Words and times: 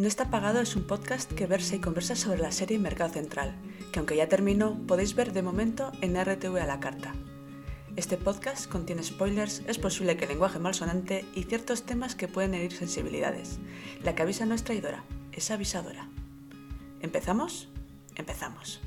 No 0.00 0.08
está 0.08 0.30
pagado 0.30 0.60
es 0.60 0.76
un 0.76 0.84
podcast 0.84 1.30
que 1.30 1.46
versa 1.46 1.76
y 1.76 1.78
conversa 1.78 2.16
sobre 2.16 2.40
la 2.40 2.52
serie 2.52 2.78
Mercado 2.78 3.12
Central, 3.12 3.54
que 3.92 3.98
aunque 3.98 4.16
ya 4.16 4.30
terminó, 4.30 4.78
podéis 4.86 5.14
ver 5.14 5.34
de 5.34 5.42
momento 5.42 5.92
en 6.00 6.18
RTV 6.18 6.56
a 6.56 6.64
la 6.64 6.80
carta. 6.80 7.12
Este 7.96 8.16
podcast 8.16 8.66
contiene 8.66 9.02
spoilers, 9.02 9.60
es 9.66 9.76
posible 9.76 10.16
que 10.16 10.26
lenguaje 10.26 10.58
malsonante 10.58 11.26
y 11.34 11.42
ciertos 11.42 11.82
temas 11.82 12.14
que 12.14 12.28
pueden 12.28 12.54
herir 12.54 12.72
sensibilidades. 12.72 13.58
La 14.02 14.14
que 14.14 14.22
avisa 14.22 14.46
no 14.46 14.54
es 14.54 14.64
traidora, 14.64 15.04
es 15.32 15.50
avisadora. 15.50 16.08
¿Empezamos? 17.02 17.68
Empezamos. 18.16 18.80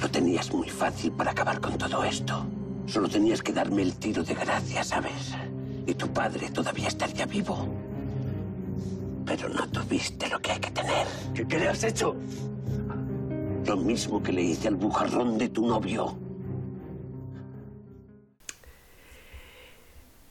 Lo 0.00 0.10
tenías 0.10 0.50
muy 0.54 0.70
fácil 0.70 1.12
para 1.12 1.32
acabar 1.32 1.60
con 1.60 1.76
todo 1.76 2.02
esto. 2.02 2.46
Solo 2.86 3.10
tenías 3.10 3.42
que 3.42 3.52
darme 3.52 3.82
el 3.82 3.94
tiro 3.96 4.24
de 4.24 4.32
gracia, 4.32 4.84
¿sabes? 4.84 5.34
Y 5.86 5.94
tu 5.94 6.08
padre 6.08 6.50
todavía 6.50 6.88
estaría 6.88 7.26
vivo. 7.26 7.68
Pero 9.26 9.48
no 9.48 9.68
tuviste 9.68 10.28
lo 10.28 10.40
que 10.40 10.52
hay 10.52 10.60
que 10.60 10.70
tener. 10.70 11.06
¿Qué, 11.34 11.46
qué 11.46 11.58
le 11.58 11.68
has 11.68 11.84
hecho? 11.84 12.16
Lo 13.66 13.76
mismo 13.76 14.22
que 14.22 14.32
le 14.32 14.42
hice 14.42 14.68
al 14.68 14.76
bujarrón 14.76 15.38
de 15.38 15.48
tu 15.48 15.66
novio. 15.66 16.16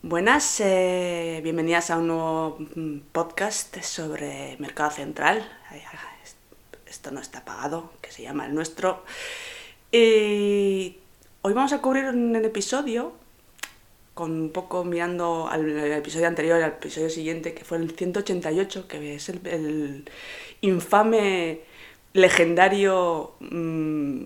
Buenas, 0.01 0.59
eh, 0.59 1.39
bienvenidas 1.43 1.89
a 1.89 1.97
un 1.97 2.07
nuevo 2.07 2.57
mm, 2.75 2.97
podcast 3.11 3.79
sobre 3.81 4.57
Mercado 4.59 4.91
Central. 4.91 5.47
Esto 6.85 7.09
no 7.09 7.21
está 7.21 7.45
pagado, 7.45 7.93
que 8.01 8.11
se 8.11 8.21
llama 8.21 8.45
el 8.45 8.53
nuestro. 8.53 9.03
Y 9.91 10.97
hoy 11.41 11.53
vamos 11.53 11.73
a 11.73 11.81
cubrir 11.81 12.05
un 12.05 12.35
episodio 12.35 13.22
con 14.13 14.31
un 14.31 14.49
poco 14.51 14.83
mirando 14.83 15.47
al 15.49 15.67
episodio 15.93 16.27
anterior, 16.27 16.61
al 16.61 16.71
episodio 16.71 17.09
siguiente, 17.09 17.53
que 17.53 17.63
fue 17.63 17.77
el 17.77 17.91
188, 17.91 18.87
que 18.87 19.15
es 19.15 19.29
el, 19.29 20.05
infame, 20.61 21.61
legendario... 22.13 23.35
mm, 23.39 24.23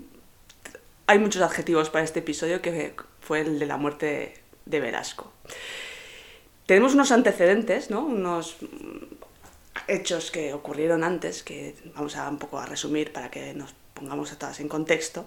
hay 1.09 1.19
muchos 1.19 1.41
adjetivos 1.41 1.89
para 1.89 2.03
este 2.03 2.19
episodio, 2.19 2.61
que 2.61 2.93
fue 3.21 3.39
el 3.39 3.59
de 3.59 3.65
la 3.65 3.77
muerte 3.77 4.33
de 4.65 4.79
Velasco. 4.81 5.31
Tenemos 6.65 6.93
unos 6.95 7.11
antecedentes, 7.13 7.89
¿no? 7.89 8.01
Unos 8.01 8.57
hechos 9.87 10.31
que 10.31 10.53
ocurrieron 10.53 11.05
antes, 11.05 11.43
que 11.43 11.75
vamos 11.95 12.17
a 12.17 12.27
un 12.27 12.37
poco 12.37 12.59
a 12.59 12.65
resumir 12.65 13.13
para 13.13 13.31
que 13.31 13.53
nos 13.53 13.73
pongamos 13.93 14.33
a 14.33 14.37
todas 14.37 14.59
en 14.59 14.67
contexto. 14.67 15.25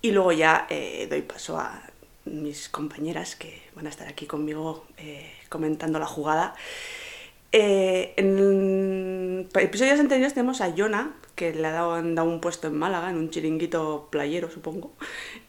Y 0.00 0.10
luego 0.10 0.32
ya 0.32 0.66
eh, 0.68 1.06
doy 1.08 1.22
paso 1.22 1.56
a 1.58 1.91
mis 2.24 2.68
compañeras 2.68 3.36
que 3.36 3.62
van 3.74 3.86
a 3.86 3.90
estar 3.90 4.08
aquí 4.08 4.26
conmigo 4.26 4.84
eh, 4.98 5.32
comentando 5.48 5.98
la 5.98 6.06
jugada. 6.06 6.54
Eh, 7.54 8.14
en 8.16 9.48
episodios 9.54 10.00
anteriores 10.00 10.32
tenemos 10.32 10.62
a 10.62 10.74
Yona, 10.74 11.14
que 11.34 11.52
le 11.52 11.66
ha 11.66 11.72
dado, 11.72 12.24
un 12.24 12.40
puesto 12.40 12.68
en 12.68 12.78
Málaga, 12.78 13.10
en 13.10 13.18
un 13.18 13.30
chiringuito 13.30 14.08
playero, 14.10 14.50
supongo, 14.50 14.92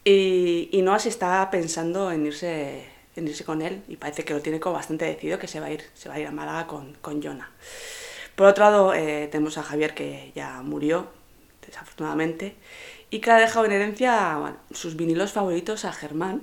y, 0.03 0.69
Noah 0.83 0.99
se 0.99 1.09
está 1.09 1.49
pensando 1.49 2.11
en 2.11 2.25
irse, 2.25 2.85
en 3.15 3.27
irse 3.27 3.45
con 3.45 3.61
él, 3.61 3.83
y 3.87 3.95
parece 3.95 4.25
que 4.25 4.33
lo 4.33 4.41
tiene 4.41 4.59
como 4.59 4.75
bastante 4.75 5.05
decidido 5.05 5.39
que 5.39 5.47
se 5.47 5.61
va 5.61 5.67
a 5.67 5.71
ir, 5.71 5.83
se 5.93 6.09
va 6.09 6.15
a, 6.15 6.19
ir 6.19 6.27
a 6.27 6.31
Málaga 6.31 6.67
con, 6.67 6.93
con 7.01 7.21
Yona. 7.21 7.51
Por 8.35 8.47
otro 8.47 8.65
lado, 8.65 8.93
eh, 8.93 9.29
tenemos 9.31 9.57
a 9.57 9.63
Javier, 9.63 9.93
que 9.93 10.33
ya 10.35 10.61
murió, 10.61 11.07
desafortunadamente, 11.65 12.55
y 13.11 13.19
que 13.19 13.29
le 13.29 13.35
ha 13.37 13.39
dejado 13.39 13.65
en 13.65 13.71
herencia 13.71 14.57
sus 14.71 14.97
vinilos 14.97 15.31
favoritos 15.31 15.85
a 15.85 15.93
Germán, 15.93 16.41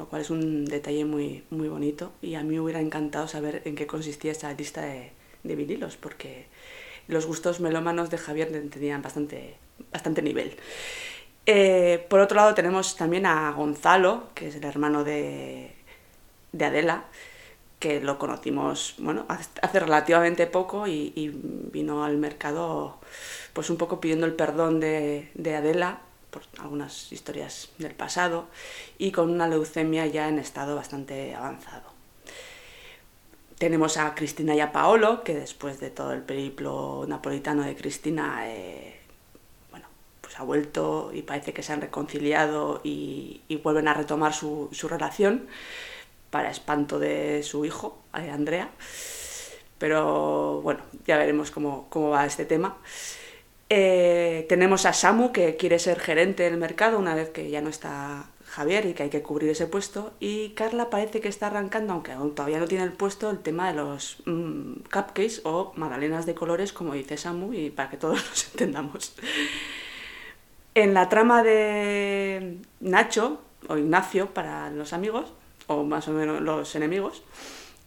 lo 0.00 0.06
cual 0.06 0.22
es 0.22 0.30
un 0.30 0.64
detalle 0.64 1.04
muy, 1.04 1.44
muy 1.50 1.68
bonito 1.68 2.10
y 2.22 2.34
a 2.34 2.42
mí 2.42 2.54
me 2.54 2.60
hubiera 2.60 2.80
encantado 2.80 3.28
saber 3.28 3.60
en 3.66 3.74
qué 3.74 3.86
consistía 3.86 4.32
esa 4.32 4.50
lista 4.54 4.80
de, 4.80 5.12
vinilos, 5.42 5.98
porque 5.98 6.46
los 7.06 7.26
gustos 7.26 7.60
melómanos 7.60 8.08
de 8.08 8.16
Javier 8.16 8.48
tenían 8.70 9.02
bastante, 9.02 9.56
bastante 9.92 10.22
nivel. 10.22 10.56
Eh, 11.44 12.06
por 12.08 12.20
otro 12.20 12.36
lado 12.36 12.54
tenemos 12.54 12.96
también 12.96 13.26
a 13.26 13.50
Gonzalo, 13.52 14.28
que 14.34 14.48
es 14.48 14.54
el 14.54 14.64
hermano 14.64 15.04
de, 15.04 15.74
de 16.52 16.64
Adela, 16.64 17.04
que 17.78 18.00
lo 18.00 18.18
conocimos 18.18 18.94
bueno, 18.96 19.26
hace 19.28 19.80
relativamente 19.80 20.46
poco 20.46 20.86
y, 20.86 21.12
y, 21.14 21.28
vino 21.28 22.04
al 22.04 22.16
mercado 22.16 22.98
pues 23.52 23.68
un 23.68 23.76
poco 23.76 24.00
pidiendo 24.00 24.24
el 24.24 24.32
perdón 24.32 24.80
de, 24.80 25.30
de 25.34 25.56
Adela 25.56 26.00
por 26.30 26.42
algunas 26.58 27.12
historias 27.12 27.70
del 27.78 27.94
pasado 27.94 28.46
y 28.98 29.12
con 29.12 29.30
una 29.30 29.48
leucemia 29.48 30.06
ya 30.06 30.28
en 30.28 30.38
estado 30.38 30.76
bastante 30.76 31.34
avanzado. 31.34 31.90
Tenemos 33.58 33.98
a 33.98 34.14
Cristina 34.14 34.54
y 34.54 34.60
a 34.60 34.72
Paolo, 34.72 35.22
que 35.22 35.34
después 35.34 35.80
de 35.80 35.90
todo 35.90 36.12
el 36.12 36.22
periplo 36.22 37.04
napolitano 37.06 37.62
de 37.62 37.76
Cristina, 37.76 38.48
eh, 38.48 38.98
bueno, 39.70 39.86
pues 40.22 40.40
ha 40.40 40.44
vuelto 40.44 41.10
y 41.12 41.20
parece 41.20 41.52
que 41.52 41.62
se 41.62 41.74
han 41.74 41.82
reconciliado 41.82 42.80
y, 42.82 43.42
y 43.48 43.56
vuelven 43.56 43.88
a 43.88 43.92
retomar 43.92 44.32
su, 44.32 44.70
su, 44.72 44.88
relación, 44.88 45.46
para 46.30 46.50
espanto 46.50 46.98
de 46.98 47.42
su 47.42 47.66
hijo, 47.66 47.98
eh, 48.14 48.30
Andrea. 48.30 48.70
Pero 49.76 50.62
bueno, 50.62 50.80
ya 51.06 51.18
veremos 51.18 51.50
cómo, 51.50 51.86
cómo 51.90 52.08
va 52.08 52.24
este 52.24 52.46
tema. 52.46 52.78
Eh, 53.72 54.46
tenemos 54.48 54.84
a 54.84 54.92
Samu, 54.92 55.30
que 55.30 55.56
quiere 55.56 55.78
ser 55.78 56.00
gerente 56.00 56.42
del 56.42 56.56
mercado 56.56 56.98
una 56.98 57.14
vez 57.14 57.30
que 57.30 57.48
ya 57.50 57.60
no 57.60 57.68
está 57.68 58.26
Javier 58.44 58.84
y 58.86 58.94
que 58.94 59.04
hay 59.04 59.10
que 59.10 59.22
cubrir 59.22 59.48
ese 59.48 59.68
puesto. 59.68 60.12
Y 60.18 60.50
Carla 60.50 60.90
parece 60.90 61.20
que 61.20 61.28
está 61.28 61.46
arrancando, 61.46 61.92
aunque 61.92 62.10
aún 62.10 62.34
todavía 62.34 62.58
no 62.58 62.66
tiene 62.66 62.82
el 62.82 62.92
puesto, 62.92 63.30
el 63.30 63.38
tema 63.38 63.68
de 63.68 63.74
los 63.74 64.22
mmm, 64.26 64.72
cupcakes 64.92 65.42
o 65.44 65.72
magdalenas 65.76 66.26
de 66.26 66.34
colores, 66.34 66.72
como 66.72 66.94
dice 66.94 67.16
Samu, 67.16 67.52
y 67.52 67.70
para 67.70 67.90
que 67.90 67.96
todos 67.96 68.24
nos 68.28 68.46
entendamos. 68.50 69.14
En 70.74 70.92
la 70.92 71.08
trama 71.08 71.44
de 71.44 72.58
Nacho, 72.80 73.40
o 73.68 73.76
Ignacio 73.76 74.34
para 74.34 74.70
los 74.70 74.92
amigos, 74.92 75.32
o 75.68 75.84
más 75.84 76.08
o 76.08 76.12
menos 76.12 76.40
los 76.40 76.74
enemigos, 76.74 77.22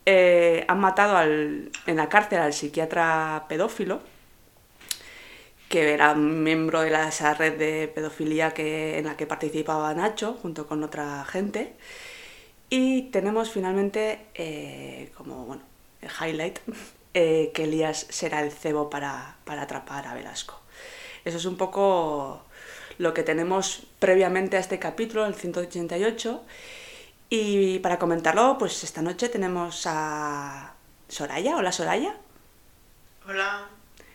eh, 0.05 0.63
han 0.69 0.79
matado 0.79 1.17
al, 1.17 1.71
en 1.87 1.95
la 1.97 2.07
cárcel 2.07 2.39
al 2.39 2.53
psiquiatra 2.53 3.45
pedófilo 3.49 4.12
que 5.73 5.91
era 5.91 6.13
miembro 6.13 6.81
de 6.81 6.93
esa 7.07 7.33
red 7.33 7.57
de 7.57 7.87
pedofilia 7.87 8.53
que, 8.53 8.99
en 8.99 9.05
la 9.05 9.17
que 9.17 9.25
participaba 9.25 9.91
Nacho 9.95 10.37
junto 10.39 10.67
con 10.67 10.83
otra 10.83 11.25
gente. 11.25 11.73
Y 12.69 13.09
tenemos 13.09 13.49
finalmente 13.49 14.27
eh, 14.35 15.11
como 15.17 15.47
bueno, 15.47 15.63
el 16.03 16.11
highlight 16.11 16.59
eh, 17.15 17.49
que 17.55 17.63
Elías 17.63 18.05
será 18.11 18.43
el 18.43 18.51
cebo 18.51 18.91
para, 18.91 19.37
para 19.45 19.63
atrapar 19.63 20.05
a 20.05 20.13
Velasco. 20.13 20.59
Eso 21.25 21.37
es 21.37 21.45
un 21.45 21.57
poco 21.57 22.43
lo 22.99 23.15
que 23.15 23.23
tenemos 23.23 23.87
previamente 23.97 24.57
a 24.57 24.59
este 24.59 24.77
capítulo, 24.77 25.25
el 25.25 25.33
188. 25.33 26.43
Y 27.31 27.79
para 27.79 27.97
comentarlo, 27.97 28.59
pues 28.59 28.83
esta 28.83 29.01
noche 29.01 29.27
tenemos 29.27 29.87
a 29.87 30.75
Soraya. 31.09 31.57
Hola 31.57 31.71
Soraya. 31.71 32.15
Hola. 33.27 33.72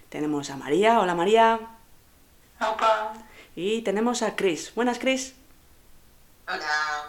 Tenemos 0.08 0.50
a 0.50 0.56
María. 0.56 1.00
Hola 1.00 1.14
María. 1.14 1.60
Opa. 2.60 3.14
Y 3.54 3.82
tenemos 3.82 4.22
a 4.22 4.36
Chris. 4.36 4.72
Buenas, 4.74 4.98
Chris. 4.98 5.34
Hola. 6.46 7.08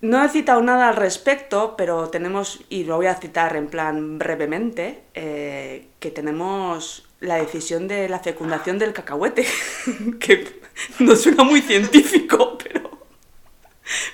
No 0.00 0.24
he 0.24 0.28
citado 0.28 0.62
nada 0.62 0.88
al 0.88 0.96
respecto, 0.96 1.74
pero 1.76 2.08
tenemos, 2.10 2.60
y 2.68 2.84
lo 2.84 2.96
voy 2.96 3.06
a 3.06 3.14
citar 3.14 3.56
en 3.56 3.68
plan 3.68 4.18
brevemente, 4.18 5.02
eh, 5.14 5.88
que 5.98 6.10
tenemos 6.10 7.08
la 7.20 7.36
decisión 7.36 7.88
de 7.88 8.08
la 8.08 8.20
fecundación 8.20 8.78
del 8.78 8.92
cacahuete, 8.92 9.46
que 10.20 10.60
no 10.98 11.16
suena 11.16 11.44
muy 11.44 11.62
científico, 11.62 12.58
pero, 12.62 12.90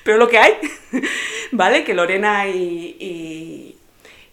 pero 0.04 0.18
lo 0.18 0.28
que 0.28 0.38
hay, 0.38 0.54
¿vale? 1.52 1.84
Que 1.84 1.94
Lorena 1.94 2.48
y, 2.48 2.96
y, 3.00 3.71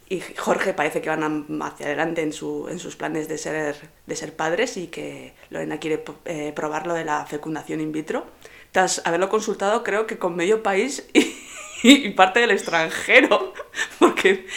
y 0.09 0.21
Jorge 0.37 0.73
parece 0.73 1.01
que 1.01 1.09
van 1.09 1.61
hacia 1.61 1.85
adelante 1.85 2.23
en, 2.23 2.33
su, 2.33 2.67
en 2.67 2.79
sus 2.79 2.95
planes 2.95 3.27
de 3.27 3.37
ser, 3.37 3.75
de 4.07 4.15
ser 4.15 4.35
padres 4.35 4.75
y 4.75 4.87
que 4.87 5.33
Lorena 5.51 5.79
quiere 5.79 6.03
eh, 6.25 6.51
probar 6.55 6.87
lo 6.87 6.95
de 6.95 7.05
la 7.05 7.27
fecundación 7.27 7.79
in 7.79 7.91
vitro. 7.91 8.25
Tras 8.71 9.03
haberlo 9.05 9.29
consultado, 9.29 9.83
creo 9.83 10.07
que 10.07 10.17
con 10.17 10.35
medio 10.35 10.63
país 10.63 11.07
y, 11.13 12.07
y 12.07 12.09
parte 12.09 12.39
del 12.39 12.49
extranjero, 12.49 13.53
porque 13.99 14.47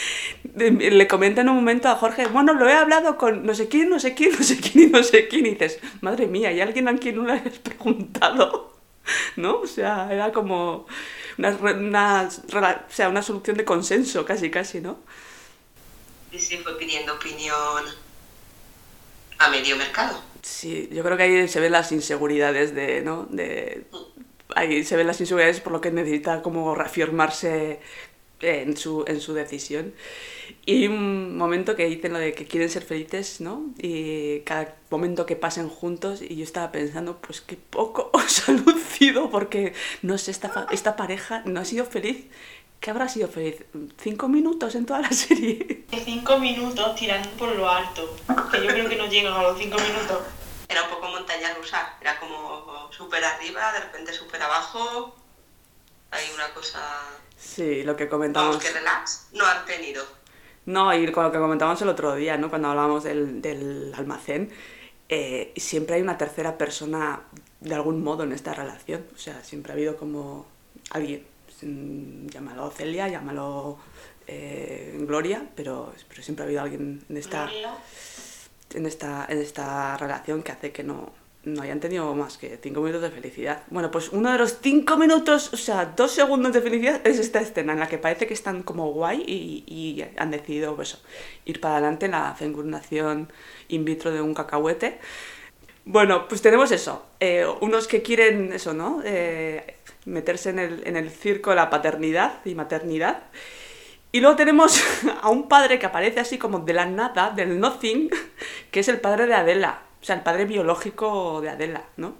le 0.55 1.07
comenta 1.07 1.41
en 1.41 1.49
un 1.49 1.55
momento 1.57 1.87
a 1.87 1.95
Jorge, 1.95 2.25
bueno, 2.25 2.53
lo 2.53 2.67
he 2.67 2.73
hablado 2.73 3.17
con 3.17 3.45
no 3.45 3.53
sé 3.53 3.67
quién, 3.67 3.89
no 3.89 3.99
sé 3.99 4.15
quién, 4.15 4.31
no 4.31 4.43
sé 4.43 4.57
quién 4.57 4.87
y 4.87 4.91
no 4.91 5.03
sé 5.03 5.27
quién, 5.27 5.45
y 5.45 5.51
dices, 5.51 5.79
madre 6.01 6.25
mía, 6.25 6.49
¿hay 6.49 6.61
alguien 6.61 6.87
a 6.87 6.97
quien 6.97 7.17
no 7.17 7.25
le 7.25 7.33
has 7.33 7.59
preguntado? 7.59 8.73
¿No? 9.35 9.59
O 9.59 9.67
sea, 9.67 10.11
era 10.11 10.31
como 10.31 10.87
una, 11.37 11.49
una, 11.51 12.29
o 12.29 12.91
sea, 12.91 13.09
una 13.09 13.21
solución 13.21 13.57
de 13.57 13.65
consenso, 13.65 14.25
casi, 14.25 14.49
casi, 14.49 14.81
¿no? 14.81 14.97
Y 16.33 16.39
sí 16.39 16.57
fue 16.57 16.77
pidiendo 16.77 17.13
opinión 17.13 17.85
a 19.37 19.49
medio 19.49 19.77
mercado. 19.77 20.19
Sí, 20.41 20.89
yo 20.91 21.03
creo 21.03 21.15
que 21.15 21.23
ahí 21.23 21.47
se 21.47 21.59
ven 21.59 21.71
las 21.71 21.91
inseguridades 21.91 22.73
de, 22.75 23.01
¿no? 23.01 23.27
De, 23.29 23.85
ahí 24.55 24.83
se 24.83 24.97
ven 24.97 25.07
las 25.07 25.21
inseguridades 25.21 25.61
por 25.61 25.71
lo 25.71 25.79
que 25.79 25.91
necesita 25.91 26.41
como 26.41 26.75
reafirmarse 26.75 27.79
en 28.41 28.75
su, 28.75 29.05
en 29.07 29.21
su 29.21 29.33
decisión. 29.33 29.93
Y 30.65 30.87
un 30.87 31.37
momento 31.37 31.75
que 31.75 31.85
dicen 31.85 32.13
lo 32.13 32.19
de 32.19 32.33
que 32.33 32.45
quieren 32.45 32.69
ser 32.69 32.83
felices, 32.83 33.41
¿no? 33.41 33.73
Y 33.77 34.41
cada 34.41 34.75
momento 34.89 35.25
que 35.25 35.35
pasen 35.35 35.69
juntos, 35.69 36.21
y 36.21 36.35
yo 36.35 36.43
estaba 36.43 36.71
pensando, 36.71 37.19
pues 37.19 37.41
qué 37.41 37.57
poco 37.57 38.09
os 38.13 38.49
ha 38.49 38.53
lucido, 38.53 39.29
porque 39.29 39.73
no 40.01 40.17
sé, 40.17 40.31
esta, 40.31 40.67
esta 40.71 40.95
pareja 40.95 41.43
no 41.45 41.59
ha 41.59 41.65
sido 41.65 41.85
feliz. 41.85 42.25
¿Qué 42.83 42.91
habrá 42.91 43.07
sido 43.07 43.29
feliz? 43.29 43.63
¿Cinco 43.97 44.27
minutos 44.27 44.75
en 44.75 44.85
toda 44.85 44.99
la 44.99 45.11
serie? 45.13 45.85
Cinco 46.03 46.37
minutos 46.37 46.95
tirando 46.95 47.29
por 47.37 47.55
lo 47.55 47.69
alto, 47.69 48.13
que 48.51 48.61
yo 48.61 48.67
creo 48.67 48.89
que 48.89 48.97
no 48.97 49.07
llegan 49.07 49.31
a 49.31 49.41
los 49.41 49.57
cinco 49.57 49.77
minutos. 49.77 50.19
Era 50.67 50.83
un 50.83 50.89
poco 50.89 51.07
montaña 51.07 51.53
rusa, 51.53 51.93
era 52.01 52.19
como 52.19 52.91
súper 52.91 53.23
arriba, 53.23 53.71
de 53.71 53.79
repente 53.79 54.11
súper 54.11 54.41
abajo. 54.41 55.15
Hay 56.11 56.25
una 56.35 56.53
cosa 56.53 56.81
Sí, 57.37 57.83
lo 57.83 57.95
que 57.95 58.09
comentamos. 58.09 58.57
Vamos, 58.57 58.63
que 58.65 58.77
relax 58.77 59.27
no 59.31 59.45
han 59.45 59.65
tenido. 59.65 60.03
No, 60.65 60.93
y 60.93 61.09
con 61.13 61.23
lo 61.23 61.31
que 61.31 61.39
comentábamos 61.39 61.81
el 61.81 61.87
otro 61.87 62.15
día, 62.15 62.35
¿no? 62.35 62.49
Cuando 62.49 62.67
hablábamos 62.67 63.05
del, 63.05 63.41
del 63.41 63.93
almacén, 63.95 64.51
eh, 65.07 65.53
siempre 65.55 65.95
hay 65.95 66.01
una 66.01 66.17
tercera 66.17 66.57
persona 66.57 67.21
de 67.61 67.75
algún 67.75 68.03
modo 68.03 68.23
en 68.23 68.33
esta 68.33 68.53
relación. 68.53 69.05
O 69.15 69.17
sea, 69.17 69.41
siempre 69.41 69.71
ha 69.71 69.75
habido 69.75 69.95
como 69.95 70.45
alguien, 70.89 71.25
llámalo 72.27 72.69
Celia, 72.71 73.07
llámalo 73.07 73.77
eh, 74.27 74.97
Gloria, 75.01 75.45
pero, 75.55 75.93
pero 76.07 76.21
siempre 76.21 76.43
ha 76.43 76.47
habido 76.47 76.61
alguien 76.61 77.03
en 77.09 77.17
esta, 77.17 77.49
en 78.73 78.85
esta, 78.85 79.25
en 79.29 79.37
esta 79.39 79.97
relación 79.97 80.43
que 80.43 80.51
hace 80.51 80.71
que 80.71 80.83
no, 80.83 81.11
no 81.43 81.61
hayan 81.61 81.79
tenido 81.79 82.13
más 82.15 82.37
que 82.37 82.57
cinco 82.61 82.81
minutos 82.81 83.01
de 83.01 83.11
felicidad. 83.11 83.63
Bueno, 83.69 83.91
pues 83.91 84.09
uno 84.09 84.31
de 84.31 84.37
los 84.37 84.59
cinco 84.61 84.97
minutos, 84.97 85.53
o 85.53 85.57
sea, 85.57 85.85
dos 85.85 86.11
segundos 86.11 86.53
de 86.53 86.61
felicidad 86.61 87.05
es 87.05 87.19
esta 87.19 87.41
escena 87.41 87.73
en 87.73 87.79
la 87.79 87.87
que 87.87 87.97
parece 87.97 88.27
que 88.27 88.33
están 88.33 88.63
como 88.63 88.91
guay 88.91 89.23
y, 89.27 90.03
han 90.17 90.31
decidido 90.31 90.75
pues, 90.75 91.01
ir 91.45 91.59
para 91.59 91.75
adelante 91.75 92.05
en 92.05 92.11
la 92.11 92.33
fecundación 92.35 93.31
in 93.67 93.83
vitro 93.83 94.11
de 94.11 94.21
un 94.21 94.33
cacahuete. 94.33 94.99
Bueno, 95.85 96.29
pues 96.29 96.41
tenemos 96.41 96.71
eso. 96.71 97.05
Eh, 97.19 97.45
unos 97.59 97.87
que 97.87 98.01
quieren 98.01 98.53
eso, 98.53 98.73
¿no? 98.73 99.01
Eh, 99.03 99.75
meterse 100.05 100.49
en 100.49 100.59
el, 100.59 100.87
en 100.87 100.97
el 100.97 101.09
circo 101.09 101.51
de 101.51 101.57
la 101.57 101.69
paternidad 101.69 102.45
y 102.45 102.55
maternidad. 102.55 103.23
Y 104.11 104.19
luego 104.19 104.35
tenemos 104.35 104.81
a 105.21 105.29
un 105.29 105.47
padre 105.47 105.79
que 105.79 105.85
aparece 105.85 106.19
así 106.19 106.37
como 106.37 106.59
de 106.59 106.73
la 106.73 106.85
nada, 106.85 107.31
del 107.31 107.59
nothing, 107.59 108.09
que 108.71 108.79
es 108.79 108.87
el 108.87 108.99
padre 108.99 109.27
de 109.27 109.33
Adela 109.33 109.81
o 110.03 110.05
sea, 110.05 110.17
el 110.17 110.21
padre 110.21 110.43
biológico 110.43 111.39
de 111.39 111.49
Adela, 111.49 111.85
¿no? 111.95 112.15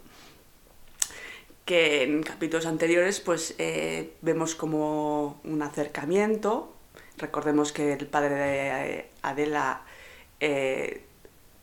Que 1.65 2.03
en 2.03 2.23
capítulos 2.23 2.65
anteriores, 2.65 3.19
pues 3.19 3.55
eh, 3.57 4.13
vemos 4.21 4.55
como 4.55 5.41
un 5.43 5.61
acercamiento. 5.61 6.73
Recordemos 7.17 7.73
que 7.73 7.91
el 7.91 8.07
padre 8.07 8.35
de 8.35 8.67
eh, 8.99 9.09
Adela, 9.21 9.81
eh, 10.39 11.03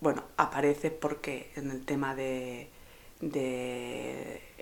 bueno, 0.03 0.25
aparece 0.37 0.91
porque 0.91 1.53
en 1.57 1.71
el 1.71 1.87
tema 1.87 2.15
de, 2.15 2.69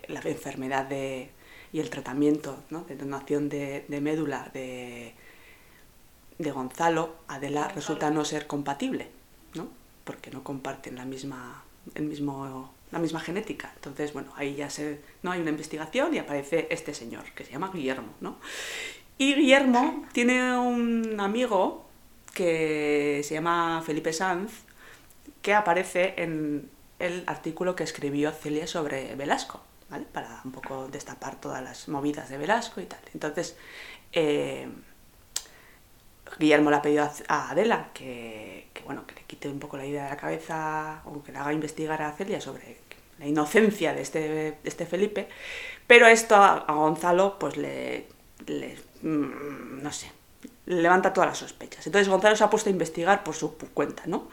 la 0.07 0.21
enfermedad 0.21 0.85
de, 0.85 1.31
y 1.73 1.81
el 1.81 1.91
tratamiento 1.91 2.63
¿no? 2.71 2.85
de 2.85 2.97
donación 2.97 3.49
de, 3.49 3.85
médula 4.01 4.51
de, 4.53 5.15
de 6.39 6.51
Gonzalo, 6.51 7.17
Adela 7.29 7.69
resulta 7.69 8.11
no 8.11 8.25
ser 8.25 8.47
compatible, 8.47 9.09
¿no? 9.55 9.69
porque 10.05 10.31
no 10.31 10.43
comparten 10.43 10.97
la 10.97 11.05
misma, 11.05 11.65
el 11.95 12.05
mismo, 12.05 12.73
la 12.91 12.99
misma 12.99 13.21
genética. 13.21 13.73
Entonces, 13.77 14.13
bueno, 14.13 14.33
ahí 14.37 14.55
ya 14.55 14.71
se, 14.71 15.01
¿no? 15.23 15.33
hay 15.33 15.41
una 15.41 15.51
investigación 15.51 16.15
y 16.15 16.19
aparece 16.19 16.69
este 16.71 16.95
señor, 16.95 17.25
que 17.35 17.45
se 17.45 17.53
llama 17.53 17.71
Guillermo. 17.73 18.15
¿no? 18.21 18.37
Y 19.19 19.35
Guillermo 19.35 20.07
tiene 20.13 20.57
un 20.57 21.21
amigo 21.21 21.87
que 22.33 23.21
se 23.25 23.35
llama 23.35 23.83
Felipe 23.85 24.13
Sanz, 24.13 24.53
que 25.43 25.55
aparece 25.55 26.15
en 26.19 26.71
el 26.99 27.25
artículo 27.27 27.77
que 27.77 27.85
escribió 27.85 28.33
Celia 28.33 28.67
sobre 28.67 29.15
Velasco, 29.15 29.61
¿vale? 29.91 30.05
Para 30.05 30.41
un 30.45 30.53
poco 30.53 30.89
destapar 30.89 31.41
todas 31.41 31.63
las 31.63 31.89
movidas 31.89 32.29
de 32.29 32.39
Velasco 32.39 32.81
y 32.81 32.87
tal. 32.87 33.01
Entonces, 33.15 33.57
eh, 34.13 34.69
Guillermo 36.39 36.71
le 36.71 36.77
ha 36.77 36.83
pedido 36.83 37.11
a 37.29 37.51
Adela 37.51 37.91
que, 37.95 38.69
bueno, 38.85 39.07
que 39.07 39.15
le 39.15 39.23
quite 39.23 39.49
un 39.49 39.59
poco 39.59 39.77
la 39.77 39.87
idea 39.87 40.05
de 40.05 40.11
la 40.11 40.17
cabeza 40.17 41.03
o 41.05 41.23
que 41.23 41.33
le 41.33 41.39
haga 41.39 41.53
investigar 41.53 42.01
a 42.03 42.13
Celia 42.13 42.41
sobre 42.41 42.79
la 43.19 43.27
inocencia 43.27 43.93
de 43.93 44.03
este, 44.03 44.59
este 44.65 44.87
Felipe, 44.87 45.29
pero 45.87 46.07
esto 46.07 46.37
a, 46.37 46.65
Gonzalo 46.69 47.39
pues 47.39 47.57
le, 47.57 48.07
mm, 49.03 49.83
no 49.83 49.93
sé, 49.93 50.13
levanta 50.67 51.13
todas 51.13 51.31
las 51.31 51.39
sospechas. 51.39 51.87
Entonces 51.87 52.09
Gonzalo 52.09 52.37
se 52.37 52.45
ha 52.45 52.51
puesto 52.51 52.69
a 52.69 52.73
investigar 52.73 53.25
por 53.25 53.35
su 53.35 53.57
cuenta, 53.57 54.05
¿no? 54.07 54.29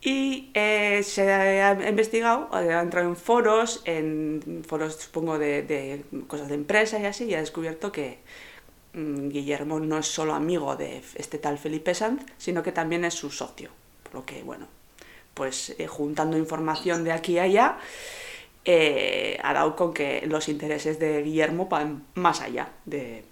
Y 0.00 0.50
eh, 0.54 1.02
se 1.02 1.32
ha 1.32 1.88
investigado, 1.88 2.48
ha 2.52 2.80
entrado 2.80 3.08
en 3.08 3.16
foros, 3.16 3.82
en 3.86 4.62
foros 4.66 4.94
supongo 4.94 5.38
de, 5.38 5.62
de 5.62 6.04
cosas 6.28 6.48
de 6.48 6.54
empresa 6.54 6.98
y 7.00 7.06
así, 7.06 7.24
y 7.24 7.34
ha 7.34 7.40
descubierto 7.40 7.90
que, 7.90 8.18
Mm, 8.96 9.28
Guillermo 9.28 9.78
no 9.78 9.98
es 9.98 10.06
solo 10.06 10.34
amigo 10.34 10.74
de 10.74 11.02
este 11.16 11.38
tal 11.38 11.58
Felipe 11.58 11.94
Sanz, 11.94 12.22
sino 12.38 12.62
que 12.62 12.72
también 12.72 13.04
es 13.04 13.14
su 13.14 13.30
socio. 13.30 13.70
Por 14.02 14.14
lo 14.14 14.24
que, 14.24 14.42
bueno, 14.42 14.66
pues 15.34 15.74
eh, 15.78 15.86
juntando 15.86 16.38
información 16.38 17.04
de 17.04 17.12
aquí 17.12 17.38
a 17.38 17.42
allá, 17.42 17.78
eh, 18.64 19.38
ha 19.42 19.52
dado 19.52 19.76
con 19.76 19.92
que 19.92 20.26
los 20.26 20.48
intereses 20.48 20.98
de 20.98 21.22
Guillermo 21.22 21.66
van 21.66 22.06
más 22.14 22.40
allá 22.40 22.70
de, 22.86 23.24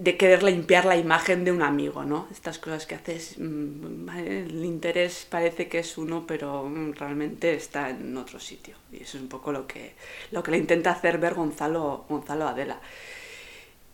de 0.00 0.16
querer 0.16 0.42
limpiar 0.42 0.86
la 0.86 0.96
imagen 0.96 1.44
de 1.44 1.52
un 1.52 1.62
amigo, 1.62 2.04
¿no? 2.04 2.26
Estas 2.32 2.58
cosas 2.58 2.86
que 2.86 2.94
haces, 2.94 3.36
mm, 3.38 4.08
el 4.16 4.64
interés 4.64 5.26
parece 5.28 5.68
que 5.68 5.80
es 5.80 5.98
uno, 5.98 6.24
pero 6.26 6.64
mm, 6.64 6.92
realmente 6.94 7.54
está 7.54 7.90
en 7.90 8.16
otro 8.16 8.40
sitio. 8.40 8.76
Y 8.92 9.02
eso 9.02 9.18
es 9.18 9.22
un 9.22 9.28
poco 9.28 9.52
lo 9.52 9.66
que, 9.66 9.94
lo 10.30 10.42
que 10.42 10.52
le 10.52 10.56
intenta 10.58 10.92
hacer 10.92 11.18
ver 11.18 11.34
Gonzalo, 11.34 12.06
Gonzalo 12.08 12.48
Adela. 12.48 12.80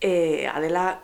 Eh, 0.00 0.46
Adela 0.46 1.00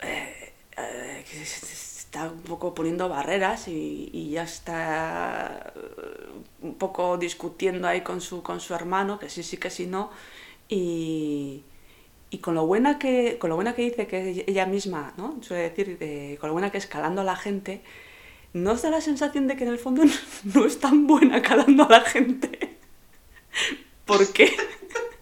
eh, 0.00 0.52
eh, 0.76 1.24
está 1.32 2.28
un 2.30 2.42
poco 2.42 2.72
poniendo 2.72 3.08
barreras 3.08 3.66
y, 3.66 4.30
ya 4.30 4.44
está 4.44 5.72
un 6.62 6.74
poco 6.76 7.16
discutiendo 7.18 7.88
ahí 7.88 8.02
con 8.02 8.20
su, 8.20 8.42
con 8.44 8.60
su 8.60 8.74
hermano, 8.74 9.18
que 9.18 9.28
sí, 9.28 9.42
sí, 9.42 9.56
que 9.56 9.70
sí, 9.70 9.86
no. 9.86 10.10
Y, 10.68 11.64
con 12.38 12.54
lo 12.54 12.66
buena 12.66 12.98
que 12.98 13.38
con 13.38 13.50
lo 13.50 13.56
buena 13.56 13.74
que 13.74 13.82
dice 13.82 14.06
que 14.06 14.44
ella 14.46 14.66
misma, 14.66 15.12
¿no? 15.16 15.38
Suele 15.42 15.70
decir, 15.70 16.38
con 16.38 16.48
lo 16.48 16.54
buena 16.54 16.70
que 16.70 16.78
es 16.78 16.86
calando 16.86 17.20
a 17.20 17.24
la 17.24 17.36
gente, 17.36 17.82
¿no 18.52 18.72
os 18.72 18.82
da 18.82 18.90
la 18.90 19.00
sensación 19.00 19.46
de 19.46 19.56
que 19.56 19.64
en 19.64 19.70
el 19.70 19.78
fondo 19.78 20.02
no 20.54 20.64
es 20.64 20.80
tan 20.80 21.06
buena 21.06 21.42
calando 21.42 21.84
a 21.84 21.88
la 21.88 22.00
gente? 22.00 22.78
¿Por 24.04 24.32
qué? 24.32 24.54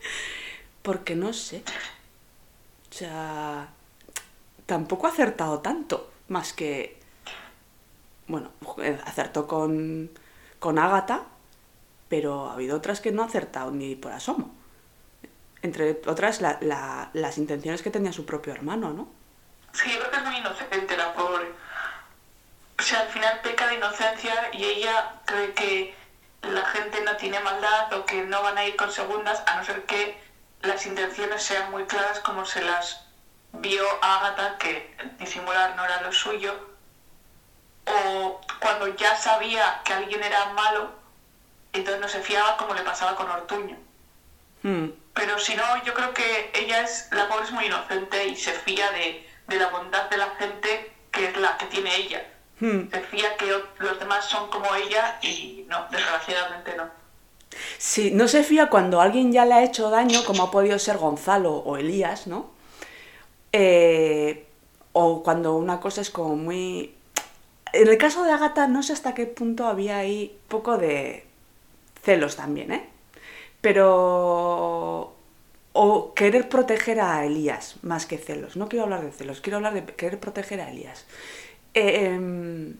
Porque 0.83 1.15
no 1.15 1.33
sé. 1.33 1.63
O 2.91 2.95
sea, 2.95 3.69
tampoco 4.67 5.07
ha 5.07 5.11
acertado 5.11 5.61
tanto, 5.61 6.11
más 6.29 6.53
que, 6.53 6.99
bueno, 8.27 8.51
acertó 9.05 9.47
con, 9.47 10.11
con 10.59 10.79
Ágata, 10.79 11.25
pero 12.09 12.49
ha 12.49 12.55
habido 12.55 12.77
otras 12.77 13.01
que 13.01 13.13
no 13.13 13.23
ha 13.23 13.27
acertado 13.27 13.71
ni 13.71 13.95
por 13.97 14.13
asomo. 14.13 14.62
Entre 15.63 16.01
otras, 16.07 16.41
las 16.41 17.39
intenciones 17.39 17.83
que 17.83 17.91
tenía 17.91 18.13
su 18.13 18.27
propio 18.27 18.53
hermano, 18.53 18.91
¿no? 18.91 19.09
Sí, 19.73 19.93
yo 19.93 20.01
creo 20.01 20.11
que 20.11 20.17
es 20.17 20.25
muy 20.25 20.37
inocente 20.37 20.97
la 20.97 21.15
pobre. 21.15 21.53
O 22.79 22.83
sea, 22.83 23.01
al 23.01 23.09
final 23.09 23.41
peca 23.43 23.69
de 23.69 23.77
inocencia 23.77 24.51
y 24.53 24.65
ella 24.65 25.21
cree 25.25 25.55
que 25.55 25.95
la 26.43 26.65
gente 26.65 27.01
no 27.03 27.17
tiene 27.17 27.39
maldad 27.41 27.93
o 27.93 28.05
que 28.05 28.25
no 28.25 28.43
van 28.43 28.59
a 28.59 28.65
ir 28.65 28.75
con 28.75 28.91
segundas, 28.91 29.43
a 29.47 29.57
no 29.57 29.65
ser 29.65 29.85
que 29.85 30.21
las 30.63 30.85
intenciones 30.87 31.43
sean 31.43 31.71
muy 31.71 31.85
claras 31.85 32.19
como 32.21 32.45
se 32.45 32.63
las 32.63 33.07
vio 33.53 33.85
a 34.03 34.19
Agatha 34.19 34.59
que 34.59 34.97
disimular 35.21 35.77
no 35.77 35.85
era 35.85 36.03
lo 36.03 36.13
suyo, 36.13 36.53
o 37.87 38.41
cuando 38.61 38.89
ya 38.89 39.15
sabía 39.17 39.81
que 39.85 39.93
alguien 39.93 40.23
era 40.23 40.47
malo, 40.55 40.91
entonces 41.73 42.01
no 42.01 42.09
se 42.09 42.21
fiaba 42.21 42.57
como 42.57 42.75
le 42.75 42.83
pasaba 42.83 43.15
con 43.15 43.31
Ortuño. 43.31 43.77
Hmm. 44.63 44.87
Pero 45.15 45.39
si 45.39 45.55
no, 45.55 45.85
yo 45.85 45.93
creo 45.93 46.15
que 46.15 46.51
ella 46.55 46.83
es, 46.83 47.09
la 47.13 47.29
pobre 47.29 47.45
es 47.45 47.53
muy 47.53 47.67
inocente 47.67 48.27
y 48.27 48.37
se 48.37 48.53
fía 48.53 48.91
de, 48.93 49.59
la 49.59 49.69
bondad 49.69 50.09
de 50.09 50.17
la 50.17 50.31
gente 50.39 50.93
que 51.11 51.27
es 51.27 51.37
la 51.37 51.57
que 51.59 51.67
tiene 51.67 51.95
ella. 51.97 52.27
Hmm. 52.61 52.91
Se 52.91 53.01
fía 53.01 53.37
que 53.37 53.47
los 53.79 53.99
demás 53.99 54.25
son 54.25 54.49
como 54.49 54.75
ella 54.75 55.19
y 55.23 55.67
no, 55.69 55.87
desgraciadamente 55.91 56.75
no. 56.77 56.89
Sí, 57.77 58.11
no 58.13 58.29
se 58.29 58.45
fía 58.45 58.71
cuando 58.71 59.01
alguien 59.03 59.33
ya 59.33 59.45
le 59.45 59.55
ha 59.55 59.65
hecho 59.65 59.91
daño, 59.91 60.25
como 60.25 60.45
ha 60.45 60.51
podido 60.51 60.79
ser 60.79 60.97
Gonzalo 60.97 61.53
o 61.53 61.77
Elías, 61.77 62.27
¿no? 62.27 62.51
Eh, 63.53 64.47
o 64.93 65.23
cuando 65.23 65.57
una 65.57 65.81
cosa 65.81 66.01
es 66.01 66.11
como 66.11 66.37
muy... 66.37 66.95
En 67.75 67.89
el 67.89 67.99
caso 67.99 68.25
de 68.25 68.33
Agatha 68.33 68.67
no 68.69 68.83
sé 68.83 68.95
hasta 68.95 69.15
qué 69.15 69.27
punto 69.27 69.67
había 69.67 69.99
ahí 69.99 70.39
poco 70.49 70.79
de 70.79 71.27
celos 72.03 72.37
también, 72.37 72.73
¿eh? 72.73 72.92
Pero 73.63 75.17
o 75.73 76.15
querer 76.15 76.49
proteger 76.49 77.01
a 77.01 77.25
Elías 77.25 77.77
más 77.83 78.07
que 78.07 78.19
celos. 78.19 78.57
No 78.57 78.69
quiero 78.69 78.85
hablar 78.85 79.03
de 79.03 79.11
celos, 79.11 79.41
quiero 79.41 79.57
hablar 79.57 79.75
de 79.75 79.85
querer 79.85 80.21
proteger 80.21 80.61
a 80.61 80.71
Elías. 80.71 81.07
Em, 81.75 82.77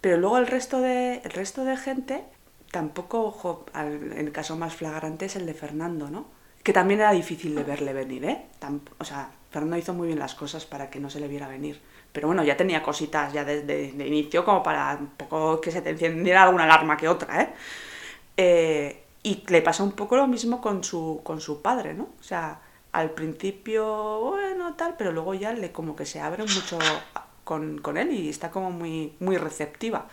pero 0.00 0.16
luego 0.16 0.38
el 0.38 0.46
resto 0.46 0.80
de, 0.80 1.20
el 1.22 1.30
resto 1.30 1.64
de 1.64 1.76
gente, 1.76 2.24
tampoco, 2.70 3.22
ojo, 3.24 3.66
el 3.74 4.32
caso 4.32 4.56
más 4.56 4.74
flagrante 4.74 5.26
es 5.26 5.36
el 5.36 5.46
de 5.46 5.54
Fernando, 5.54 6.10
¿no? 6.10 6.26
Que 6.62 6.72
también 6.72 7.00
era 7.00 7.12
difícil 7.12 7.54
de 7.54 7.62
verle 7.62 7.92
venir, 7.92 8.24
¿eh? 8.24 8.46
o 8.98 9.04
sea, 9.04 9.30
Fernando 9.50 9.76
hizo 9.76 9.92
muy 9.92 10.06
bien 10.08 10.18
las 10.18 10.34
cosas 10.34 10.64
para 10.64 10.88
que 10.88 10.98
no 10.98 11.10
se 11.10 11.20
le 11.20 11.28
viera 11.28 11.46
venir. 11.46 11.80
Pero 12.12 12.28
bueno, 12.28 12.42
ya 12.42 12.56
tenía 12.56 12.82
cositas 12.82 13.32
ya 13.32 13.44
desde 13.44 13.92
de 13.92 14.06
inicio 14.06 14.44
como 14.44 14.62
para 14.62 14.96
un 14.98 15.08
poco 15.08 15.60
que 15.60 15.70
se 15.70 15.82
te 15.82 15.90
encendiera 15.90 16.44
alguna 16.44 16.64
alarma 16.64 16.96
que 16.96 17.08
otra, 17.08 17.42
¿eh? 17.42 17.48
eh 18.36 19.03
y 19.24 19.42
le 19.48 19.62
pasa 19.62 19.82
un 19.82 19.92
poco 19.92 20.16
lo 20.16 20.28
mismo 20.28 20.60
con 20.60 20.84
su, 20.84 21.22
con 21.24 21.40
su 21.40 21.62
padre, 21.62 21.94
¿no? 21.94 22.10
O 22.20 22.22
sea, 22.22 22.60
al 22.92 23.10
principio, 23.10 24.20
bueno, 24.20 24.74
tal, 24.74 24.96
pero 24.98 25.12
luego 25.12 25.32
ya 25.34 25.52
le 25.54 25.72
como 25.72 25.96
que 25.96 26.04
se 26.04 26.20
abre 26.20 26.44
mucho 26.44 26.78
con, 27.42 27.96
él 27.96 28.12
y 28.12 28.28
está 28.28 28.50
como 28.50 28.70
muy, 28.70 29.14
muy 29.20 29.38
receptiva. 29.38 30.06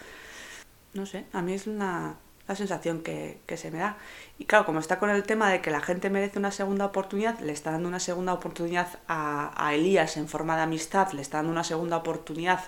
No 0.93 1.05
sé, 1.05 1.25
a 1.33 1.41
mí 1.41 1.53
es 1.53 1.67
una, 1.67 2.15
la 2.47 2.55
sensación 2.55 3.01
que, 3.03 3.41
se 3.55 3.69
me 3.69 3.79
da. 3.79 3.97
Y 4.39 4.45
claro, 4.45 4.65
como 4.65 4.79
está 4.79 4.97
con 4.97 5.09
el 5.09 5.23
tema 5.23 5.51
de 5.51 5.61
que 5.61 5.71
la 5.71 5.81
gente 5.81 6.09
merece 6.09 6.39
una 6.39 6.51
segunda 6.51 6.85
oportunidad, 6.85 7.37
le 7.39 7.51
está 7.51 7.71
dando 7.71 7.89
una 7.89 7.99
segunda 7.99 8.33
oportunidad 8.33 8.87
a, 9.09 9.73
Elías 9.73 10.15
en 10.15 10.29
forma 10.29 10.55
de 10.55 10.61
amistad, 10.63 11.11
le 11.11 11.21
está 11.21 11.39
dando 11.39 11.51
una 11.51 11.65
segunda 11.65 11.97
oportunidad 11.97 12.61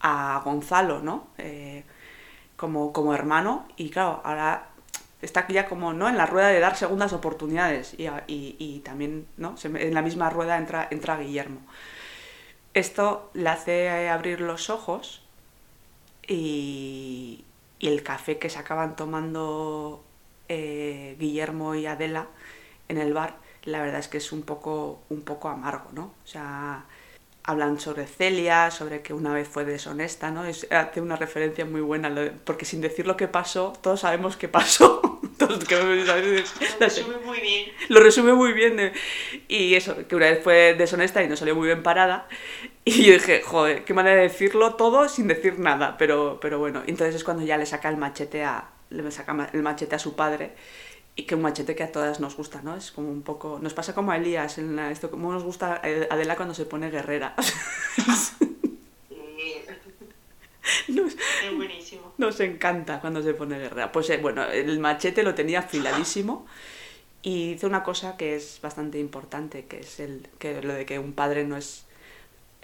a 0.00 0.40
Gonzalo, 0.44 1.00
¿no? 1.00 1.26
Eh, 1.38 1.84
como, 2.56 2.92
como 2.92 3.12
hermano. 3.12 3.66
Y 3.76 3.90
claro, 3.90 4.20
ahora 4.24 4.69
está 5.22 5.46
ya 5.48 5.66
como 5.66 5.92
¿no? 5.92 6.08
en 6.08 6.16
la 6.16 6.26
rueda 6.26 6.48
de 6.48 6.60
dar 6.60 6.76
segundas 6.76 7.12
oportunidades 7.12 7.94
y, 7.98 8.08
y, 8.26 8.80
también 8.80 9.26
¿no? 9.36 9.54
en 9.62 9.94
la 9.94 10.02
misma 10.02 10.30
rueda 10.30 10.56
entra, 10.58 10.88
entra 10.90 11.18
Guillermo. 11.18 11.60
Esto 12.72 13.30
le 13.34 13.48
hace 13.48 14.08
abrir 14.08 14.40
los 14.40 14.70
ojos 14.70 15.22
y, 16.26 17.44
el 17.80 18.02
café 18.02 18.38
que 18.38 18.50
se 18.50 18.58
acaban 18.58 18.94
tomando 18.94 20.04
eh, 20.48 21.16
Guillermo 21.18 21.74
y 21.74 21.86
Adela 21.86 22.26
en 22.88 22.98
el 22.98 23.14
bar, 23.14 23.36
la 23.64 23.80
verdad 23.80 24.00
es 24.00 24.08
que 24.08 24.18
es 24.18 24.32
un 24.32 24.42
poco, 24.42 25.00
un 25.08 25.22
poco 25.22 25.48
amargo, 25.48 25.88
¿no? 25.92 26.12
O 26.22 26.26
sea, 26.26 26.84
hablan 27.42 27.80
sobre 27.80 28.06
Celia, 28.06 28.70
sobre 28.70 29.02
que 29.02 29.14
una 29.14 29.32
vez 29.32 29.48
fue 29.48 29.64
deshonesta, 29.64 30.30
¿no? 30.30 30.42
Hace 30.42 31.00
una 31.00 31.16
referencia 31.16 31.64
muy 31.64 31.80
buena, 31.80 32.12
porque 32.44 32.64
sin 32.64 32.80
decir 32.80 33.06
lo 33.06 33.16
que 33.16 33.28
pasó, 33.28 33.72
todos 33.80 34.00
sabemos 34.00 34.36
qué 34.36 34.48
pasó. 34.48 35.00
que, 35.48 35.76
lo 35.76 35.84
resume 36.78 37.16
muy 37.24 37.40
bien. 37.40 37.72
Lo 37.88 38.00
resume 38.00 38.32
muy 38.34 38.52
bien. 38.52 38.80
Eh. 38.80 38.92
Y 39.48 39.74
eso, 39.74 40.06
que 40.06 40.16
una 40.16 40.26
vez 40.26 40.42
fue 40.42 40.74
deshonesta 40.74 41.22
y 41.22 41.28
no 41.28 41.36
salió 41.36 41.54
muy 41.54 41.66
bien 41.66 41.82
parada. 41.82 42.28
Y 42.84 43.04
yo 43.04 43.12
dije, 43.12 43.42
joder, 43.42 43.84
qué 43.84 43.94
manera 43.94 44.16
de 44.16 44.22
decirlo 44.22 44.74
todo 44.74 45.08
sin 45.08 45.28
decir 45.28 45.58
nada. 45.58 45.96
Pero, 45.98 46.38
pero 46.40 46.58
bueno, 46.58 46.82
entonces 46.86 47.14
es 47.14 47.24
cuando 47.24 47.44
ya 47.44 47.56
le 47.56 47.66
saca 47.66 47.88
el 47.88 47.96
machete 47.96 48.44
a, 48.44 48.70
le 48.90 49.10
saca 49.10 49.50
el 49.52 49.62
machete 49.62 49.94
a 49.94 49.98
su 49.98 50.14
padre 50.14 50.52
y 51.16 51.24
que 51.24 51.34
un 51.34 51.42
machete 51.42 51.74
que 51.74 51.82
a 51.82 51.92
todas 51.92 52.20
nos 52.20 52.36
gusta, 52.36 52.62
¿no? 52.62 52.76
Es 52.76 52.92
como 52.92 53.10
un 53.10 53.22
poco... 53.22 53.58
Nos 53.60 53.74
pasa 53.74 53.94
como 53.94 54.12
a 54.12 54.16
Elías 54.16 54.58
en 54.58 54.78
esto, 54.78 55.10
como 55.10 55.32
nos 55.32 55.42
gusta 55.42 55.80
Adela 56.10 56.36
cuando 56.36 56.54
se 56.54 56.64
pone 56.64 56.90
guerrera. 56.90 57.34
Nos, 60.88 61.14
es 61.14 61.56
buenísimo. 61.56 62.12
Nos 62.18 62.40
encanta 62.40 63.00
cuando 63.00 63.22
se 63.22 63.34
pone 63.34 63.58
guerrera. 63.58 63.92
Pues 63.92 64.10
eh, 64.10 64.18
bueno, 64.18 64.44
el 64.44 64.78
machete 64.78 65.22
lo 65.22 65.34
tenía 65.34 65.60
afiladísimo 65.60 66.46
y 67.22 67.52
hizo 67.52 67.66
una 67.66 67.82
cosa 67.82 68.16
que 68.16 68.34
es 68.36 68.60
bastante 68.62 68.98
importante, 68.98 69.66
que 69.66 69.80
es 69.80 70.00
el 70.00 70.28
que 70.38 70.62
lo 70.62 70.74
de 70.74 70.86
que 70.86 70.98
un 70.98 71.12
padre 71.12 71.44
no 71.44 71.56
es 71.56 71.86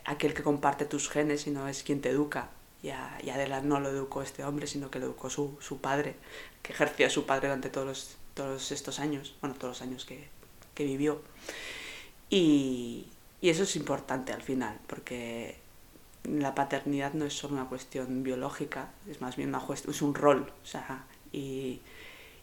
aquel 0.04 0.34
que 0.34 0.42
comparte 0.42 0.84
tus 0.84 1.08
genes, 1.08 1.42
sino 1.42 1.68
es 1.68 1.82
quien 1.82 2.00
te 2.00 2.10
educa. 2.10 2.50
Y, 2.82 2.90
a, 2.90 3.18
y 3.24 3.30
Adela 3.30 3.62
no 3.62 3.80
lo 3.80 3.88
educó 3.88 4.22
este 4.22 4.44
hombre, 4.44 4.66
sino 4.66 4.90
que 4.90 4.98
lo 4.98 5.06
educó 5.06 5.30
su, 5.30 5.56
su 5.60 5.80
padre, 5.80 6.14
que 6.62 6.72
ejerció 6.72 7.06
a 7.06 7.10
su 7.10 7.26
padre 7.26 7.48
durante 7.48 7.70
todos 7.70 7.86
los 7.86 8.16
todos 8.36 8.70
estos 8.70 9.00
años, 9.00 9.34
bueno, 9.40 9.56
todos 9.58 9.80
los 9.80 9.82
años 9.82 10.04
que, 10.04 10.28
que 10.74 10.84
vivió. 10.84 11.22
Y, 12.28 13.06
y, 13.40 13.48
eso 13.48 13.62
es 13.62 13.74
importante 13.76 14.32
al 14.32 14.42
final, 14.42 14.78
porque 14.86 15.56
la 16.28 16.54
paternidad 16.54 17.12
no 17.14 17.24
es 17.24 17.34
solo 17.34 17.54
una 17.54 17.66
cuestión 17.66 18.22
biológica, 18.22 18.90
es 19.08 19.20
más 19.20 19.36
bien 19.36 19.50
una 19.50 19.62
es 19.70 20.02
un 20.02 20.14
rol, 20.14 20.50
o 20.62 20.66
sea, 20.66 21.04
y, 21.32 21.80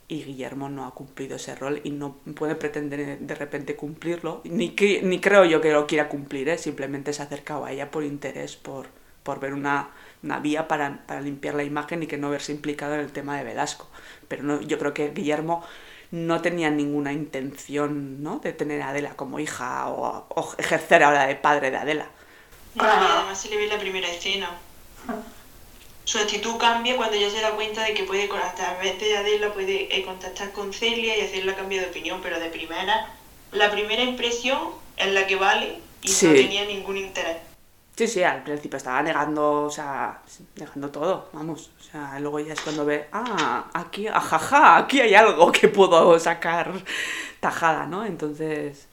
Guillermo 0.09 0.69
no 0.69 0.85
ha 0.85 0.91
cumplido 0.91 1.37
ese 1.37 1.55
rol 1.55 1.81
y 1.83 1.89
no 1.89 2.17
puede 2.35 2.53
pretender 2.53 3.17
de 3.17 3.35
repente 3.35 3.75
cumplirlo, 3.75 4.41
ni, 4.43 4.75
creo 4.75 5.43
yo 5.43 5.59
que 5.59 5.71
lo 5.71 5.87
quiera 5.87 6.07
cumplir, 6.07 6.49
¿eh? 6.49 6.59
simplemente 6.59 7.13
se 7.13 7.23
ha 7.23 7.25
acercado 7.25 7.65
a 7.65 7.71
ella 7.71 7.89
por 7.89 8.03
interés, 8.03 8.55
por, 8.55 8.85
ver 9.39 9.55
una, 9.55 9.89
vía 10.21 10.67
para, 10.67 11.01
limpiar 11.21 11.55
la 11.55 11.63
imagen 11.63 12.03
y 12.03 12.07
que 12.07 12.19
no 12.19 12.29
verse 12.29 12.51
implicado 12.51 12.93
en 12.93 12.99
el 12.99 13.11
tema 13.11 13.37
de 13.37 13.43
Velasco. 13.43 13.89
Pero 14.27 14.43
no, 14.43 14.61
yo 14.61 14.77
creo 14.77 14.93
que 14.93 15.09
Guillermo 15.09 15.63
no 16.13 16.43
tenía 16.43 16.69
ninguna 16.69 17.11
intención 17.11 18.21
¿no? 18.21 18.37
de 18.37 18.53
tener 18.53 18.83
a 18.83 18.89
Adela 18.89 19.15
como 19.15 19.39
hija 19.39 19.89
o, 19.89 20.27
ejercer 20.59 21.03
ahora 21.03 21.25
de 21.25 21.35
padre 21.35 21.71
de 21.71 21.77
Adela. 21.77 22.07
Y 22.75 22.79
además 22.79 23.39
se 23.39 23.49
le 23.49 23.57
ve 23.57 23.63
en 23.65 23.69
la 23.69 23.79
primera 23.79 24.07
escena. 24.07 24.49
Su 26.05 26.17
actitud 26.17 26.57
cambia 26.57 26.97
cuando 26.97 27.15
ya 27.15 27.29
se 27.29 27.39
da 27.39 27.51
cuenta 27.51 27.83
de 27.83 27.93
que 27.93 28.03
puede, 28.03 28.25
a 28.25 28.55
través 28.55 28.99
de 28.99 29.51
puede 29.53 29.95
eh, 29.95 30.03
contactar 30.03 30.51
con 30.51 30.73
Celia 30.73 31.17
y 31.17 31.21
hacerle 31.21 31.55
cambio 31.55 31.79
de 31.81 31.87
opinión, 31.87 32.19
pero 32.21 32.39
de 32.39 32.49
primera, 32.49 33.07
la 33.51 33.71
primera 33.71 34.03
impresión 34.03 34.59
es 34.97 35.13
la 35.13 35.25
que 35.27 35.35
vale 35.35 35.79
y 36.01 36.11
no 36.11 36.33
tenía 36.33 36.65
ningún 36.65 36.97
interés. 36.97 37.37
Sí, 37.95 38.07
sí, 38.07 38.23
al 38.23 38.43
principio 38.43 38.77
estaba 38.77 39.03
negando, 39.03 39.65
o 39.65 39.69
sea, 39.69 40.19
negando 40.55 40.89
todo, 40.89 41.29
vamos. 41.31 41.69
O 41.79 41.83
sea, 41.83 42.19
luego 42.19 42.39
ya 42.39 42.53
es 42.53 42.61
cuando 42.61 42.85
ve, 42.85 43.07
ah, 43.11 43.69
aquí, 43.71 44.07
ajaja, 44.07 44.77
aquí 44.77 44.99
hay 44.99 45.13
algo 45.13 45.51
que 45.51 45.67
puedo 45.67 46.19
sacar 46.19 46.73
tajada, 47.39 47.85
¿no? 47.85 48.03
Entonces... 48.05 48.87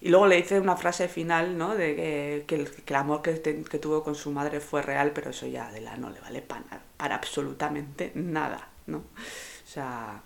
Y 0.00 0.10
luego 0.10 0.26
le 0.26 0.36
dice 0.36 0.60
una 0.60 0.76
frase 0.76 1.08
final, 1.08 1.58
¿no? 1.58 1.74
De 1.74 2.44
que, 2.46 2.54
el, 2.54 2.94
amor 2.94 3.22
que, 3.22 3.40
que, 3.40 3.78
tuvo 3.78 4.04
con 4.04 4.14
su 4.14 4.30
madre 4.30 4.60
fue 4.60 4.82
real, 4.82 5.12
pero 5.12 5.30
eso 5.30 5.46
ya 5.46 5.72
de 5.72 5.80
la 5.80 5.96
no 5.96 6.10
le 6.10 6.20
vale 6.20 6.40
para, 6.40 6.82
para 6.96 7.16
absolutamente 7.16 8.12
nada, 8.14 8.68
¿no? 8.86 8.98
O 8.98 9.70
sea, 9.70 10.22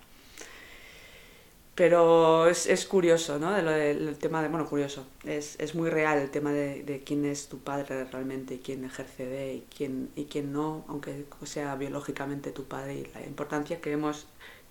pero 1.75 2.47
es, 2.47 2.67
es 2.67 2.85
curioso, 2.85 3.39
¿no? 3.39 3.51
De 3.51 3.63
lo 3.63 3.71
del 3.71 4.17
tema 4.19 4.43
de, 4.43 4.47
bueno, 4.47 4.67
curioso, 4.69 5.07
es, 5.23 5.55
es 5.59 5.73
muy 5.73 5.89
real 5.89 6.19
el 6.19 6.29
tema 6.29 6.51
de, 6.51 6.83
de, 6.83 7.03
quién 7.03 7.25
es 7.25 7.49
tu 7.49 7.59
padre 7.59 8.05
realmente 8.05 8.55
y 8.55 8.59
quién 8.59 8.85
ejerce 8.85 9.25
de 9.25 9.55
y 9.55 9.67
quién, 9.75 10.11
y 10.15 10.25
quién 10.25 10.53
no, 10.53 10.85
aunque 10.87 11.25
sea 11.45 11.75
biológicamente 11.75 12.51
tu 12.51 12.65
padre 12.65 12.95
y 12.95 13.05
la 13.15 13.25
importancia 13.25 13.81
que 13.81 13.89
vemos, 13.89 14.27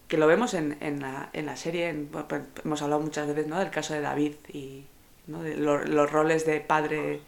que 0.07 0.17
lo 0.17 0.29
vemos 0.29 0.55
en, 0.55 0.79
en, 0.81 1.01
la, 1.01 1.29
en 1.33 1.47
la 1.47 1.57
serie, 1.57 1.93
pues, 2.29 2.43
hemos 2.65 2.83
hablado 2.83 3.03
muchas 3.03 3.27
veces, 3.27 3.49
¿no? 3.49 3.59
Del 3.59 3.71
caso 3.71 3.95
de 3.95 4.01
David 4.01 4.35
y 4.53 4.85
los 5.27 6.11
roles 6.11 6.47
de 6.47 6.61
padre 6.61 7.21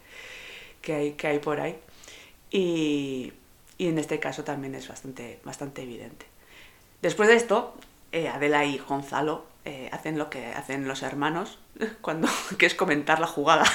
que 0.81 0.93
hay, 0.93 1.11
que 1.13 1.27
hay 1.27 1.39
por 1.39 1.59
ahí. 1.59 1.77
Y, 2.51 3.33
y 3.77 3.87
en 3.87 3.97
este 3.97 4.19
caso 4.19 4.43
también 4.43 4.75
es 4.75 4.87
bastante, 4.87 5.39
bastante 5.43 5.83
evidente. 5.83 6.25
Después 7.01 7.29
de 7.29 7.35
esto, 7.35 7.75
eh, 8.11 8.29
Adela 8.29 8.65
y 8.65 8.77
Gonzalo 8.77 9.45
eh, 9.65 9.89
hacen 9.91 10.17
lo 10.17 10.29
que 10.29 10.47
hacen 10.47 10.87
los 10.87 11.03
hermanos, 11.03 11.59
cuando, 12.01 12.29
que 12.57 12.65
es 12.65 12.75
comentar 12.75 13.19
la 13.19 13.27
jugada. 13.27 13.65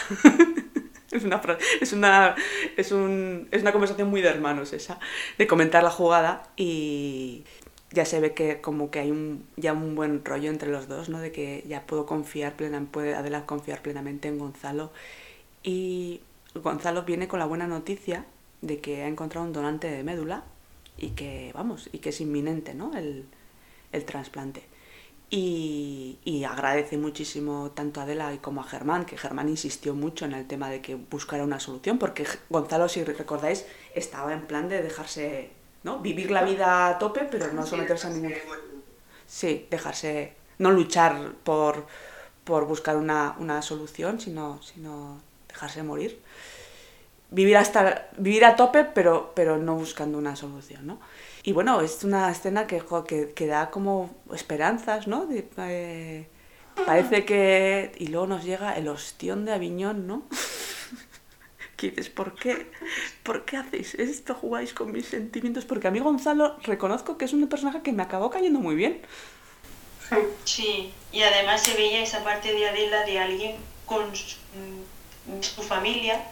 es, 1.11 1.25
una, 1.25 1.41
es, 1.81 1.93
una, 1.93 2.35
es, 2.77 2.93
un, 2.93 3.49
es 3.51 3.63
una 3.63 3.73
conversación 3.73 4.09
muy 4.09 4.23
de 4.23 4.29
hermanos 4.29 4.73
esa, 4.73 4.99
de 5.37 5.47
comentar 5.47 5.83
la 5.83 5.91
jugada 5.91 6.45
y 6.57 7.45
ya 7.93 8.05
se 8.05 8.21
ve 8.21 8.35
que 8.35 8.61
como 8.61 8.91
que 8.91 9.01
hay 9.01 9.11
un, 9.11 9.47
ya 9.57 9.73
un 9.73 9.95
buen 9.95 10.25
rollo 10.25 10.51
entre 10.51 10.71
los 10.71 10.89
dos, 10.89 11.09
¿no? 11.09 11.19
De 11.19 11.33
que 11.33 11.65
ya 11.69 11.87
puedo 11.87 12.07
confiar 12.07 12.55
plenamente, 12.57 12.93
puede 12.93 13.15
Adela 13.15 13.47
confiar 13.47 13.83
plenamente 13.83 14.29
en 14.29 14.39
Gonzalo 14.39 14.91
y 15.63 16.21
Gonzalo 16.55 17.03
viene 17.05 17.29
con 17.29 17.39
la 17.39 17.47
buena 17.47 17.67
noticia 17.67 18.25
de 18.63 18.81
que 18.81 19.03
ha 19.03 19.09
encontrado 19.09 19.47
un 19.47 19.53
donante 19.53 19.91
de 19.91 20.03
médula 20.05 20.45
y 20.99 21.11
que, 21.11 21.53
vamos, 21.55 21.89
y 21.93 21.99
que 21.99 22.11
es 22.11 22.21
inminente, 22.21 22.75
¿no? 22.75 22.97
El, 22.97 23.27
el 23.93 24.05
trasplante. 24.05 24.63
Y, 25.33 26.45
agradece 26.49 26.97
muchísimo 26.99 27.71
tanto 27.73 28.01
a 28.01 28.03
Adela 28.03 28.37
como 28.41 28.63
a 28.63 28.65
Germán, 28.65 29.05
que 29.05 29.17
Germán 29.17 29.49
insistió 29.49 29.95
mucho 29.95 30.25
en 30.25 30.33
el 30.33 30.47
tema 30.47 30.69
de 30.69 30.81
que 30.81 30.97
buscara 30.97 31.45
una 31.45 31.61
solución, 31.61 31.99
porque 31.99 32.27
Gonzalo, 32.49 32.89
si 32.89 33.05
recordáis, 33.05 33.65
estaba 33.95 34.33
en 34.33 34.47
plan 34.47 34.69
de 34.69 34.83
dejarse, 34.83 35.51
¿no? 35.83 36.01
Vivir 36.01 36.31
la 36.31 36.43
vida 36.43 36.89
a 36.89 36.99
tope, 36.99 37.27
pero 37.31 37.53
no 37.53 37.67
someterse 37.67 38.07
a 38.07 38.11
ningún... 38.11 38.35
Sí, 39.27 39.67
dejarse, 39.71 40.35
no 40.59 40.71
luchar 40.71 41.33
por, 41.45 41.87
por 42.45 42.67
buscar 42.67 42.97
una, 42.97 43.37
una 43.39 43.63
solución, 43.63 44.21
sino, 44.21 44.61
sino 44.63 45.21
dejarse 45.49 45.83
morir. 45.83 46.21
Vivir, 47.31 47.57
hasta, 47.57 48.09
vivir 48.17 48.45
a 48.45 48.57
tope, 48.57 48.85
pero, 48.85 49.33
pero 49.37 49.57
no 49.57 49.77
buscando 49.77 50.19
una 50.19 50.35
solución, 50.35 50.87
¿no? 50.87 51.01
Y 51.45 51.53
bueno, 51.53 51.81
es 51.81 52.03
una 52.03 52.31
escena 52.31 52.67
que, 52.67 52.83
que, 53.35 53.47
da 53.47 53.71
como 53.71 54.11
esperanzas, 54.33 55.07
¿no? 55.07 55.27
De, 55.27 55.49
eh, 55.59 56.27
Parece 56.87 57.25
que... 57.25 57.93
Y 57.99 58.09
luego 58.09 58.27
nos 58.27 58.45
llega 58.45 58.77
el 58.77 58.89
ostión 58.89 59.45
de 59.45 59.53
Aviñón, 59.53 60.07
¿no? 60.07 60.23
que 61.81 61.91
dices, 61.91 62.11
¿por 62.11 62.35
qué? 62.35 62.67
¿Por 63.23 63.45
qué 63.47 63.57
hacéis 63.57 63.95
esto? 63.95 64.35
¿Jugáis 64.35 64.75
con 64.75 64.93
mis 64.93 65.07
sentimientos? 65.07 65.65
Porque 65.65 65.89
a 65.89 65.91
mí 65.91 65.99
Gonzalo 66.01 66.57
reconozco 66.63 67.17
que 67.17 67.25
es 67.25 67.33
un 67.33 67.49
personaje 67.49 67.81
que 67.83 67.93
me 67.93 68.03
acabó 68.03 68.29
cayendo 68.31 68.61
muy 68.61 68.75
bien. 68.75 69.01
Sí. 70.45 70.93
Y 71.13 71.23
además 71.23 71.63
se 71.63 71.75
veía 71.75 72.03
esa 72.03 72.23
parte 72.25 72.53
de 72.53 72.69
Adela 72.69 73.05
de 73.05 73.19
alguien 73.19 73.57
con 73.87 74.15
su, 74.15 74.37
mm, 74.55 75.41
su 75.43 75.63
familia 75.63 76.25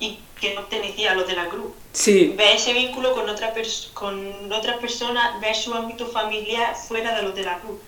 y 0.00 0.18
que 0.40 0.54
no 0.54 0.62
pertenecía 0.68 1.12
a 1.12 1.14
los 1.14 1.26
de 1.28 1.36
la 1.36 1.48
cruz. 1.48 1.72
Sí, 1.92 2.34
Ve 2.36 2.54
ese 2.54 2.72
vínculo 2.72 3.14
con 3.14 3.28
otra, 3.28 3.52
con 3.94 4.52
otra 4.52 4.78
persona, 4.78 5.38
ve 5.40 5.54
su 5.54 5.72
ámbito 5.74 6.06
familiar 6.06 6.74
fuera 6.74 7.14
de 7.14 7.22
los 7.22 7.34
de 7.34 7.42
la 7.44 7.58
cruz. 7.60 7.80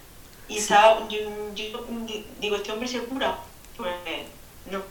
Y 0.49 0.59
estaba- 0.59 1.09
yo, 1.09 1.19
yo 1.55 1.85
di- 2.07 2.25
digo, 2.41 2.57
¿este 2.57 2.71
hombre 2.71 2.87
se 2.87 3.01
cura? 3.01 3.39
Pues 3.77 3.91
no. 4.71 4.83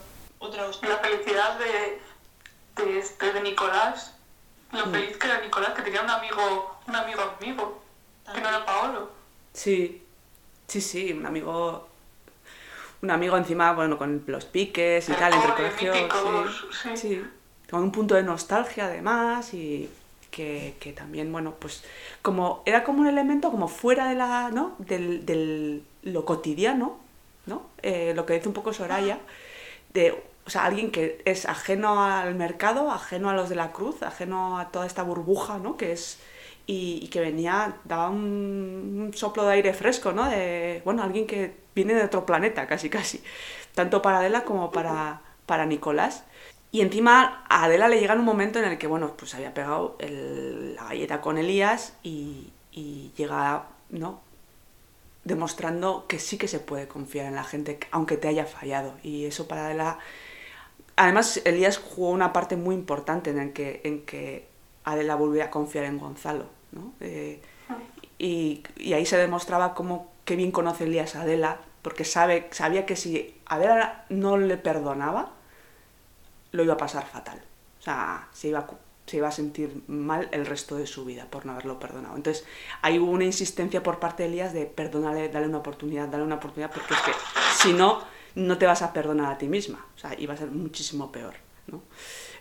Otra 0.45 0.65
hostia. 0.67 0.89
La 0.89 0.97
felicidad 0.97 1.57
de, 1.59 2.83
de, 2.83 2.99
este, 2.99 3.31
de 3.33 3.41
Nicolás, 3.41 4.13
lo 4.71 4.85
Mm. 4.87 4.91
feliz 4.91 5.17
que 5.17 5.27
era 5.27 5.39
Nicolás, 5.41 5.73
que 5.73 5.81
tenía 5.83 6.01
un 6.01 6.09
amigo, 6.09 6.77
un 6.87 6.95
amigo 6.95 7.21
amigo, 7.39 7.81
que 8.33 8.41
no 8.41 8.49
era 8.49 8.65
Paolo. 8.65 9.09
sí, 9.53 10.03
sí, 10.67 10.81
sí, 10.81 11.13
un 11.13 11.25
amigo... 11.25 11.87
Un 13.01 13.11
amigo 13.11 13.35
encima, 13.35 13.73
bueno, 13.73 13.97
con 13.97 14.23
los 14.27 14.45
piques 14.45 15.09
y 15.09 15.11
El 15.11 15.17
tal, 15.17 15.33
entre 15.33 15.51
cole, 15.51 15.69
colegios. 15.71 15.95
míticos, 15.95 16.65
sí, 16.81 16.89
sí. 16.95 16.97
sí. 17.15 17.23
Con 17.69 17.83
un 17.83 17.91
punto 17.91 18.15
de 18.15 18.23
nostalgia 18.23 18.85
además 18.85 19.53
y 19.53 19.89
que, 20.31 20.75
que 20.79 20.93
también, 20.93 21.29
bueno, 21.31 21.53
pues 21.59 21.83
como 22.21 22.63
era 22.65 22.85
como 22.85 23.01
un 23.01 23.07
elemento 23.07 23.51
como 23.51 23.67
fuera 23.67 24.07
de 24.07 24.15
la, 24.15 24.51
¿no? 24.51 24.75
Del, 24.77 25.25
del 25.25 25.83
lo 26.03 26.23
cotidiano, 26.23 26.97
¿no? 27.45 27.63
Eh, 27.81 28.13
lo 28.15 28.25
que 28.25 28.35
dice 28.35 28.47
un 28.47 28.53
poco 28.53 28.71
Soraya, 28.71 29.19
de, 29.93 30.23
o 30.45 30.49
sea, 30.49 30.65
alguien 30.65 30.91
que 30.91 31.21
es 31.25 31.45
ajeno 31.45 32.03
al 32.03 32.35
mercado, 32.35 32.91
ajeno 32.91 33.29
a 33.29 33.33
los 33.33 33.49
de 33.49 33.55
la 33.55 33.71
cruz, 33.71 34.03
ajeno 34.03 34.59
a 34.59 34.71
toda 34.71 34.85
esta 34.85 35.03
burbuja, 35.03 35.57
¿no? 35.59 35.77
Que 35.77 35.91
es 35.93 36.19
y, 36.65 37.07
que 37.09 37.19
venía, 37.19 37.77
daba 37.83 38.09
un, 38.09 39.05
un 39.07 39.13
soplo 39.13 39.43
de 39.45 39.53
aire 39.53 39.73
fresco, 39.73 40.11
¿no? 40.13 40.29
De, 40.29 40.81
bueno, 40.85 41.03
alguien 41.03 41.27
que 41.27 41.55
viene 41.75 41.93
de 41.93 42.03
otro 42.03 42.25
planeta, 42.25 42.67
casi, 42.67 42.89
casi. 42.89 43.23
Tanto 43.75 44.01
para 44.01 44.19
Adela 44.19 44.43
como 44.43 44.71
para, 44.71 45.21
para 45.45 45.65
Nicolás. 45.65 46.23
Y 46.71 46.81
encima 46.81 47.45
a 47.49 47.65
Adela 47.65 47.87
le 47.87 47.99
llega 47.99 48.13
en 48.13 48.19
un 48.19 48.25
momento 48.25 48.59
en 48.59 48.65
el 48.65 48.77
que, 48.77 48.87
bueno, 48.87 49.15
pues 49.17 49.35
había 49.35 49.53
pegado 49.53 49.95
el- 49.99 50.75
la 50.75 50.85
galleta 50.85 51.21
con 51.21 51.37
Elías 51.37 51.93
y, 52.03 52.51
y 52.71 53.11
llega, 53.15 53.67
¿no? 53.89 54.21
Demostrando 55.23 56.05
que 56.07 56.19
sí 56.19 56.37
que 56.37 56.47
se 56.47 56.59
puede 56.59 56.87
confiar 56.87 57.27
en 57.27 57.35
la 57.35 57.43
gente, 57.43 57.79
aunque 57.91 58.17
te 58.17 58.27
haya 58.27 58.45
fallado. 58.45 58.93
Y 59.03 59.25
eso 59.25 59.47
para 59.47 59.65
Adela... 59.65 59.99
Además, 60.95 61.41
Elías 61.45 61.77
jugó 61.79 62.11
una 62.11 62.33
parte 62.33 62.55
muy 62.55 62.75
importante 62.75 63.31
en 63.31 63.39
el 63.39 63.53
que, 63.53 63.81
en 63.83 64.05
que 64.05 64.47
Adela 64.83 65.15
volvió 65.15 65.43
a 65.43 65.49
confiar 65.49 65.85
en 65.85 65.97
Gonzalo, 65.97 66.45
¿no? 66.71 66.93
Eh, 66.99 67.41
y, 68.19 68.63
y 68.77 68.93
ahí 68.93 69.05
se 69.05 69.17
demostraba 69.17 69.73
cómo 69.73 70.13
qué 70.25 70.35
bien 70.35 70.51
conoce 70.51 70.85
Elías 70.85 71.15
a 71.15 71.21
Adela, 71.21 71.59
porque 71.81 72.05
sabe, 72.05 72.47
sabía 72.51 72.85
que 72.85 72.95
si 72.95 73.35
Adela 73.45 74.05
no 74.09 74.37
le 74.37 74.57
perdonaba, 74.57 75.31
lo 76.51 76.63
iba 76.63 76.75
a 76.75 76.77
pasar 76.77 77.05
fatal. 77.05 77.41
O 77.79 77.81
sea, 77.83 78.29
se 78.31 78.47
iba, 78.47 78.59
a 78.59 78.67
se 79.05 79.17
iba 79.17 79.27
a 79.27 79.31
sentir 79.31 79.83
mal 79.87 80.29
el 80.31 80.45
resto 80.45 80.75
de 80.75 80.87
su 80.87 81.05
vida 81.05 81.27
por 81.29 81.45
no 81.45 81.53
haberlo 81.53 81.79
perdonado. 81.79 82.15
Entonces, 82.15 82.45
ahí 82.81 82.99
hubo 82.99 83.11
una 83.11 83.25
insistencia 83.25 83.83
por 83.83 83.99
parte 83.99 84.23
de 84.23 84.29
Elías 84.29 84.53
de 84.53 84.65
perdónale, 84.65 85.29
dale 85.29 85.47
una 85.47 85.57
oportunidad, 85.57 86.07
dale 86.07 86.23
una 86.23 86.35
oportunidad, 86.35 86.71
porque 86.71 86.93
es 86.93 87.01
que 87.01 87.11
si 87.61 87.73
no, 87.73 88.01
no 88.35 88.57
te 88.57 88.65
vas 88.65 88.81
a 88.81 88.93
perdonar 88.93 89.31
a 89.31 89.37
ti 89.37 89.47
misma. 89.47 89.85
O 89.95 89.99
sea, 89.99 90.17
iba 90.19 90.33
a 90.33 90.37
ser 90.37 90.51
muchísimo 90.51 91.11
peor. 91.11 91.35
¿no? 91.67 91.81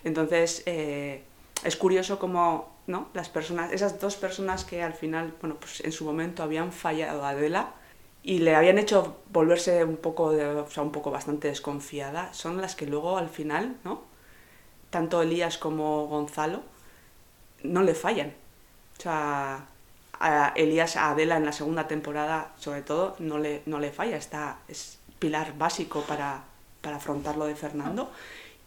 Entonces, 0.05 0.63
eh, 0.67 1.25
es 1.65 1.77
curioso 1.77 2.19
cómo 2.19 2.77
¿no? 2.87 3.09
las 3.15 3.29
personas, 3.29 3.73
esas 3.73 4.01
dos 4.01 4.17
personas 4.17 4.65
que 4.65 4.83
al 4.83 4.95
final, 4.95 5.35
bueno, 5.41 5.57
pues 5.59 5.81
en 5.81 5.93
su 5.93 6.05
momento 6.05 6.43
habían 6.43 6.73
fallado 6.73 7.25
a 7.25 7.31
Adela 7.31 7.75
y 8.23 8.39
le 8.39 8.55
habían 8.55 8.79
hecho 8.79 9.17
volverse 9.31 9.85
un 9.85 9.97
poco, 9.97 10.33
de, 10.33 10.47
o 10.47 10.71
sea, 10.71 10.83
un 10.83 10.93
poco 10.93 11.11
bastante 11.11 11.49
desconfiada, 11.49 12.33
son 12.33 12.61
las 12.61 12.77
que 12.77 12.87
luego 12.87 13.19
al 13.19 13.29
final, 13.29 13.77
¿no? 13.85 14.12
Tanto 14.93 15.23
Elías 15.23 15.57
como 15.57 16.07
Gonzalo 16.07 16.61
no 17.63 17.83
le 17.83 17.95
fallan. 17.95 18.35
O 18.99 19.01
sea, 19.01 19.67
a 20.21 20.53
Elías, 20.55 20.97
a 20.97 21.11
Adela 21.11 21.39
en 21.39 21.47
la 21.47 21.53
segunda 21.53 21.89
temporada, 21.89 22.53
sobre 22.59 22.83
todo, 22.83 23.17
no 23.19 23.39
le, 23.39 23.63
no 23.65 23.81
le 23.81 23.91
falla. 23.91 24.19
Está, 24.19 24.59
es 24.69 24.99
pilar 25.19 25.57
básico 25.57 26.03
para, 26.03 26.45
para 26.83 26.97
afrontar 26.97 27.39
lo 27.39 27.47
de 27.47 27.57
Fernando. 27.57 28.13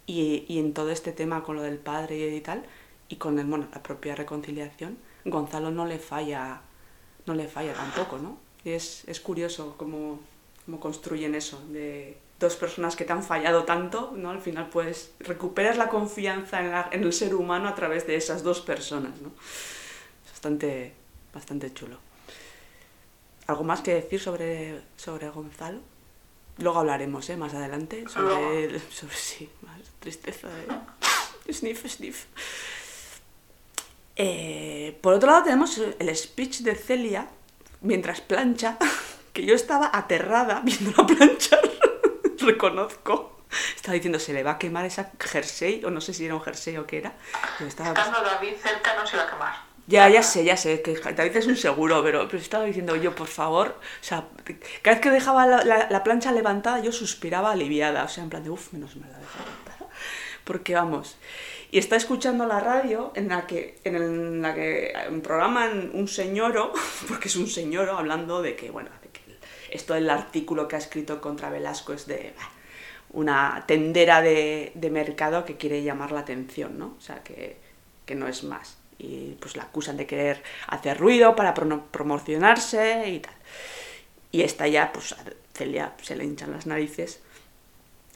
Y, 0.08 0.46
y 0.48 0.58
en 0.58 0.74
todo 0.74 0.90
este 0.90 1.12
tema 1.12 1.44
con 1.44 1.58
lo 1.58 1.62
del 1.62 1.78
padre 1.78 2.36
y 2.36 2.42
tal, 2.42 2.66
y 3.08 3.18
con 3.18 3.38
el, 3.38 3.46
bueno, 3.46 3.68
la 3.72 3.84
propia 3.84 4.16
reconciliación, 4.16 4.98
Gonzalo 5.26 5.70
no 5.70 5.86
le 5.86 6.00
falla, 6.00 6.62
no 7.28 7.36
le 7.36 7.48
falla 7.48 7.74
tampoco, 7.74 8.18
¿no? 8.18 8.38
Es, 8.64 9.04
es 9.08 9.20
curioso 9.20 9.76
cómo, 9.78 10.20
cómo 10.66 10.80
construyen 10.80 11.36
eso, 11.36 11.64
de 11.70 12.18
dos 12.39 12.56
personas 12.56 12.95
que 12.95 13.06
te 13.06 13.13
han 13.13 13.24
fallado 13.24 13.63
tanto, 13.63 14.12
¿no? 14.15 14.30
Al 14.32 14.41
final 14.41 14.69
pues 14.69 15.12
recuperas 15.19 15.78
la 15.78 15.88
confianza 15.89 16.60
en, 16.62 16.71
la- 16.71 16.89
en 16.91 17.04
el 17.04 17.13
ser 17.13 17.34
humano 17.36 17.67
a 17.69 17.76
través 17.76 18.06
de 18.08 18.15
esas 18.15 18.43
dos 18.43 18.62
personas, 18.62 19.19
¿no? 19.21 19.32
Bastante, 20.32 20.93
bastante 21.34 21.74
chulo. 21.74 21.98
¿Algo 23.48 23.63
más 23.63 23.82
que 23.82 23.93
decir 23.93 24.19
sobre, 24.19 24.82
sobre 24.98 25.30
Gonzalo? 25.30 25.80
Luego 26.58 26.80
hablaremos, 26.80 27.30
¿eh? 27.30 27.38
Más 27.38 27.54
adelante, 27.54 28.06
sobre, 28.10 28.65
el- 28.65 28.82
sobre 28.91 29.15
sí, 29.15 29.50
más 29.62 29.80
tristeza 30.00 30.48
de... 30.50 30.67
Sniff, 31.54 31.86
sniff. 31.88 32.26
Eh, 34.17 34.98
por 35.02 35.13
otro 35.13 35.30
lado 35.30 35.43
tenemos 35.43 35.78
el 36.00 36.15
speech 36.15 36.60
de 36.62 36.76
Celia 36.76 37.28
mientras 37.82 38.21
plancha, 38.21 38.78
que 39.34 39.45
yo 39.45 39.54
estaba 39.54 39.89
aterrada 39.93 40.62
viéndola 40.62 41.06
planchar, 41.06 41.64
reconozco. 42.51 43.31
Estaba 43.75 43.93
diciendo, 43.93 44.19
se 44.19 44.34
le 44.34 44.43
va 44.43 44.51
a 44.51 44.58
quemar 44.60 44.86
esa 44.86 45.12
jersey, 45.19 45.84
o 45.86 45.89
no 45.91 46.01
sé 46.01 46.13
si 46.13 46.25
era 46.25 46.36
un 46.36 46.41
jersey 46.41 46.77
o 46.77 46.86
qué 46.86 46.97
era. 46.97 47.13
Estaba, 47.65 47.89
Estando 47.89 48.21
David 48.21 48.53
cerca 48.62 48.95
no 48.95 49.05
se 49.08 49.15
iba 49.15 49.23
a 49.25 49.29
quemar. 49.29 49.53
ya, 49.88 50.10
ya 50.10 50.23
sé, 50.23 50.43
ya 50.43 50.58
sé, 50.58 50.81
que 50.81 50.95
David 50.95 51.38
es 51.38 51.45
un 51.47 51.55
seguro, 51.55 52.03
pero, 52.03 52.27
pero 52.27 52.41
estaba 52.41 52.65
diciendo 52.65 52.95
yo, 52.95 53.13
por 53.15 53.27
favor, 53.27 53.67
o 53.79 54.03
sea, 54.03 54.25
cada 54.81 54.95
vez 54.95 55.01
que 55.01 55.12
dejaba 55.12 55.45
la, 55.45 55.63
la- 55.63 55.88
la 55.89 56.03
plancha 56.03 56.31
levantada 56.31 56.79
yo 56.79 56.91
suspiraba 56.91 57.51
aliviada, 57.51 58.03
o 58.03 58.08
sea, 58.10 58.23
en 58.23 58.29
plan 58.31 58.43
de, 58.43 58.49
uff, 58.49 58.73
menos 58.73 58.95
mal 58.97 59.12
la 59.12 59.19
dejo 59.19 59.38
levantada. 59.39 59.91
Porque 60.43 60.73
vamos, 60.73 61.17
y 61.71 61.77
está 61.77 61.95
escuchando 61.95 62.45
la 62.47 62.60
radio 62.60 63.12
en 63.15 63.29
la 63.29 63.45
que, 63.47 63.79
en, 63.84 63.95
el- 63.95 64.01
en 64.03 64.41
la 64.41 64.53
que 64.55 64.91
programan 65.23 65.91
un 65.93 66.08
señoro, 66.08 66.73
porque 67.08 67.27
es 67.29 67.36
un 67.36 67.47
señoro, 67.47 67.97
hablando 67.97 68.41
de 68.41 68.55
que, 68.55 68.71
bueno, 68.71 68.89
de 69.03 69.10
que 69.10 69.21
esto 69.76 69.94
del 69.94 70.10
artículo 70.10 70.68
que 70.68 70.76
ha 70.76 70.80
escrito 70.80 71.22
contra 71.22 71.50
Velasco 71.50 71.94
es 71.94 72.08
de 72.08 72.34
una 73.12 73.64
tendera 73.68 74.22
de, 74.22 74.72
mercado 74.92 75.46
que 75.46 75.58
quiere 75.58 75.84
llamar 75.84 76.12
la 76.12 76.22
atención, 76.22 76.78
¿no? 76.78 76.96
O 76.98 77.02
sea, 77.02 77.24
que, 77.24 77.58
que 78.06 78.16
no 78.16 78.28
es 78.28 78.44
más. 78.44 78.78
Y 78.98 79.38
pues 79.40 79.56
la 79.56 79.64
acusan 79.64 79.98
de 79.98 80.06
querer 80.06 80.42
hacer 80.68 80.98
ruido 80.98 81.36
para 81.36 81.54
promocionarse 81.54 83.10
y 83.10 83.20
tal. 83.20 83.34
Y 84.32 84.42
esta 84.42 84.68
ya, 84.68 84.92
pues 84.92 85.14
a 85.14 85.18
Celia 85.54 85.94
se 86.02 86.16
le 86.16 86.26
hinchan 86.26 86.52
las 86.52 86.66
narices 86.66 87.22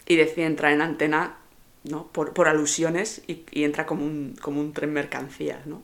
y 0.06 0.16
decide 0.16 0.46
entrar 0.46 0.74
en 0.74 0.82
antena 0.82 1.38
¿no? 1.84 2.08
por, 2.08 2.34
por 2.34 2.48
alusiones 2.48 3.22
y, 3.28 3.46
y 3.52 3.64
entra 3.64 3.86
como 3.86 4.06
un, 4.06 4.36
como 4.42 4.60
un 4.60 4.74
tren 4.74 4.92
mercancías. 4.92 5.66
¿no? 5.66 5.84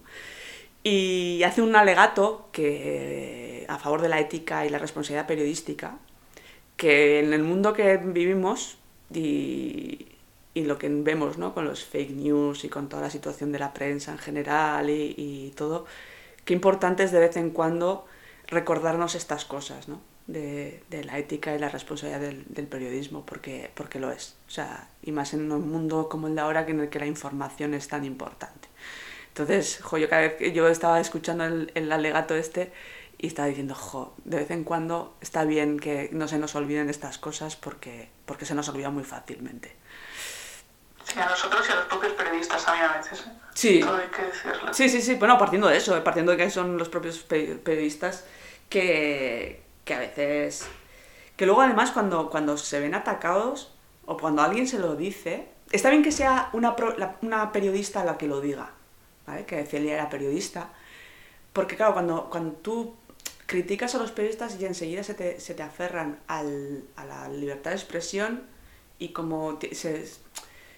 Y 0.88 1.42
hace 1.42 1.64
un 1.64 1.76
alegato 1.76 2.48
que, 2.52 3.66
a 3.68 3.80
favor 3.80 4.04
de 4.04 4.08
la 4.08 4.20
ética 4.20 4.68
y 4.68 4.70
la 4.70 4.78
responsabilidad 4.78 5.26
periodística, 5.26 5.98
que 6.78 7.22
en 7.22 7.34
el 7.34 7.42
mundo 7.42 7.74
que 7.74 7.98
vivimos 7.98 8.78
y, 9.12 10.10
lo 10.54 10.78
que 10.78 10.88
vemos 10.88 11.40
¿no? 11.40 11.56
con 11.56 11.66
los 11.66 11.84
fake 11.84 12.12
news 12.12 12.66
y 12.66 12.70
con 12.70 12.88
toda 12.88 13.02
la 13.02 13.10
situación 13.10 13.52
de 13.52 13.58
la 13.58 13.74
prensa 13.74 14.12
en 14.12 14.20
general 14.20 14.92
y, 14.92 15.52
todo, 15.56 15.88
qué 16.46 16.54
importante 16.54 17.04
es 17.04 17.12
de 17.12 17.20
vez 17.20 17.36
en 17.36 17.50
cuando 17.50 18.06
recordarnos 18.46 19.16
estas 19.16 19.44
cosas, 19.44 19.88
¿no? 19.88 20.00
De, 20.28 20.84
la 21.04 21.18
ética 21.18 21.56
y 21.56 21.60
la 21.60 21.70
responsabilidad 21.70 22.22
del, 22.22 22.46
del 22.48 22.68
periodismo, 22.68 23.26
porque, 23.26 23.72
porque 23.74 24.00
lo 24.00 24.12
es. 24.12 24.36
O 24.48 24.52
sea, 24.52 24.88
y 25.02 25.12
más 25.12 25.34
en 25.34 25.52
un 25.52 25.68
mundo 25.68 26.10
como 26.10 26.28
el 26.28 26.36
de 26.36 26.42
ahora, 26.42 26.68
que 26.68 26.74
en 26.74 26.82
el 26.82 26.90
que 26.90 27.00
la 27.00 27.08
información 27.08 27.74
es 27.74 27.88
tan 27.88 28.06
importante. 28.06 28.68
Entonces, 29.36 29.80
jo, 29.84 29.98
yo 29.98 30.08
cada 30.08 30.22
vez 30.22 30.36
que 30.36 30.54
yo 30.54 30.66
estaba 30.70 30.98
escuchando 31.02 31.44
el, 31.44 31.70
el 31.76 31.92
alegato 31.92 32.36
este 32.36 32.72
y 33.18 33.28
estaba 33.28 33.50
diciendo, 33.50 33.76
jo, 33.76 34.14
de 34.24 34.38
vez 34.38 34.50
en 34.52 34.64
cuando 34.64 35.14
está 35.20 35.44
bien 35.44 35.78
que 35.78 36.10
no 36.14 36.30
se 36.30 36.38
nos 36.38 36.56
olviden 36.56 36.90
estas 36.90 37.18
cosas 37.18 37.58
porque, 37.58 38.08
porque 38.26 38.46
se 38.46 38.56
nos 38.56 38.70
olvida 38.70 38.92
muy 38.92 39.04
fácilmente. 39.04 39.76
Sí, 41.04 41.20
a 41.20 41.26
nosotros 41.26 41.66
y 41.68 41.72
a 41.74 41.76
los 41.76 41.86
propios 41.86 42.14
periodistas 42.14 42.64
también 42.64 42.86
a 42.90 42.98
veces. 42.98 43.26
¿eh? 43.28 43.32
Sí. 43.54 43.80
Todo 43.82 43.98
hay 43.98 44.08
que 44.08 44.22
decirlo. 44.22 44.74
Sí, 44.74 44.88
sí, 44.88 45.02
sí, 45.02 45.16
bueno, 45.16 45.38
partiendo 45.38 45.68
de 45.68 45.76
eso, 45.78 45.98
eh, 45.98 46.02
partiendo 46.02 46.32
de 46.32 46.38
que 46.38 46.50
son 46.50 46.78
los 46.78 46.88
propios 46.88 47.20
pe- 47.20 47.56
periodistas 47.56 48.24
que, 48.70 49.62
que 49.84 49.94
a 49.94 50.00
veces 50.00 50.66
Que 51.36 51.46
luego 51.46 51.62
además 51.62 51.92
cuando, 51.92 52.30
cuando 52.30 52.58
se 52.58 52.80
ven 52.80 52.96
atacados 52.96 53.74
o 54.06 54.16
cuando 54.16 54.42
alguien 54.44 54.66
se 54.66 54.80
lo 54.80 54.96
dice, 54.96 55.50
está 55.72 55.90
bien 55.90 56.04
que 56.04 56.14
sea 56.14 56.50
una, 56.54 56.78
pro- 56.78 56.98
la- 56.98 57.18
una 57.22 57.52
periodista 57.52 58.06
la 58.06 58.18
que 58.18 58.28
lo 58.28 58.40
diga, 58.40 58.72
¿vale? 59.28 59.46
Que 59.46 59.66
Celia 59.66 59.94
era 59.96 60.10
periodista, 60.10 60.70
porque 61.54 61.76
claro, 61.76 61.94
cuando, 61.94 62.30
cuando 62.30 62.54
tú 62.56 62.96
criticas 63.46 63.96
a 63.96 64.00
los 64.00 64.12
periodistas 64.12 64.60
y 64.60 64.66
enseguida 64.66 65.04
se 65.04 65.14
te, 65.14 65.40
se 65.40 65.54
te 65.54 65.64
aferran 65.64 66.20
al- 66.28 66.84
a 66.96 67.06
la 67.06 67.30
libertad 67.30 67.72
de 67.72 67.78
expresión 67.78 68.44
y 69.00 69.10
como 69.10 69.60
se, 69.72 70.06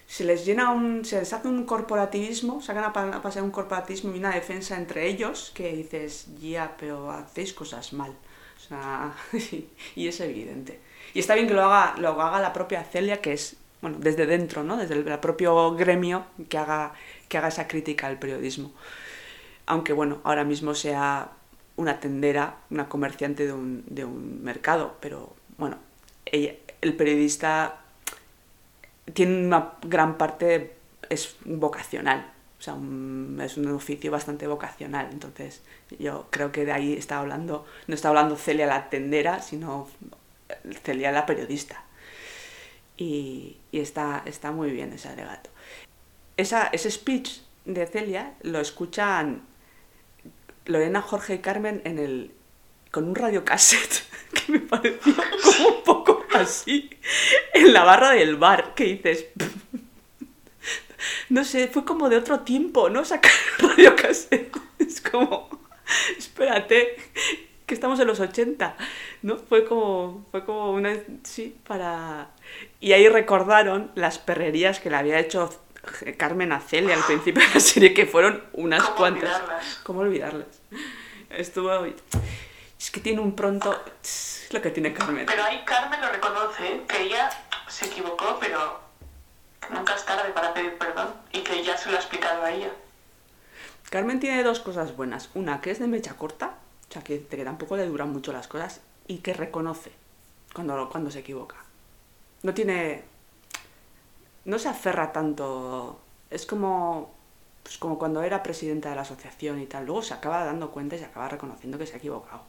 se 0.06 0.24
les 0.24 0.46
llena 0.46 0.70
un, 0.70 1.04
se 1.04 1.18
les 1.20 1.32
hace 1.32 1.48
un 1.48 1.64
corporativismo, 1.64 2.60
sacan 2.62 2.84
a, 2.84 2.92
pa- 2.92 3.10
a 3.16 3.22
pasear 3.22 3.44
un 3.44 3.50
corporativismo 3.50 4.14
y 4.14 4.18
una 4.18 4.34
defensa 4.34 4.76
entre 4.76 5.06
ellos 5.06 5.52
que 5.54 5.72
dices, 5.74 6.28
ya, 6.40 6.76
pero 6.78 7.10
hacéis 7.10 7.52
cosas 7.52 7.92
mal. 7.92 8.12
O 8.56 8.60
sea, 8.68 9.14
y 9.96 10.08
es 10.08 10.20
evidente. 10.20 10.80
Y 11.14 11.20
está 11.20 11.34
bien 11.34 11.46
que 11.48 11.54
lo 11.54 11.64
haga, 11.64 11.96
lo 11.98 12.20
haga 12.20 12.40
la 12.40 12.52
propia 12.52 12.82
Celia, 12.84 13.20
que 13.20 13.32
es, 13.34 13.56
bueno, 13.82 13.98
desde 14.00 14.26
dentro, 14.26 14.64
¿no? 14.64 14.76
Desde 14.76 14.94
el, 14.94 15.06
el 15.06 15.18
propio 15.20 15.74
gremio, 15.74 16.26
que 16.48 16.58
haga, 16.58 16.92
que 17.28 17.38
haga 17.38 17.48
esa 17.48 17.68
crítica 17.68 18.06
al 18.06 18.18
periodismo. 18.18 18.72
Aunque, 19.66 19.92
bueno, 19.92 20.20
ahora 20.24 20.44
mismo 20.44 20.74
sea 20.74 21.30
una 21.76 22.00
tendera, 22.00 22.56
una 22.70 22.88
comerciante 22.88 23.46
de 23.46 23.52
un, 23.52 23.84
de 23.86 24.04
un 24.04 24.42
mercado, 24.42 24.96
pero, 25.00 25.34
bueno, 25.58 25.78
el 26.32 26.94
periodista 26.96 27.80
tiene 29.14 29.46
una 29.46 29.74
gran 29.82 30.18
parte, 30.18 30.76
es 31.08 31.36
vocacional, 31.44 32.32
o 32.58 32.62
sea, 32.62 32.74
es 32.74 33.56
un 33.56 33.70
oficio 33.70 34.10
bastante 34.10 34.46
vocacional, 34.46 35.08
entonces 35.12 35.62
yo 35.98 36.26
creo 36.30 36.50
que 36.50 36.64
de 36.64 36.72
ahí 36.72 36.94
está 36.94 37.18
hablando, 37.18 37.64
no 37.86 37.94
está 37.94 38.08
hablando 38.08 38.36
Celia 38.36 38.66
la 38.66 38.90
tendera, 38.90 39.40
sino 39.40 39.88
Celia 40.82 41.12
la 41.12 41.26
periodista. 41.26 41.84
Y, 42.96 43.58
y 43.70 43.78
está, 43.78 44.22
está 44.24 44.50
muy 44.50 44.72
bien 44.72 44.92
ese 44.92 45.08
alegato. 45.08 45.50
Esa, 46.38 46.68
ese 46.68 46.90
speech 46.90 47.40
de 47.64 47.86
Celia 47.86 48.32
lo 48.42 48.60
escuchan 48.60 49.42
Lorena, 50.66 51.02
Jorge 51.02 51.34
y 51.34 51.38
Carmen 51.38 51.82
en 51.84 51.98
el, 51.98 52.30
con 52.90 53.08
un 53.08 53.14
radiocassette 53.14 54.04
que 54.32 54.52
me 54.52 54.60
pareció 54.60 55.14
como 55.42 55.68
un 55.68 55.82
poco 55.82 56.24
así 56.34 56.88
en 57.54 57.72
la 57.72 57.82
barra 57.82 58.12
del 58.12 58.36
bar, 58.36 58.74
que 58.74 58.84
dices, 58.84 59.26
no 61.28 61.44
sé, 61.44 61.66
fue 61.68 61.84
como 61.84 62.08
de 62.08 62.16
otro 62.16 62.40
tiempo, 62.40 62.88
¿no? 62.88 63.04
Sacar 63.04 63.32
el 63.58 63.68
radiocassette. 63.70 64.56
Es 64.78 65.00
como, 65.00 65.48
espérate, 66.16 66.96
que 67.66 67.74
estamos 67.74 67.98
en 67.98 68.06
los 68.06 68.20
80, 68.20 68.76
¿no? 69.22 69.36
Fue 69.36 69.64
como, 69.64 70.24
fue 70.30 70.44
como 70.44 70.72
una, 70.72 70.96
sí, 71.24 71.56
para... 71.66 72.30
Y 72.80 72.92
ahí 72.92 73.08
recordaron 73.08 73.90
las 73.96 74.18
perrerías 74.18 74.78
que 74.78 74.88
le 74.88 74.96
había 74.96 75.18
hecho 75.18 75.50
Carmen 76.16 76.52
a 76.52 76.60
Celia 76.60 76.94
al 76.96 77.04
principio 77.04 77.46
de 77.46 77.54
la 77.54 77.60
serie, 77.60 77.94
que 77.94 78.06
fueron 78.06 78.44
unas 78.52 78.82
¿Cómo 78.82 78.96
cuantas. 78.96 79.24
olvidarlas? 79.24 79.80
¿Cómo 79.82 80.00
olvidarlas? 80.00 80.60
Estuvo... 81.30 81.70
Es 82.78 82.90
que 82.90 83.00
tiene 83.00 83.20
un 83.20 83.34
pronto... 83.34 83.78
Es 84.02 84.48
lo 84.50 84.62
que 84.62 84.70
tiene 84.70 84.92
Carmen. 84.92 85.26
Pero 85.26 85.42
ahí 85.44 85.62
Carmen 85.64 86.00
lo 86.00 86.08
reconoce, 86.10 86.66
¿eh? 86.66 86.82
que 86.88 87.02
ella 87.02 87.28
se 87.68 87.86
equivocó, 87.86 88.38
pero 88.40 88.80
que 89.60 89.74
nunca 89.74 89.94
es 89.94 90.04
tarde 90.04 90.30
para 90.30 90.54
pedir 90.54 90.78
perdón 90.78 91.12
y 91.32 91.40
que 91.40 91.62
ya 91.62 91.76
se 91.76 91.90
lo 91.90 91.96
ha 91.96 92.00
explicado 92.00 92.44
a 92.44 92.50
ella. 92.52 92.70
Carmen 93.90 94.20
tiene 94.20 94.42
dos 94.42 94.60
cosas 94.60 94.96
buenas. 94.96 95.30
Una, 95.34 95.60
que 95.60 95.70
es 95.70 95.78
de 95.78 95.86
mecha 95.86 96.14
corta, 96.14 96.54
o 96.88 96.92
sea, 96.92 97.02
que, 97.02 97.26
que 97.26 97.44
tampoco 97.44 97.76
le 97.76 97.86
duran 97.86 98.10
mucho 98.10 98.32
las 98.32 98.48
cosas, 98.48 98.80
y 99.06 99.18
que 99.18 99.32
reconoce 99.32 99.92
cuando, 100.54 100.88
cuando 100.88 101.10
se 101.10 101.20
equivoca. 101.20 101.56
No 102.42 102.54
tiene... 102.54 103.04
No 104.48 104.58
se 104.58 104.68
aferra 104.68 105.12
tanto... 105.12 106.00
Es 106.30 106.46
como... 106.46 107.14
Pues 107.62 107.76
como 107.76 107.98
cuando 107.98 108.22
era 108.22 108.42
presidenta 108.42 108.88
de 108.88 108.96
la 108.96 109.02
asociación 109.02 109.60
y 109.60 109.66
tal. 109.66 109.84
Luego 109.84 110.00
se 110.02 110.14
acaba 110.14 110.44
dando 110.44 110.70
cuenta 110.70 110.96
y 110.96 110.98
se 110.98 111.04
acaba 111.04 111.28
reconociendo 111.28 111.76
que 111.76 111.86
se 111.86 111.94
ha 111.94 111.98
equivocado. 111.98 112.40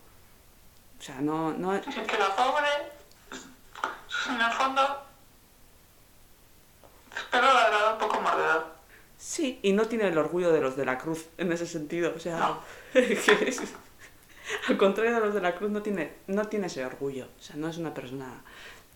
O 0.97 1.01
sea, 1.01 1.19
no... 1.19 1.51
no 1.51 1.75
Es 1.75 1.83
que 1.85 2.17
la 2.17 2.33
pobre, 2.35 2.67
en 4.29 4.39
el 4.41 4.51
fondo, 4.53 4.81
espero 7.15 7.45
la 7.53 7.63
verdad 7.69 7.93
un 7.93 7.99
poco 7.99 8.21
mordedor. 8.21 8.67
Sí, 9.17 9.59
y 9.61 9.73
no 9.73 9.85
tiene 9.87 10.07
el 10.07 10.17
orgullo 10.17 10.51
de 10.53 10.61
los 10.61 10.77
de 10.77 10.85
la 10.85 10.97
cruz 10.97 11.27
en 11.37 11.51
ese 11.51 11.67
sentido. 11.67 12.13
O 12.15 12.19
sea, 12.19 12.37
No. 12.39 12.59
que 12.93 13.37
es- 13.47 13.61
al 14.69 14.77
contrario 14.77 15.13
de 15.13 15.19
los 15.19 15.33
de 15.33 15.41
la 15.41 15.53
cruz, 15.55 15.69
no 15.69 15.81
tiene, 15.81 16.13
no 16.27 16.47
tiene 16.47 16.67
ese 16.67 16.85
orgullo. 16.85 17.27
O 17.37 17.41
sea, 17.41 17.55
no 17.57 17.67
es 17.67 17.77
una 17.77 17.93
persona. 17.93 18.41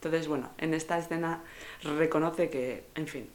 Entonces, 0.04 0.28
bueno, 0.28 0.50
en 0.58 0.74
esta 0.74 0.98
escena 0.98 1.42
reconoce 1.82 2.50
que, 2.50 2.84
en 2.96 3.08
fin, 3.08 3.30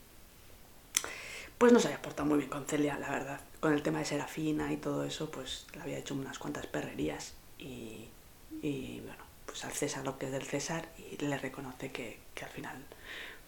pues 1.56 1.72
no 1.72 1.80
se 1.80 1.88
había 1.88 2.02
portado 2.02 2.28
muy 2.28 2.36
bien 2.36 2.50
con 2.50 2.66
Celia, 2.66 2.98
la 2.98 3.08
verdad. 3.08 3.40
Con 3.60 3.72
el 3.72 3.82
tema 3.82 4.00
de 4.00 4.04
Serafina 4.04 4.70
y 4.70 4.76
todo 4.76 5.04
eso, 5.04 5.30
pues 5.30 5.66
le 5.74 5.80
había 5.80 5.96
hecho 5.96 6.14
unas 6.14 6.38
cuantas 6.38 6.66
perrerías 6.66 7.32
y, 7.58 8.10
bueno, 8.60 9.24
pues 9.46 9.64
al 9.64 9.72
César 9.72 10.04
lo 10.04 10.18
que 10.18 10.26
es 10.26 10.32
del 10.32 10.42
César 10.42 10.86
y 10.98 11.16
le 11.24 11.38
reconoce 11.38 11.90
que, 11.90 12.18
que 12.34 12.44
al 12.44 12.50
final, 12.50 12.76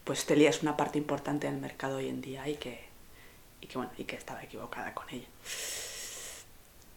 pues 0.04 0.24
Celia 0.24 0.48
es 0.48 0.62
una 0.62 0.78
parte 0.78 0.96
importante 0.96 1.46
del 1.46 1.60
mercado 1.60 1.98
hoy 1.98 2.08
en 2.08 2.22
día 2.22 2.48
y 2.48 2.54
que, 2.54 2.88
y 3.60 3.66
que 3.66 3.76
bueno, 3.76 3.92
y 3.98 4.04
que 4.04 4.16
estaba 4.16 4.42
equivocada 4.42 4.94
con 4.94 5.04
ella. 5.10 5.28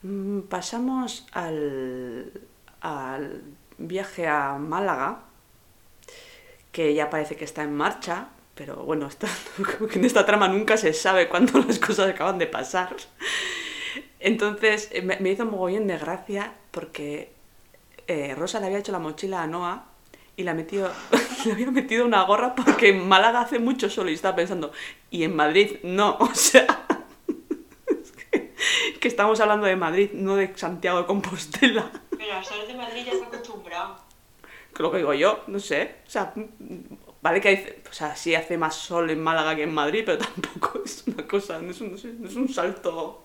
Mm, 0.04 0.40
Pasamos 0.44 1.28
al, 1.34 2.32
al 2.80 3.42
viaje 3.78 4.26
a 4.26 4.54
Málaga, 4.58 5.26
que 6.74 6.94
ya 6.94 7.10
parece 7.10 7.38
que 7.38 7.46
está 7.46 7.64
en 7.64 7.74
marcha, 7.74 8.28
pero 8.56 8.76
bueno, 8.84 9.08
está, 9.08 9.30
en 9.94 10.04
esta 10.04 10.26
trama 10.26 10.50
nunca 10.50 10.76
se 10.76 10.92
sabe 10.92 11.30
cuándo 11.30 11.60
las 11.60 11.80
cosas 11.80 12.10
acaban 12.10 12.40
de 12.40 12.48
pasar. 12.48 12.94
Entonces 14.20 14.90
eh, 14.92 15.02
me, 15.02 15.18
me 15.22 15.32
hizo 15.32 15.44
un 15.44 15.52
mogollón 15.52 15.88
de 15.88 15.98
gracia 15.98 16.54
porque 16.72 17.32
eh, 18.08 18.36
Rosa 18.36 18.60
le 18.60 18.66
había 18.66 18.80
hecho 18.80 18.92
la 18.92 19.00
mochila 19.00 19.44
a 19.44 19.48
Noah 19.48 19.86
y 20.36 20.44
metido, 20.44 20.92
le 21.46 21.52
había 21.52 21.70
metido 21.70 22.06
una 22.06 22.24
gorra 22.24 22.56
porque 22.56 22.90
en 22.90 23.08
Málaga 23.08 23.42
hace 23.42 23.60
mucho 23.60 23.90
sol 23.90 24.10
y 24.10 24.14
estaba 24.14 24.36
pensando, 24.36 24.72
y 25.12 25.24
en 25.24 25.36
Madrid 25.36 25.78
no, 25.84 26.18
o 26.20 26.34
sea, 26.34 26.66
es 27.88 28.12
que, 28.12 28.54
que 29.00 29.08
estamos 29.08 29.40
hablando 29.40 29.68
de 29.68 29.76
Madrid, 29.76 30.10
no 30.14 30.36
de 30.36 30.52
Santiago 30.58 31.00
de 31.00 31.06
Compostela. 31.06 31.92
Pero 32.18 32.34
al 32.34 32.44
sol 32.44 32.66
de 32.68 32.74
Madrid 32.74 33.04
ya 33.06 33.12
está 33.12 33.28
acostumbrado. 33.28 34.03
Lo 34.80 34.92
que 34.92 34.98
digo 34.98 35.14
yo, 35.14 35.44
no 35.48 35.60
sé. 35.60 35.96
O 36.08 36.10
sea, 36.10 36.34
vale 37.22 37.40
que 37.42 37.48
hay, 37.50 37.82
o 37.90 37.94
sea, 37.94 38.16
sí 38.16 38.34
hace 38.36 38.58
más 38.58 38.76
sol 38.76 39.10
en 39.10 39.22
Málaga 39.22 39.56
que 39.56 39.64
en 39.64 39.74
Madrid, 39.74 40.04
pero 40.06 40.18
tampoco 40.42 40.82
es 40.86 41.04
una 41.08 41.26
cosa, 41.28 41.60
no 41.60 41.72
es 41.72 41.82
un, 41.82 41.92
no 42.22 42.28
es 42.28 42.36
un 42.36 42.50
salto. 42.50 43.24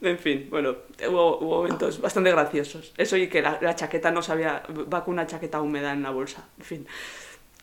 En 0.00 0.18
fin, 0.18 0.46
bueno, 0.50 0.76
hubo, 1.08 1.38
hubo 1.38 1.56
momentos 1.56 2.00
bastante 2.00 2.30
graciosos. 2.30 2.92
Eso 2.96 3.16
y 3.16 3.28
que 3.28 3.42
la, 3.42 3.58
la 3.60 3.74
chaqueta 3.74 4.10
no 4.10 4.22
sabía, 4.22 4.62
va 4.92 5.04
con 5.04 5.14
una 5.14 5.26
chaqueta 5.26 5.60
húmeda 5.60 5.92
en 5.92 6.02
la 6.02 6.10
bolsa. 6.10 6.48
En 6.58 6.64
fin, 6.64 6.86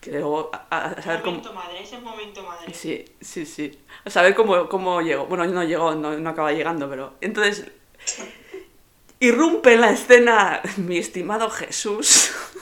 que 0.02 0.12
luego 0.12 0.50
a, 0.54 0.68
a- 0.70 0.86
a 0.92 1.02
saber 1.02 1.22
cómo... 1.22 1.38
momento 1.38 1.54
madre, 1.54 1.82
ese 1.82 1.96
es 1.96 2.02
momento 2.02 2.44
madre. 2.44 2.74
Sí, 2.74 3.06
sí, 3.22 3.46
sí. 3.46 3.80
A 4.04 4.10
saber 4.10 4.36
cómo, 4.36 4.68
cómo 4.68 5.02
llegó. 5.02 5.28
Bueno, 5.28 5.46
no 5.46 5.64
llegó, 5.64 5.96
no, 5.96 6.18
no 6.18 6.30
acaba 6.30 6.52
llegando, 6.52 6.90
pero. 6.90 7.14
Entonces. 7.22 7.66
Irrumpe 9.20 9.74
en 9.74 9.82
la 9.82 9.92
escena 9.92 10.62
mi 10.78 10.98
estimado 10.98 11.50
Jesús. 11.50 12.32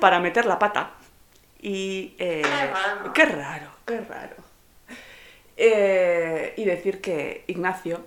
para 0.00 0.18
meter 0.20 0.46
la 0.46 0.58
pata. 0.58 0.92
Y. 1.60 2.14
eh, 2.18 2.42
Qué 3.14 3.24
raro. 3.26 3.70
Qué 3.86 4.00
raro. 4.00 4.36
Eh, 5.56 6.54
y 6.56 6.64
decir 6.64 7.00
que 7.02 7.44
Ignacio 7.46 8.04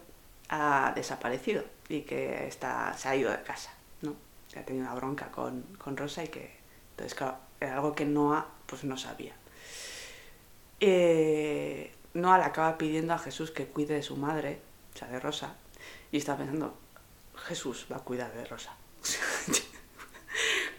ha 0.49 0.91
desaparecido 0.95 1.63
y 1.87 2.01
que 2.01 2.47
está, 2.47 2.93
se 2.97 3.07
ha 3.09 3.15
ido 3.15 3.29
de 3.31 3.43
casa, 3.43 3.71
¿no? 4.01 4.15
Que 4.51 4.59
ha 4.59 4.65
tenido 4.65 4.85
una 4.85 4.95
bronca 4.95 5.27
con, 5.31 5.61
con 5.77 5.95
Rosa 5.95 6.23
y 6.23 6.29
que. 6.29 6.57
Entonces, 6.91 7.13
claro, 7.15 7.37
era 7.59 7.75
algo 7.75 7.93
que 7.93 8.05
Noah 8.05 8.47
pues 8.65 8.83
no 8.83 8.97
sabía. 8.97 9.33
Eh, 10.79 11.93
Noah 12.13 12.39
le 12.39 12.43
acaba 12.45 12.77
pidiendo 12.77 13.13
a 13.13 13.19
Jesús 13.19 13.51
que 13.51 13.65
cuide 13.67 13.95
de 13.95 14.03
su 14.03 14.17
madre, 14.17 14.59
o 14.93 14.97
sea, 14.97 15.07
de 15.07 15.19
Rosa, 15.19 15.55
y 16.11 16.17
está 16.17 16.37
pensando, 16.37 16.77
Jesús 17.35 17.87
va 17.91 17.97
a 17.97 17.99
cuidar 17.99 18.31
de 18.33 18.45
Rosa. 18.45 18.75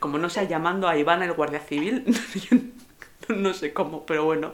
Como 0.05 0.19
no 0.19 0.29
sea 0.29 0.43
llamando 0.43 0.87
a 0.87 0.99
Iván 0.99 1.23
el 1.23 1.33
guardia 1.33 1.61
civil, 1.61 2.05
no 3.31 3.55
sé 3.55 3.73
cómo, 3.73 4.05
pero 4.05 4.27
bueno. 4.27 4.53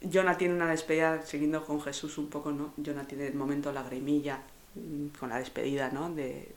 Jonah 0.00 0.38
tiene 0.38 0.54
una 0.54 0.70
despedida 0.70 1.22
siguiendo 1.22 1.64
con 1.64 1.80
Jesús 1.80 2.16
un 2.16 2.30
poco, 2.30 2.52
¿no? 2.52 2.72
Jonah 2.76 3.08
tiene 3.08 3.26
el 3.26 3.34
momento 3.34 3.72
lagrimilla 3.72 4.38
mm, 4.76 5.18
con 5.18 5.30
la 5.30 5.38
despedida, 5.38 5.90
¿no? 5.90 6.14
De, 6.14 6.54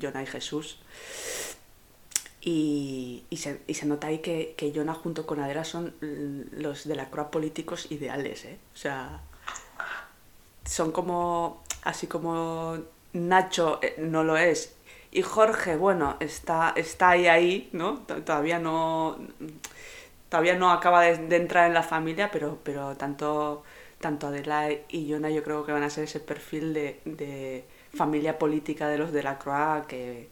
Jonah 0.00 0.22
y 0.22 0.26
Jesús. 0.26 0.78
Y, 2.40 3.26
se, 3.36 3.60
nota 3.84 4.06
ahí 4.06 4.20
que, 4.20 4.54
que 4.56 4.72
Jonah 4.74 4.94
junto 4.94 5.26
con 5.26 5.40
Adela 5.40 5.64
son 5.64 5.92
los 6.00 6.88
de 6.88 6.96
la 6.96 7.10
croa 7.10 7.30
políticos 7.30 7.92
ideales, 7.92 8.46
¿eh? 8.46 8.56
O 8.72 8.78
sea, 8.78 9.20
son 10.64 10.90
como, 10.90 11.64
así 11.82 12.06
como 12.06 12.78
Nacho 13.12 13.78
eh, 13.82 13.96
no 13.98 14.24
lo 14.24 14.38
es 14.38 14.79
Y 15.12 15.22
Jorge, 15.22 15.76
bueno, 15.76 16.16
está, 16.20 16.72
está 16.76 17.10
ahí, 17.10 17.26
ahí, 17.26 17.68
¿no? 17.72 17.98
Todavía 18.00 18.58
no, 18.60 19.18
todavía 20.28 20.56
no 20.56 20.70
acaba 20.70 21.02
de, 21.02 21.18
de 21.18 21.36
entrar 21.36 21.66
en 21.66 21.74
la 21.74 21.82
familia, 21.82 22.30
pero, 22.30 22.58
pero 22.62 22.96
tanto, 22.96 23.64
tanto 24.00 24.28
Adela 24.28 24.68
y 24.88 25.10
Jonah 25.10 25.30
yo 25.30 25.42
creo 25.42 25.64
que 25.64 25.72
van 25.72 25.82
a 25.82 25.90
ser 25.90 26.04
ese 26.04 26.20
perfil 26.20 26.72
de, 26.74 27.00
de 27.04 27.64
familia 27.94 28.38
política 28.38 28.88
de 28.88 28.98
los 28.98 29.12
de 29.12 29.22
la 29.24 29.38
Croix 29.38 29.86
que, 29.88 30.28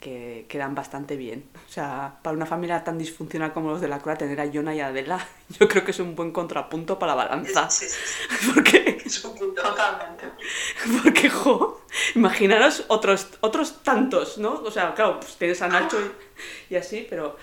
que 0.00 0.46
quedan 0.48 0.74
bastante 0.74 1.16
bien. 1.16 1.44
O 1.68 1.70
sea, 1.70 2.18
para 2.22 2.36
una 2.36 2.46
familia 2.46 2.84
tan 2.84 2.98
disfuncional 2.98 3.52
como 3.52 3.70
los 3.70 3.80
de 3.80 3.88
la 3.88 4.00
Croix, 4.00 4.18
tener 4.18 4.40
a 4.40 4.50
Jonah 4.52 4.74
y 4.74 4.80
a 4.80 4.88
Adela, 4.88 5.26
yo 5.60 5.68
creo 5.68 5.84
que 5.84 5.92
es 5.92 6.00
un 6.00 6.14
buen 6.16 6.32
contrapunto 6.32 6.98
para 6.98 7.14
la 7.14 7.24
balanza. 7.24 7.70
Sí, 7.70 7.86
sí, 7.88 7.98
sí. 8.04 8.50
Porque. 8.54 8.95
Totalmente. 9.54 10.30
porque, 11.02 11.30
jo, 11.30 11.80
imaginaros 12.14 12.84
otros, 12.88 13.28
otros 13.40 13.82
tantos, 13.82 14.38
¿no? 14.38 14.54
O 14.64 14.70
sea, 14.70 14.94
claro, 14.94 15.20
pues 15.20 15.36
tienes 15.36 15.60
a 15.62 15.68
Nacho 15.68 15.98
y, 16.00 16.74
y 16.74 16.76
así, 16.76 17.06
pero 17.08 17.36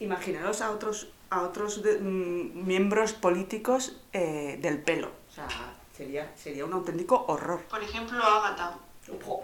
imaginaros 0.00 0.60
a 0.60 0.70
otros, 0.70 1.08
a 1.30 1.42
otros 1.42 1.82
de- 1.82 1.98
mm, 1.98 2.66
miembros 2.66 3.12
políticos 3.12 3.96
eh, 4.12 4.58
del 4.60 4.82
pelo. 4.82 5.08
O 5.30 5.34
sea, 5.34 5.48
sería, 5.96 6.32
sería 6.36 6.64
un 6.64 6.72
auténtico 6.72 7.24
horror. 7.28 7.62
Por 7.64 7.82
ejemplo, 7.82 8.22
Agatha. 8.22 8.76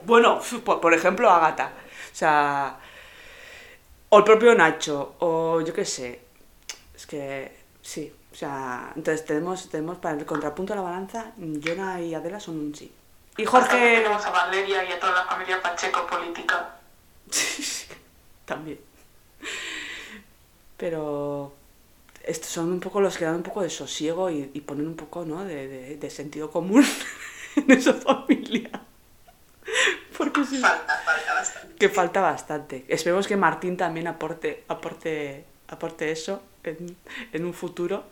Bueno, 0.04 0.40
por, 0.64 0.80
por 0.80 0.92
ejemplo, 0.94 1.30
Agatha. 1.30 1.72
O 2.12 2.14
sea, 2.16 2.78
o 4.10 4.18
el 4.18 4.24
propio 4.24 4.54
Nacho, 4.54 5.14
o 5.20 5.60
yo 5.60 5.72
qué 5.72 5.84
sé. 5.84 6.20
Es 6.94 7.06
que, 7.06 7.56
sí. 7.82 8.12
O 8.34 8.36
sea, 8.36 8.92
entonces 8.96 9.24
tenemos, 9.24 9.70
tenemos 9.70 9.98
para 9.98 10.18
el 10.18 10.26
contrapunto 10.26 10.72
de 10.72 10.78
la 10.80 10.82
balanza, 10.82 11.30
Jonah 11.38 12.00
y 12.00 12.14
Adela 12.16 12.40
son 12.40 12.58
un 12.58 12.74
sí. 12.74 12.92
Y 13.36 13.44
Jorge 13.44 13.76
tenemos 13.98 14.26
a 14.26 14.30
Valeria 14.30 14.84
y 14.84 14.90
a 14.92 14.98
toda 14.98 15.12
la 15.12 15.24
familia 15.24 15.62
Pacheco 15.62 16.04
política. 16.06 16.74
también. 18.44 18.80
Pero 20.76 21.52
estos 22.24 22.50
son 22.50 22.72
un 22.72 22.80
poco 22.80 23.00
los 23.00 23.16
que 23.16 23.24
dan 23.24 23.36
un 23.36 23.42
poco 23.44 23.62
de 23.62 23.70
sosiego 23.70 24.30
y, 24.30 24.50
y 24.52 24.60
ponen 24.62 24.88
un 24.88 24.96
poco 24.96 25.24
¿no? 25.24 25.44
de, 25.44 25.68
de- 25.68 25.96
de 25.96 26.10
sentido 26.10 26.50
común 26.50 26.84
en 27.56 27.70
esa 27.70 27.94
familia. 27.94 28.70
Porque 30.18 30.44
sí. 30.44 30.58
Falta, 30.58 30.96
falta 31.04 31.34
bastante. 31.34 31.76
que 31.76 31.88
falta 31.88 32.20
bastante. 32.20 32.84
Esperemos 32.88 33.26
que 33.28 33.36
Martín 33.36 33.76
también 33.76 34.06
aporte, 34.08 34.64
aporte, 34.68 35.44
aporte 35.68 36.10
eso 36.10 36.42
en, 36.64 36.96
en 37.32 37.44
un 37.44 37.54
futuro, 37.54 38.04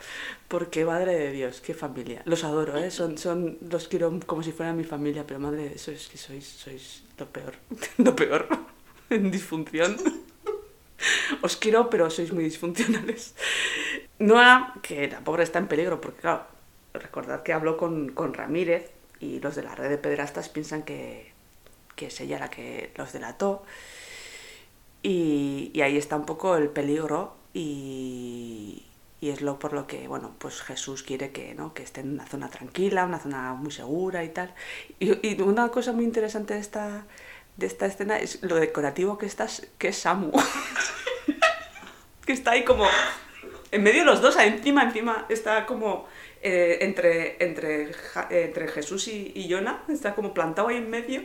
porque 0.48 0.84
madre 0.84 1.14
de 1.14 1.32
Dios, 1.32 1.60
qué 1.60 1.74
familia. 1.74 2.22
Los 2.24 2.44
adoro, 2.44 2.76
¿eh? 2.78 2.90
son, 2.90 3.18
son, 3.18 3.58
los 3.68 3.88
quiero 3.88 4.18
como 4.26 4.42
si 4.42 4.52
fueran 4.52 4.76
mi 4.76 4.84
familia, 4.84 5.26
pero 5.26 5.40
madre 5.40 5.70
de 5.70 5.78
sois 5.78 6.08
que 6.08 6.18
sois, 6.18 6.44
sois 6.44 7.04
lo 7.18 7.26
peor, 7.26 7.54
lo 7.98 8.14
peor, 8.14 8.48
en 9.10 9.30
disfunción. 9.30 9.96
Os 11.40 11.56
quiero, 11.56 11.90
pero 11.90 12.10
sois 12.10 12.32
muy 12.32 12.44
disfuncionales. 12.44 13.34
Noa, 14.18 14.74
que 14.82 15.08
la 15.08 15.20
pobre 15.20 15.42
está 15.42 15.58
en 15.58 15.66
peligro, 15.66 16.00
porque 16.00 16.20
claro, 16.20 16.46
recordad 16.94 17.42
que 17.42 17.52
habló 17.52 17.76
con, 17.76 18.10
con 18.10 18.34
Ramírez 18.34 18.90
y 19.18 19.40
los 19.40 19.56
de 19.56 19.62
la 19.62 19.74
red 19.74 19.88
de 19.88 19.98
pederastas 19.98 20.48
piensan 20.48 20.82
que, 20.82 21.32
que 21.96 22.06
es 22.06 22.20
ella 22.20 22.38
la 22.38 22.50
que 22.50 22.92
los 22.96 23.12
delató. 23.12 23.64
Y, 25.02 25.72
y 25.74 25.80
ahí 25.80 25.96
está 25.96 26.16
un 26.16 26.26
poco 26.26 26.56
el 26.56 26.68
peligro 26.68 27.34
y, 27.54 28.82
y 29.20 29.30
es 29.30 29.40
lo 29.40 29.58
por 29.58 29.72
lo 29.72 29.86
que, 29.86 30.08
bueno, 30.08 30.34
pues 30.38 30.62
Jesús 30.62 31.02
quiere 31.02 31.30
que, 31.30 31.54
¿no? 31.54 31.74
que 31.74 31.82
esté 31.82 32.00
en 32.00 32.12
una 32.12 32.26
zona 32.26 32.48
tranquila, 32.48 33.04
una 33.04 33.18
zona 33.18 33.54
muy 33.54 33.70
segura 33.70 34.24
y 34.24 34.30
tal. 34.30 34.54
Y, 34.98 35.26
y 35.26 35.40
una 35.42 35.68
cosa 35.68 35.92
muy 35.92 36.04
interesante 36.04 36.54
de 36.54 36.60
esta, 36.60 37.06
de 37.56 37.66
esta 37.66 37.86
escena 37.86 38.18
es 38.18 38.42
lo 38.42 38.56
decorativo 38.56 39.18
que, 39.18 39.26
estás, 39.26 39.66
que 39.78 39.88
es 39.88 39.98
Samu. 39.98 40.32
que 42.26 42.32
está 42.32 42.52
ahí 42.52 42.64
como 42.64 42.86
en 43.72 43.82
medio 43.82 44.00
de 44.00 44.06
los 44.06 44.20
dos, 44.20 44.36
encima, 44.36 44.84
encima, 44.84 45.26
está 45.28 45.64
como 45.66 46.06
eh, 46.42 46.78
entre, 46.82 47.42
entre, 47.42 47.92
entre 48.30 48.68
Jesús 48.68 49.08
y, 49.08 49.32
y 49.34 49.50
Jonah, 49.50 49.82
está 49.88 50.14
como 50.14 50.34
plantado 50.34 50.68
ahí 50.68 50.76
en 50.76 50.90
medio, 50.90 51.22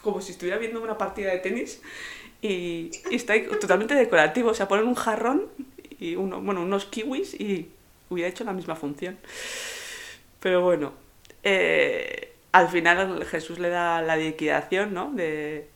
como 0.00 0.20
si 0.22 0.32
estuviera 0.32 0.58
viendo 0.58 0.82
una 0.82 0.96
partida 0.96 1.30
de 1.30 1.38
tenis, 1.38 1.82
y, 2.40 2.90
y 3.10 3.16
está 3.16 3.34
ahí 3.34 3.46
totalmente 3.60 3.94
decorativo, 3.94 4.50
o 4.50 4.54
sea, 4.54 4.66
ponen 4.66 4.86
un 4.86 4.94
jarrón 4.94 5.48
y 6.00 6.16
uno, 6.16 6.40
bueno, 6.40 6.62
unos 6.62 6.86
kiwis 6.86 7.34
y 7.40 7.70
hubiera 8.10 8.28
hecho 8.30 8.44
la 8.44 8.52
misma 8.52 8.76
función. 8.76 9.18
Pero 10.40 10.62
bueno, 10.62 10.92
eh, 11.42 12.32
al 12.52 12.68
final 12.68 13.24
Jesús 13.26 13.58
le 13.58 13.68
da 13.68 14.02
la 14.02 14.16
liquidación, 14.16 14.94
¿no? 14.94 15.12
De 15.12 15.68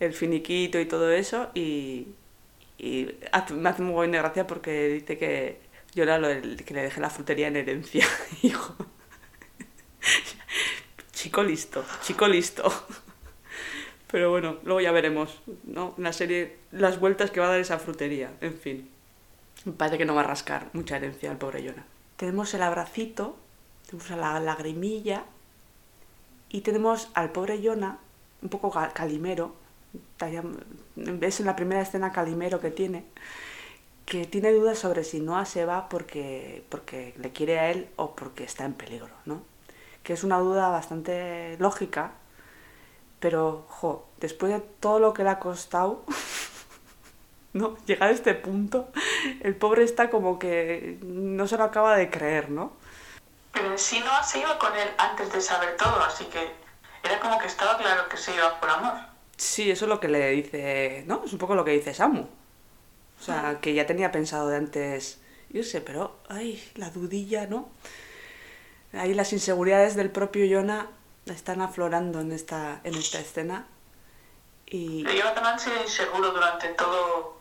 el 0.00 0.12
finiquito 0.14 0.80
y 0.80 0.86
todo 0.86 1.10
eso, 1.12 1.50
y, 1.54 2.08
y 2.78 3.10
hace- 3.32 3.54
me 3.54 3.68
hace 3.70 3.82
muy 3.82 3.94
buena 3.94 4.18
gracia 4.18 4.46
porque 4.46 4.88
dice 4.88 5.18
que 5.18 5.60
yo 5.94 6.04
era 6.04 6.18
lo 6.18 6.28
del- 6.28 6.64
que 6.64 6.74
le 6.74 6.82
dejé 6.82 7.00
la 7.00 7.10
frutería 7.10 7.48
en 7.48 7.56
herencia, 7.56 8.06
hijo. 8.42 8.76
Chico 11.12 11.42
listo, 11.42 11.84
chico 12.02 12.26
listo. 12.28 12.70
Pero 14.10 14.30
bueno, 14.30 14.56
luego 14.64 14.80
ya 14.80 14.92
veremos, 14.92 15.40
¿no? 15.64 15.94
La 15.98 16.12
serie, 16.12 16.56
las 16.72 16.98
vueltas 16.98 17.30
que 17.30 17.40
va 17.40 17.46
a 17.46 17.50
dar 17.50 17.60
esa 17.60 17.78
frutería, 17.78 18.30
en 18.40 18.54
fin. 18.54 18.88
Me 19.64 19.72
parece 19.72 19.98
que 19.98 20.04
no 20.04 20.14
va 20.14 20.20
a 20.22 20.24
rascar 20.24 20.68
mucha 20.72 20.96
herencia 20.96 21.30
al 21.30 21.38
pobre 21.38 21.62
Jonah. 21.66 21.84
Tenemos 22.16 22.54
el 22.54 22.62
abracito, 22.62 23.36
tenemos 23.86 24.10
la 24.10 24.40
lagrimilla 24.40 25.24
y 26.48 26.60
tenemos 26.62 27.08
al 27.14 27.30
pobre 27.32 27.60
Jonah, 27.62 27.98
un 28.42 28.48
poco 28.48 28.70
ca- 28.70 28.92
calimero, 28.92 29.54
ves 30.96 31.40
en 31.40 31.46
la 31.46 31.56
primera 31.56 31.80
escena 31.82 32.12
calimero 32.12 32.60
que 32.60 32.70
tiene, 32.70 33.04
que 34.06 34.26
tiene 34.26 34.52
dudas 34.52 34.78
sobre 34.78 35.04
si 35.04 35.20
Noah 35.20 35.44
se 35.44 35.64
va 35.64 35.88
porque, 35.88 36.64
porque 36.68 37.14
le 37.18 37.32
quiere 37.32 37.58
a 37.58 37.70
él 37.70 37.88
o 37.96 38.14
porque 38.14 38.44
está 38.44 38.64
en 38.64 38.74
peligro, 38.74 39.10
¿no? 39.26 39.42
Que 40.02 40.14
es 40.14 40.24
una 40.24 40.38
duda 40.38 40.68
bastante 40.68 41.56
lógica, 41.58 42.12
pero, 43.20 43.66
jo, 43.68 44.06
después 44.20 44.52
de 44.52 44.60
todo 44.60 45.00
lo 45.00 45.12
que 45.12 45.24
le 45.24 45.30
ha 45.30 45.38
costado, 45.38 46.04
¿no? 47.52 47.76
Llegar 47.86 48.10
a 48.10 48.12
este 48.12 48.34
punto, 48.34 48.88
el 49.40 49.56
pobre 49.56 49.84
está 49.84 50.10
como 50.10 50.38
que 50.38 50.98
no 51.02 51.46
se 51.46 51.56
lo 51.56 51.64
acaba 51.64 51.96
de 51.96 52.10
creer, 52.10 52.50
¿no? 52.50 52.72
Pero 53.52 53.72
en 53.72 53.78
sí 53.78 54.00
no 54.00 54.22
se 54.22 54.40
iba 54.40 54.58
con 54.58 54.76
él 54.76 54.88
antes 54.98 55.32
de 55.32 55.40
saber 55.40 55.76
todo, 55.76 56.02
así 56.02 56.24
que 56.26 56.50
era 57.02 57.18
como 57.20 57.38
que 57.38 57.46
estaba 57.46 57.76
claro 57.78 58.08
que 58.08 58.16
se 58.16 58.34
iba 58.34 58.60
por 58.60 58.70
amor. 58.70 58.94
Sí, 59.36 59.70
eso 59.70 59.84
es 59.84 59.88
lo 59.88 60.00
que 60.00 60.08
le 60.08 60.30
dice, 60.30 61.04
¿no? 61.06 61.22
Es 61.24 61.32
un 61.32 61.38
poco 61.38 61.54
lo 61.54 61.64
que 61.64 61.70
dice 61.72 61.94
Samu. 61.94 62.22
O 63.20 63.22
sea, 63.22 63.58
que 63.60 63.74
ya 63.74 63.86
tenía 63.86 64.12
pensado 64.12 64.48
de 64.48 64.56
antes 64.56 65.20
irse, 65.50 65.80
pero, 65.80 66.16
ay, 66.28 66.62
la 66.74 66.90
dudilla, 66.90 67.46
¿no? 67.46 67.68
Ahí 68.92 69.14
las 69.14 69.32
inseguridades 69.32 69.96
del 69.96 70.10
propio 70.10 70.46
Jonah 70.48 70.90
están 71.26 71.60
aflorando 71.60 72.20
en 72.20 72.32
esta, 72.32 72.80
en 72.84 72.94
esta 72.94 73.18
escena. 73.18 73.66
Y 74.66 75.04
Jonathan 75.04 75.46
han 75.46 75.58
sido 75.58 75.82
inseguro 75.82 76.30
durante 76.30 76.68
todo, 76.68 77.37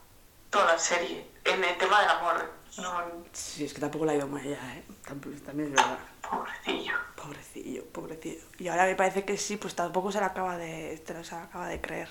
toda 0.50 0.74
la 0.74 0.80
serie, 0.80 1.26
en 1.46 1.64
el 1.64 1.78
tema 1.78 2.02
del 2.02 2.10
amor. 2.10 2.58
No, 2.78 2.94
sí, 3.34 3.66
es 3.66 3.74
que 3.74 3.82
tampoco 3.82 4.06
la 4.06 4.12
ha 4.12 4.16
ido 4.16 4.28
mal 4.28 4.44
ya, 4.44 4.76
¿eh? 4.76 4.84
También 5.06 5.70
es 5.70 5.72
verdad. 5.72 5.98
pobrecillo. 6.22 6.94
Pobrecillo, 7.16 7.86
pobrecillo. 7.86 8.42
Y 8.60 8.68
ahora 8.68 8.86
me 8.86 8.96
parece 8.96 9.26
que 9.26 9.38
sí, 9.38 9.58
pues 9.58 9.74
tampoco 9.74 10.12
se 10.12 10.20
le 10.20 10.26
acaba 10.26 10.58
de, 10.58 11.02
se 11.04 11.14
le 11.14 11.20
acaba 11.38 11.68
de 11.68 11.82
creer. 11.82 12.10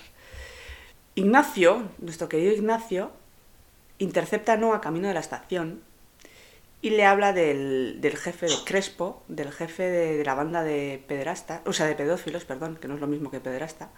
Ignacio, 1.15 1.89
nuestro 1.99 2.27
querido 2.27 2.53
Ignacio, 2.53 3.11
intercepta 3.97 4.53
a 4.53 4.57
Noah 4.57 4.81
camino 4.81 5.07
de 5.07 5.13
la 5.13 5.19
estación 5.21 5.81
y 6.81 6.91
le 6.91 7.05
habla 7.05 7.33
del, 7.33 7.99
del 8.01 8.17
jefe 8.17 8.45
de 8.47 8.55
Crespo, 8.65 9.23
del 9.27 9.51
jefe 9.51 9.83
de, 9.83 10.17
de 10.17 10.25
la 10.25 10.35
banda 10.35 10.63
de 10.63 11.03
pederasta, 11.07 11.61
o 11.65 11.73
sea, 11.73 11.87
de 11.87 11.95
pedófilos, 11.95 12.45
perdón, 12.45 12.77
que 12.77 12.87
no 12.87 12.95
es 12.95 12.99
lo 12.99 13.07
mismo 13.07 13.31
que 13.31 13.39
pederasta. 13.39 13.89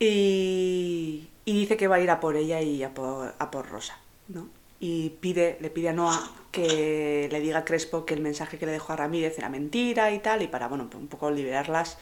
Y, 0.00 1.28
dice 1.44 1.76
que 1.76 1.88
va 1.88 1.96
a 1.96 2.00
ir 2.00 2.10
a 2.10 2.20
por 2.20 2.36
ella 2.36 2.60
y 2.60 2.82
a 2.82 2.94
por, 2.94 3.34
a 3.38 3.50
por 3.50 3.68
Rosa, 3.68 3.98
¿no? 4.28 4.48
Y 4.80 5.10
pide, 5.20 5.58
le 5.60 5.70
pide 5.70 5.88
a 5.88 5.92
Noah 5.92 6.30
que 6.52 7.28
le 7.32 7.40
diga 7.40 7.58
a 7.58 7.64
Crespo 7.64 8.04
que 8.06 8.14
el 8.14 8.20
mensaje 8.20 8.58
que 8.58 8.66
le 8.66 8.72
dejó 8.72 8.92
a 8.92 8.96
Ramírez 8.96 9.36
era 9.38 9.48
mentira 9.48 10.12
y 10.12 10.20
tal, 10.20 10.42
y 10.42 10.46
para, 10.46 10.68
bueno, 10.68 10.88
un 10.94 11.08
poco 11.08 11.30
liberarlas 11.30 11.98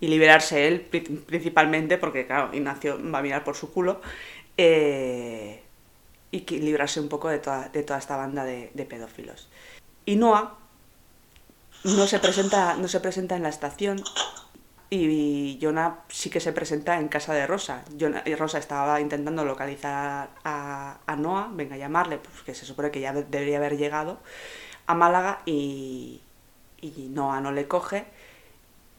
y 0.00 0.06
liberarse 0.06 0.68
él 0.68 0.80
pri- 0.80 1.00
principalmente, 1.00 1.98
porque 1.98 2.26
claro, 2.26 2.54
Ignacio 2.54 2.98
va 3.12 3.18
a 3.18 3.22
mirar 3.22 3.42
por 3.42 3.56
su 3.56 3.72
culo, 3.72 4.00
eh, 4.56 5.62
y 6.30 6.42
que 6.42 6.58
librarse 6.60 7.00
un 7.00 7.08
poco 7.08 7.28
de 7.28 7.40
toda, 7.40 7.68
de 7.68 7.82
toda 7.82 7.98
esta 7.98 8.16
banda 8.16 8.44
de, 8.44 8.70
de 8.74 8.84
pedófilos. 8.84 9.48
Y 10.06 10.14
Noah 10.16 10.56
no 11.82 12.06
se 12.06 12.20
presenta, 12.20 12.76
no 12.76 12.86
se 12.86 13.00
presenta 13.00 13.34
en 13.36 13.42
la 13.42 13.48
estación 13.48 14.02
y 14.90 15.58
Jonah 15.62 16.00
sí 16.08 16.30
que 16.30 16.40
se 16.40 16.52
presenta 16.52 16.98
en 16.98 17.08
casa 17.08 17.32
de 17.34 17.46
Rosa. 17.46 17.84
Jonah- 17.98 18.22
y 18.26 18.34
Rosa 18.34 18.58
estaba 18.58 19.00
intentando 19.00 19.44
localizar 19.44 20.30
a, 20.44 20.98
Noah, 21.16 21.50
venga 21.52 21.76
a 21.76 21.78
llamarle, 21.78 22.18
pues 22.18 22.42
que 22.42 22.54
se 22.54 22.66
supone 22.66 22.90
que 22.90 23.00
ya 23.00 23.12
de- 23.12 23.24
debería 23.24 23.58
haber 23.58 23.76
llegado 23.76 24.18
a 24.86 24.94
Málaga 24.94 25.40
y, 25.46 26.20
y 26.80 27.08
Noah 27.14 27.40
no 27.40 27.52
le 27.52 27.68
coge. 27.68 28.06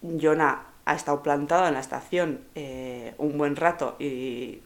Jonah 0.01 0.65
ha 0.86 0.93
estado 0.95 1.21
plantado 1.21 1.67
en 1.67 1.73
la 1.75 1.80
estación 1.80 2.41
eh, 2.56 3.13
un 3.17 3.38
buen 3.38 3.56
rato 3.56 3.95
y 3.99 4.62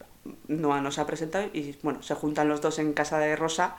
Noah 0.48 0.80
no 0.80 0.90
se 0.90 1.00
ha 1.00 1.06
presentado 1.06 1.48
y 1.52 1.76
bueno, 1.82 2.02
se 2.02 2.14
juntan 2.14 2.48
los 2.48 2.60
dos 2.60 2.78
en 2.78 2.92
casa 2.94 3.18
de 3.18 3.36
Rosa, 3.36 3.76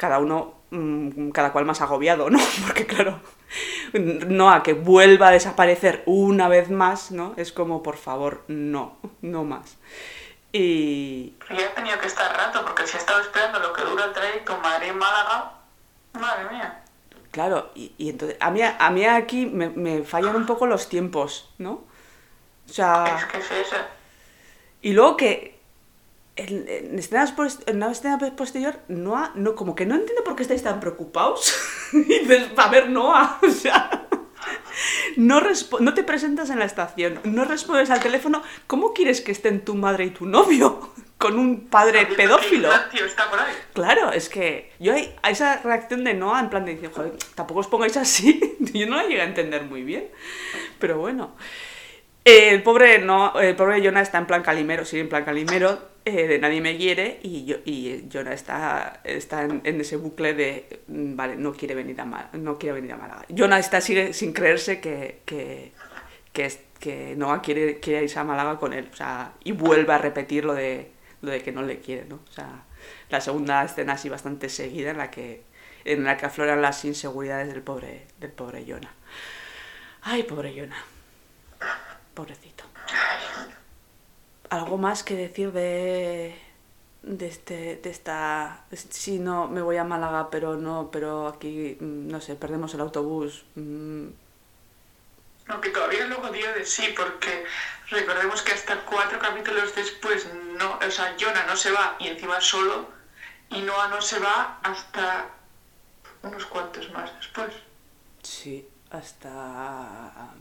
cada 0.00 0.18
uno, 0.18 0.54
mm, 0.70 1.28
cada 1.28 1.52
cual 1.52 1.66
más 1.66 1.82
agobiado, 1.82 2.30
¿no? 2.30 2.38
Porque 2.66 2.86
claro, 2.86 3.20
Noah 3.92 4.62
que 4.62 4.72
vuelva 4.72 5.28
a 5.28 5.30
desaparecer 5.30 6.02
una 6.06 6.48
vez 6.48 6.70
más, 6.70 7.10
¿no? 7.10 7.34
Es 7.36 7.52
como, 7.52 7.82
por 7.82 7.98
favor, 7.98 8.42
no, 8.48 8.96
no 9.20 9.44
más. 9.44 9.76
Y... 10.52 11.34
ya 11.50 11.66
ha 11.66 11.74
tenido 11.74 11.98
que 12.00 12.06
estar 12.06 12.34
rato, 12.34 12.64
porque 12.64 12.86
si 12.86 12.96
ha 12.96 13.00
estado 13.00 13.20
esperando 13.20 13.58
lo 13.58 13.74
que 13.74 13.82
dura 13.82 14.06
el 14.06 14.12
trayecto 14.14 14.56
Madrid-Málaga, 14.56 15.52
madre 16.14 16.50
mía. 16.50 16.82
Claro, 17.30 17.70
y, 17.74 17.92
y, 17.98 18.08
entonces, 18.08 18.38
a 18.40 18.50
mí, 18.50 18.62
a 18.62 18.90
mí 18.90 19.04
aquí 19.04 19.46
me, 19.46 19.68
me, 19.68 20.02
fallan 20.02 20.34
un 20.34 20.46
poco 20.46 20.66
los 20.66 20.88
tiempos, 20.88 21.52
¿no? 21.58 21.84
O 22.68 22.72
sea... 22.72 23.18
Es 23.18 23.24
que 23.26 23.38
es 23.38 23.50
eso. 23.66 23.76
Y 24.80 24.94
luego 24.94 25.18
que 25.18 25.59
en, 26.40 26.66
en, 26.68 26.98
escenas 26.98 27.32
post, 27.32 27.68
en 27.68 27.76
una 27.76 27.90
escena 27.90 28.18
posterior, 28.36 28.80
Noah, 28.88 29.32
no, 29.34 29.54
como 29.54 29.74
que 29.74 29.86
no 29.86 29.94
entiendo 29.94 30.24
por 30.24 30.36
qué 30.36 30.42
estáis 30.42 30.62
tan 30.62 30.80
preocupados. 30.80 31.54
y 31.92 32.02
dices, 32.02 32.48
a 32.56 32.68
ver, 32.68 32.88
Noah, 32.88 33.38
o 33.46 33.50
sea... 33.50 34.06
No, 35.16 35.42
no 35.80 35.94
te 35.94 36.04
presentas 36.04 36.48
en 36.48 36.58
la 36.58 36.64
estación, 36.64 37.20
no 37.24 37.44
respondes 37.44 37.90
al 37.90 38.00
teléfono. 38.00 38.42
¿Cómo 38.66 38.94
quieres 38.94 39.20
que 39.20 39.32
estén 39.32 39.64
tu 39.64 39.74
madre 39.74 40.06
y 40.06 40.10
tu 40.10 40.24
novio? 40.24 40.94
Con 41.18 41.38
un 41.38 41.66
padre 41.66 42.06
pedófilo. 42.06 42.70
Está 42.72 43.28
por 43.28 43.38
ahí. 43.38 43.52
Claro, 43.74 44.10
es 44.10 44.30
que 44.30 44.72
yo 44.80 44.94
hay, 44.94 45.14
a 45.22 45.28
esa 45.28 45.58
reacción 45.58 46.02
de 46.02 46.14
Noah 46.14 46.40
en 46.40 46.48
plan 46.48 46.64
de 46.64 46.74
decir, 46.76 46.90
joder, 46.90 47.12
tampoco 47.34 47.60
os 47.60 47.66
pongáis 47.66 47.98
así. 47.98 48.56
Yo 48.72 48.86
no 48.86 48.96
la 48.96 49.02
llegué 49.02 49.20
a 49.20 49.26
entender 49.26 49.64
muy 49.64 49.82
bien. 49.82 50.08
Pero 50.78 50.96
bueno. 50.96 51.36
El 52.30 52.62
pobre, 52.62 53.00
no, 53.00 53.40
el 53.40 53.56
pobre 53.56 53.84
Jonah 53.84 54.02
está 54.02 54.18
en 54.18 54.26
plan 54.26 54.44
calimero, 54.44 54.84
sí, 54.84 55.00
en 55.00 55.08
plan 55.08 55.24
calimero, 55.24 55.90
eh, 56.04 56.28
de 56.28 56.38
nadie 56.38 56.60
me 56.60 56.76
quiere, 56.76 57.18
y, 57.24 57.44
yo, 57.44 57.56
y 57.64 58.04
Jonah 58.12 58.32
está, 58.32 59.00
está 59.02 59.42
en, 59.42 59.60
en, 59.64 59.80
ese 59.80 59.96
bucle 59.96 60.34
de, 60.34 60.82
mm, 60.86 61.16
vale, 61.16 61.34
no 61.34 61.52
quiere 61.52 61.74
venir 61.74 62.00
a, 62.00 62.04
Mal, 62.04 62.28
no 62.34 62.56
quiere 62.56 62.74
venir 62.74 62.92
a 62.92 62.96
Málaga. 62.96 63.24
Jonah 63.36 63.58
está, 63.58 63.80
sigue 63.80 64.12
sin 64.12 64.32
creerse 64.32 64.80
que, 64.80 65.22
que, 65.24 65.72
que, 66.32 66.52
que 66.78 67.16
Noah 67.16 67.42
quiere, 67.42 67.80
quiere 67.80 68.04
irse 68.04 68.20
a 68.20 68.22
Málaga 68.22 68.60
con 68.60 68.74
él, 68.74 68.88
o 68.92 68.96
sea, 68.96 69.32
y 69.42 69.50
vuelve 69.50 69.92
a 69.92 69.98
repetir 69.98 70.44
lo 70.44 70.54
de, 70.54 70.92
lo 71.22 71.32
de 71.32 71.42
que 71.42 71.50
no 71.50 71.62
le 71.62 71.80
quiere, 71.80 72.04
¿no? 72.04 72.20
O 72.28 72.32
sea, 72.32 72.62
la 73.08 73.20
segunda 73.20 73.64
escena 73.64 73.94
así 73.94 74.08
bastante 74.08 74.48
seguida 74.50 74.92
en 74.92 74.98
la 74.98 75.10
que, 75.10 75.42
en 75.84 76.04
la 76.04 76.16
que 76.16 76.26
afloran 76.26 76.62
las 76.62 76.84
inseguridades 76.84 77.48
del 77.48 77.62
pobre, 77.62 78.06
del 78.20 78.30
pobre 78.30 78.64
Jonah. 78.64 78.94
Ay, 80.02 80.22
pobre 80.22 80.54
Jonah. 80.56 80.80
Pobrecito. 82.14 82.64
¿Algo 84.50 84.78
más 84.78 85.04
que 85.04 85.14
decir 85.14 85.52
de, 85.52 86.36
de, 87.02 87.26
este, 87.26 87.76
de 87.76 87.90
esta... 87.90 88.64
Si 88.72 89.18
no, 89.18 89.46
me 89.46 89.62
voy 89.62 89.76
a 89.76 89.84
Málaga, 89.84 90.28
pero 90.30 90.56
no, 90.56 90.90
pero 90.90 91.28
aquí, 91.28 91.76
no 91.80 92.20
sé, 92.20 92.34
perdemos 92.34 92.74
el 92.74 92.80
autobús. 92.80 93.44
Aunque 95.46 95.70
todavía 95.70 96.06
luego 96.06 96.28
dio 96.30 96.52
de 96.54 96.64
sí, 96.64 96.92
porque 96.96 97.44
recordemos 97.90 98.42
que 98.42 98.52
hasta 98.52 98.84
cuatro 98.84 99.18
capítulos 99.18 99.74
después, 99.74 100.28
no, 100.58 100.78
o 100.84 100.90
sea, 100.90 101.16
Jonah 101.18 101.46
no 101.46 101.56
se 101.56 101.70
va 101.70 101.96
y 101.98 102.08
encima 102.08 102.40
solo, 102.40 102.88
y 103.50 103.60
Noah 103.62 103.88
no 103.88 104.00
se 104.00 104.18
va 104.18 104.58
hasta 104.62 105.28
unos 106.22 106.44
cuantos 106.46 106.90
más 106.92 107.14
después. 107.16 107.54
Sí, 108.22 108.68
hasta... 108.90 110.34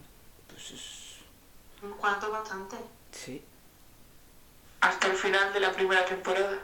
¿Un 1.81 1.91
cuanto 1.93 2.29
bastante? 2.31 2.75
Sí. 3.11 3.41
Hasta 4.81 5.07
el 5.07 5.13
final 5.13 5.53
de 5.53 5.59
la 5.59 5.71
primera 5.71 6.05
temporada. 6.05 6.57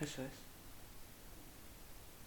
Eso 0.00 0.22
es. 0.22 0.32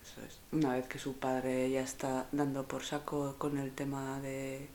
Eso 0.03 0.21
es. 0.27 0.39
Una 0.51 0.73
vez 0.73 0.87
que 0.87 0.99
su 0.99 1.17
padre 1.17 1.69
ya 1.69 1.81
está 1.81 2.27
dando 2.31 2.63
por 2.67 2.83
saco 2.83 3.35
con 3.37 3.57
el 3.57 3.71
tema 3.73 4.19
de... 4.19 4.69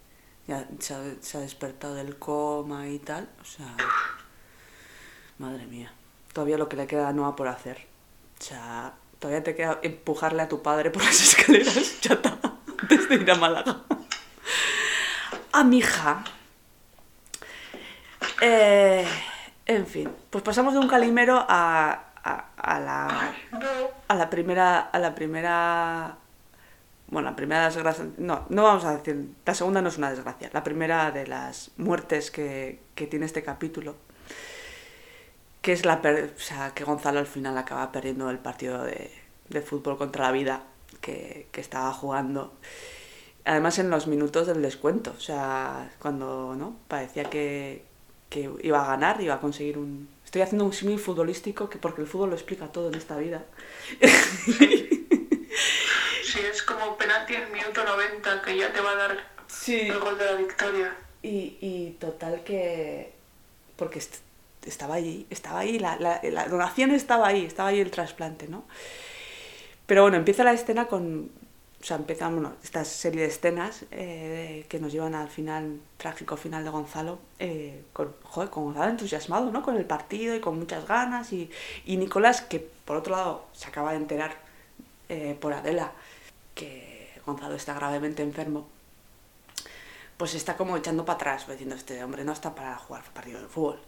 Ya 0.47 0.69
se 0.79 0.95
ha, 0.95 1.03
se 1.21 1.39
ha 1.39 1.41
despertado 1.41 1.95
del 1.95 2.19
coma 2.19 2.89
y 2.89 2.99
tal. 2.99 3.29
O 3.41 3.45
sea... 3.45 3.77
Madre 5.39 5.67
mía. 5.67 5.93
Todavía 6.33 6.59
lo 6.59 6.69
que 6.69 6.77
le 6.77 6.87
queda 6.87 7.09
a 7.09 7.13
Noah 7.13 7.37
por 7.37 7.49
hacer. 7.49 7.87
O 8.39 8.43
sea, 8.43 8.95
todavía 9.19 9.43
te 9.43 9.55
queda 9.55 9.81
empujarle 9.83 10.43
a 10.43 10.49
tu 10.49 10.63
padre 10.63 10.91
por 10.91 11.03
las 11.03 11.21
escaleras, 11.21 12.01
chata, 12.01 12.39
antes 12.81 13.09
de 13.09 13.15
ir 13.17 13.31
a 13.31 13.35
Málaga. 13.35 13.83
A 15.53 15.65
mi 15.65 15.79
hija 15.79 16.25
eh, 18.45 19.07
en 19.67 19.87
fin, 19.87 20.11
pues 20.31 20.45
pasamos 20.45 20.75
de 20.75 20.81
un 20.81 20.89
calimero 20.89 21.45
a, 21.49 22.13
a, 22.23 22.81
la, 22.81 23.35
a 24.09 24.15
la 24.15 24.31
primera 24.31 24.81
a 24.81 24.99
la 24.99 25.15
primera 25.15 26.19
bueno, 27.07 27.31
la 27.31 27.37
primera 27.37 27.67
desgracia, 27.67 28.07
no, 28.17 28.47
no 28.49 28.63
vamos 28.65 28.85
a 28.85 28.97
decir, 28.97 29.29
la 29.45 29.55
segunda 29.55 29.83
no 29.83 29.89
es 29.89 29.99
una 29.99 30.11
desgracia, 30.11 30.51
la 30.53 30.65
primera 30.65 31.11
de 31.11 31.27
las 31.27 31.71
muertes 31.77 32.31
que, 32.31 32.81
que 32.95 33.07
tiene 33.07 33.27
este 33.27 33.43
capítulo, 33.43 33.95
que 35.61 35.73
es 35.73 35.85
la, 35.85 36.01
o 36.03 36.41
sea, 36.41 36.73
que 36.75 36.85
Gonzalo 36.85 37.21
al 37.21 37.27
final 37.27 37.57
acaba 37.59 37.93
perdiendo 37.93 38.31
el 38.31 38.39
partido 38.39 38.83
de, 38.83 39.13
de 39.49 39.63
fútbol 39.63 39.97
contra 39.99 40.25
la 40.25 40.33
vida 40.33 40.65
que, 41.01 41.49
que 41.53 41.61
estaba 41.61 41.93
jugando. 41.93 42.55
Además 43.45 43.79
en 43.79 43.91
los 43.91 44.07
minutos 44.07 44.47
del 44.47 44.63
descuento, 44.63 45.15
o 45.17 45.21
sea, 45.21 45.93
cuando 46.01 46.55
no 46.57 46.77
parecía 46.89 47.25
que, 47.25 47.85
que 48.35 48.51
iba 48.65 48.83
a 48.83 48.87
ganar, 48.89 49.21
iba 49.21 49.35
a 49.35 49.41
conseguir 49.41 49.79
un... 49.79 50.09
Estoy 50.25 50.43
haciendo 50.43 50.65
un 50.65 50.73
símil 50.73 50.99
futbolístico 50.99 51.71
que 51.71 51.79
porque 51.79 52.01
el 52.03 52.09
fútbol 52.09 52.31
lo 52.31 52.35
explica 52.35 52.67
todo 52.73 52.89
en 52.89 52.97
esta 52.97 53.17
vida. 53.17 53.45
Sí, 56.25 56.41
es 56.41 56.65
como 56.65 56.97
penalti 56.97 57.35
en 57.35 57.53
minuto 57.53 57.85
90 57.85 58.43
que 58.43 58.57
ya 58.57 58.73
te 58.73 58.81
va 58.81 58.91
a 58.91 58.97
dar 58.97 59.25
sí. 59.47 59.83
el 59.83 60.01
gol 60.01 60.19
de 60.19 60.25
la 60.25 60.33
victoria. 60.33 60.97
Y, 61.23 61.59
y 61.61 61.97
total 62.01 62.43
que... 62.43 63.13
Porque 63.77 64.01
est 64.01 64.17
estaba 64.67 64.95
allí, 64.95 65.27
estaba 65.31 65.61
ahí, 65.61 65.79
la, 65.79 65.97
la, 66.01 66.21
la 66.25 66.49
donación 66.49 66.91
estaba 66.91 67.29
ahí, 67.29 67.45
estaba 67.45 67.69
ahí 67.69 67.79
el 67.79 67.93
trasplante, 67.93 68.49
¿no? 68.49 68.65
Pero 69.87 70.03
bueno, 70.03 70.17
empieza 70.17 70.43
la 70.43 70.55
escena 70.55 70.87
con, 70.87 71.31
o 71.85 71.87
sea, 71.87 71.99
empiezan 71.99 72.33
bueno, 72.33 72.55
esta 72.63 72.83
serie 72.83 73.21
de 73.21 73.27
escenas 73.27 73.85
eh, 73.91 74.65
que 74.71 74.81
nos 74.81 74.91
llevan 74.91 75.15
al 75.15 75.29
final, 75.29 75.81
trágico 75.99 76.39
final 76.39 76.65
de 76.65 76.71
Gonzalo, 76.71 77.19
eh, 77.39 77.85
con, 77.93 78.15
joder, 78.23 78.49
con 78.49 78.65
Gonzalo 78.65 78.91
entusiasmado, 78.91 79.51
¿no? 79.51 79.63
Con 79.63 79.77
el 79.77 79.85
partido 79.85 80.35
y 80.35 80.41
con 80.41 80.59
muchas 80.59 80.89
ganas. 80.89 81.31
Y, 81.35 81.51
y 81.85 81.99
Nicolás, 81.99 82.41
que 82.41 82.59
por 82.59 82.97
otro 82.97 83.15
lado 83.15 83.45
se 83.53 83.69
acaba 83.69 83.91
de 83.91 83.99
enterar 83.99 84.35
eh, 85.11 85.37
por 85.39 85.53
Adela 85.53 85.93
que 86.55 87.21
Gonzalo 87.27 87.55
está 87.55 87.75
gravemente 87.75 88.23
enfermo, 88.23 88.67
pues 90.17 90.35
está 90.35 90.57
como 90.57 90.79
echando 90.79 91.05
para 91.05 91.17
atrás, 91.17 91.47
diciendo, 91.47 91.75
este 91.75 92.03
hombre 92.03 92.25
no 92.25 92.33
está 92.33 92.55
para 92.55 92.79
jugar 92.79 93.05
partido 93.13 93.43
de 93.43 93.49
fútbol. 93.49 93.79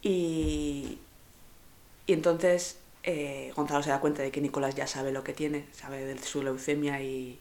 Y, 0.00 0.98
y 2.06 2.12
entonces 2.14 2.78
eh, 3.02 3.52
Gonzalo 3.56 3.82
se 3.82 3.90
da 3.90 4.00
cuenta 4.00 4.22
de 4.22 4.30
que 4.30 4.40
Nicolás 4.40 4.74
ya 4.74 4.86
sabe 4.86 5.12
lo 5.12 5.24
que 5.24 5.32
tiene, 5.32 5.66
sabe 5.72 6.04
de 6.04 6.18
su 6.18 6.42
leucemia 6.42 7.02
y, 7.02 7.38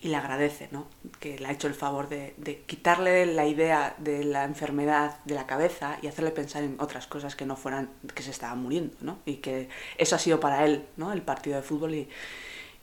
y 0.00 0.08
le 0.08 0.16
agradece, 0.16 0.68
¿no? 0.70 0.86
Que 1.20 1.38
le 1.38 1.46
ha 1.46 1.52
hecho 1.52 1.66
el 1.66 1.74
favor 1.74 2.08
de, 2.08 2.34
de, 2.36 2.60
quitarle 2.62 3.26
la 3.26 3.46
idea 3.46 3.94
de 3.98 4.24
la 4.24 4.44
enfermedad 4.44 5.18
de 5.24 5.34
la 5.34 5.46
cabeza 5.46 5.98
y 6.02 6.06
hacerle 6.06 6.30
pensar 6.30 6.62
en 6.62 6.76
otras 6.80 7.06
cosas 7.06 7.36
que 7.36 7.46
no 7.46 7.56
fueran, 7.56 7.90
que 8.14 8.22
se 8.22 8.30
estaban 8.30 8.60
muriendo, 8.62 8.96
¿no? 9.00 9.18
Y 9.24 9.36
que 9.36 9.68
eso 9.96 10.16
ha 10.16 10.18
sido 10.18 10.40
para 10.40 10.64
él, 10.64 10.86
¿no? 10.96 11.12
El 11.12 11.22
partido 11.22 11.56
de 11.56 11.62
fútbol 11.62 11.94
y, 11.94 12.08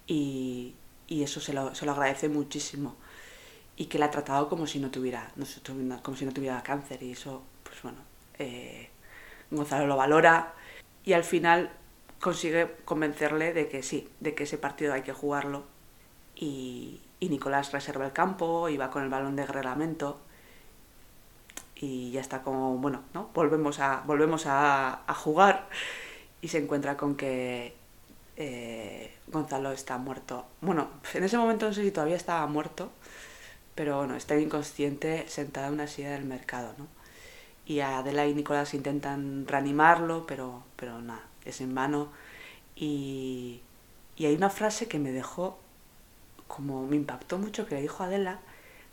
y, 0.08 1.24
eso 1.24 1.40
se 1.40 1.54
lo, 1.54 1.76
se 1.76 1.86
lo, 1.86 1.92
agradece 1.92 2.30
muchísimo. 2.30 2.96
Y 3.78 3.86
que 3.86 4.00
le 4.00 4.06
ha 4.06 4.12
tratado 4.12 4.48
como 4.50 4.68
si 4.68 4.80
no 4.80 4.90
tuviera, 4.90 5.32
no 5.36 5.46
como 6.02 6.18
si 6.18 6.26
no 6.26 6.32
tuviera 6.32 6.64
cáncer 6.64 7.04
y 7.04 7.12
eso, 7.12 7.44
pues 7.64 7.82
bueno, 7.82 8.00
eh, 8.40 8.90
Gonzalo 9.52 9.86
lo 9.88 9.98
valora 9.98 10.54
y 11.04 11.14
al 11.14 11.24
final 11.24 11.72
consigue 12.20 12.76
convencerle 12.86 13.54
de 13.54 13.68
que 13.68 13.84
sí, 13.84 14.10
de 14.20 14.36
que 14.36 14.44
ese 14.44 14.58
partido 14.58 14.94
hay 14.94 15.04
que 15.04 15.14
jugarlo 15.14 15.64
y, 16.36 17.02
y 17.20 17.30
Nicolás 17.30 17.72
reserva 17.72 18.06
el 18.06 18.14
campo 18.14 18.70
y 18.70 18.78
va 18.78 18.90
con 18.90 19.04
el 19.04 19.10
balón 19.10 19.36
de 19.36 19.46
reglamento 19.46 20.20
y 21.76 22.12
ya 22.12 22.22
está 22.22 22.42
como, 22.42 22.78
bueno, 22.78 23.04
¿no? 23.14 23.30
Volvemos 23.34 23.80
a, 23.80 24.02
volvemos 24.06 24.46
a, 24.48 25.04
jugar 25.16 25.68
y 26.42 26.48
se 26.48 26.60
encuentra 26.60 26.98
con 26.98 27.16
que 27.16 27.76
eh, 28.38 29.14
Gonzalo 29.28 29.72
está 29.72 29.98
muerto. 29.98 30.46
Bueno, 30.62 30.90
en 31.14 31.24
ese 31.24 31.38
momento 31.38 31.68
no 31.68 31.74
sé 31.74 31.84
si 31.84 31.92
todavía 31.92 32.16
estaba 32.16 32.46
muerto, 32.48 32.92
pero 33.76 33.98
bueno, 33.98 34.16
está 34.16 34.38
inconsciente 34.40 35.28
sentado 35.28 35.68
en 35.68 35.74
una 35.74 35.88
silla 35.88 36.12
del 36.12 36.26
mercado, 36.26 36.74
¿no? 36.78 36.88
Y 37.66 37.80
Adela 37.80 38.28
y 38.28 38.34
Nicolás 38.34 38.74
intentan 38.74 39.48
reanimarlo, 39.48 40.26
pero, 40.28 40.64
pero 40.76 41.00
nada, 41.00 41.24
es 41.46 41.62
en 41.62 41.74
vano. 41.74 42.10
Y, 42.76 43.62
y 44.16 44.26
hay 44.26 44.36
una 44.36 44.50
frase 44.50 44.88
que 44.88 45.00
me 45.00 45.12
dejó, 45.12 45.58
como 46.48 46.86
me 46.86 46.96
impactó 46.96 47.38
mucho, 47.38 47.66
que 47.66 47.76
le 47.76 47.82
dijo 47.82 48.04
Adela, 48.04 48.40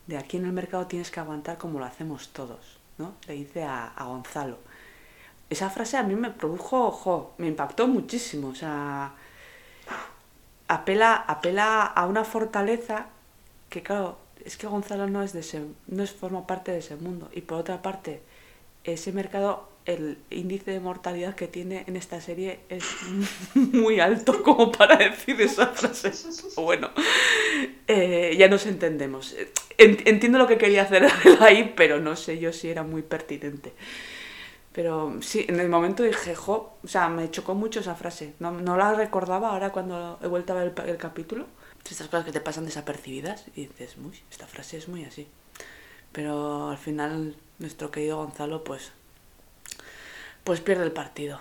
de 0.07 0.17
aquí 0.17 0.37
en 0.37 0.47
el 0.47 0.53
mercado 0.53 0.87
tienes 0.87 1.11
que 1.11 1.21
aguantar 1.21 1.59
como 1.59 1.79
lo 1.79 1.85
hacemos 1.85 2.29
todos, 2.29 2.79
¿no? 2.99 3.15
Le 3.27 3.35
dice 3.35 3.65
a, 3.65 3.89
a 3.89 4.05
Gonzalo. 4.05 4.59
Esa 5.51 5.69
frase 5.69 5.99
a 5.99 6.03
mí 6.03 6.15
me 6.15 6.31
produjo, 6.31 6.87
ojo, 6.87 7.35
me 7.39 7.47
impactó 7.47 7.87
muchísimo, 7.87 8.49
o 8.49 8.55
sea, 8.55 9.13
apela, 10.67 11.15
apela 11.15 11.85
a 11.85 12.07
una 12.07 12.25
fortaleza 12.25 13.07
que 13.69 13.83
claro, 13.83 14.19
es 14.45 14.57
que 14.57 14.67
Gonzalo 14.67 15.07
no 15.09 15.23
es 15.23 15.33
de 15.33 15.41
ese, 15.41 15.65
no 15.87 16.03
es, 16.03 16.13
forma 16.13 16.47
parte 16.47 16.73
de 16.73 16.79
ese 16.79 16.97
mundo. 16.97 17.31
Y 17.33 17.41
por 17.41 17.59
otra 17.59 17.81
parte, 17.81 18.23
ese 18.85 19.13
mercado, 19.13 19.69
el 19.85 20.19
índice 20.31 20.71
de 20.71 20.81
mortalidad 20.81 21.35
que 21.35 21.49
tiene 21.49 21.85
en 21.87 21.97
esta 21.97 22.21
serie 22.21 22.61
es 22.69 22.85
muy 23.55 24.01
alto 24.01 24.43
como 24.43 24.71
para 24.73 24.97
decir 24.97 25.41
esa 25.41 25.67
frase. 25.69 26.13
Bueno, 26.57 26.91
eh, 27.89 28.35
ya 28.39 28.49
nos 28.49 28.67
entendemos. 28.67 29.35
En- 29.79 29.99
Entiendo 30.07 30.39
lo 30.39 30.47
que 30.47 30.59
quería 30.59 30.83
hacer 30.83 31.07
ahí, 31.41 31.73
pero 31.77 32.01
no 32.01 32.17
sé 32.17 32.39
yo 32.39 32.53
si 32.53 32.69
era 32.69 32.83
muy 32.83 33.03
pertinente. 33.03 33.73
Pero 34.73 35.19
sí, 35.21 35.45
en 35.49 35.61
el 35.61 35.69
momento 35.69 36.03
dije, 36.03 36.35
jo, 36.35 36.79
o 36.83 36.89
sea, 36.89 37.09
me 37.09 37.31
chocó 37.31 37.55
mucho 37.55 37.81
esa 37.81 37.95
frase. 37.95 38.33
No, 38.41 38.53
no 38.53 38.77
la 38.77 38.95
recordaba 38.95 39.51
ahora 39.51 39.71
cuando 39.71 40.19
he 40.23 40.27
vuelto 40.29 40.55
a 40.55 40.65
ver 40.65 40.73
el 40.87 40.97
capítulo. 40.97 41.47
Estas 41.85 42.07
cosas 42.07 42.25
que 42.25 42.33
te 42.33 42.41
pasan 42.41 42.65
desapercibidas 42.65 43.45
y 43.55 43.67
dices, 43.67 43.97
uy, 44.03 44.19
esta 44.31 44.47
frase 44.47 44.79
es 44.79 44.89
muy 44.89 45.05
así. 45.05 45.27
Pero 46.13 46.71
al 46.71 46.79
final 46.79 47.37
nuestro 47.63 47.91
querido 47.91 48.19
Gonzalo, 48.19 48.63
pues, 48.65 48.93
pues 50.45 50.61
pierde 50.61 50.85
el 50.85 50.93
partido. 50.93 51.41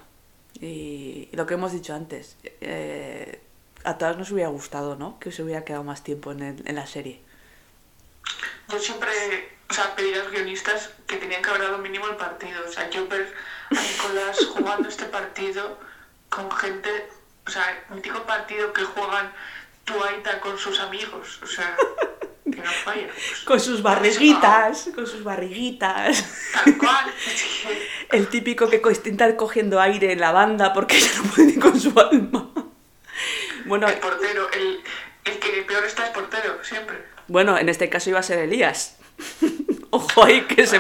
Y, 0.60 1.30
y 1.32 1.36
lo 1.36 1.46
que 1.46 1.56
hemos 1.56 1.72
dicho 1.74 1.94
antes, 1.94 2.38
eh, 2.62 3.42
a 3.84 3.98
todas 3.98 4.18
nos 4.18 4.32
hubiera 4.32 4.50
gustado, 4.50 4.96
¿no? 4.96 5.20
Que 5.20 5.32
se 5.32 5.44
hubiera 5.44 5.66
quedado 5.66 5.84
más 5.84 6.04
tiempo 6.04 6.32
en, 6.32 6.42
el- 6.44 6.68
en 6.68 6.76
la 6.76 6.86
serie. 6.88 7.20
Yo 8.70 8.80
siempre, 8.80 9.10
o 9.70 9.74
sea, 9.74 9.96
pedí 9.96 10.14
a 10.14 10.18
los 10.24 10.32
guionistas 10.32 10.92
que 11.08 11.18
tenían 11.18 11.42
que 11.42 11.50
haber 11.50 11.64
dado 11.64 11.78
mínimo 11.80 12.08
el 12.08 12.16
partido. 12.16 12.62
O 12.68 12.72
sea, 12.72 12.90
yo 12.90 13.08
ver 13.08 13.34
a 13.72 13.82
Nicolás 13.82 14.38
jugando 14.56 14.88
este 14.88 15.06
partido 15.06 15.78
con 16.30 16.50
gente, 16.52 16.90
o 17.48 17.50
sea, 17.50 17.84
mítico 17.90 18.24
partido 18.24 18.72
que 18.72 18.84
juegan 18.84 19.34
Tuaita 19.84 20.40
con 20.42 20.58
sus 20.58 20.80
amigos, 20.80 21.42
o 21.42 21.48
sea, 21.48 21.76
Con 23.46 23.60
sus 23.60 23.82
barriguitas, 23.82 24.90
con 24.96 25.06
sus 25.08 25.24
barriguitas. 25.24 26.26
Tal 26.64 26.78
cual. 26.78 27.14
El 28.12 28.28
típico 28.28 28.70
que 28.70 28.82
intenta 28.82 29.36
cogiendo 29.36 29.80
aire 29.80 30.12
en 30.12 30.20
la 30.20 30.32
banda 30.32 30.74
porque 30.74 31.00
ya 31.00 31.10
no 31.18 31.24
puede 31.24 31.60
con 31.60 31.80
su 31.80 31.98
alma. 32.00 32.50
Bueno, 33.66 33.88
El 33.88 33.98
portero, 34.00 34.50
el, 34.52 34.80
el 35.26 35.40
que 35.40 35.62
peor 35.64 35.86
está 35.86 36.06
es 36.06 36.10
portero, 36.12 36.64
siempre. 36.64 36.98
bueno, 37.28 37.58
en 37.58 37.70
este 37.70 37.90
caso 37.90 38.10
iba 38.10 38.20
a 38.20 38.24
ser 38.24 38.40
Elías. 38.40 38.98
Ojo 39.92 40.24
ahí 40.24 40.42
que 40.44 40.66
se 40.66 40.80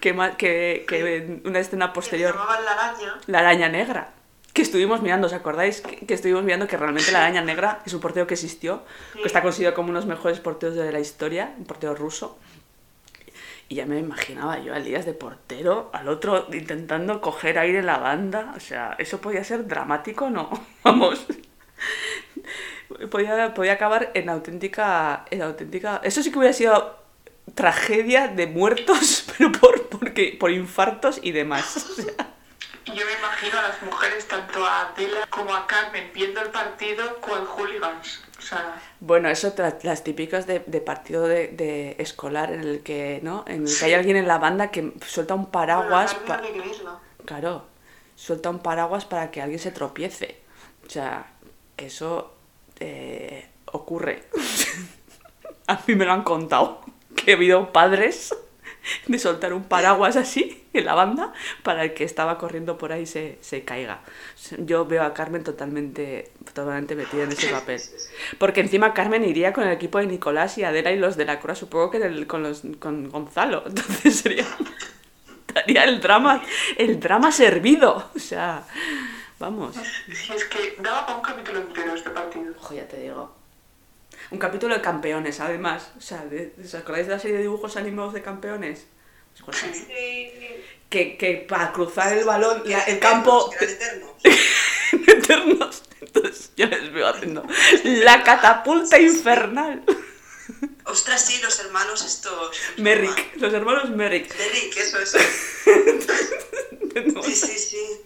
que, 0.00 0.12
que, 0.36 0.84
que 0.86 1.40
una 1.44 1.60
escena 1.60 1.86
Que 1.88 1.92
posterior 1.94 2.34
la 2.36 2.72
araña. 2.72 3.18
la 3.26 3.38
araña 3.38 3.68
negra. 3.68 4.12
Que 4.60 4.64
estuvimos 4.64 5.00
mirando, 5.00 5.26
¿os 5.26 5.32
acordáis? 5.32 5.80
Que, 5.80 6.04
que 6.04 6.12
estuvimos 6.12 6.44
mirando 6.44 6.66
que 6.66 6.76
realmente 6.76 7.10
la 7.12 7.24
araña 7.24 7.40
negra 7.40 7.80
es 7.86 7.94
un 7.94 8.00
portero 8.02 8.26
que 8.26 8.34
existió, 8.34 8.82
que 9.14 9.24
está 9.24 9.40
considerado 9.40 9.74
como 9.74 9.88
uno 9.88 9.98
de 9.98 10.04
los 10.04 10.14
mejores 10.14 10.38
porteros 10.38 10.76
de 10.76 10.92
la 10.92 11.00
historia, 11.00 11.54
un 11.56 11.64
portero 11.64 11.94
ruso. 11.94 12.36
Y 13.70 13.76
ya 13.76 13.86
me 13.86 13.98
imaginaba 13.98 14.58
yo 14.58 14.74
a 14.74 14.76
Elías 14.76 15.06
de 15.06 15.14
portero, 15.14 15.88
al 15.94 16.08
otro 16.08 16.46
intentando 16.52 17.22
coger 17.22 17.58
aire 17.58 17.78
en 17.78 17.86
la 17.86 17.96
banda. 17.96 18.52
O 18.54 18.60
sea, 18.60 18.96
¿eso 18.98 19.18
podía 19.22 19.42
ser 19.44 19.66
dramático 19.66 20.28
no? 20.28 20.50
Vamos. 20.84 21.24
Podía, 23.10 23.54
podía 23.54 23.72
acabar 23.72 24.10
en 24.12 24.28
auténtica, 24.28 25.24
en 25.30 25.40
auténtica... 25.40 26.02
Eso 26.04 26.22
sí 26.22 26.30
que 26.30 26.38
hubiera 26.38 26.52
sido 26.52 26.98
tragedia 27.54 28.28
de 28.28 28.46
muertos, 28.46 29.24
pero 29.38 29.52
por, 29.52 29.88
porque, 29.88 30.36
por 30.38 30.50
infartos 30.50 31.18
y 31.22 31.32
demás. 31.32 31.76
O 31.76 32.02
sea, 32.02 32.34
Y 32.86 32.92
yo 32.92 33.04
me 33.06 33.12
imagino 33.12 33.58
a 33.58 33.62
las 33.62 33.82
mujeres, 33.82 34.26
tanto 34.26 34.64
a 34.64 34.88
Adela 34.88 35.26
como 35.28 35.54
a 35.54 35.66
Carmen, 35.66 36.10
viendo 36.14 36.40
el 36.40 36.48
partido 36.50 37.16
cual 37.20 37.44
hooligans. 37.46 38.22
O 38.38 38.42
sea, 38.42 38.80
Bueno, 39.00 39.28
eso 39.28 39.52
las 39.82 40.02
típicas 40.02 40.46
de, 40.46 40.60
de 40.66 40.80
partido 40.80 41.26
de, 41.26 41.48
de 41.48 41.96
escolar 41.98 42.52
en 42.52 42.60
el 42.62 42.82
que, 42.82 43.20
¿no? 43.22 43.44
En 43.46 43.66
el 43.66 43.78
que 43.78 43.84
hay 43.84 43.94
alguien 43.94 44.16
en 44.16 44.26
la 44.26 44.38
banda 44.38 44.70
que 44.70 44.92
suelta 45.06 45.34
un 45.34 45.50
paraguas. 45.50 46.16
Bueno, 46.26 46.26
pa-. 46.26 47.00
Claro, 47.26 47.66
suelta 48.16 48.50
un 48.50 48.60
paraguas 48.60 49.04
para 49.04 49.30
que 49.30 49.42
alguien 49.42 49.60
se 49.60 49.72
tropiece. 49.72 50.40
O 50.86 50.90
sea, 50.90 51.26
que 51.76 51.86
eso 51.86 52.34
eh, 52.80 53.46
ocurre. 53.66 54.24
A 55.66 55.78
mí 55.86 55.94
me 55.94 56.04
lo 56.04 56.12
han 56.12 56.22
contado. 56.24 56.80
Que 57.14 57.32
ha 57.32 57.36
habido 57.36 57.72
padres 57.72 58.34
de 59.06 59.18
soltar 59.18 59.52
un 59.52 59.64
paraguas 59.64 60.16
así 60.16 60.64
en 60.72 60.84
la 60.84 60.94
banda 60.94 61.32
para 61.62 61.84
el 61.84 61.94
que 61.94 62.04
estaba 62.04 62.38
corriendo 62.38 62.78
por 62.78 62.92
ahí 62.92 63.06
se, 63.06 63.38
se 63.40 63.64
caiga. 63.64 64.00
Yo 64.58 64.86
veo 64.86 65.02
a 65.02 65.12
Carmen 65.14 65.42
totalmente, 65.44 66.30
totalmente 66.44 66.94
metida 66.94 67.24
en 67.24 67.32
ese 67.32 67.48
papel. 67.48 67.80
Porque 68.38 68.60
encima 68.60 68.94
Carmen 68.94 69.24
iría 69.24 69.52
con 69.52 69.64
el 69.64 69.72
equipo 69.72 69.98
de 69.98 70.06
Nicolás 70.06 70.58
y 70.58 70.64
Adela 70.64 70.92
y 70.92 70.98
los 70.98 71.16
de 71.16 71.24
la 71.24 71.40
Cruz, 71.40 71.58
supongo 71.58 71.90
que 71.90 71.98
del- 71.98 72.26
con, 72.26 72.42
los, 72.42 72.62
con 72.78 73.08
Gonzalo. 73.10 73.64
Entonces 73.66 74.16
sería 74.20 74.46
estaría 75.48 75.84
el 75.84 76.00
drama, 76.00 76.42
el 76.78 77.00
drama 77.00 77.32
servido. 77.32 78.10
O 78.14 78.18
sea, 78.18 78.62
vamos. 79.38 79.74
si 80.12 80.32
es 80.32 80.44
que 80.44 80.76
daba 80.80 81.06
para 81.06 81.16
un 81.18 81.22
capítulo 81.24 81.58
entero 81.60 81.94
este 81.94 82.10
partido. 82.10 82.54
Ojo, 82.58 82.74
ya 82.74 82.86
te 82.86 82.98
digo. 82.98 83.34
Un 84.30 84.38
capítulo 84.38 84.74
de 84.74 84.80
campeones, 84.80 85.40
además. 85.40 85.90
O 85.98 86.00
sea, 86.00 86.24
¿os 86.64 86.74
acordáis 86.74 87.06
de 87.08 87.14
la 87.14 87.18
serie 87.18 87.36
de 87.36 87.42
dibujos 87.42 87.76
animados 87.76 88.14
de 88.14 88.22
campeones? 88.22 88.86
Sí. 89.34 90.32
Que, 90.88 91.16
que 91.16 91.46
para 91.48 91.72
cruzar 91.72 92.12
el 92.16 92.24
balón, 92.24 92.62
la- 92.66 92.82
el 92.84 92.98
campo 92.98 93.50
eran 93.60 93.74
eternos. 93.74 94.10
eternos. 95.06 95.82
Entonces 96.00 96.50
yo 96.56 96.66
les 96.66 96.92
veo 96.92 97.06
haciendo 97.08 97.44
la 97.84 98.22
catapulta 98.24 98.98
infernal. 98.98 99.84
Ostras, 100.84 101.24
sí, 101.24 101.40
los 101.42 101.60
hermanos 101.60 102.04
estos. 102.04 102.56
Merrick, 102.78 103.36
los 103.36 103.52
hermanos 103.54 103.90
Merrick. 103.90 104.36
Merrick, 104.36 104.76
eso, 104.76 104.98
eso. 105.00 105.18
Sí, 107.22 107.36
sí, 107.36 107.58
sí. 107.58 108.00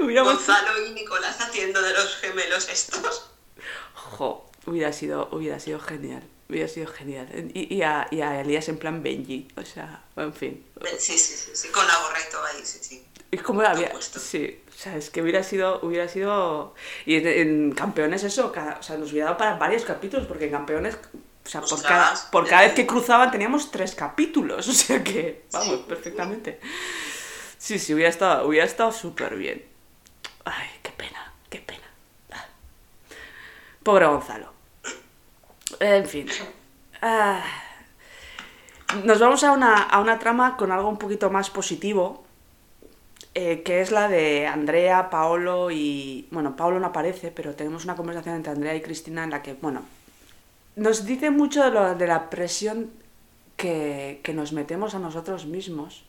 Hubiéramos- 0.00 0.34
Gonzalo 0.34 0.84
y 0.86 0.90
Nicolás 0.90 1.40
haciendo 1.40 1.80
de 1.80 1.92
los 1.92 2.16
gemelos 2.16 2.68
estos. 2.68 3.30
Jo, 3.94 4.50
hubiera 4.66 4.92
sido, 4.92 5.28
hubiera 5.32 5.58
sido 5.60 5.80
genial. 5.80 6.22
Hubiera 6.48 6.68
sido 6.68 6.86
genial. 6.86 7.26
Y, 7.54 7.74
y, 7.74 7.82
a, 7.82 8.06
y 8.10 8.20
a 8.20 8.40
Elías 8.40 8.68
en 8.68 8.78
plan 8.78 9.02
Benji. 9.02 9.48
O 9.56 9.64
sea, 9.64 10.04
en 10.16 10.32
fin. 10.34 10.64
Sí, 10.98 11.18
sí, 11.18 11.34
sí, 11.36 11.50
sí. 11.54 11.68
Con 11.68 11.86
la 11.86 11.94
gorra 11.96 12.18
y 12.26 12.30
todo 12.30 12.44
ahí, 12.44 12.60
sí, 12.64 12.78
sí. 12.82 13.04
Es 13.30 13.42
como 13.42 13.62
había. 13.62 13.90
puesto. 13.90 14.18
Sí, 14.20 14.60
o 14.68 14.72
sea, 14.78 14.96
es 14.96 15.10
que 15.10 15.22
hubiera 15.22 15.42
sido. 15.42 15.80
Hubiera 15.82 16.06
sido. 16.08 16.74
Y 17.06 17.16
en, 17.16 17.26
en 17.26 17.72
campeones 17.72 18.22
eso, 18.24 18.52
cada- 18.52 18.78
o 18.78 18.82
sea, 18.82 18.96
nos 18.98 19.10
hubiera 19.10 19.26
dado 19.26 19.38
para 19.38 19.54
varios 19.56 19.84
capítulos, 19.84 20.26
porque 20.26 20.44
en 20.44 20.50
campeones. 20.52 20.98
O 21.44 21.48
sea, 21.48 21.60
por 21.62 21.82
cada, 21.82 22.30
por 22.30 22.48
cada 22.48 22.62
vez 22.62 22.72
que 22.74 22.86
cruzaban 22.86 23.30
teníamos 23.30 23.70
tres 23.70 23.94
capítulos. 23.94 24.68
O 24.68 24.72
sea 24.72 25.02
que, 25.02 25.44
vamos, 25.52 25.76
Sí. 25.78 25.84
perfectamente. 25.88 26.60
Sí, 27.58 27.78
sí, 27.78 27.94
hubiera 27.94 28.10
estado, 28.10 28.46
hubiera 28.46 28.66
estado 28.66 28.92
súper 28.92 29.36
bien. 29.36 29.64
Ay, 30.44 30.68
qué 30.82 30.90
pena, 30.90 31.32
qué 31.50 31.58
pena. 31.58 31.90
Ah. 32.32 32.46
Pobre 33.82 34.06
Gonzalo. 34.06 34.52
En 35.84 36.06
fin. 36.06 36.26
Ah. 37.02 37.42
Nos 39.04 39.20
vamos 39.20 39.44
a 39.44 39.52
una, 39.52 39.82
a 39.82 40.00
una 40.00 40.18
trama 40.18 40.56
con 40.56 40.72
algo 40.72 40.88
un 40.88 40.96
poquito 40.96 41.28
más 41.28 41.50
positivo, 41.50 42.24
eh, 43.34 43.62
que 43.62 43.82
es 43.82 43.90
la 43.90 44.08
de 44.08 44.46
Andrea, 44.46 45.10
Paolo 45.10 45.70
y... 45.70 46.26
Bueno, 46.30 46.56
Paolo 46.56 46.80
no 46.80 46.86
aparece, 46.86 47.30
pero 47.30 47.54
tenemos 47.54 47.84
una 47.84 47.96
conversación 47.96 48.36
entre 48.36 48.52
Andrea 48.52 48.74
y 48.74 48.80
Cristina 48.80 49.24
en 49.24 49.30
la 49.30 49.42
que, 49.42 49.52
bueno, 49.54 49.82
nos 50.76 51.04
dice 51.04 51.30
mucho 51.30 51.62
de, 51.62 51.70
lo, 51.70 51.94
de 51.94 52.06
la 52.06 52.30
presión 52.30 52.90
que, 53.56 54.20
que 54.22 54.32
nos 54.32 54.52
metemos 54.54 54.94
a 54.94 54.98
nosotros 54.98 55.44
mismos, 55.44 56.04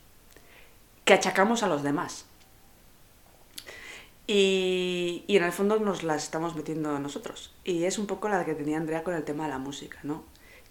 que 1.03 1.13
achacamos 1.13 1.63
a 1.63 1.67
los 1.67 1.83
demás. 1.83 2.25
Y, 4.27 5.23
y 5.27 5.37
en 5.37 5.43
el 5.43 5.51
fondo 5.51 5.79
nos 5.79 6.03
las 6.03 6.23
estamos 6.23 6.55
metiendo 6.55 6.97
nosotros. 6.99 7.53
Y 7.63 7.83
es 7.83 7.99
un 7.99 8.07
poco 8.07 8.27
la 8.29 8.43
que 8.45 8.55
tenía 8.55 8.77
Andrea 8.77 9.03
con 9.03 9.13
el 9.13 9.23
tema 9.23 9.43
de 9.45 9.51
la 9.51 9.59
música, 9.59 9.99
¿no? 10.03 10.23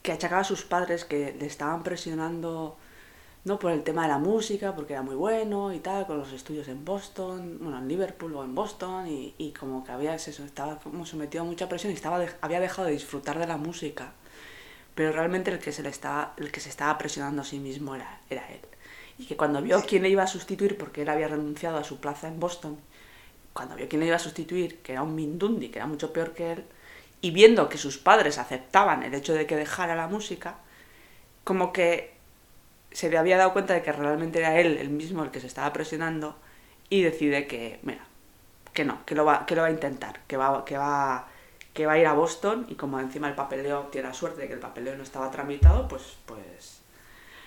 Que 0.03 0.13
achacaba 0.13 0.41
a 0.43 0.45
sus 0.45 0.65
padres 0.65 1.05
que 1.05 1.35
le 1.39 1.47
estaban 1.47 1.83
presionando, 1.85 2.77
¿no? 3.45 3.59
Por 3.61 3.71
el 3.73 3.85
tema 3.85 4.03
de 4.03 4.09
la 4.09 4.19
música, 4.19 4.75
porque 4.75 4.95
era 4.95 5.03
muy 5.03 5.15
bueno 5.15 5.73
y 5.73 5.79
tal, 5.79 6.07
con 6.07 6.19
los 6.19 6.33
estudios 6.33 6.67
en 6.69 6.85
Boston, 6.85 7.59
bueno, 7.61 7.79
en 7.79 7.89
Liverpool 7.89 8.35
o 8.35 8.43
en 8.45 8.55
Boston, 8.57 9.07
y, 9.07 9.35
y 9.39 9.53
como 9.53 9.85
que 9.85 9.93
había 9.93 10.15
eso, 10.17 10.45
estaba 10.45 10.79
como 10.81 11.07
sometido 11.07 11.43
a 11.45 11.47
mucha 11.47 11.69
presión 11.69 11.93
y 11.93 11.97
estaba 11.97 12.19
de- 12.19 12.31
había 12.41 12.61
dejado 12.61 12.87
de 12.89 12.95
disfrutar 12.95 13.39
de 13.39 13.47
la 13.47 13.57
música. 13.57 14.13
Pero 14.95 15.13
realmente 15.13 15.51
el 15.51 15.59
que 15.59 15.73
se 15.73 15.83
le 15.83 15.89
estaba, 15.89 16.35
el 16.37 16.51
que 16.53 16.61
se 16.61 16.69
estaba 16.69 16.97
presionando 16.99 17.43
a 17.43 17.45
sí 17.45 17.59
mismo 17.59 17.95
era, 17.95 18.21
era 18.31 18.49
él. 18.51 18.61
Y 19.19 19.27
que 19.27 19.37
cuando 19.37 19.63
vio 19.63 19.83
quién 19.87 20.03
le 20.03 20.09
iba 20.11 20.23
a 20.25 20.27
sustituir, 20.27 20.77
porque 20.79 21.03
él 21.03 21.09
había 21.09 21.29
renunciado 21.29 21.79
a 21.79 21.85
su 21.85 21.99
plaza 21.99 22.29
en 22.29 22.41
Boston, 22.41 22.77
cuando 23.55 23.77
vio 23.77 23.89
quién 23.89 24.01
le 24.01 24.07
iba 24.07 24.17
a 24.17 24.19
sustituir, 24.19 24.83
que 24.83 24.93
era 24.93 25.03
un 25.03 25.15
Mindundi, 25.15 25.71
que 25.71 25.79
era 25.79 25.87
mucho 25.87 26.13
peor 26.13 26.35
que 26.35 26.53
él, 26.53 26.65
y 27.23 27.31
viendo 27.31 27.71
que 27.71 27.79
sus 27.79 27.97
padres 27.97 28.37
aceptaban 28.37 29.03
el 29.03 29.15
hecho 29.15 29.33
de 29.33 29.47
que 29.47 29.57
dejara 29.57 29.95
la 29.95 30.09
música, 30.09 30.57
como 31.45 31.73
que 31.73 32.13
se 32.93 33.09
le 33.09 33.17
había 33.17 33.39
dado 33.39 33.53
cuenta 33.53 33.73
de 33.73 33.83
que 33.83 33.93
realmente 33.93 34.41
era 34.41 34.59
él 34.59 34.77
el 34.77 34.91
mismo 34.91 35.25
el 35.25 35.31
que 35.31 35.41
se 35.41 35.47
estaba 35.47 35.73
presionando 35.73 36.37
y 36.91 37.03
decide 37.03 37.47
que, 37.47 37.79
mira, 37.83 38.05
que 38.73 38.85
no, 38.85 39.05
que 39.07 39.15
lo 39.15 39.25
va, 39.25 39.47
que 39.47 39.55
lo 39.55 39.63
va 39.63 39.69
a 39.69 39.71
intentar, 39.71 40.21
que 40.27 40.37
va, 40.37 40.65
que 40.65 40.77
va, 40.77 41.29
que 41.73 41.87
va 41.87 41.93
a 41.93 41.99
ir 41.99 42.07
a 42.07 42.13
Boston 42.13 42.67
y 42.69 42.75
como 42.75 43.01
encima 43.01 43.29
el 43.29 43.35
papeleo 43.35 43.89
tiene 43.93 44.09
la 44.09 44.15
suerte 44.15 44.43
de 44.43 44.49
que 44.49 44.55
el 44.55 44.61
papeleo 44.61 44.97
no 44.97 45.05
estaba 45.05 45.31
tramitado, 45.31 45.89
pues, 45.89 46.17
pues 46.27 46.83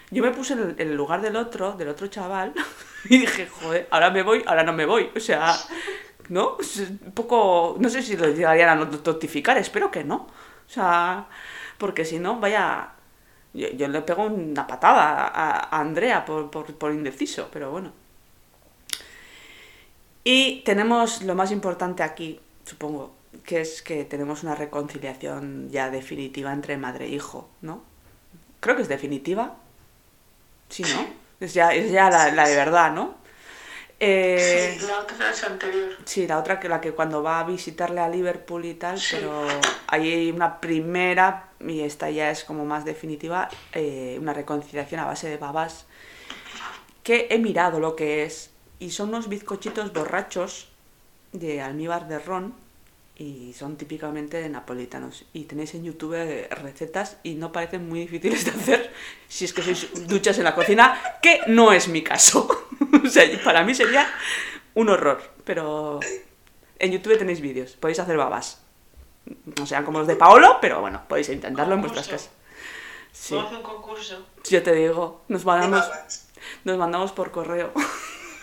yo 0.10 0.24
me 0.24 0.32
puse 0.32 0.53
en 0.53 0.76
el 0.78 0.95
lugar 0.95 1.22
del 1.22 1.36
otro, 1.36 1.74
del 1.74 1.89
otro 1.89 2.08
chaval, 2.08 2.53
y 3.05 3.20
dije, 3.20 3.47
joder, 3.47 3.88
ahora 3.91 4.10
me 4.10 4.24
voy, 4.24 4.43
ahora 4.47 4.64
no 4.64 4.72
me 4.72 4.86
voy. 4.86 5.10
O 5.16 5.20
sea, 5.20 5.53
¿no? 6.30 6.57
Es 6.59 6.78
un 6.78 7.11
poco, 7.13 7.75
no 7.80 7.89
sé 7.89 8.01
si 8.01 8.17
lo 8.17 8.28
llegarían 8.28 8.69
a 8.69 8.75
notificar, 8.75 9.57
espero 9.57 9.91
que 9.91 10.03
no. 10.03 10.28
O 10.67 10.69
sea, 10.69 11.28
porque 11.78 12.05
si 12.05 12.19
no, 12.19 12.39
vaya, 12.39 12.91
yo, 13.53 13.69
yo 13.69 13.88
le 13.88 14.01
pego 14.01 14.23
una 14.23 14.67
patada 14.67 15.28
a, 15.28 15.75
a 15.75 15.80
Andrea 15.80 16.25
por, 16.25 16.49
por, 16.51 16.73
por 16.75 16.91
indeciso, 16.91 17.49
pero 17.51 17.71
bueno. 17.71 17.91
Y 20.23 20.61
tenemos 20.65 21.21
lo 21.21 21.36
más 21.36 21.51
importante 21.51 22.03
aquí, 22.03 22.39
supongo, 22.65 23.13
que 23.45 23.61
es 23.61 23.82
que 23.82 24.03
tenemos 24.03 24.43
una 24.43 24.55
reconciliación 24.55 25.69
ya 25.69 25.89
definitiva 25.89 26.51
entre 26.51 26.78
madre 26.78 27.05
e 27.05 27.09
hijo, 27.09 27.49
¿no? 27.61 27.82
Creo 28.59 28.75
que 28.75 28.82
es 28.82 28.89
definitiva. 28.89 29.55
Sí, 30.69 30.84
¿no? 30.84 31.07
Es 31.39 31.53
ya, 31.53 31.73
es 31.73 31.91
ya 31.91 32.09
la, 32.09 32.32
la 32.32 32.47
de 32.47 32.55
verdad, 32.55 32.91
¿no? 32.91 33.15
Eh, 34.00 34.78
Sí, 34.80 34.86
la 34.86 35.00
otra 35.00 35.32
es 35.32 35.43
anterior. 35.43 35.89
Sí, 36.06 36.28
la 36.28 36.38
otra 36.38 36.60
que 36.60 36.70
la 36.70 36.80
que 36.80 36.91
cuando 36.91 37.24
va 37.24 37.39
a 37.39 37.43
visitarle 37.43 38.00
a 38.00 38.10
Liverpool 38.10 38.66
y 38.66 38.76
tal, 38.76 39.00
pero 39.12 39.48
ahí 39.88 40.14
hay 40.14 40.32
una 40.32 40.60
primera, 40.62 41.50
y 41.60 41.82
esta 41.82 42.10
ya 42.12 42.30
es 42.30 42.43
como 42.43 42.64
más 42.66 42.86
definitiva, 42.86 43.50
eh, 43.74 44.18
una 44.22 44.34
reconciliación 44.34 45.00
a 45.00 45.06
base 45.06 45.30
de 45.30 45.38
babas, 45.38 45.86
que 47.04 47.28
he 47.32 47.39
mirado 47.39 47.80
lo 47.80 47.95
que 47.95 48.24
es, 48.24 48.52
y 48.80 48.91
son 48.91 49.10
unos 49.10 49.30
bizcochitos 49.30 49.91
borrachos 49.93 50.70
de 51.32 51.62
almíbar 51.62 52.08
de 52.08 52.20
ron, 52.20 52.54
y 53.18 53.53
son 53.53 53.78
típicamente 53.78 54.47
napolitanos. 54.47 55.26
Y 55.34 55.45
tenéis 55.45 55.74
en 55.74 55.84
YouTube 55.84 56.13
eh, 56.15 56.47
recetas 56.51 57.18
y 57.24 57.34
no 57.34 57.51
parecen 57.51 57.88
muy 57.89 58.01
difíciles 58.01 58.45
de 58.45 58.51
hacer 58.51 58.93
si 59.28 59.45
es 59.45 59.53
que 59.53 59.63
sois 59.63 60.07
duchas 60.07 60.38
en 60.38 60.43
la 60.43 60.53
cocina, 60.53 61.01
que 61.22 61.41
no 61.47 61.74
es 61.74 61.88
mi 61.88 62.03
caso. 62.03 62.47
o 63.03 63.09
sea, 63.09 63.26
para 63.43 63.63
mí 63.63 63.74
sería 63.74 64.07
un 64.76 64.89
horror, 64.89 65.22
pero 65.43 65.99
en 66.78 66.91
YouTube 66.91 67.18
tenéis 67.18 67.41
vídeos, 67.41 67.72
podéis 67.74 67.99
hacer 67.99 68.18
babas. 68.18 68.61
No 69.57 69.65
sean 69.65 69.84
como 69.84 69.99
los 69.99 70.07
de 70.07 70.15
Paolo, 70.15 70.59
pero 70.61 70.80
bueno, 70.80 71.01
podéis 71.07 71.30
intentarlo 71.30 71.74
en 71.74 71.82
vuestras 71.82 72.07
casas. 72.07 72.30
Sí, 73.11 73.34
Vamos 73.34 73.51
a 73.51 73.55
hacer 73.55 73.65
un 73.65 73.72
concurso. 73.74 74.26
yo 74.47 74.61
te 74.61 74.74
digo, 74.74 75.24
nos 75.28 75.43
mandamos, 75.43 75.89
nos 76.63 76.78
mandamos 76.78 77.11
por 77.11 77.32
correo. 77.32 77.74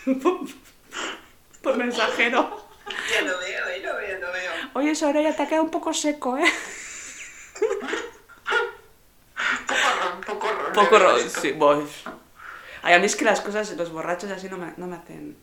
por 1.63 1.77
mensajero. 1.77 2.65
Ya 3.11 3.23
lo 3.23 3.39
veo, 3.39 3.69
eh, 3.69 3.81
lo 3.81 3.97
veo, 3.97 4.21
lo 4.21 4.33
veo. 4.33 4.54
Oye, 4.75 4.95
Soraya, 4.95 5.35
te 5.35 5.43
ha 5.43 5.47
quedado 5.49 5.65
un 5.65 5.71
poco 5.71 5.93
seco, 5.95 6.37
¿eh? 6.37 6.45
Poco 9.67 9.81
ron, 10.03 10.21
poco 10.23 10.47
ron. 10.49 10.73
Poco 10.73 11.19
sí, 11.41 11.53
voy. 11.53 11.85
Ay, 12.83 12.95
a 12.95 12.99
mí 12.99 13.07
es 13.07 13.17
que 13.17 13.25
las 13.25 13.41
cosas, 13.41 13.71
los 13.77 13.91
borrachos 13.91 14.31
así 14.31 14.49
no 14.49 14.59
me, 14.59 14.73
no 14.77 14.87
me 14.87 14.97
hacen. 14.97 15.37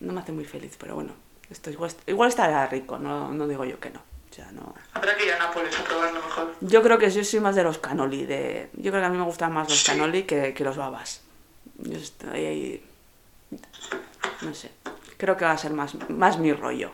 No 0.00 0.12
me 0.12 0.20
hacen 0.20 0.34
muy 0.34 0.44
feliz, 0.44 0.76
pero 0.78 0.94
bueno. 0.94 1.12
Esto 1.50 1.70
igual, 1.70 1.90
igual 2.06 2.28
estará 2.28 2.66
rico, 2.66 2.98
no, 2.98 3.32
no 3.32 3.48
digo 3.48 3.64
yo 3.64 3.80
que 3.80 3.90
no. 3.90 4.00
O 4.30 4.34
sea, 4.34 4.50
no. 4.52 4.74
Habrá 4.94 5.16
que 5.16 5.24
ir 5.26 5.32
a 5.32 5.38
Nápoles 5.38 5.76
a 5.78 5.84
probarlo 5.84 6.20
mejor. 6.22 6.54
Yo 6.60 6.82
creo 6.82 6.98
que 6.98 7.10
yo 7.10 7.24
soy 7.24 7.40
más 7.40 7.56
de 7.56 7.64
los 7.64 7.78
canoli. 7.78 8.26
De... 8.26 8.70
Yo 8.74 8.90
creo 8.92 9.02
que 9.02 9.06
a 9.06 9.10
mí 9.10 9.16
me 9.16 9.24
gustan 9.24 9.52
más 9.52 9.68
los 9.68 9.78
Sí. 9.80 9.86
canoli 9.90 10.24
que, 10.24 10.54
que 10.54 10.64
los 10.64 10.76
babas. 10.76 11.22
Yo 11.78 11.98
estoy 11.98 12.44
ahí. 12.44 12.84
No 14.42 14.54
sé. 14.54 14.70
Creo 15.16 15.36
que 15.36 15.44
va 15.44 15.52
a 15.52 15.58
ser 15.58 15.72
más, 15.72 15.94
más 16.10 16.38
mi 16.38 16.52
rollo. 16.52 16.92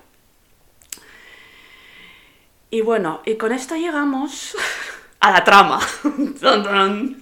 Y 2.75 2.81
bueno, 2.81 3.23
y 3.25 3.37
con 3.37 3.53
esto 3.53 3.77
llegamos 3.77 4.57
a 5.21 5.31
la 5.31 5.45
trama. 5.45 5.79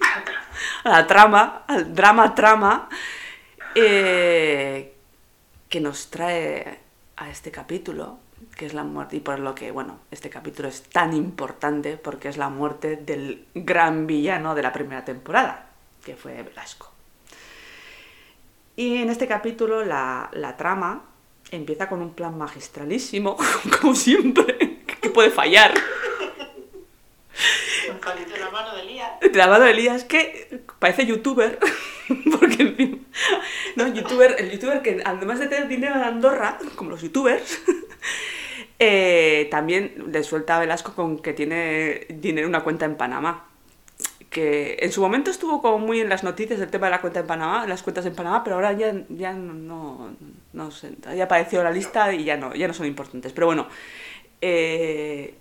A 0.85 0.89
la 0.89 1.07
trama, 1.07 1.63
al 1.67 1.93
drama 1.93 2.35
trama 2.35 2.89
eh, 3.75 4.93
que 5.69 5.79
nos 5.79 6.09
trae 6.09 6.79
a 7.15 7.29
este 7.29 7.51
capítulo, 7.51 8.17
que 8.55 8.65
es 8.65 8.73
la 8.73 8.83
muerte, 8.83 9.17
y 9.17 9.19
por 9.19 9.39
lo 9.39 9.55
que, 9.55 9.71
bueno, 9.71 9.99
este 10.11 10.29
capítulo 10.29 10.67
es 10.67 10.83
tan 10.83 11.13
importante 11.13 11.97
porque 11.97 12.27
es 12.27 12.37
la 12.37 12.49
muerte 12.49 12.97
del 12.97 13.45
gran 13.53 14.07
villano 14.07 14.55
de 14.55 14.63
la 14.63 14.73
primera 14.73 15.05
temporada, 15.05 15.67
que 16.03 16.15
fue 16.15 16.41
Velasco. 16.43 16.91
Y 18.75 18.97
en 18.97 19.09
este 19.09 19.27
capítulo 19.27 19.85
la, 19.85 20.29
la 20.33 20.57
trama 20.57 21.03
empieza 21.51 21.87
con 21.87 22.01
un 22.01 22.13
plan 22.13 22.37
magistralísimo, 22.37 23.37
como 23.81 23.95
siempre, 23.95 24.62
que 25.03 25.09
puede 25.09 25.29
fallar. 25.29 25.73
De 28.29 28.39
la 28.39 28.49
mano 28.51 28.75
de 28.75 28.81
Elías. 28.81 29.11
La 29.33 29.47
mano 29.47 29.65
de 29.65 29.71
Elías, 29.71 30.03
que 30.03 30.61
parece 30.79 31.05
youtuber, 31.05 31.57
porque 32.39 32.63
encima- 32.63 32.97
no, 33.75 33.87
youtuber, 33.87 34.35
el 34.37 34.51
youtuber 34.51 34.81
que 34.81 35.01
además 35.03 35.39
de 35.39 35.47
tener 35.47 35.67
dinero 35.67 35.95
en 35.95 36.03
Andorra, 36.03 36.57
como 36.75 36.91
los 36.91 37.01
youtubers, 37.01 37.61
eh, 38.79 39.47
también 39.51 40.05
le 40.11 40.23
suelta 40.23 40.57
a 40.57 40.59
Velasco 40.59 40.93
con 40.93 41.19
que 41.19 41.33
tiene 41.33 42.05
dinero 42.09 42.45
en 42.47 42.49
una 42.51 42.63
cuenta 42.63 42.85
en 42.85 42.95
Panamá. 42.95 43.45
Que 44.29 44.77
en 44.81 44.91
su 44.91 45.01
momento 45.01 45.29
estuvo 45.29 45.61
como 45.61 45.77
muy 45.79 46.01
en 46.01 46.09
las 46.09 46.23
noticias 46.23 46.59
el 46.59 46.69
tema 46.69 46.87
de 46.87 46.91
la 46.91 47.01
cuenta 47.01 47.19
en 47.19 47.27
Panamá, 47.27 47.67
las 47.67 47.83
cuentas 47.83 48.05
en 48.07 48.15
Panamá, 48.15 48.43
pero 48.43 48.55
ahora 48.55 48.73
ya, 48.73 48.91
ya 49.09 49.31
no, 49.33 49.53
no, 49.53 50.15
no 50.53 50.71
sé, 50.71 50.91
ya 51.15 51.25
apareció 51.25 51.59
en 51.59 51.65
la 51.65 51.71
lista 51.71 52.11
y 52.13 52.23
ya 52.23 52.35
no, 52.37 52.53
ya 52.55 52.67
no 52.67 52.73
son 52.73 52.87
importantes. 52.87 53.31
Pero 53.31 53.45
bueno, 53.47 53.67
eh, 54.45 55.35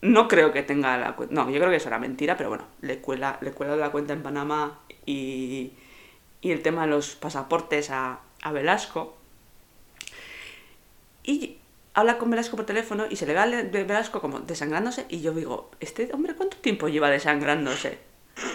no 0.00 0.28
creo 0.28 0.50
que 0.52 0.62
tenga 0.62 0.96
la 0.96 1.14
cuenta. 1.14 1.34
No, 1.34 1.50
yo 1.50 1.58
creo 1.58 1.70
que 1.70 1.76
eso 1.76 1.88
era 1.88 1.98
mentira, 1.98 2.36
pero 2.36 2.48
bueno, 2.48 2.64
le 2.80 2.98
cuela, 3.00 3.38
le 3.42 3.52
cuela 3.52 3.76
la 3.76 3.90
cuenta 3.90 4.14
en 4.14 4.22
Panamá 4.22 4.80
y, 5.04 5.72
y 6.40 6.50
el 6.52 6.62
tema 6.62 6.82
de 6.82 6.88
los 6.88 7.16
pasaportes 7.16 7.90
a, 7.90 8.20
a 8.42 8.52
Velasco. 8.52 9.16
Y 11.22 11.58
habla 11.94 12.18
con 12.18 12.30
Velasco 12.30 12.56
por 12.56 12.66
teléfono 12.66 13.06
y 13.10 13.16
se 13.16 13.26
le 13.26 13.34
ve 13.34 13.40
a 13.40 13.46
Velasco 13.46 14.20
como 14.20 14.40
desangrándose. 14.40 15.06
Y 15.08 15.20
yo 15.20 15.32
digo, 15.32 15.70
¿este 15.80 16.10
hombre 16.12 16.34
cuánto 16.34 16.56
tiempo 16.58 16.88
lleva 16.88 17.10
desangrándose? 17.10 17.98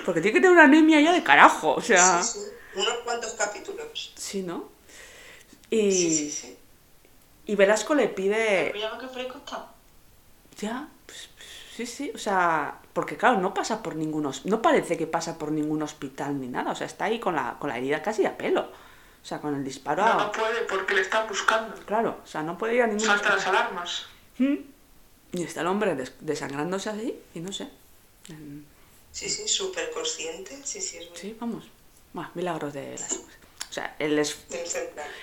Porque 0.05 0.21
tiene 0.21 0.35
que 0.35 0.41
tener 0.41 0.51
una 0.53 0.63
anemia 0.65 1.01
ya 1.01 1.11
de 1.11 1.23
carajo, 1.23 1.73
o 1.73 1.81
sea. 1.81 2.23
Sí, 2.23 2.39
sí. 2.39 2.45
Unos 2.75 2.93
cuantos 3.03 3.33
capítulos. 3.33 4.13
Sí, 4.15 4.41
¿no? 4.43 4.69
Y, 5.69 5.91
Sí, 5.91 6.15
sí, 6.15 6.31
sí. 6.31 6.57
y 7.45 7.55
Velasco 7.55 7.93
le 7.95 8.07
pide. 8.07 8.71
Mira 8.73 8.97
que 8.97 9.07
fresco 9.07 9.37
está. 9.39 9.67
Ya, 10.61 10.87
pues, 11.05 11.29
sí, 11.75 11.85
sí, 11.85 12.11
o 12.13 12.17
sea, 12.17 12.79
porque 12.93 13.17
claro, 13.17 13.39
no 13.39 13.53
pasa 13.53 13.81
por 13.81 13.95
ningún 13.95 14.31
no 14.45 14.61
parece 14.61 14.97
que 14.97 15.07
pasa 15.07 15.37
por 15.37 15.51
ningún 15.51 15.81
hospital 15.81 16.39
ni 16.39 16.47
nada, 16.47 16.71
o 16.71 16.75
sea, 16.75 16.87
está 16.87 17.05
ahí 17.05 17.19
con 17.19 17.35
la, 17.35 17.57
con 17.59 17.69
la 17.69 17.77
herida 17.77 18.01
casi 18.01 18.25
a 18.25 18.37
pelo, 18.37 18.61
o 18.61 19.25
sea, 19.25 19.39
con 19.39 19.55
el 19.55 19.63
disparo, 19.63 20.03
No, 20.03 20.11
a- 20.11 20.23
no 20.25 20.31
puede 20.31 20.61
porque 20.63 20.93
le 20.95 21.01
están 21.01 21.27
buscando. 21.27 21.75
claro, 21.85 22.19
o 22.23 22.27
sea, 22.27 22.43
no 22.43 22.57
puede 22.57 22.75
ir 22.75 22.83
a 22.83 22.87
ningún 22.87 23.05
Salta 23.05 23.35
las 23.35 23.47
alarmas. 23.47 24.05
¿Mm? 24.37 24.55
Y 25.33 25.43
está 25.43 25.61
el 25.61 25.67
hombre 25.67 25.95
des- 25.95 26.13
desangrándose 26.19 26.89
así, 26.89 27.17
y 27.33 27.39
no 27.39 27.51
sé, 27.51 27.67
en- 28.29 28.65
Sí, 29.11 29.27
sí, 29.29 29.45
súper 29.47 29.91
consciente. 29.91 30.57
Sí, 30.63 30.79
sí, 30.79 30.97
es 30.97 31.09
sí, 31.19 31.35
vamos, 31.39 31.65
Buah, 32.13 32.29
milagros 32.33 32.73
de 32.73 32.91
las 32.91 33.13
o 33.69 33.73
sea, 33.73 33.95
él 33.99 34.19
es, 34.19 34.37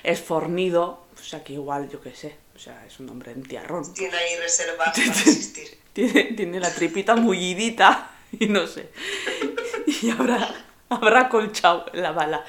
es 0.03 0.20
fornido, 0.20 1.05
o 1.18 1.22
sea, 1.22 1.45
que 1.45 1.53
igual, 1.55 1.89
yo 1.91 2.01
qué 2.01 2.14
sé, 2.14 2.36
o 2.59 2.61
sea, 2.61 2.84
es 2.84 2.98
un 2.98 3.09
hombre 3.09 3.30
entiarrón, 3.30 3.94
Tiene 3.94 4.16
ahí 4.16 4.36
reservas 4.36 4.88
para 4.96 5.12
asistir. 5.12 5.78
tiene, 5.92 6.24
tiene 6.24 6.59
la 6.59 6.74
tripita 6.74 7.14
mullidita 7.14 8.11
y 8.32 8.46
no 8.46 8.66
sé. 8.66 8.88
Y 10.02 10.11
habrá, 10.11 10.66
habrá 10.88 11.28
colchado 11.28 11.86
la 11.92 12.11
bala. 12.11 12.44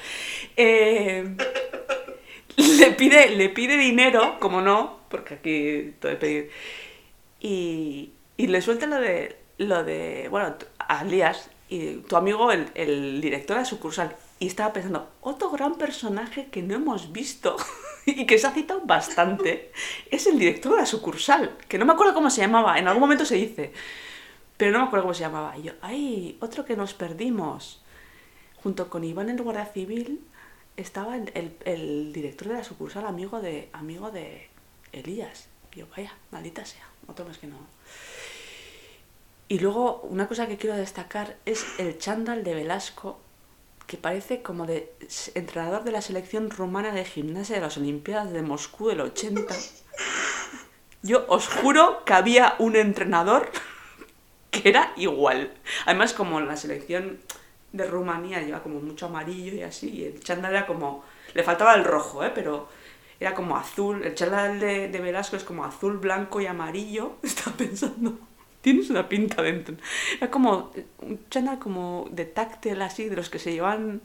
Eh, 0.56 1.36
le, 2.56 2.90
pide, 2.92 3.30
le 3.30 3.48
pide 3.50 3.76
dinero, 3.76 4.38
como 4.40 4.60
no, 4.60 4.98
porque 5.08 5.34
aquí 5.34 5.94
todo 6.00 6.10
es 6.10 6.18
pedir. 6.18 6.50
Y, 7.38 8.10
y 8.36 8.48
le 8.48 8.60
suelta 8.62 8.86
lo 8.86 9.00
de, 9.00 9.36
lo 9.58 9.84
de, 9.84 10.26
bueno, 10.28 10.56
a 10.78 11.04
Lías, 11.04 11.50
y 11.68 11.98
tu 11.98 12.16
amigo, 12.16 12.50
el, 12.50 12.66
el 12.74 13.20
director 13.20 13.56
de 13.56 13.62
la 13.62 13.64
sucursal. 13.64 14.16
Y 14.40 14.48
estaba 14.48 14.72
pensando, 14.72 15.08
otro 15.20 15.50
gran 15.50 15.76
personaje 15.76 16.48
que 16.50 16.62
no 16.62 16.74
hemos 16.74 17.12
visto 17.12 17.56
y 18.16 18.26
que 18.26 18.38
se 18.38 18.46
ha 18.46 18.50
citado 18.52 18.80
bastante 18.84 19.72
es 20.10 20.26
el 20.26 20.38
director 20.38 20.72
de 20.72 20.78
la 20.78 20.86
sucursal, 20.86 21.56
que 21.68 21.78
no 21.78 21.84
me 21.86 21.92
acuerdo 21.92 22.14
cómo 22.14 22.30
se 22.30 22.40
llamaba, 22.42 22.78
en 22.78 22.88
algún 22.88 23.00
momento 23.02 23.24
se 23.24 23.36
dice, 23.36 23.72
pero 24.56 24.72
no 24.72 24.78
me 24.80 24.84
acuerdo 24.86 25.04
cómo 25.04 25.14
se 25.14 25.20
llamaba. 25.22 25.56
Y 25.58 25.62
yo, 25.64 25.72
ay, 25.82 26.36
otro 26.40 26.64
que 26.64 26.76
nos 26.76 26.94
perdimos. 26.94 27.82
Junto 28.62 28.90
con 28.90 29.04
Iván, 29.04 29.30
el 29.30 29.42
guardia 29.42 29.66
civil, 29.66 30.20
estaba 30.76 31.16
el, 31.16 31.56
el- 31.64 32.12
director 32.12 32.48
de 32.48 32.54
la 32.54 32.64
sucursal, 32.64 33.06
amigo 33.06 33.40
de, 33.40 33.70
amigo 33.72 34.10
de 34.10 34.48
Elías. 34.92 35.48
Y 35.74 35.80
yo, 35.80 35.86
vaya, 35.96 36.12
maldita 36.30 36.64
sea, 36.64 36.86
otro 37.06 37.24
más 37.24 37.38
que 37.38 37.46
no. 37.46 37.56
Y 39.48 39.58
luego, 39.58 40.02
una 40.02 40.28
cosa 40.28 40.46
que 40.46 40.56
quiero 40.56 40.76
destacar 40.76 41.36
es 41.44 41.64
el 41.78 41.98
chándal 41.98 42.44
de 42.44 42.54
Velasco, 42.54 43.18
que 43.90 43.96
parece 43.96 44.40
como 44.40 44.66
de 44.66 44.94
entrenador 45.34 45.82
de 45.82 45.90
la 45.90 46.00
selección 46.00 46.48
rumana 46.48 46.92
de 46.92 47.04
gimnasia 47.04 47.56
de 47.56 47.62
las 47.62 47.76
Olimpiadas 47.76 48.30
de 48.30 48.40
Moscú 48.40 48.86
del 48.86 49.00
80. 49.00 49.52
Yo 51.02 51.24
os 51.26 51.48
juro 51.48 52.04
que 52.04 52.12
había 52.12 52.54
un 52.60 52.76
entrenador 52.76 53.50
que 54.52 54.68
era 54.68 54.92
igual. 54.96 55.52
Además, 55.86 56.12
como 56.12 56.40
la 56.40 56.56
selección 56.56 57.18
de 57.72 57.84
Rumanía 57.84 58.40
lleva 58.40 58.62
como 58.62 58.78
mucho 58.78 59.06
amarillo 59.06 59.54
y 59.54 59.62
así, 59.62 59.90
y 59.90 60.04
el 60.04 60.20
chándal 60.22 60.52
era 60.52 60.66
como... 60.68 61.02
Le 61.34 61.42
faltaba 61.42 61.74
el 61.74 61.82
rojo, 61.82 62.22
¿eh? 62.22 62.30
Pero 62.32 62.68
era 63.18 63.34
como 63.34 63.56
azul. 63.56 64.04
El 64.04 64.14
chándal 64.14 64.60
de, 64.60 64.86
de 64.86 65.00
Velasco 65.00 65.34
es 65.34 65.42
como 65.42 65.64
azul, 65.64 65.98
blanco 65.98 66.40
y 66.40 66.46
amarillo. 66.46 67.16
Estaba 67.24 67.56
pensando... 67.56 68.20
Tienes 68.60 68.90
una 68.90 69.08
pinta 69.08 69.42
dentro. 69.42 69.76
Era 70.18 70.30
como 70.30 70.72
un 70.98 71.20
chándal 71.30 71.58
como 71.58 72.08
de 72.10 72.26
táctil 72.26 72.80
así, 72.82 73.08
de 73.08 73.16
los 73.16 73.30
que 73.30 73.38
se 73.38 73.52
llevan... 73.52 74.02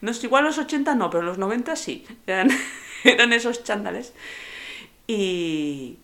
No 0.00 0.14
sé, 0.14 0.26
igual 0.26 0.44
los 0.44 0.58
80 0.58 0.94
no, 0.94 1.10
pero 1.10 1.24
los 1.24 1.38
90 1.38 1.74
sí. 1.74 2.06
Eran, 2.26 2.50
eran 3.04 3.32
esos 3.32 3.64
chándales. 3.64 4.12
Y... 5.06 5.96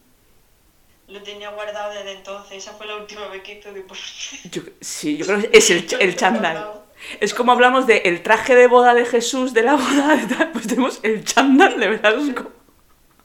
Lo 1.07 1.22
tenía 1.22 1.51
guardado 1.51 1.92
desde 1.92 2.12
entonces. 2.12 2.57
Esa 2.57 2.72
fue 2.72 2.86
la 2.86 2.97
última 2.97 3.28
vez 3.28 3.42
que 3.42 3.59
hizo 3.59 3.72
deporte. 3.72 4.03
Yo, 4.51 4.62
sí, 4.80 5.16
yo 5.18 5.26
creo 5.26 5.40
que 5.40 5.51
es 5.53 5.70
el, 5.70 5.86
el 6.01 6.16
chándal. 6.16 6.84
Es 7.20 7.34
como 7.34 7.53
hablamos 7.53 7.86
de 7.86 7.99
el 7.99 8.22
traje 8.22 8.55
de 8.55 8.66
boda 8.66 8.95
de 8.95 9.05
Jesús 9.05 9.53
de 9.53 9.62
la 9.62 9.74
boda, 9.74 10.16
de 10.16 10.34
tal, 10.34 10.53
pues 10.53 10.66
tenemos 10.66 11.01
el 11.03 11.24
chándal 11.24 11.78
de 11.78 11.88
Velasco. 11.88 12.51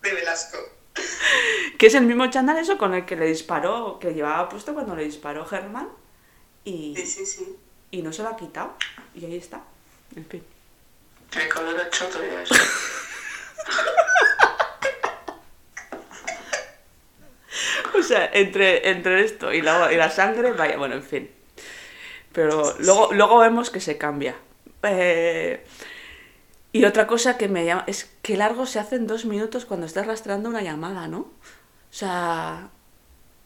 De 0.02 0.14
Velasco. 0.14 0.58
Que 1.78 1.88
es 1.88 1.96
el 1.96 2.04
mismo 2.06 2.30
chándal 2.30 2.58
eso 2.58 2.78
con 2.78 2.94
el 2.94 3.06
que 3.06 3.16
le 3.16 3.26
disparó, 3.28 4.00
que 4.00 4.14
llevaba 4.14 4.50
puesto 4.50 4.74
cuando 4.74 4.96
le 4.96 5.06
disparó 5.06 5.46
Germán. 5.46 5.88
Y, 6.66 6.94
Sí, 6.98 7.06
sí, 7.06 7.26
sí. 7.26 7.56
y 7.92 8.02
no 8.02 8.12
se 8.12 8.22
lo 8.24 8.30
ha 8.30 8.36
quitado. 8.36 8.74
Y 9.16 9.26
ahí 9.26 9.38
está. 9.38 9.62
En 10.16 10.26
fin. 10.26 10.44
Tiene 11.30 11.48
color 11.50 11.80
a 11.80 11.90
choto 11.90 12.20
ya 12.24 12.42
eso. 12.44 12.56
O 17.98 18.04
sea, 18.04 18.30
entre, 18.34 18.90
entre 18.90 19.24
esto 19.24 19.52
y 19.54 19.62
la, 19.62 19.92
y 19.92 19.98
la 19.98 20.10
sangre, 20.10 20.52
vaya, 20.52 20.78
bueno, 20.78 20.96
en 20.96 21.04
fin. 21.04 21.30
Pero 22.32 22.76
luego, 22.80 23.10
luego 23.14 23.40
vemos 23.40 23.70
que 23.70 23.80
se 23.82 23.98
cambia. 23.98 24.36
Eh, 24.84 25.66
y 26.72 26.86
otra 26.86 27.08
cosa 27.08 27.38
que 27.38 27.48
me 27.50 27.66
llama 27.66 27.84
es 27.88 28.06
que 28.22 28.38
largo 28.38 28.66
se 28.66 28.80
hace 28.80 28.96
en 28.98 29.08
dos 29.08 29.26
minutos 29.26 29.66
cuando 29.66 29.86
estás 29.88 30.08
rastreando 30.08 30.50
una 30.50 30.62
llamada, 30.62 31.08
¿no? 31.08 31.20
O 31.20 31.30
sea, 31.92 32.70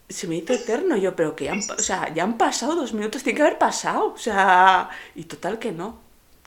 se 0.08 0.26
me 0.28 0.36
hizo 0.36 0.52
eterno 0.54 0.96
yo, 0.96 1.16
pero 1.16 1.36
que 1.36 1.46
ya 1.46 1.52
han, 1.52 1.60
o 1.60 1.82
sea, 1.82 2.12
ya 2.14 2.24
han 2.24 2.38
pasado 2.38 2.76
dos 2.76 2.94
minutos, 2.94 3.22
tiene 3.22 3.36
que 3.36 3.42
haber 3.42 3.58
pasado. 3.58 4.12
O 4.14 4.18
sea, 4.18 4.90
y 5.14 5.24
total 5.24 5.58
que 5.58 5.72
no, 5.72 6.00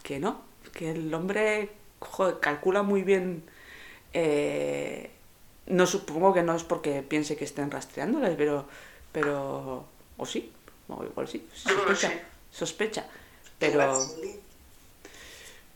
que 0.04 0.20
no, 0.20 0.42
que 0.74 0.92
el 0.92 1.14
hombre 1.14 1.72
joder, 2.00 2.40
calcula 2.40 2.84
muy 2.84 3.04
bien. 3.04 3.44
eh, 4.14 5.12
no 5.68 5.86
supongo 5.86 6.34
que 6.34 6.44
no 6.44 6.56
es 6.56 6.64
porque 6.64 7.04
piense 7.04 7.36
que 7.38 7.46
estén 7.46 7.72
rastreándolas, 7.72 8.36
pero. 8.38 8.68
pero. 9.12 9.86
o 10.18 10.26
sí, 10.26 10.54
o 10.90 11.04
igual 11.04 11.28
sí, 11.28 11.48
sospecha. 11.54 12.12
Sospecha. 12.52 13.06
Pero. 13.60 14.18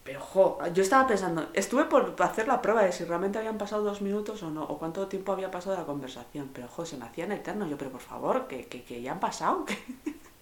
Pero, 0.03 0.19
jo, 0.19 0.57
yo 0.73 0.81
estaba 0.81 1.07
pensando, 1.07 1.47
estuve 1.53 1.85
por 1.85 2.15
hacer 2.19 2.47
la 2.47 2.61
prueba 2.61 2.83
de 2.83 2.91
si 2.91 3.03
realmente 3.03 3.37
habían 3.37 3.57
pasado 3.57 3.83
dos 3.83 4.01
minutos 4.01 4.41
o 4.41 4.49
no, 4.49 4.63
o 4.63 4.79
cuánto 4.79 5.07
tiempo 5.07 5.31
había 5.31 5.51
pasado 5.51 5.75
la 5.75 5.85
conversación, 5.85 6.49
pero, 6.53 6.67
jo, 6.67 6.85
se 6.85 6.97
me 6.97 7.05
hacían 7.05 7.31
eternos. 7.31 7.69
Yo, 7.69 7.77
pero 7.77 7.91
por 7.91 8.01
favor, 8.01 8.47
que, 8.47 8.65
que, 8.65 8.83
que 8.83 9.01
ya 9.01 9.11
han 9.11 9.19
pasado, 9.19 9.65
que, 9.65 9.77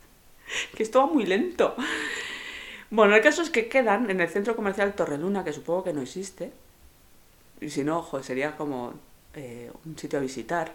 que 0.76 0.84
esto 0.84 0.99
va 0.99 1.07
muy 1.07 1.26
lento. 1.26 1.76
Bueno, 2.89 3.16
el 3.16 3.22
caso 3.22 3.41
es 3.41 3.49
que 3.49 3.68
quedan 3.68 4.10
en 4.10 4.22
el 4.22 4.30
centro 4.30 4.55
comercial 4.55 4.93
Torreluna, 4.93 5.43
que 5.43 5.53
supongo 5.53 5.84
que 5.84 5.93
no 5.93 6.01
existe, 6.01 6.51
y 7.62 7.70
si 7.70 7.84
no, 7.84 8.01
jo, 8.01 8.24
sería 8.24 8.55
como 8.55 8.93
eh, 9.34 9.72
un 9.86 9.97
sitio 9.97 10.20
a 10.20 10.22
visitar, 10.22 10.74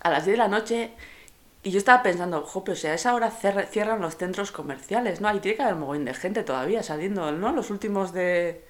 a 0.00 0.10
las 0.10 0.24
10 0.24 0.34
de 0.34 0.38
la 0.38 0.48
noche. 0.48 0.90
Y 1.62 1.70
yo 1.72 1.78
estaba 1.78 2.02
pensando, 2.02 2.42
jo, 2.42 2.64
pero 2.64 2.74
si 2.76 2.86
a 2.86 2.94
esa 2.94 3.14
hora 3.14 3.30
cierran 3.30 4.00
los 4.00 4.16
centros 4.16 4.50
comerciales, 4.50 5.20
¿no? 5.20 5.28
Ahí 5.28 5.40
tiene 5.40 5.56
que 5.56 5.62
haber 5.62 5.76
mogollón 5.76 6.06
de 6.06 6.14
gente 6.14 6.42
todavía 6.42 6.82
saliendo, 6.82 7.30
¿no? 7.32 7.52
Los 7.52 7.70
últimos 7.70 8.14
de, 8.14 8.64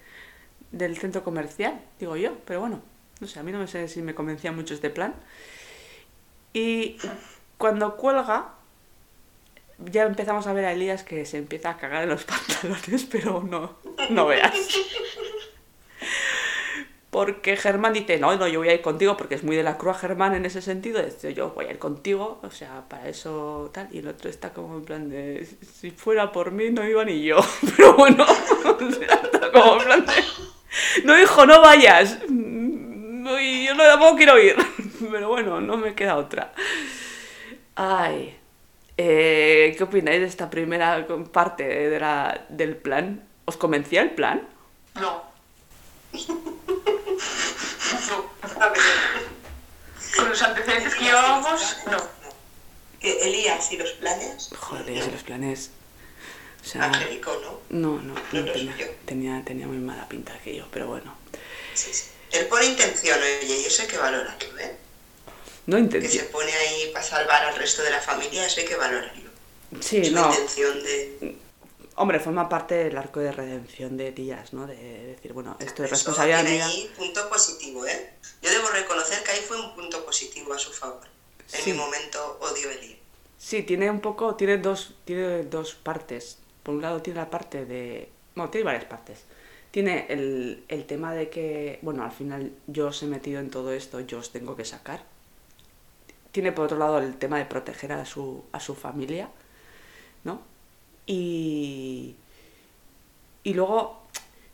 del 0.72 0.96
centro 0.98 1.22
comercial, 1.22 1.80
digo 2.00 2.16
yo. 2.16 2.32
Pero 2.46 2.60
bueno, 2.60 2.80
no 3.20 3.26
sé, 3.28 3.38
a 3.38 3.42
mí 3.44 3.52
no 3.52 3.60
me 3.60 3.68
sé 3.68 3.86
si 3.86 4.02
me 4.02 4.14
convencía 4.14 4.50
mucho 4.50 4.74
este 4.74 4.90
plan. 4.90 5.14
Y 6.52 6.96
cuando 7.58 7.96
cuelga, 7.96 8.54
ya 9.78 10.02
empezamos 10.02 10.48
a 10.48 10.52
ver 10.52 10.64
a 10.64 10.72
Elías 10.72 11.04
que 11.04 11.24
se 11.26 11.38
empieza 11.38 11.70
a 11.70 11.76
cagar 11.76 12.02
en 12.02 12.08
los 12.08 12.24
pantalones, 12.24 13.04
pero 13.04 13.40
no, 13.42 13.76
no 14.10 14.26
veas. 14.26 14.52
Porque 17.10 17.56
Germán 17.56 17.92
dice, 17.92 18.18
no, 18.18 18.34
no, 18.36 18.46
yo 18.46 18.60
voy 18.60 18.68
a 18.68 18.74
ir 18.74 18.82
contigo 18.82 19.16
porque 19.16 19.34
es 19.34 19.42
muy 19.42 19.56
de 19.56 19.64
la 19.64 19.76
cruz 19.76 19.98
Germán 19.98 20.34
en 20.34 20.46
ese 20.46 20.62
sentido. 20.62 21.02
Dice, 21.02 21.34
yo 21.34 21.50
voy 21.50 21.64
a 21.66 21.70
ir 21.70 21.78
contigo, 21.78 22.38
o 22.42 22.50
sea, 22.50 22.84
para 22.88 23.08
eso 23.08 23.68
tal. 23.74 23.88
Y 23.90 23.98
el 23.98 24.08
otro 24.08 24.30
está 24.30 24.52
como 24.52 24.76
en 24.76 24.84
plan 24.84 25.08
de, 25.08 25.44
si 25.74 25.90
fuera 25.90 26.30
por 26.30 26.52
mí 26.52 26.70
no 26.70 26.86
iba 26.86 27.04
ni 27.04 27.22
yo. 27.22 27.38
Pero 27.76 27.94
bueno, 27.94 28.24
está 28.90 29.50
como 29.50 29.80
en 29.80 29.84
plan 29.84 30.06
de, 30.06 31.04
no 31.04 31.18
hijo, 31.18 31.46
no 31.46 31.60
vayas. 31.60 32.18
Y 32.28 33.66
yo 33.66 33.74
no 33.74 33.84
tampoco 33.84 34.16
quiero 34.16 34.38
ir. 34.38 34.54
Pero 35.10 35.28
bueno, 35.28 35.60
no 35.60 35.76
me 35.76 35.94
queda 35.94 36.16
otra. 36.16 36.52
Ay, 37.74 38.36
eh, 38.96 39.74
¿qué 39.76 39.82
opináis 39.82 40.20
de 40.20 40.26
esta 40.26 40.48
primera 40.48 41.06
parte 41.32 41.64
de 41.64 41.98
la, 41.98 42.46
del 42.50 42.76
plan? 42.76 43.24
¿Os 43.46 43.56
convencía 43.56 44.02
el 44.02 44.10
plan? 44.10 44.46
No. 44.94 45.29
No. 46.12 46.20
A 48.60 48.68
ver, 48.68 48.80
Con 50.16 50.28
los 50.28 50.42
antecedentes 50.42 50.94
que 50.94 51.04
llevábamos, 51.04 51.76
no. 51.90 51.98
Que 53.00 53.18
Elías 53.22 53.72
y 53.72 53.78
los 53.78 53.90
planes, 53.92 54.50
Joder, 54.58 54.92
ya 54.94 55.04
sé 55.04 55.10
los 55.10 55.22
planes. 55.22 55.70
O 56.62 56.66
sea, 56.68 56.84
Angélico, 56.84 57.32
¿no? 57.42 57.60
no, 57.70 58.02
no, 58.02 58.14
No 58.14 58.20
no 58.32 58.40
lo 58.46 58.52
tenía, 58.52 58.74
tenía, 59.06 59.42
tenía 59.44 59.66
muy 59.66 59.78
mala 59.78 60.06
pinta 60.08 60.34
aquello, 60.34 60.66
pero 60.70 60.88
bueno. 60.88 61.16
Sí, 61.72 61.94
sí. 61.94 62.04
Él 62.32 62.46
pone 62.46 62.66
intención, 62.66 63.18
oye, 63.18 63.60
y 63.62 63.64
eso 63.64 63.82
hay 63.82 63.88
que 63.88 63.96
valorarlo, 63.96 64.58
¿eh? 64.58 64.76
No 65.66 65.76
Que 65.76 65.82
intenté. 65.82 66.08
se 66.10 66.24
pone 66.24 66.52
ahí 66.52 66.90
para 66.92 67.04
salvar 67.04 67.44
al 67.44 67.56
resto 67.56 67.82
de 67.82 67.90
la 67.90 68.00
familia, 68.00 68.44
eso 68.46 68.60
hay 68.60 68.66
que 68.66 68.76
valorarlo. 68.76 69.30
Sí, 69.80 70.04
Su 70.04 70.12
no. 70.12 70.28
intención 70.28 70.82
de... 70.82 71.36
Hombre, 72.00 72.18
forma 72.18 72.48
parte 72.48 72.76
del 72.76 72.96
arco 72.96 73.20
de 73.20 73.30
redención 73.30 73.98
de 73.98 74.10
Díaz, 74.12 74.54
¿no? 74.54 74.66
De 74.66 74.74
decir, 74.74 75.34
bueno, 75.34 75.54
esto 75.60 75.84
es 75.84 75.90
responsabilidad 75.90 76.40
tiene 76.40 76.56
mía. 76.56 76.66
ahí 76.66 76.90
punto 76.96 77.28
positivo, 77.28 77.84
¿eh? 77.84 78.14
Yo 78.40 78.50
debo 78.50 78.68
reconocer 78.70 79.22
que 79.22 79.32
ahí 79.32 79.40
fue 79.46 79.60
un 79.60 79.74
punto 79.74 80.02
positivo 80.06 80.54
a 80.54 80.58
su 80.58 80.72
favor. 80.72 81.02
En 81.52 81.60
Sí. 81.60 81.72
mi 81.72 81.78
momento 81.78 82.38
odio 82.40 82.70
a 82.70 82.72
Elías. 82.72 82.98
Sí, 83.36 83.64
tiene 83.64 83.90
un 83.90 84.00
poco, 84.00 84.34
tiene 84.34 84.56
dos, 84.56 84.94
tiene 85.04 85.42
dos 85.42 85.74
partes. 85.74 86.38
Por 86.62 86.74
un 86.74 86.80
lado 86.80 87.02
tiene 87.02 87.20
la 87.20 87.28
parte 87.28 87.66
de, 87.66 88.08
bueno, 88.34 88.50
tiene 88.50 88.64
varias 88.64 88.84
partes. 88.86 89.18
Tiene 89.70 90.06
el, 90.08 90.64
el 90.68 90.86
tema 90.86 91.12
de 91.12 91.28
que, 91.28 91.80
bueno, 91.82 92.02
al 92.02 92.12
final 92.12 92.50
yo 92.66 92.86
os 92.88 93.02
he 93.02 93.06
metido 93.06 93.40
en 93.40 93.50
todo 93.50 93.72
esto, 93.72 94.00
yo 94.00 94.20
os 94.20 94.32
tengo 94.32 94.56
que 94.56 94.64
sacar. 94.64 95.02
Tiene 96.32 96.50
por 96.52 96.64
otro 96.64 96.78
lado 96.78 96.96
el 96.98 97.18
tema 97.18 97.36
de 97.36 97.44
proteger 97.44 97.92
a 97.92 98.06
su, 98.06 98.42
a 98.52 98.60
su 98.60 98.74
familia, 98.74 99.28
¿no? 100.24 100.48
Y, 101.06 102.16
y 103.42 103.54
luego 103.54 104.00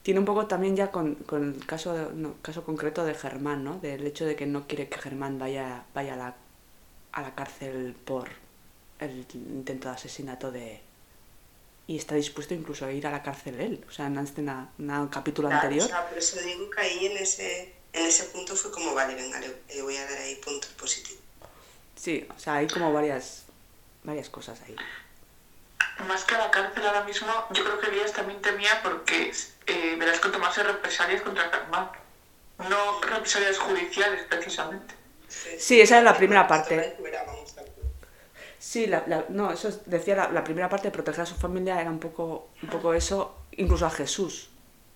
tiene 0.03 0.20
un 0.20 0.26
poco 0.26 0.47
también 0.47 0.76
ya 0.76 0.90
con, 0.90 1.14
con 1.16 1.55
el 1.55 1.66
caso, 1.66 2.11
no, 2.14 2.34
caso 2.42 2.64
concreto 2.64 3.05
de 3.05 3.14
Germán, 3.14 3.64
¿no? 3.64 3.78
Del 3.78 4.07
hecho 4.07 4.24
de 4.24 4.36
que 4.36 4.47
no 4.47 4.66
quiere 4.66 4.88
que 4.88 4.99
Germán 4.99 5.38
vaya, 5.38 5.84
vaya 5.94 6.14
a, 6.14 6.16
la, 6.16 6.34
a 7.12 7.22
la 7.22 7.34
cárcel 7.34 7.94
por 8.05 8.28
el 9.01 9.26
intento 9.34 9.88
de 9.88 9.94
asesinato 9.94 10.51
de... 10.53 10.80
Y 11.88 11.97
está 11.99 12.14
dispuesto 12.16 12.55
incluso 12.55 12.84
a 12.86 12.92
ir 12.92 13.07
a 13.07 13.11
la 13.12 13.22
cárcel 13.22 13.61
él. 13.61 13.84
O 13.88 13.92
sea, 13.92 14.07
en 14.07 14.18
este 14.18 14.42
na- 14.42 14.70
na- 14.78 15.03
un 15.03 15.09
capítulo 15.09 15.49
Claro, 15.49 15.62
anterior. 15.62 15.84
o 15.86 15.88
sea, 15.88 16.09
por 16.09 16.18
eso 16.18 16.40
digo 16.40 16.68
que 16.70 16.80
ahí 16.80 17.07
en 17.07 17.16
ese, 17.16 17.74
en 17.92 18.07
ese 18.07 18.24
punto 18.24 18.57
fue 18.57 18.72
como, 18.72 18.92
vale, 18.94 19.14
venga, 19.14 19.38
le, 19.38 19.55
le 19.74 19.82
voy 19.82 19.97
a 19.97 20.05
dar 20.05 20.18
ahí 20.18 20.34
puntos 20.36 20.70
positivos. 20.70 21.22
Sí, 21.94 22.26
o 22.34 22.38
sea, 22.40 22.55
hay 22.55 22.66
como 22.66 22.92
varias, 22.92 23.44
varias 24.03 24.28
cosas 24.28 24.61
ahí. 24.66 24.74
Más 26.09 26.24
que 26.24 26.34
a 26.34 26.38
la 26.38 26.51
cárcel 26.51 26.86
ahora 26.86 27.05
mismo, 27.05 27.28
yo 27.53 27.64
creo 27.64 27.78
que 27.80 27.86
Elías 27.88 28.12
también 28.12 28.40
temía 28.42 28.70
porque 28.82 29.32
eh, 29.66 29.97
Velasco 29.99 30.30
tomase 30.30 30.62
represalias 30.62 31.22
contra 31.22 31.49
Germán. 31.51 31.88
No 32.68 33.01
represalias 33.01 33.59
judiciales, 33.59 34.24
precisamente. 34.28 34.94
Sí, 35.59 35.80
esa 35.80 35.99
es 35.99 36.05
la 36.05 36.16
primera 36.16 36.47
parte. 36.47 36.97
Sí, 38.59 38.86
la, 38.86 39.05
la- 39.07 39.24
no, 39.28 39.53
eso 39.53 39.68
es- 39.68 39.80
decía 39.86 40.16
la, 40.16 40.28
la 40.30 40.44
primera 40.44 40.68
parte, 40.68 40.90
proteger 40.90 41.22
a 41.22 41.26
su 41.26 41.34
familia 41.36 41.80
era 41.80 41.90
un 41.90 41.99
poco, 42.01 42.49
un 42.62 42.68
poco 42.68 42.94
eso, 42.94 43.36
incluso 43.53 43.86
a 43.86 43.90
Jesús. 43.90 44.51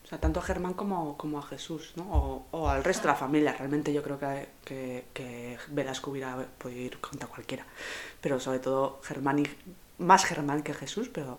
O 0.05 0.09
sea, 0.09 0.19
tanto 0.19 0.41
a 0.41 0.43
Germán 0.43 0.75
como, 0.75 1.17
como 1.17 1.39
a 1.39 1.43
Jesús, 1.43 1.93
¿no? 1.97 2.03
O, 2.11 2.47
o 2.51 2.69
al 2.69 2.83
resto 2.83 3.03
de 3.03 3.09
la 3.09 3.15
familia. 3.17 3.53
Realmente 3.57 3.93
yo 3.93 4.03
creo 4.03 4.19
que, 4.19 4.49
que, 4.65 5.05
que 5.15 5.57
Velasco 5.69 6.11
hubiera 6.11 6.37
podido 6.59 6.81
ir 6.81 7.01
contra 7.01 7.29
cualquiera. 7.29 7.65
Pero 8.21 8.41
sobre 8.41 8.59
todo 8.59 9.01
Germán 9.05 9.39
y 9.39 9.49
más 10.01 10.25
Germán 10.25 10.63
que 10.63 10.75
Jesús, 10.75 11.09
pero, 11.13 11.39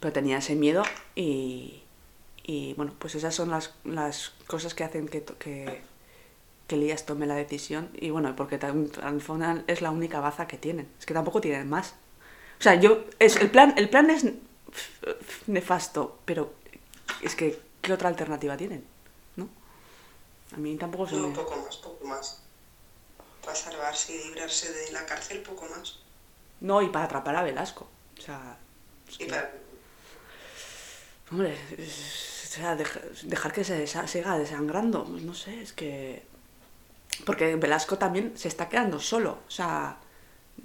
pero 0.00 0.12
tenía 0.12 0.38
ese 0.38 0.54
miedo 0.54 0.82
y, 1.14 1.82
y 2.44 2.74
bueno, 2.74 2.94
pues 2.98 3.14
esas 3.14 3.34
son 3.34 3.50
las, 3.50 3.74
las 3.84 4.30
cosas 4.46 4.74
que 4.74 4.84
hacen 4.84 5.08
que, 5.08 5.22
que, 5.22 5.82
que 6.66 6.74
Elías 6.74 7.04
tome 7.04 7.26
la 7.26 7.34
decisión 7.34 7.90
y 7.94 8.10
bueno, 8.10 8.34
porque 8.36 8.56
al 8.56 9.20
final 9.20 9.64
es 9.66 9.82
la 9.82 9.90
única 9.90 10.20
baza 10.20 10.46
que 10.46 10.56
tienen. 10.56 10.88
Es 10.98 11.06
que 11.06 11.14
tampoco 11.14 11.40
tienen 11.40 11.68
más. 11.68 11.94
O 12.58 12.62
sea, 12.62 12.76
yo 12.76 13.04
es 13.18 13.36
el 13.36 13.50
plan 13.50 13.74
el 13.76 13.90
plan 13.90 14.08
es 14.08 14.24
nefasto, 15.46 16.20
pero 16.24 16.54
es 17.20 17.34
que 17.34 17.60
¿qué 17.80 17.92
otra 17.92 18.08
alternativa 18.08 18.56
tienen? 18.56 18.84
¿No? 19.36 19.48
A 20.54 20.56
mí 20.58 20.76
tampoco 20.76 21.08
se 21.08 21.16
No, 21.16 21.28
me 21.28 21.34
poco 21.34 21.56
más, 21.56 21.76
poco 21.78 22.04
más. 22.06 22.38
Para 23.44 23.56
salvarse 23.56 24.14
y 24.14 24.28
librarse 24.28 24.72
de 24.72 24.92
la 24.92 25.04
cárcel, 25.04 25.42
poco 25.42 25.66
más. 25.66 26.01
No, 26.62 26.80
y 26.80 26.88
para 26.88 27.04
atrapar 27.04 27.36
a 27.36 27.42
Velasco. 27.42 27.88
O 28.18 28.20
sea, 28.22 28.56
es 29.08 29.14
Y 29.16 29.18
que- 29.18 29.26
para... 29.26 29.50
Hombre, 31.30 31.56
es- 31.78 32.42
o 32.50 32.54
sea, 32.54 32.76
deja- 32.76 33.00
dejar 33.24 33.52
que 33.52 33.64
se 33.64 33.82
desa- 33.84 34.06
siga 34.06 34.38
desangrando, 34.38 35.04
pues 35.04 35.22
no 35.22 35.34
sé, 35.34 35.62
es 35.62 35.72
que... 35.72 36.22
Porque 37.24 37.56
Velasco 37.56 37.98
también 37.98 38.32
se 38.36 38.48
está 38.48 38.68
quedando 38.68 38.98
solo, 39.00 39.38
o 39.46 39.50
sea, 39.50 39.96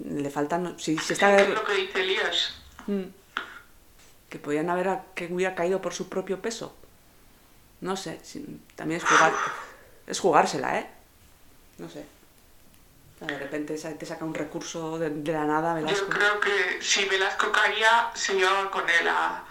le 0.04 0.30
faltan... 0.30 0.78
Si, 0.78 0.96
si 0.98 1.12
está... 1.14 1.36
Es 1.40 1.48
lo 1.48 1.64
que 1.64 1.74
dice 1.74 2.00
Elías. 2.00 2.54
Mm. 2.86 3.04
Que 4.28 4.38
podían 4.38 4.68
haber 4.70 4.88
a- 4.88 5.04
que 5.14 5.26
hubiera 5.32 5.54
caído 5.54 5.80
por 5.80 5.94
su 5.94 6.08
propio 6.08 6.40
peso. 6.42 6.74
No 7.80 7.96
sé, 7.96 8.20
si- 8.22 8.60
también 8.76 9.00
es 9.00 9.06
jugar... 9.08 9.32
Es 10.06 10.20
jugársela, 10.20 10.78
¿eh? 10.78 10.90
No 11.78 11.88
sé. 11.88 12.04
De 13.20 13.36
repente 13.38 13.74
te 13.76 14.06
saca 14.06 14.24
un 14.24 14.34
recurso 14.34 14.98
de, 14.98 15.10
de 15.10 15.32
la 15.32 15.44
nada, 15.44 15.74
Velasco. 15.74 16.06
Yo 16.06 16.08
creo 16.08 16.40
que 16.40 16.80
si 16.80 17.04
Velasco 17.06 17.50
caía, 17.50 18.10
se 18.14 18.34
llevaba 18.34 18.70
con 18.70 18.88
él 18.88 19.08
a 19.08 19.44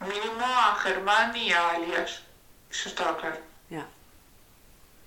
mínimo 0.00 0.44
a 0.44 0.74
Germán 0.76 1.36
y 1.36 1.52
a 1.52 1.76
Elías. 1.76 2.22
Eso 2.70 2.88
estaba 2.88 3.16
claro. 3.16 3.36
Ya. 3.70 3.86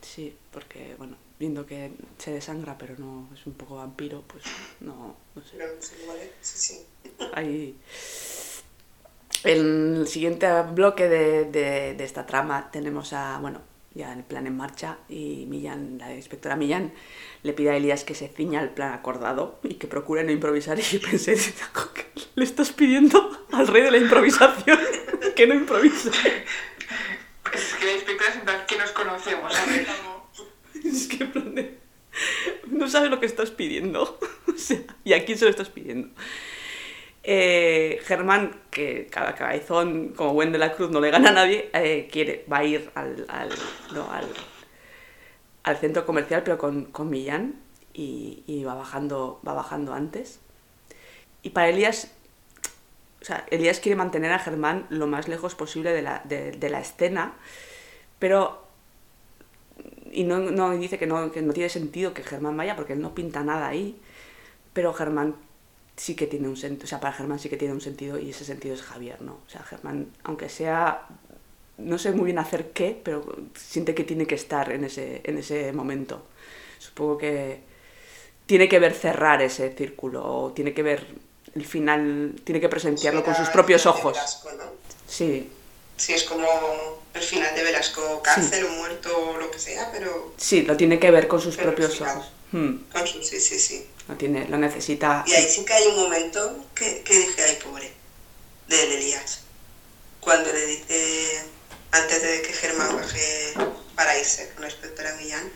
Sí, 0.01 0.37
porque, 0.51 0.95
bueno, 0.97 1.17
viendo 1.39 1.65
que 1.65 1.91
se 2.17 2.31
desangra, 2.31 2.77
pero 2.77 2.95
no 2.97 3.27
es 3.33 3.45
un 3.45 3.53
poco 3.53 3.75
vampiro, 3.75 4.21
pues 4.27 4.43
no, 4.79 5.15
no 5.35 5.41
sé. 5.41 5.57
Pero 5.57 5.73
sí, 5.81 5.95
vale, 6.07 6.31
sí, 6.41 6.57
sí. 6.57 6.85
Ahí. 7.33 7.77
En 9.43 9.97
el 9.97 10.07
siguiente 10.07 10.47
bloque 10.61 11.07
de, 11.09 11.45
de- 11.45 11.93
de 11.95 12.03
esta 12.03 12.25
trama 12.25 12.69
tenemos 12.71 13.11
a, 13.13 13.37
bueno, 13.39 13.61
ya 13.95 14.13
el 14.13 14.23
plan 14.23 14.45
en 14.45 14.57
marcha 14.57 14.99
y 15.09 15.45
Millán, 15.47 15.97
la 15.97 16.13
inspectora 16.13 16.55
Millán, 16.55 16.93
le 17.43 17.53
pide 17.53 17.71
a 17.71 17.77
Elías 17.77 18.03
que 18.03 18.13
se 18.13 18.27
ciña 18.27 18.59
al 18.59 18.71
plan 18.71 18.93
acordado 18.93 19.59
y 19.63 19.75
que 19.75 19.87
procure 19.87 20.23
no 20.23 20.31
improvisar. 20.31 20.77
Y 20.79 20.83
yo 20.83 21.01
pensé, 21.01 21.35
"¿Qué 21.35 22.05
le 22.35 22.43
estás 22.43 22.71
pidiendo 22.71 23.45
al 23.51 23.67
rey 23.67 23.81
de 23.83 23.91
la 23.91 23.97
improvisación 23.97 24.77
que 25.35 25.47
no 25.47 25.55
improvise. 25.55 26.09
Es 26.09 27.73
que 27.79 27.85
la 27.85 27.93
inspectora 27.93 28.29
es 28.29 28.35
en 28.35 28.41
plan 28.41 28.65
que 28.67 28.77
nos 28.77 28.91
conocemos, 28.91 29.53
¿sabes? 29.53 29.87
Es 30.83 31.07
que 31.07 31.23
en 31.23 31.31
plan 31.31 31.55
de... 31.55 31.77
No 32.67 32.89
sabes 32.89 33.09
lo 33.09 33.19
que 33.19 33.25
estás 33.25 33.51
pidiendo. 33.51 34.19
O 34.55 34.57
sea, 34.57 34.79
¿y 35.03 35.11
a 35.11 35.25
quién 35.25 35.37
se 35.37 35.43
lo 35.43 35.51
estás 35.51 35.67
pidiendo? 35.67 36.15
Eh, 37.27 37.99
Germán, 38.03 38.61
que 38.69 39.07
cada 39.07 39.33
cabezón, 39.33 40.09
como 40.09 40.33
buen 40.33 40.57
la 40.59 40.73
cruz, 40.73 40.91
no 40.91 41.01
le 41.01 41.09
gana 41.09 41.29
a 41.29 41.33
nadie, 41.33 41.71
eh, 41.73 42.07
quiere, 42.11 42.45
va 42.51 42.59
a 42.59 42.63
ir 42.63 42.91
al, 42.93 43.25
al, 45.63 45.77
centro 45.77 46.05
comercial, 46.05 46.43
pero 46.43 46.59
con, 46.59 46.85
con 46.85 47.09
Millán, 47.09 47.55
y, 47.93 48.63
va, 48.63 48.75
bajando, 48.75 49.41
va 49.47 49.53
bajando 49.53 49.93
antes. 49.93 50.39
Y 51.41 51.49
para 51.49 51.69
Elías, 51.69 52.11
o 53.21 53.25
sea, 53.25 53.43
Elías 53.49 53.79
quiere 53.79 53.95
mantener 53.95 54.31
a 54.31 54.37
Germán 54.37 54.85
lo 54.89 55.07
más 55.07 55.27
lejos 55.27 55.55
posible 55.55 55.93
de 55.93 56.03
la, 56.03 56.21
de 56.25 56.69
la 56.69 56.79
escena, 56.79 57.33
pero 58.19 58.65
y 60.11 60.23
no, 60.23 60.39
no 60.39 60.71
dice 60.77 60.97
que 60.97 61.07
no, 61.07 61.31
que 61.31 61.41
no 61.41 61.53
tiene 61.53 61.69
sentido 61.69 62.13
que 62.13 62.23
Germán 62.23 62.55
vaya 62.55 62.75
porque 62.75 62.93
él 62.93 63.01
no 63.01 63.15
pinta 63.15 63.43
nada 63.43 63.67
ahí, 63.67 63.99
pero 64.73 64.93
Germán 64.93 65.35
sí 65.97 66.15
que 66.15 66.27
tiene 66.27 66.47
un 66.47 66.57
sentido, 66.57 66.85
o 66.85 66.87
sea, 66.87 66.99
para 66.99 67.13
Germán 67.13 67.39
sí 67.39 67.49
que 67.49 67.57
tiene 67.57 67.73
un 67.73 67.81
sentido 67.81 68.19
y 68.19 68.29
ese 68.29 68.45
sentido 68.45 68.75
es 68.75 68.81
Javier, 68.81 69.21
¿no? 69.21 69.33
O 69.45 69.49
sea, 69.49 69.63
Germán, 69.63 70.07
aunque 70.23 70.49
sea, 70.49 71.07
no 71.77 71.97
sé 71.97 72.11
muy 72.11 72.25
bien 72.25 72.39
hacer 72.39 72.71
qué, 72.71 72.99
pero 73.01 73.25
siente 73.55 73.95
que 73.95 74.03
tiene 74.03 74.25
que 74.27 74.35
estar 74.35 74.71
en 74.71 74.83
ese, 74.83 75.21
en 75.23 75.37
ese 75.37 75.71
momento. 75.71 76.25
Supongo 76.79 77.17
que 77.17 77.59
tiene 78.45 78.67
que 78.67 78.79
ver 78.79 78.93
cerrar 78.93 79.41
ese 79.41 79.73
círculo, 79.73 80.23
o 80.23 80.51
tiene 80.51 80.73
que 80.73 80.83
ver 80.83 81.07
el 81.55 81.65
final, 81.65 82.35
tiene 82.43 82.59
que 82.59 82.69
presenciarlo 82.69 83.23
con 83.23 83.35
sus 83.35 83.49
propios 83.49 83.85
ojos. 83.85 84.13
Velasco, 84.13 84.51
¿no? 84.51 84.65
Sí, 85.07 85.49
Sí, 85.97 86.13
es 86.13 86.23
como 86.23 86.45
el 87.13 87.21
final 87.21 87.55
de 87.55 87.63
Velasco, 87.63 88.21
cárcel 88.21 88.65
o 88.65 88.69
muerto 88.69 89.09
o 89.17 89.37
lo 89.37 89.49
que 89.49 89.59
sea, 89.59 89.89
pero 89.91 90.33
sí, 90.35 90.63
lo 90.63 90.75
tiene 90.75 90.99
que 90.99 91.09
ver 91.09 91.27
con 91.27 91.39
sus 91.39 91.55
Pero 91.55 91.69
propios 91.69 92.01
ojos. 92.01 92.25
Hmm. 92.55 92.77
Sí, 93.21 93.39
sí, 93.41 93.59
sí. 93.59 93.85
Lo, 94.07 94.15
tiene, 94.15 94.47
lo 94.47 94.57
necesita. 94.57 95.25
Y 95.27 95.33
ahí 95.33 95.45
sí 95.49 95.65
que 95.65 95.73
hay 95.73 95.87
un 95.87 95.97
momento 95.97 96.65
que, 96.73 97.01
que 97.01 97.19
dije, 97.19 97.43
ay, 97.43 97.57
pobre, 97.61 97.91
del 98.69 98.91
Elías. 98.93 99.39
Cuando 100.21 100.53
le 100.53 100.65
dice, 100.65 101.43
antes 101.91 102.21
de 102.21 102.41
que 102.43 102.53
Germán 102.53 102.95
baje 102.95 103.53
para 103.95 104.17
irse 104.17 104.51
con 104.53 104.61
la 104.61 104.69
inspectora 104.69 105.15
Millán, 105.17 105.51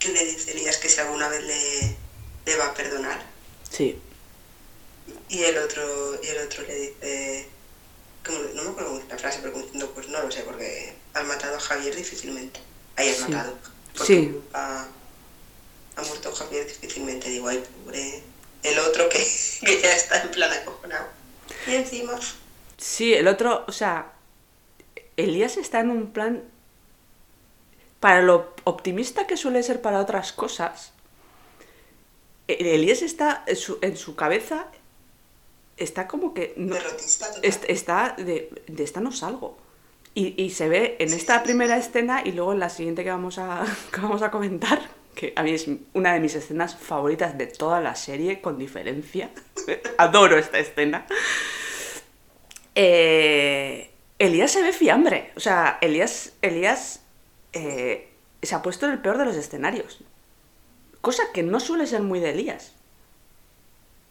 que 0.00 0.08
le 0.08 0.24
dice 0.24 0.50
Elías 0.50 0.78
que 0.78 0.88
si 0.88 0.98
alguna 0.98 1.28
vez 1.28 1.42
le, 1.44 1.96
le 2.46 2.56
va 2.56 2.66
a 2.66 2.74
perdonar. 2.74 3.24
Sí, 3.70 3.96
Y 5.28 5.44
el 5.44 5.56
otro, 5.58 6.20
y 6.22 6.26
el 6.26 6.38
otro 6.38 6.64
le 6.64 6.74
dice, 6.74 7.48
como, 8.26 8.38
no 8.54 8.62
me 8.64 8.70
acuerdo 8.70 8.90
cómo 8.90 9.02
la 9.08 9.18
frase, 9.18 9.38
pero 9.40 9.52
como 9.52 9.64
diciendo, 9.66 9.92
pues 9.94 10.08
no 10.08 10.20
lo 10.20 10.30
sé, 10.32 10.40
porque 10.42 10.94
has 11.14 11.24
matado 11.26 11.56
a 11.56 11.60
Javier 11.60 11.94
difícilmente. 11.94 12.58
Ahí 12.96 13.08
has 13.10 13.16
Sí. 13.18 13.22
matado. 13.22 13.56
Porque 13.96 14.06
Sí. 14.14 14.34
Ha 16.00 16.04
muerto 16.04 16.32
Javier 16.32 16.66
difícilmente. 16.66 17.28
Digo, 17.30 17.48
ay, 17.48 17.62
pobre. 17.84 18.22
El 18.62 18.78
otro 18.80 19.08
que, 19.08 19.18
que 19.64 19.80
ya 19.80 19.92
está 19.94 20.22
en 20.22 20.30
plan 20.30 20.52
acojonado. 20.52 21.06
Y 21.66 21.74
encima, 21.74 22.18
Sí, 22.76 23.12
el 23.12 23.28
otro, 23.28 23.64
o 23.68 23.72
sea, 23.72 24.12
Elías 25.16 25.56
está 25.58 25.80
en 25.80 25.90
un 25.90 26.12
plan, 26.12 26.42
para 28.00 28.22
lo 28.22 28.54
optimista 28.64 29.26
que 29.26 29.36
suele 29.36 29.62
ser 29.62 29.82
para 29.82 30.00
otras 30.00 30.32
cosas, 30.32 30.92
e- 32.48 32.74
Elías 32.74 33.02
está 33.02 33.44
en 33.46 33.56
su, 33.56 33.78
en 33.82 33.96
su 33.98 34.16
cabeza, 34.16 34.66
está 35.76 36.08
como 36.08 36.32
que... 36.32 36.54
No, 36.56 36.74
est- 37.42 37.64
está 37.68 38.14
de, 38.16 38.50
de 38.66 38.82
esta 38.84 39.00
no 39.00 39.12
salgo. 39.12 39.58
Y, 40.14 40.42
y 40.42 40.50
se 40.50 40.68
ve 40.70 40.96
en 40.98 41.12
esta 41.12 41.42
primera 41.42 41.76
escena 41.76 42.22
y 42.24 42.32
luego 42.32 42.52
en 42.52 42.60
la 42.60 42.70
siguiente 42.70 43.04
que 43.04 43.10
vamos, 43.10 43.36
a, 43.38 43.64
que 43.92 44.00
vamos 44.00 44.22
a 44.22 44.30
comentar, 44.30 44.80
que 45.14 45.32
a 45.36 45.42
mí 45.42 45.52
es 45.52 45.66
una 45.92 46.14
de 46.14 46.20
mis 46.20 46.34
escenas 46.34 46.76
favoritas 46.76 47.36
de 47.36 47.46
toda 47.46 47.80
la 47.80 47.94
serie, 47.94 48.40
con 48.40 48.58
diferencia. 48.58 49.30
Adoro 49.98 50.38
esta 50.38 50.58
escena. 50.58 51.06
Eh, 52.74 53.90
Elías 54.18 54.50
se 54.50 54.62
ve 54.62 54.72
fiambre. 54.72 55.32
O 55.36 55.40
sea, 55.40 55.78
Elías, 55.80 56.34
Elías 56.42 57.02
eh, 57.52 58.10
se 58.42 58.54
ha 58.54 58.62
puesto 58.62 58.86
en 58.86 58.92
el 58.92 58.98
peor 59.00 59.18
de 59.18 59.24
los 59.24 59.36
escenarios. 59.36 60.00
Cosa 61.00 61.22
que 61.32 61.42
no 61.42 61.60
suele 61.60 61.86
ser 61.86 62.02
muy 62.02 62.20
de 62.20 62.30
Elías. 62.30 62.74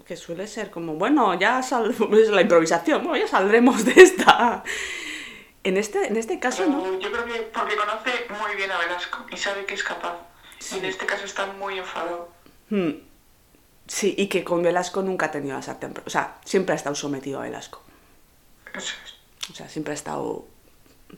Que 0.05 0.17
suele 0.17 0.47
ser 0.47 0.71
como, 0.71 0.95
bueno, 0.95 1.37
ya 1.39 1.61
sal 1.61 1.95
es 2.13 2.29
la 2.29 2.41
improvisación, 2.41 3.03
bueno, 3.03 3.17
ya 3.17 3.27
saldremos 3.27 3.85
de 3.85 3.93
esta. 4.01 4.63
En 5.63 5.77
este, 5.77 6.07
en 6.07 6.17
este 6.17 6.39
caso 6.39 6.65
no. 6.65 6.99
Yo 6.99 7.11
creo 7.11 7.25
que 7.25 7.41
porque 7.53 7.75
conoce 7.75 8.11
muy 8.41 8.55
bien 8.55 8.71
a 8.71 8.77
Velasco 8.79 9.25
y 9.31 9.37
sabe 9.37 9.65
que 9.65 9.75
es 9.75 9.83
capaz. 9.83 10.28
Sí. 10.59 10.75
Y 10.75 10.79
en 10.79 10.85
este 10.85 11.05
caso 11.05 11.25
está 11.25 11.45
muy 11.47 11.77
enfadado. 11.79 12.29
Hmm. 12.69 12.91
Sí, 13.87 14.13
y 14.17 14.27
que 14.27 14.43
con 14.43 14.61
Velasco 14.61 15.01
nunca 15.01 15.27
ha 15.27 15.31
tenido 15.31 15.55
la 15.55 15.63
sartén. 15.63 15.95
O 16.05 16.09
sea, 16.09 16.39
siempre 16.45 16.73
ha 16.73 16.75
estado 16.75 16.95
sometido 16.95 17.39
a 17.39 17.43
Velasco. 17.43 17.81
Eso 18.73 18.93
es. 19.03 19.49
O 19.51 19.55
sea, 19.55 19.67
siempre 19.67 19.93
ha 19.93 19.95
estado. 19.95 20.25
o 20.25 20.47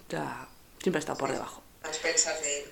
sea, 0.09 0.47
siempre 0.81 0.99
ha 0.99 1.01
estado 1.01 1.17
por 1.17 1.31
debajo. 1.31 1.61
A 1.83 1.89
expensas 1.89 2.41
de 2.41 2.59
él. 2.59 2.71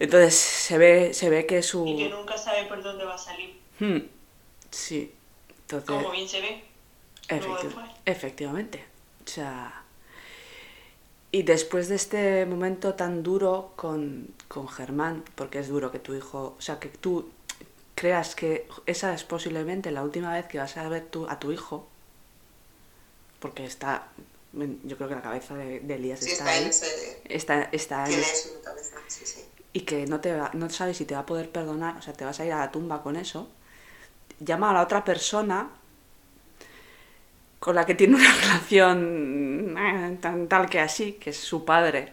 Entonces 0.00 0.34
se 0.34 0.78
ve, 0.78 1.14
se 1.14 1.30
ve 1.30 1.46
que 1.46 1.62
su. 1.62 1.86
Y 1.86 1.96
que 1.96 2.08
nunca 2.08 2.36
sabe 2.36 2.64
por 2.64 2.82
dónde 2.82 3.04
va 3.04 3.14
a 3.14 3.18
salir. 3.18 3.58
Hmm. 3.78 4.00
Sí. 4.70 5.14
Entonces. 5.48 5.88
Como 5.88 6.10
bien 6.10 6.28
se 6.28 6.40
ve. 6.40 6.64
efectivamente. 8.04 8.84
O 9.24 9.28
sea. 9.28 9.81
Y 11.32 11.42
después 11.44 11.88
de 11.88 11.96
este 11.96 12.46
momento 12.46 12.94
tan 12.94 13.22
duro 13.22 13.72
con, 13.76 14.28
con 14.48 14.68
Germán, 14.68 15.24
porque 15.34 15.58
es 15.60 15.68
duro 15.68 15.90
que 15.90 15.98
tu 15.98 16.14
hijo, 16.14 16.54
o 16.58 16.60
sea, 16.60 16.78
que 16.78 16.88
tú 16.88 17.30
creas 17.94 18.34
que 18.34 18.68
esa 18.86 19.14
es 19.14 19.24
posiblemente 19.24 19.90
la 19.90 20.02
última 20.02 20.32
vez 20.34 20.46
que 20.46 20.58
vas 20.58 20.76
a 20.76 20.88
ver 20.88 21.06
tú, 21.06 21.26
a 21.28 21.38
tu 21.40 21.50
hijo, 21.52 21.86
porque 23.40 23.64
está 23.64 24.08
yo 24.84 24.96
creo 24.98 25.08
que 25.08 25.14
la 25.14 25.22
cabeza 25.22 25.54
de, 25.56 25.80
de 25.80 25.94
Elías 25.94 26.20
Sí, 26.20 26.32
está, 26.32 26.46
ahí. 26.46 26.70
Está, 27.24 27.62
está 27.72 28.06
la 28.06 28.14
cabeza, 28.62 28.96
sí, 29.08 29.24
sí. 29.24 29.40
y 29.72 29.80
que 29.80 30.06
no, 30.06 30.20
te 30.20 30.34
va- 30.36 30.50
no 30.52 30.68
sabes 30.68 30.98
si 30.98 31.06
te 31.06 31.14
va 31.14 31.20
a 31.20 31.26
poder 31.26 31.50
perdonar, 31.50 31.96
o 31.96 32.02
sea, 32.02 32.12
te 32.12 32.26
vas 32.26 32.38
a 32.38 32.44
ir 32.44 32.52
a 32.52 32.58
la 32.58 32.70
tumba 32.70 33.02
con 33.02 33.16
eso, 33.16 33.48
llama 34.40 34.70
a 34.70 34.74
la 34.74 34.82
otra 34.82 35.04
persona 35.04 35.70
con 37.62 37.76
la 37.76 37.86
que 37.86 37.94
tiene 37.94 38.16
una 38.16 38.34
relación 38.40 39.76
eh, 39.78 40.18
tan 40.20 40.48
tal 40.48 40.68
que 40.68 40.80
así, 40.80 41.12
que 41.12 41.30
es 41.30 41.36
su 41.36 41.64
padre. 41.64 42.12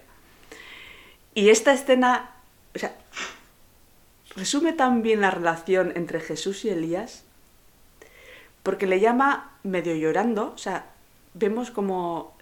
Y 1.34 1.50
esta 1.50 1.74
escena, 1.74 2.36
o 2.76 2.78
sea, 2.78 2.96
resume 4.36 4.74
tan 4.74 5.02
bien 5.02 5.22
la 5.22 5.32
relación 5.32 5.92
entre 5.96 6.20
Jesús 6.20 6.66
y 6.66 6.70
Elías, 6.70 7.24
porque 8.62 8.86
le 8.86 9.00
llama 9.00 9.58
medio 9.64 9.96
llorando, 9.96 10.52
o 10.54 10.58
sea, 10.60 10.86
vemos 11.34 11.72
como, 11.72 12.38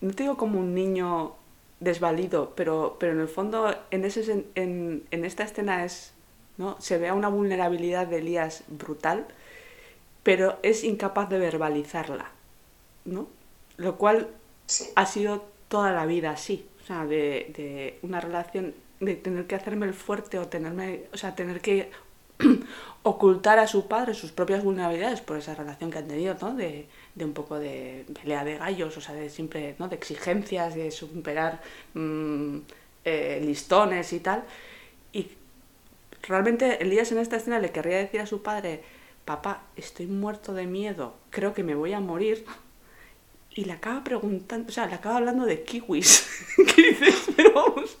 no 0.00 0.12
te 0.12 0.24
digo 0.24 0.36
como 0.36 0.58
un 0.58 0.74
niño 0.74 1.36
desvalido, 1.78 2.54
pero, 2.56 2.96
pero 2.98 3.12
en 3.12 3.20
el 3.20 3.28
fondo 3.28 3.72
en, 3.92 4.04
ese, 4.04 4.46
en, 4.56 5.04
en 5.12 5.24
esta 5.24 5.44
escena 5.44 5.84
es, 5.84 6.12
¿no? 6.58 6.74
se 6.80 6.98
ve 6.98 7.12
una 7.12 7.28
vulnerabilidad 7.28 8.08
de 8.08 8.18
Elías 8.18 8.64
brutal, 8.66 9.28
pero 10.22 10.58
es 10.62 10.84
incapaz 10.84 11.28
de 11.30 11.38
verbalizarla, 11.38 12.30
¿no? 13.04 13.28
Lo 13.76 13.96
cual 13.96 14.28
Sí. 14.66 14.84
ha 14.94 15.06
sido 15.06 15.44
toda 15.68 15.92
la 15.92 16.06
vida 16.06 16.30
así, 16.30 16.66
o 16.82 16.86
sea, 16.86 17.04
de, 17.06 17.52
de 17.56 17.98
una 18.02 18.20
relación, 18.20 18.74
de 19.00 19.16
tener 19.16 19.46
que 19.46 19.54
hacerme 19.56 19.86
el 19.86 19.94
fuerte 19.94 20.38
o 20.38 20.46
tenerme, 20.48 21.04
o 21.12 21.16
sea, 21.16 21.34
tener 21.34 21.60
que 21.60 21.90
ocultar 23.02 23.58
a 23.58 23.66
su 23.66 23.88
padre 23.88 24.14
sus 24.14 24.32
propias 24.32 24.62
vulnerabilidades 24.62 25.20
por 25.20 25.36
esa 25.38 25.54
relación 25.54 25.90
que 25.90 25.98
han 25.98 26.08
tenido, 26.08 26.36
¿no? 26.40 26.54
De, 26.54 26.86
de 27.14 27.24
un 27.24 27.32
poco 27.32 27.58
de 27.58 28.04
pelea 28.20 28.44
de 28.44 28.58
gallos, 28.58 28.96
o 28.96 29.00
sea, 29.00 29.14
de 29.14 29.30
siempre, 29.30 29.74
¿no? 29.78 29.88
De 29.88 29.96
exigencias, 29.96 30.74
de 30.74 30.90
superar 30.90 31.60
mm, 31.94 32.58
eh, 33.04 33.40
listones 33.44 34.12
y 34.12 34.20
tal. 34.20 34.44
Y 35.12 35.30
realmente 36.22 36.82
Elías 36.82 37.10
en 37.12 37.18
esta 37.18 37.36
escena 37.36 37.58
le 37.58 37.70
querría 37.72 37.98
decir 37.98 38.20
a 38.20 38.26
su 38.26 38.42
padre, 38.42 38.82
papá, 39.36 39.62
estoy 39.76 40.06
muerto 40.06 40.54
de 40.54 40.66
miedo, 40.66 41.14
creo 41.30 41.54
que 41.54 41.62
me 41.62 41.76
voy 41.76 41.92
a 41.92 42.00
morir. 42.00 42.44
Y 43.50 43.64
le 43.64 43.72
acaba 43.72 44.02
preguntando, 44.02 44.68
o 44.68 44.72
sea, 44.72 44.86
le 44.86 44.94
acaba 44.94 45.18
hablando 45.18 45.44
de 45.44 45.62
kiwis. 45.62 46.28
¿Qué 46.74 46.82
dices? 46.82 47.14
Pero 47.36 47.52
vamos. 47.52 47.96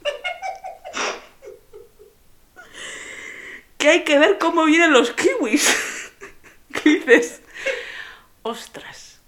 Que 3.78 3.88
hay 3.90 4.04
que 4.04 4.18
ver 4.18 4.38
cómo 4.38 4.64
vienen 4.64 4.92
los 4.92 5.12
kiwis. 5.12 6.12
¿Qué 6.82 6.90
dices? 6.96 7.42
Ostras. 8.42 9.20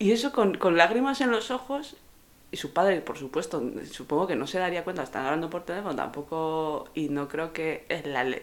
Y 0.00 0.10
eso 0.10 0.32
con, 0.32 0.56
con 0.56 0.76
lágrimas 0.76 1.20
en 1.20 1.30
los 1.30 1.52
ojos. 1.52 1.96
Y 2.52 2.56
su 2.56 2.72
padre, 2.72 3.00
por 3.00 3.16
supuesto, 3.16 3.62
supongo 3.92 4.26
que 4.26 4.34
no 4.36 4.46
se 4.46 4.58
daría 4.58 4.82
cuenta, 4.82 5.04
están 5.04 5.24
hablando 5.24 5.48
por 5.50 5.64
teléfono 5.64 5.94
tampoco. 5.94 6.88
Y 6.94 7.08
no 7.08 7.28
creo 7.28 7.52
que 7.52 7.84
le- 8.04 8.42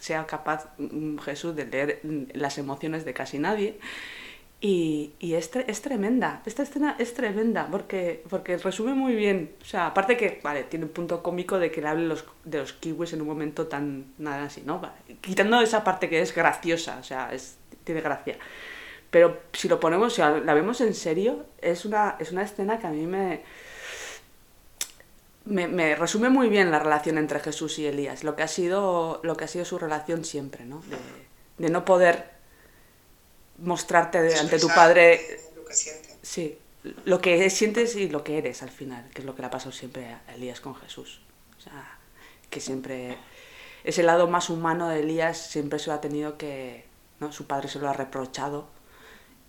sea 0.00 0.26
capaz 0.26 0.70
mm, 0.78 1.18
Jesús 1.18 1.54
de 1.56 1.66
leer 1.66 2.00
mm, 2.02 2.22
las 2.34 2.56
emociones 2.58 3.04
de 3.04 3.12
casi 3.14 3.38
nadie. 3.38 3.78
Y, 4.64 5.14
y 5.18 5.34
es, 5.34 5.50
es 5.66 5.82
tremenda, 5.82 6.40
esta 6.46 6.62
escena 6.62 6.94
es 7.00 7.14
tremenda 7.14 7.66
porque, 7.68 8.22
porque 8.30 8.56
resume 8.58 8.94
muy 8.94 9.16
bien, 9.16 9.56
o 9.60 9.64
sea, 9.64 9.88
aparte 9.88 10.16
que, 10.16 10.38
vale, 10.44 10.62
tiene 10.62 10.84
un 10.84 10.92
punto 10.92 11.20
cómico 11.20 11.58
de 11.58 11.72
que 11.72 11.80
le 11.82 11.88
hable 11.88 12.06
los, 12.06 12.24
de 12.44 12.58
los 12.58 12.72
kiwis 12.74 13.12
en 13.12 13.22
un 13.22 13.26
momento 13.26 13.66
tan, 13.66 14.14
nada 14.18 14.44
así, 14.44 14.62
¿no? 14.64 14.78
Vale, 14.78 14.94
Quitando 15.20 15.60
esa 15.60 15.82
parte 15.82 16.08
que 16.08 16.20
es 16.22 16.32
graciosa, 16.32 16.98
o 17.00 17.02
sea, 17.02 17.32
es, 17.34 17.58
tiene 17.82 18.02
gracia. 18.02 18.38
Pero 19.12 19.40
si 19.52 19.68
lo 19.68 19.78
ponemos, 19.78 20.14
si 20.14 20.20
la 20.22 20.54
vemos 20.54 20.80
en 20.80 20.94
serio, 20.94 21.46
es 21.60 21.84
una, 21.84 22.16
es 22.18 22.32
una 22.32 22.42
escena 22.42 22.80
que 22.80 22.86
a 22.88 22.90
mí 22.90 23.06
me, 23.06 23.42
me, 25.44 25.68
me 25.68 25.94
resume 25.96 26.28
muy 26.30 26.48
bien 26.48 26.70
la 26.70 26.78
relación 26.78 27.18
entre 27.18 27.38
Jesús 27.40 27.78
y 27.78 27.86
Elías, 27.86 28.24
lo 28.24 28.34
que 28.36 28.42
ha 28.42 28.48
sido, 28.48 29.20
lo 29.22 29.36
que 29.36 29.44
ha 29.44 29.48
sido 29.48 29.64
su 29.64 29.78
relación 29.78 30.24
siempre, 30.24 30.64
¿no? 30.64 30.82
De, 30.88 30.96
de 31.58 31.70
no 31.70 31.84
poder 31.84 32.30
mostrarte 33.58 34.22
de- 34.22 34.38
ante 34.38 34.58
tu 34.58 34.68
padre 34.68 35.20
Lo 35.56 35.64
que 35.64 35.74
siente. 35.74 36.16
Sí, 36.22 36.58
lo 37.04 37.20
que 37.20 37.48
sientes 37.50 37.94
y 37.96 38.08
lo 38.08 38.24
que 38.24 38.38
eres 38.38 38.62
al 38.62 38.70
final, 38.70 39.08
que 39.12 39.20
es 39.20 39.24
lo 39.26 39.34
que 39.34 39.42
le 39.42 39.46
ha 39.48 39.50
pasado 39.50 39.72
siempre 39.72 40.06
a 40.26 40.34
Elías 40.34 40.60
con 40.60 40.74
Jesús. 40.74 41.20
O 41.58 41.60
sea, 41.60 41.98
que 42.50 42.60
siempre 42.60 43.18
ese 43.84 44.02
lado 44.02 44.26
más 44.28 44.48
humano 44.48 44.88
de 44.88 45.00
Elías 45.00 45.36
siempre 45.38 45.78
se 45.78 45.88
lo 45.88 45.94
ha 45.94 46.00
tenido 46.00 46.38
que, 46.38 46.84
¿no? 47.20 47.30
Su 47.32 47.46
padre 47.46 47.68
se 47.68 47.78
lo 47.78 47.88
ha 47.88 47.92
reprochado 47.92 48.66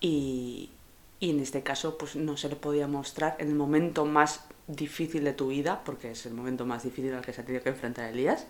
y, 0.04 0.70
y 1.20 1.32
en 1.32 1.39
este 1.39 1.64
caso 1.64 1.97
pues 1.97 2.16
no 2.16 2.38
se 2.38 2.49
le 2.49 2.56
podía 2.56 2.88
mostrar 2.88 3.36
en 3.39 3.47
el 3.47 3.56
momento 3.56 4.06
más 4.06 4.41
difícil 4.68 5.24
de 5.24 5.34
tu 5.34 5.47
vida, 5.47 5.82
porque 5.84 6.12
es 6.12 6.28
el 6.28 6.36
momento 6.36 6.68
más 6.68 6.84
difícil 6.84 7.14
al 7.16 7.26
que 7.26 7.34
se 7.34 7.41
ha 7.41 7.45
tenido 7.45 7.64
que 7.64 7.70
enfrentar 7.70 8.10
Elías, 8.10 8.45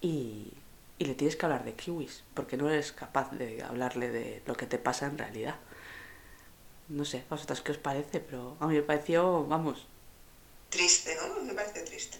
y, 0.00 0.52
y 0.98 1.04
le 1.06 1.14
tienes 1.14 1.36
que 1.36 1.46
hablar 1.46 1.64
de 1.64 1.72
kiwis, 1.74 2.22
porque 2.34 2.56
no 2.56 2.70
eres 2.70 2.92
capaz 2.92 3.32
de 3.32 3.62
hablarle 3.64 4.10
de 4.10 4.42
lo 4.46 4.54
que 4.54 4.66
te 4.66 4.78
pasa 4.78 5.06
en 5.06 5.18
realidad. 5.18 5.56
No 6.88 7.04
sé, 7.04 7.24
a 7.30 7.34
vosotros 7.34 7.62
qué 7.62 7.72
os 7.72 7.78
parece, 7.78 8.20
pero 8.20 8.56
a 8.60 8.66
mí 8.66 8.74
me 8.74 8.82
pareció, 8.82 9.44
vamos, 9.46 9.86
Triste, 10.70 11.16
¿no? 11.16 11.42
Me 11.42 11.52
parece 11.52 11.82
triste. 11.82 12.18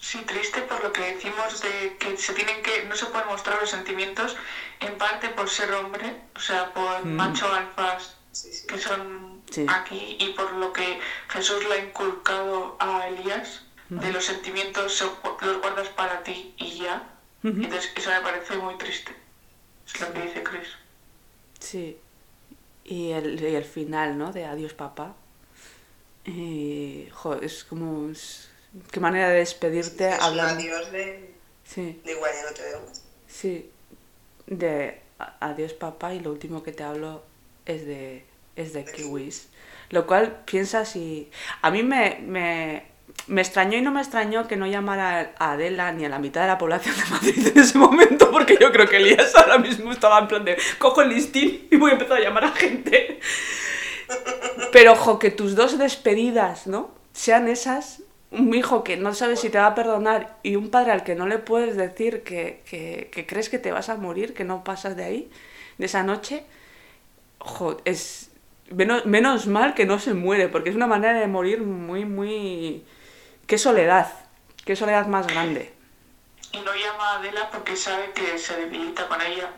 Sí, 0.00 0.18
triste 0.26 0.62
por 0.62 0.82
lo 0.82 0.92
que 0.92 1.02
decimos 1.14 1.60
de 1.60 1.96
que 1.98 2.16
se 2.16 2.32
tienen 2.32 2.62
que, 2.62 2.84
no 2.84 2.96
se 2.96 3.06
pueden 3.06 3.28
mostrar 3.28 3.60
los 3.60 3.68
sentimientos 3.70 4.34
en 4.80 4.96
parte 4.96 5.28
por 5.28 5.48
ser 5.50 5.70
hombre, 5.74 6.22
o 6.34 6.40
sea, 6.40 6.72
por 6.72 7.04
Mm. 7.04 7.16
macho 7.16 7.52
alfas 7.52 8.16
Sí, 8.32 8.52
sí. 8.52 8.66
que 8.66 8.78
son 8.78 9.42
Sí. 9.50 9.66
aquí 9.68 10.16
y 10.18 10.30
por 10.32 10.52
lo 10.52 10.72
que 10.72 10.98
Jesús 11.28 11.62
le 11.68 11.74
ha 11.74 11.84
inculcado 11.84 12.76
a 12.80 13.08
Elías 13.08 13.62
de 13.90 14.12
los 14.12 14.24
sentimientos 14.24 14.94
se- 14.96 15.04
los 15.46 15.58
guardas 15.60 15.88
para 15.88 16.22
ti 16.22 16.54
y 16.56 16.78
ya. 16.78 17.06
Entonces 17.42 17.92
eso 17.96 18.10
me 18.10 18.20
parece 18.20 18.56
muy 18.56 18.76
triste. 18.78 19.14
Es 19.86 20.00
lo 20.00 20.12
que 20.12 20.22
dice 20.22 20.42
Chris. 20.42 20.68
sí. 21.58 21.98
Y 22.84 23.10
el, 23.12 23.40
y 23.40 23.54
el 23.54 23.64
final, 23.64 24.16
¿no? 24.18 24.32
De 24.32 24.44
adiós 24.46 24.72
papá. 24.72 25.14
Y, 26.24 27.08
jo, 27.12 27.34
es 27.34 27.64
como, 27.64 28.10
es- 28.10 28.48
qué 28.90 29.00
manera 29.00 29.28
de 29.30 29.38
despedirte 29.38 30.08
Es 30.10 30.18
un 30.18 30.22
hablando. 30.24 30.60
adiós 30.60 30.90
de, 30.92 31.30
Sí. 31.64 32.00
de 32.04 32.12
igual 32.12 32.30
ya 32.34 32.48
no 32.50 32.54
te 32.56 32.62
veo 32.62 32.80
más. 32.86 33.02
Sí, 33.28 33.70
de 34.46 35.00
adiós 35.40 35.72
papá 35.74 36.14
y 36.14 36.20
lo 36.20 36.30
último 36.30 36.62
que 36.62 36.72
te 36.72 36.82
hablo 36.82 37.22
es 37.66 37.86
de, 37.86 38.24
es 38.56 38.72
de 38.72 38.84
De 38.84 38.92
kiwis. 38.92 39.48
Lo 39.90 40.06
cual 40.06 40.42
piensas 40.44 40.94
y... 40.96 41.30
A 41.62 41.70
mí 41.70 41.82
me, 41.82 42.18
me, 42.22 42.84
me 43.26 43.40
extrañó 43.40 43.76
y 43.76 43.82
no 43.82 43.90
me 43.90 44.00
extrañó 44.00 44.46
que 44.48 44.56
no 44.56 44.66
llamara 44.66 45.32
a 45.38 45.52
Adela 45.52 45.90
ni 45.92 46.04
a 46.04 46.08
la 46.08 46.18
mitad 46.20 46.42
de 46.42 46.46
la 46.46 46.58
población 46.58 46.94
de 46.96 47.04
Madrid 47.10 47.46
en 47.48 47.58
ese 47.58 47.76
momento 47.76 48.30
porque 48.30 48.56
yo 48.60 48.70
creo 48.72 48.88
que 48.88 48.96
Elías 48.98 49.34
ahora 49.34 49.58
mismo 49.58 49.90
estaba 49.92 50.18
en 50.20 50.28
plan 50.28 50.44
de 50.44 50.56
cojo 50.78 51.02
el 51.02 51.08
listín 51.10 51.66
y 51.70 51.76
voy 51.76 51.90
a 51.90 51.94
empezar 51.94 52.18
a 52.18 52.20
llamar 52.20 52.44
a 52.44 52.52
gente. 52.52 53.18
Pero, 54.72 54.92
ojo, 54.92 55.18
que 55.18 55.30
tus 55.30 55.54
dos 55.54 55.78
despedidas, 55.78 56.66
¿no? 56.66 56.90
Sean 57.12 57.48
esas, 57.48 58.02
un 58.30 58.54
hijo 58.54 58.84
que 58.84 58.96
no 58.96 59.14
sabe 59.14 59.36
si 59.36 59.50
te 59.50 59.58
va 59.58 59.66
a 59.66 59.74
perdonar 59.74 60.38
y 60.42 60.56
un 60.56 60.70
padre 60.70 60.92
al 60.92 61.02
que 61.04 61.14
no 61.14 61.26
le 61.26 61.38
puedes 61.38 61.76
decir 61.76 62.22
que, 62.22 62.62
que, 62.68 63.10
que 63.12 63.26
crees 63.26 63.48
que 63.48 63.58
te 63.58 63.72
vas 63.72 63.88
a 63.88 63.96
morir, 63.96 64.34
que 64.34 64.44
no 64.44 64.62
pasas 64.64 64.96
de 64.96 65.04
ahí, 65.04 65.30
de 65.78 65.86
esa 65.86 66.02
noche, 66.02 66.44
ojo, 67.38 67.78
es... 67.84 68.30
Menos, 68.70 69.04
menos 69.04 69.48
mal 69.48 69.74
que 69.74 69.84
no 69.84 69.98
se 69.98 70.14
muere, 70.14 70.48
porque 70.48 70.70
es 70.70 70.76
una 70.76 70.86
manera 70.86 71.18
de 71.18 71.26
morir 71.26 71.60
muy, 71.62 72.04
muy... 72.04 72.84
Qué 73.48 73.58
soledad, 73.58 74.12
qué 74.64 74.76
soledad 74.76 75.06
más 75.08 75.26
grande. 75.26 75.74
Y 76.52 76.58
no 76.60 76.72
llama 76.74 77.14
a 77.14 77.18
Adela 77.18 77.50
porque 77.50 77.76
sabe 77.76 78.12
que 78.12 78.38
se 78.38 78.56
debilita 78.56 79.08
con 79.08 79.20
ella. 79.22 79.50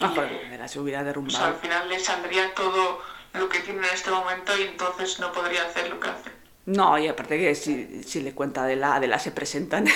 Ah, 0.00 0.12
porque 0.14 0.46
Adela 0.46 0.66
se 0.68 0.80
hubiera 0.80 1.00
o 1.00 1.28
sea, 1.28 1.46
al 1.46 1.54
derrumbado. 1.54 1.54
final 1.60 1.88
le 1.88 2.00
saldría 2.00 2.54
todo 2.54 3.00
lo 3.34 3.48
que 3.48 3.60
tiene 3.60 3.86
en 3.86 3.94
este 3.94 4.10
momento 4.10 4.56
y 4.58 4.62
entonces 4.62 5.20
no 5.20 5.32
podría 5.32 5.64
hacer 5.64 5.88
lo 5.90 6.00
que 6.00 6.08
hace. 6.08 6.37
No, 6.68 6.98
y 6.98 7.08
aparte 7.08 7.38
que 7.38 7.54
si, 7.54 8.02
si 8.04 8.20
le 8.20 8.34
cuenta 8.34 8.64
Adela, 8.64 8.96
Adela 8.96 9.18
se 9.18 9.30
presenta 9.32 9.78
en 9.78 9.88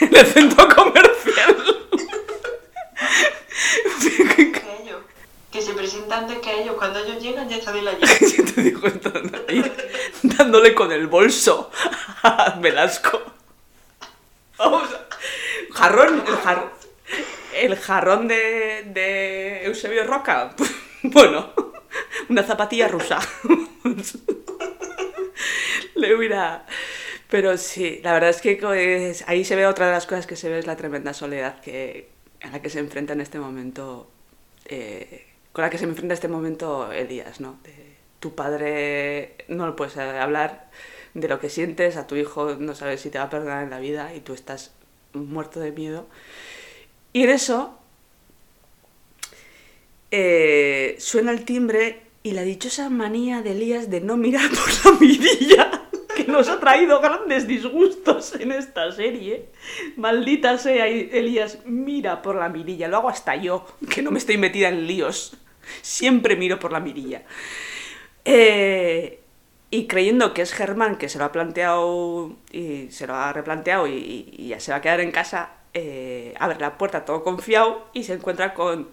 el 0.00 0.26
centro 0.26 0.68
comercial. 0.68 1.56
Que 4.00 4.82
ellos, 4.82 5.00
que 5.50 5.60
se 5.62 5.72
presentan 5.72 6.20
antes 6.24 6.38
que 6.38 6.62
ellos. 6.62 6.76
Cuando 6.78 7.00
ellos 7.00 7.20
llegan 7.20 7.48
ya 7.48 7.56
está 7.56 7.72
de 7.72 7.82
la. 7.82 7.92
Yo 7.98 8.44
te 8.54 8.62
digo, 8.62 8.80
ahí 9.48 9.72
dándole 10.22 10.74
con 10.76 10.92
el 10.92 11.08
bolso 11.08 11.70
a 12.22 12.56
Velasco. 12.60 13.20
Vamos, 14.58 14.88
jarrón, 15.72 16.22
el, 16.24 16.34
jar- 16.36 16.72
el 17.56 17.76
jarrón 17.76 18.28
de, 18.28 18.84
de 18.94 19.66
Eusebio 19.66 20.04
Roca. 20.06 20.54
Bueno, 21.04 21.52
una 22.28 22.44
zapatilla 22.44 22.86
rusa. 22.86 23.18
Le. 26.02 26.62
Pero 27.32 27.56
sí, 27.56 28.00
la 28.02 28.12
verdad 28.12 28.30
es 28.30 28.42
que 28.42 29.14
ahí 29.26 29.44
se 29.44 29.56
ve 29.56 29.66
otra 29.66 29.86
de 29.86 29.92
las 29.92 30.06
cosas 30.06 30.26
que 30.26 30.36
se 30.36 30.50
ve 30.50 30.58
es 30.58 30.66
la 30.66 30.76
tremenda 30.76 31.14
soledad 31.14 31.60
que, 31.60 32.10
a 32.42 32.50
la 32.50 32.60
que 32.60 32.68
se 32.68 32.78
enfrenta 32.78 33.14
en 33.14 33.22
este 33.22 33.38
momento, 33.38 34.10
eh, 34.66 35.26
con 35.52 35.62
la 35.62 35.70
que 35.70 35.78
se 35.78 35.84
enfrenta 35.84 36.12
en 36.12 36.12
este 36.12 36.28
momento 36.28 36.92
Elías, 36.92 37.40
¿no? 37.40 37.58
Tu 38.20 38.34
padre 38.34 39.34
no 39.48 39.66
le 39.66 39.72
puedes 39.72 39.96
hablar 39.96 40.70
de 41.14 41.28
lo 41.28 41.40
que 41.40 41.48
sientes, 41.48 41.96
a 41.96 42.06
tu 42.06 42.16
hijo 42.16 42.56
no 42.56 42.74
sabes 42.74 43.00
si 43.00 43.10
te 43.10 43.18
va 43.18 43.24
a 43.24 43.30
perdonar 43.30 43.64
en 43.64 43.70
la 43.70 43.80
vida 43.80 44.14
y 44.14 44.20
tú 44.20 44.34
estás 44.34 44.72
muerto 45.14 45.58
de 45.58 45.72
miedo. 45.72 46.06
Y 47.14 47.22
en 47.22 47.30
eso 47.30 47.78
eh, 50.10 50.96
suena 50.98 51.32
el 51.32 51.46
timbre 51.46 52.02
y 52.22 52.32
la 52.32 52.42
dichosa 52.42 52.90
manía 52.90 53.40
de 53.40 53.52
Elías 53.52 53.88
de 53.88 54.02
no 54.02 54.18
mirar 54.18 54.50
por 54.50 54.92
la 54.92 55.00
mirilla 55.00 55.71
nos 56.32 56.48
ha 56.48 56.58
traído 56.58 57.00
grandes 57.00 57.46
disgustos 57.46 58.34
en 58.34 58.50
esta 58.50 58.90
serie. 58.90 59.50
Maldita 59.96 60.58
sea, 60.58 60.88
Elías, 60.88 61.58
mira 61.64 62.22
por 62.22 62.36
la 62.36 62.48
mirilla. 62.48 62.88
Lo 62.88 62.96
hago 62.96 63.08
hasta 63.08 63.36
yo, 63.36 63.66
que 63.88 64.02
no 64.02 64.10
me 64.10 64.18
estoy 64.18 64.38
metida 64.38 64.68
en 64.68 64.86
líos. 64.86 65.36
Siempre 65.82 66.34
miro 66.34 66.58
por 66.58 66.72
la 66.72 66.80
mirilla. 66.80 67.22
Eh, 68.24 69.20
y 69.70 69.86
creyendo 69.86 70.34
que 70.34 70.42
es 70.42 70.52
Germán 70.52 70.96
que 70.96 71.08
se 71.08 71.18
lo 71.18 71.24
ha 71.24 71.32
planteado 71.32 72.36
y 72.50 72.90
se 72.90 73.06
lo 73.06 73.14
ha 73.14 73.32
replanteado 73.32 73.86
y, 73.86 74.48
ya 74.48 74.60
se 74.60 74.70
va 74.70 74.78
a 74.78 74.80
quedar 74.80 75.00
en 75.00 75.12
casa, 75.12 75.50
eh, 75.72 76.34
abre 76.38 76.58
la 76.60 76.76
puerta 76.76 77.04
todo 77.04 77.24
confiado 77.24 77.88
y 77.92 78.04
se 78.04 78.14
encuentra 78.14 78.54
con 78.54 78.90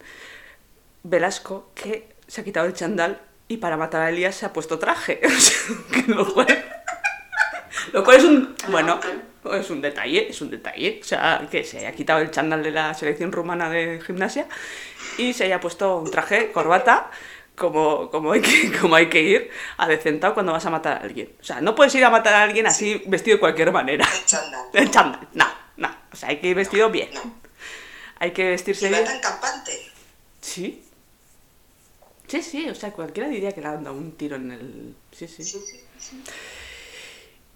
Velasco 1.03 1.71
que 1.75 2.07
se 2.27 2.41
ha 2.41 2.43
quitado 2.43 2.65
el 2.65 2.73
chandal 2.73 3.19
y 3.49 3.57
para 3.57 3.75
matar 3.75 4.03
a 4.03 4.09
Elías 4.09 4.35
se 4.35 4.45
ha 4.45 4.53
puesto 4.53 4.79
traje. 4.79 5.19
lo, 6.07 6.25
lo 7.93 8.03
cual 8.03 8.17
es 8.17 8.23
un. 8.23 8.55
Bueno, 8.69 8.99
es 9.53 9.69
un 9.69 9.81
detalle, 9.81 10.29
es 10.29 10.41
un 10.41 10.49
detalle. 10.49 10.99
O 11.01 11.03
sea, 11.03 11.47
que 11.49 11.63
se 11.63 11.79
haya 11.79 11.91
quitado 11.93 12.19
el 12.19 12.31
chandal 12.31 12.63
de 12.63 12.71
la 12.71 12.93
selección 12.93 13.31
rumana 13.31 13.69
de 13.69 14.01
gimnasia 14.05 14.47
y 15.17 15.33
se 15.33 15.45
haya 15.45 15.59
puesto 15.59 15.97
un 15.97 16.11
traje, 16.11 16.51
corbata 16.51 17.09
como, 17.59 18.09
como, 18.09 18.31
hay 18.31 18.41
que, 18.41 18.71
como 18.81 18.95
hay 18.95 19.09
que 19.09 19.21
ir 19.21 19.51
decentado 19.87 20.33
cuando 20.33 20.53
vas 20.53 20.65
a 20.65 20.71
matar 20.71 20.97
a 20.97 21.01
alguien. 21.01 21.29
O 21.39 21.43
sea, 21.43 21.61
no 21.61 21.75
puedes 21.75 21.93
ir 21.93 22.03
a 22.03 22.09
matar 22.09 22.33
a 22.33 22.43
alguien 22.43 22.65
así 22.65 23.03
vestido 23.05 23.35
de 23.35 23.39
cualquier 23.41 23.71
manera. 23.71 24.07
El 24.11 24.25
chándal. 24.25 24.61
El 24.73 24.91
chándal, 24.91 25.27
no, 25.33 25.45
no. 25.77 25.95
O 26.11 26.15
sea, 26.15 26.29
hay 26.29 26.37
que 26.37 26.47
ir 26.47 26.55
vestido 26.55 26.89
bien. 26.89 27.09
Hay 28.17 28.31
que 28.31 28.49
vestirse 28.49 28.87
¿Y 28.87 28.89
bien. 28.89 29.05
tan 29.05 29.19
campante? 29.19 29.71
Sí. 30.41 30.83
Sí, 32.27 32.41
sí, 32.41 32.69
o 32.69 32.75
sea, 32.75 32.91
cualquiera 32.91 33.27
diría 33.27 33.51
que 33.51 33.61
le 33.61 33.67
han 33.67 33.83
dado 33.83 33.95
un 33.95 34.11
tiro 34.13 34.35
en 34.35 34.51
el... 34.51 34.95
Sí. 35.11 35.27
Sí, 35.27 35.43
sí, 35.43 35.59
sí. 35.97 36.23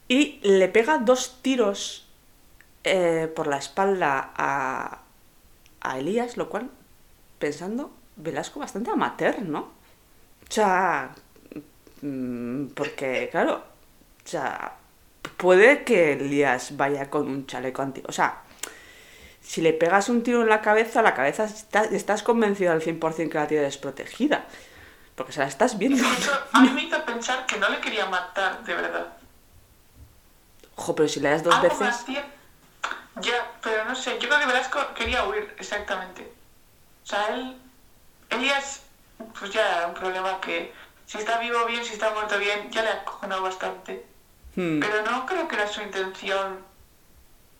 Y 0.08 0.40
le 0.44 0.68
pega 0.68 0.98
dos 1.00 1.40
tiros 1.42 2.08
eh, 2.84 3.32
por 3.36 3.48
la 3.48 3.58
espalda 3.58 4.32
a, 4.36 5.00
a 5.82 5.98
Elías, 6.00 6.38
lo 6.38 6.50
cual, 6.50 6.70
pensando, 7.40 7.92
Velasco 8.16 8.60
bastante 8.60 8.92
amateur, 8.92 9.42
¿no? 9.42 9.60
O 9.62 10.52
sea, 10.52 11.12
mm, 12.02 12.68
porque, 12.76 13.30
claro, 13.32 13.64
o 14.26 14.28
sea, 14.28 14.76
puede 15.38 15.84
que 15.84 16.14
Elías 16.14 16.76
vaya 16.78 17.10
con 17.10 17.28
un 17.28 17.48
chaleco 17.48 17.82
antiguo. 17.82 18.10
O 18.10 18.14
sea, 18.14 18.42
si 19.42 19.62
le 19.62 19.74
pegas 19.74 20.10
un 20.10 20.22
tiro 20.24 20.42
en 20.42 20.50
la 20.50 20.62
cabeza, 20.62 21.02
la 21.02 21.14
cabeza 21.14 21.46
está- 21.46 21.86
estás 21.86 22.24
convencido 22.24 22.72
al 22.72 22.82
100% 22.82 23.30
que 23.32 23.38
la 23.38 23.48
tiene 23.48 23.64
desprotegida. 23.64 24.46
Porque 25.16 25.32
se 25.32 25.40
la 25.42 25.48
estás 25.48 25.78
viendo. 25.78 26.04
A 26.54 26.62
me 26.62 26.84
hizo 26.84 27.04
pensar 27.06 27.46
que 27.46 27.58
no 27.58 27.70
le 27.70 27.80
quería 27.80 28.06
matar, 28.08 28.64
de 28.64 28.74
verdad. 28.74 29.14
Ojo, 30.76 30.96
pero 30.96 31.08
si 31.08 31.20
le 31.20 31.30
das 31.30 31.44
dos 31.44 31.54
Algo 31.54 31.70
veces. 31.70 32.06
Ya, 33.22 33.52
pero 33.62 33.86
no 33.86 33.96
sé, 33.96 34.18
yo 34.20 34.28
creo 34.28 34.40
que 34.40 34.48
Velasco 34.48 34.80
quería 34.96 35.24
huir, 35.26 35.56
exactamente. 35.60 36.32
O 37.04 37.06
sea, 37.06 37.28
él... 37.28 37.58
Elías, 38.30 38.82
pues 39.38 39.52
ya 39.52 39.78
era 39.78 39.88
un 39.88 39.94
problema 39.94 40.42
que 40.42 40.74
si 41.06 41.20
está 41.20 41.38
vivo 41.38 41.66
bien, 41.66 41.86
si 41.86 41.94
está 41.94 42.12
muerto 42.12 42.40
bien, 42.40 42.72
ya 42.72 42.82
le 42.82 42.90
ha 42.90 43.06
cojonado 43.06 43.44
bastante. 43.44 44.04
Hmm, 44.56 44.80
Pero 44.80 45.04
no 45.04 45.26
creo 45.28 45.48
que 45.48 45.56
era 45.56 45.68
su 45.68 45.82
intención. 45.82 46.60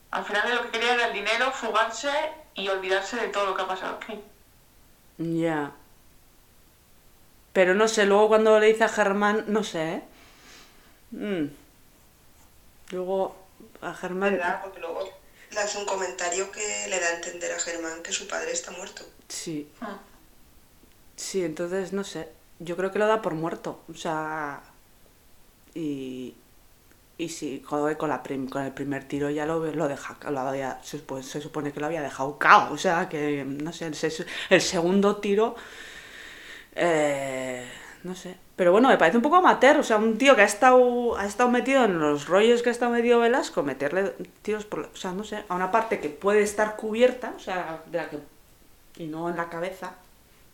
Al 0.10 0.26
final 0.26 0.48
de 0.48 0.56
lo 0.56 0.64
que 0.64 0.70
quería 0.70 0.94
era 0.96 1.08
el 1.08 1.14
dinero, 1.14 1.52
fugarse 1.52 2.12
y 2.56 2.68
olvidarse 2.70 3.18
de 3.18 3.28
todo 3.28 3.46
lo 3.46 3.56
que 3.56 3.62
ha 3.62 3.68
pasado 3.68 3.98
aquí. 3.98 4.20
Ya. 5.18 5.72
Pero 7.52 7.76
no 7.76 7.88
sé, 7.88 8.06
luego 8.06 8.30
cuando 8.30 8.60
le 8.60 8.68
dice 8.68 8.86
a 8.86 8.90
Germán, 8.90 9.46
no 9.48 9.64
sé, 9.64 9.94
¿eh? 9.94 10.04
Mm. 11.12 11.46
Luego 12.94 13.36
a 13.82 13.94
Germán. 13.94 14.34
¿Verdad? 14.34 14.62
Porque 14.64 14.80
luego 14.80 15.10
le 15.52 15.60
hace 15.60 15.78
un 15.78 15.86
comentario 15.86 16.52
que 16.52 16.88
le 16.90 17.00
da 17.00 17.08
a 17.08 17.16
entender 17.16 17.52
a 17.52 17.60
Germán 17.60 18.02
que 18.04 18.12
su 18.12 18.28
padre 18.28 18.52
está 18.52 18.72
muerto. 18.72 19.04
Sí, 19.28 19.68
Ah. 19.82 19.98
sí, 21.16 21.44
entonces 21.44 21.92
no 21.94 22.04
sé. 22.04 22.30
Yo 22.60 22.78
creo 22.78 22.92
que 22.92 23.00
lo 23.00 23.08
da 23.08 23.22
por 23.22 23.34
muerto. 23.34 23.82
O 23.92 23.96
sea. 23.96 24.62
Y. 25.74 26.36
Y 27.16 27.30
sí, 27.30 27.64
joder, 27.66 27.96
con, 27.98 28.10
la 28.10 28.24
prim- 28.24 28.50
con 28.50 28.64
el 28.64 28.72
primer 28.74 29.08
tiro 29.08 29.30
ya 29.30 29.46
lo, 29.46 29.64
lo 29.64 29.88
deja. 29.88 30.18
Lo 30.32 30.40
había, 30.40 30.80
se, 30.84 30.98
supone, 30.98 31.22
se 31.24 31.42
supone 31.42 31.72
que 31.72 31.80
lo 31.80 31.86
había 31.86 32.02
dejado 32.02 32.40
cao. 32.40 32.74
O 32.74 32.78
sea, 32.78 33.08
que 33.08 33.44
no 33.46 33.72
sé, 33.72 33.86
el, 33.88 33.96
el 34.50 34.62
segundo 34.62 35.18
tiro. 35.18 35.56
eh, 36.76 37.70
no 38.04 38.16
sé. 38.16 38.36
Pero 38.56 38.72
bueno, 38.72 38.90
me 38.90 38.98
parece 38.98 39.18
un 39.18 39.24
poco 39.24 39.38
amateur. 39.38 39.78
O 39.78 39.84
sea, 39.84 39.98
un 39.98 40.18
tío 40.18 40.36
que 40.36 40.42
ha 40.42 40.46
estado, 40.46 41.18
ha 41.18 41.26
estado 41.26 41.50
metido 41.50 41.86
en 41.86 42.00
los 42.00 42.28
rollos 42.28 42.62
que 42.62 42.70
ha 42.70 42.72
estado 42.72 42.92
metido 42.92 43.20
Velasco, 43.20 43.64
meterle 43.64 44.14
tiros 44.42 44.66
por. 44.66 44.82
O 44.82 44.96
sea, 44.96 45.12
no 45.12 45.24
sé, 45.24 45.44
a 45.48 45.56
una 45.56 45.72
parte 45.72 46.00
que 46.00 46.10
puede 46.10 46.42
estar 46.42 46.76
cubierta, 46.76 47.34
o 47.36 47.40
sea, 47.40 47.82
de 47.88 47.98
la 47.98 48.10
que. 48.10 48.20
Y 48.98 49.08
no 49.08 49.30
en 49.30 49.38
la 49.38 49.50
cabeza. 49.50 49.96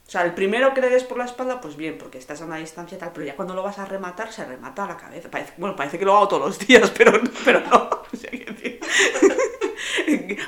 O 0.08 0.12
sea, 0.12 0.24
el 0.24 0.34
primero 0.34 0.74
que 0.74 0.82
le 0.82 0.90
des 0.90 1.04
por 1.04 1.18
la 1.20 1.26
espalda, 1.26 1.62
pues 1.62 1.76
bien, 1.76 1.98
porque 2.00 2.18
estás 2.18 2.42
a 2.42 2.46
una 2.46 2.56
distancia 2.58 2.96
y 2.96 3.00
tal, 3.00 3.12
pero 3.14 3.28
ya 3.28 3.36
cuando 3.36 3.54
lo 3.54 3.62
vas 3.62 3.78
a 3.78 3.86
rematar, 3.86 4.32
se 4.32 4.44
remata 4.46 4.86
a 4.86 4.88
la 4.88 4.98
cabeza. 4.98 5.30
Parece- 5.30 5.54
bueno, 5.58 5.76
parece 5.76 6.00
que 6.00 6.06
lo 6.06 6.16
hago 6.16 6.28
todos 6.28 6.48
los 6.48 6.60
días, 6.60 6.90
pero, 6.98 7.12
pero 7.46 7.60
no. 7.62 7.90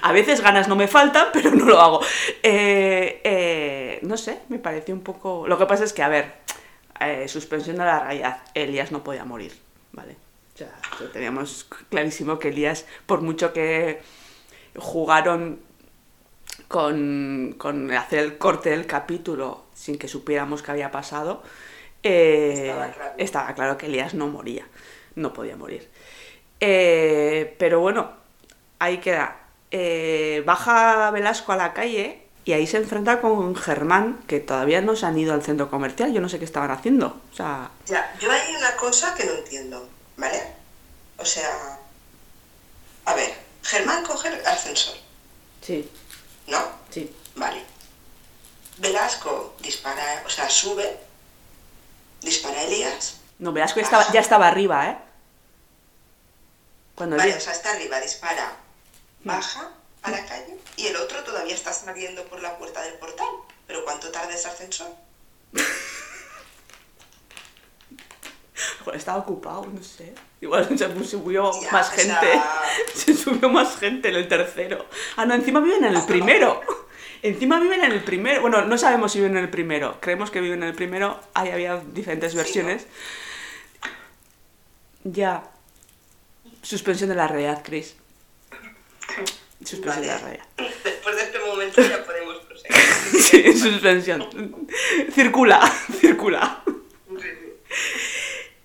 A 0.04 0.12
veces 0.14 0.42
ganas 0.42 0.68
no 0.68 0.76
me 0.76 0.88
faltan, 0.88 1.28
pero 1.34 1.52
no 1.52 1.66
lo 1.66 1.80
hago. 1.80 2.02
Eh, 2.42 3.22
eh, 3.24 4.00
no 4.02 4.18
sé, 4.18 4.40
me 4.50 4.58
pareció 4.60 4.94
un 4.96 5.02
poco... 5.02 5.48
Lo 5.48 5.58
que 5.58 5.66
pasa 5.66 5.84
es 5.84 5.94
que, 5.94 6.02
a 6.04 6.10
ver, 6.10 6.34
eh, 7.10 7.28
suspensión 7.28 7.78
de 7.78 7.86
la 7.86 8.00
realidad, 8.00 8.42
Elías 8.54 8.92
no 8.92 9.04
podía 9.04 9.26
morir, 9.26 9.54
¿vale? 9.92 10.16
O 10.54 10.58
sea, 10.58 10.72
teníamos 11.14 11.66
clarísimo 11.90 12.38
que 12.40 12.50
Elías, 12.50 12.86
por 13.06 13.22
mucho 13.22 13.54
que 13.54 14.02
jugaron 14.76 15.60
con, 16.68 17.56
con 17.58 17.92
hacer 17.92 18.20
el 18.20 18.38
corte 18.38 18.70
del 18.72 18.86
capítulo 18.86 19.66
sin 19.74 19.98
que 19.98 20.08
supiéramos 20.08 20.62
qué 20.62 20.72
había 20.72 20.92
pasado, 20.92 21.44
eh, 22.04 22.68
Estaba 22.68 22.92
claro. 22.92 23.14
estaba 23.18 23.54
claro 23.56 23.78
que 23.78 23.86
Elías 23.88 24.14
no 24.14 24.28
moría, 24.28 24.68
no 25.16 25.34
podía 25.34 25.56
morir. 25.56 25.90
Eh, 26.60 27.56
pero 27.60 27.80
bueno, 27.80 28.12
ahí 28.80 28.98
queda. 29.00 29.38
Eh, 29.72 30.44
baja 30.46 31.12
Velasco 31.12 31.54
a 31.54 31.56
la 31.56 31.74
calle 31.74 32.21
y 32.46 32.54
ahí 32.54 32.66
se 32.68 32.78
enfrenta 32.78 33.22
con 33.22 33.56
Germán, 33.56 34.24
que 34.28 34.40
todavía 34.40 34.82
no 34.82 34.96
se 34.96 35.06
han 35.06 35.18
ido 35.18 35.34
al 35.34 35.44
centro 35.44 35.70
comercial, 35.70 36.12
yo 36.14 36.22
no 36.22 36.30
sé 36.30 36.40
qué 36.40 36.46
estaban 36.46 36.72
haciendo. 36.72 37.22
O 37.32 37.36
sea, 37.36 37.70
Ya, 37.86 38.14
yo 38.20 38.32
hay 38.32 38.56
una 38.56 38.76
cosa 38.78 39.14
que 39.16 39.26
no 39.26 39.34
entiendo, 39.34 39.88
¿vale? 40.18 40.42
O 41.18 41.26
sea, 41.26 41.78
a 43.06 43.14
ver, 43.14 43.34
Germán 43.64 44.04
coge 44.04 44.30
el 44.30 44.46
ascensor, 44.46 44.96
sí, 45.62 45.90
¿no? 46.48 46.60
sí. 46.90 47.14
Vale. 47.36 47.64
Velasco 48.78 49.56
dispara, 49.60 50.24
o 50.26 50.30
sea, 50.30 50.50
sube, 50.50 50.98
dispara 52.22 52.60
a 52.60 52.64
Elías. 52.64 53.18
No, 53.38 53.52
Velasco 53.54 53.80
ya 53.80 53.84
estaba, 53.86 54.12
ya 54.12 54.20
estaba 54.20 54.48
arriba, 54.48 54.90
¿eh? 54.90 54.98
Cuando 56.96 57.18
Vale, 57.18 57.30
Elías- 57.32 57.42
o 57.42 57.46
sea, 57.46 57.54
está 57.54 57.72
arriba, 57.72 58.00
dispara, 58.00 58.54
baja 59.24 59.70
a 60.04 60.12
la 60.12 60.26
calle 60.26 60.58
y 60.78 60.88
el 60.88 60.96
otro 60.96 61.24
todavía 61.24 61.54
está 61.54 61.72
saliendo 61.74 62.24
por 62.26 62.42
la 62.42 62.58
puerta 62.58 62.82
del 62.82 62.96
portal. 62.96 63.28
Pero 63.68 63.84
¿cuánto 63.86 64.12
tarda 64.12 64.34
ese 64.34 64.48
ascensor? 64.48 64.88
Estaba 68.94 69.20
ocupado, 69.20 69.66
no 69.66 69.82
sé. 69.84 70.14
Igual 70.42 70.68
se 70.78 71.06
subió 71.06 71.52
Ya, 71.62 71.72
más 71.72 71.90
gente. 71.90 72.04
sea- 72.20 72.62
Se 72.94 73.14
subió 73.16 73.50
más 73.50 73.78
gente 73.78 74.10
en 74.10 74.16
el 74.16 74.28
tercero. 74.28 74.86
Ah, 75.16 75.26
no, 75.26 75.34
encima 75.34 75.60
viven 75.62 75.84
en 75.86 75.96
el 75.96 76.04
primero. 76.04 76.62
Encima 77.24 77.60
viven 77.60 77.84
en 77.84 77.92
el 77.92 78.04
primero. 78.04 78.42
Bueno, 78.42 78.64
no 78.64 78.78
sabemos 78.80 79.12
si 79.12 79.20
viven 79.20 79.38
en 79.38 79.44
el 79.44 79.50
primero. 79.52 80.00
Creemos 80.02 80.32
que 80.32 80.42
viven 80.42 80.64
en 80.64 80.70
el 80.70 80.76
primero. 80.76 81.20
Ahí 81.36 81.50
había 81.52 81.78
diferentes 81.78 82.32
Sí, 82.32 82.38
versiones. 82.38 82.88
Ya. 85.04 85.44
Suspensión 86.64 87.10
de 87.10 87.16
la 87.16 87.28
realidad, 87.28 87.62
Chris. 87.64 87.96
Suspensión 89.64 90.02
de 90.02 90.08
la 90.08 90.18
Vale. 90.22 90.40
Después 90.84 91.16
de 91.16 91.22
este 91.24 91.40
momento 91.40 91.82
ya 91.82 92.04
podemos 92.04 92.38
proseguir. 92.40 92.78
Sí, 93.22 93.54
suspensión. 93.54 94.28
Circula, 95.14 95.60
circula. 96.00 96.64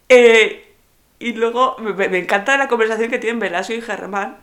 Eh, 0.08 0.72
y 1.18 1.32
luego 1.32 1.76
me, 1.78 2.08
me 2.08 2.18
encanta 2.18 2.56
la 2.56 2.68
conversación 2.68 3.10
que 3.10 3.18
tienen 3.18 3.40
Velasco 3.40 3.72
y 3.72 3.80
Germán, 3.80 4.38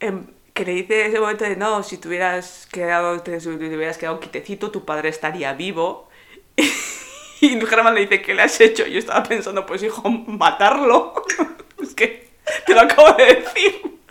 em, 0.00 0.26
que 0.54 0.64
le 0.64 0.72
dice 0.72 1.06
ese 1.06 1.20
momento 1.20 1.44
de 1.44 1.56
no, 1.56 1.82
si 1.82 1.98
te 1.98 2.08
hubieras 2.08 2.66
quedado, 2.70 3.20
te, 3.20 3.40
si 3.40 3.56
te 3.56 3.76
hubieras 3.76 3.98
quedado 3.98 4.20
quitecito, 4.20 4.70
tu 4.70 4.84
padre 4.84 5.08
estaría 5.08 5.52
vivo. 5.52 6.08
Y 7.42 7.60
Germán 7.66 7.96
le 7.96 8.02
dice, 8.02 8.22
¿qué 8.22 8.34
le 8.34 8.42
has 8.42 8.60
hecho? 8.60 8.86
Y 8.86 8.92
yo 8.92 8.98
estaba 9.00 9.24
pensando, 9.24 9.66
pues 9.66 9.82
hijo, 9.82 10.08
matarlo. 10.08 11.12
es 11.82 11.92
que 11.92 12.30
te 12.64 12.72
lo 12.72 12.82
acabo 12.82 13.14
de 13.14 13.24
decir. 13.24 14.01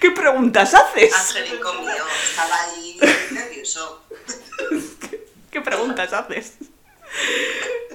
¿Qué 0.00 0.10
preguntas 0.12 0.72
haces? 0.74 1.14
Angélico 1.14 1.74
mío, 1.74 2.04
estaba 2.30 2.62
ahí 2.62 2.98
nervioso. 3.32 4.04
¿Qué 5.50 5.60
preguntas 5.60 6.12
haces? 6.12 6.54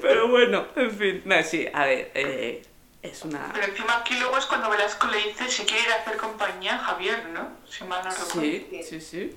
Pero 0.01 0.28
bueno, 0.28 0.68
en 0.76 0.97
fin. 0.97 1.22
No, 1.26 1.41
sí, 1.41 1.68
a 1.74 1.86
ver, 1.86 2.12
eh, 2.14 2.66
es 3.01 3.24
una... 3.24 3.51
Pero 3.53 3.66
encima 3.66 3.97
aquí 3.97 4.16
luego 4.20 4.38
es 4.38 4.45
cuando 4.45 4.70
Velasco 4.70 5.08
le 5.08 5.18
dice 5.18 5.49
si 5.49 5.66
quiere 5.66 5.84
ir 5.84 5.91
a 5.91 5.95
hacer 5.95 6.18
compañía 6.18 6.76
a 6.76 6.80
Javier, 6.80 7.26
¿no? 7.30 7.49
Si 7.68 7.84
mal 7.86 8.03
no 8.03 8.12
recuerdo. 8.12 8.41
Sí, 8.41 8.82
sí, 8.88 9.01
sí. 9.01 9.36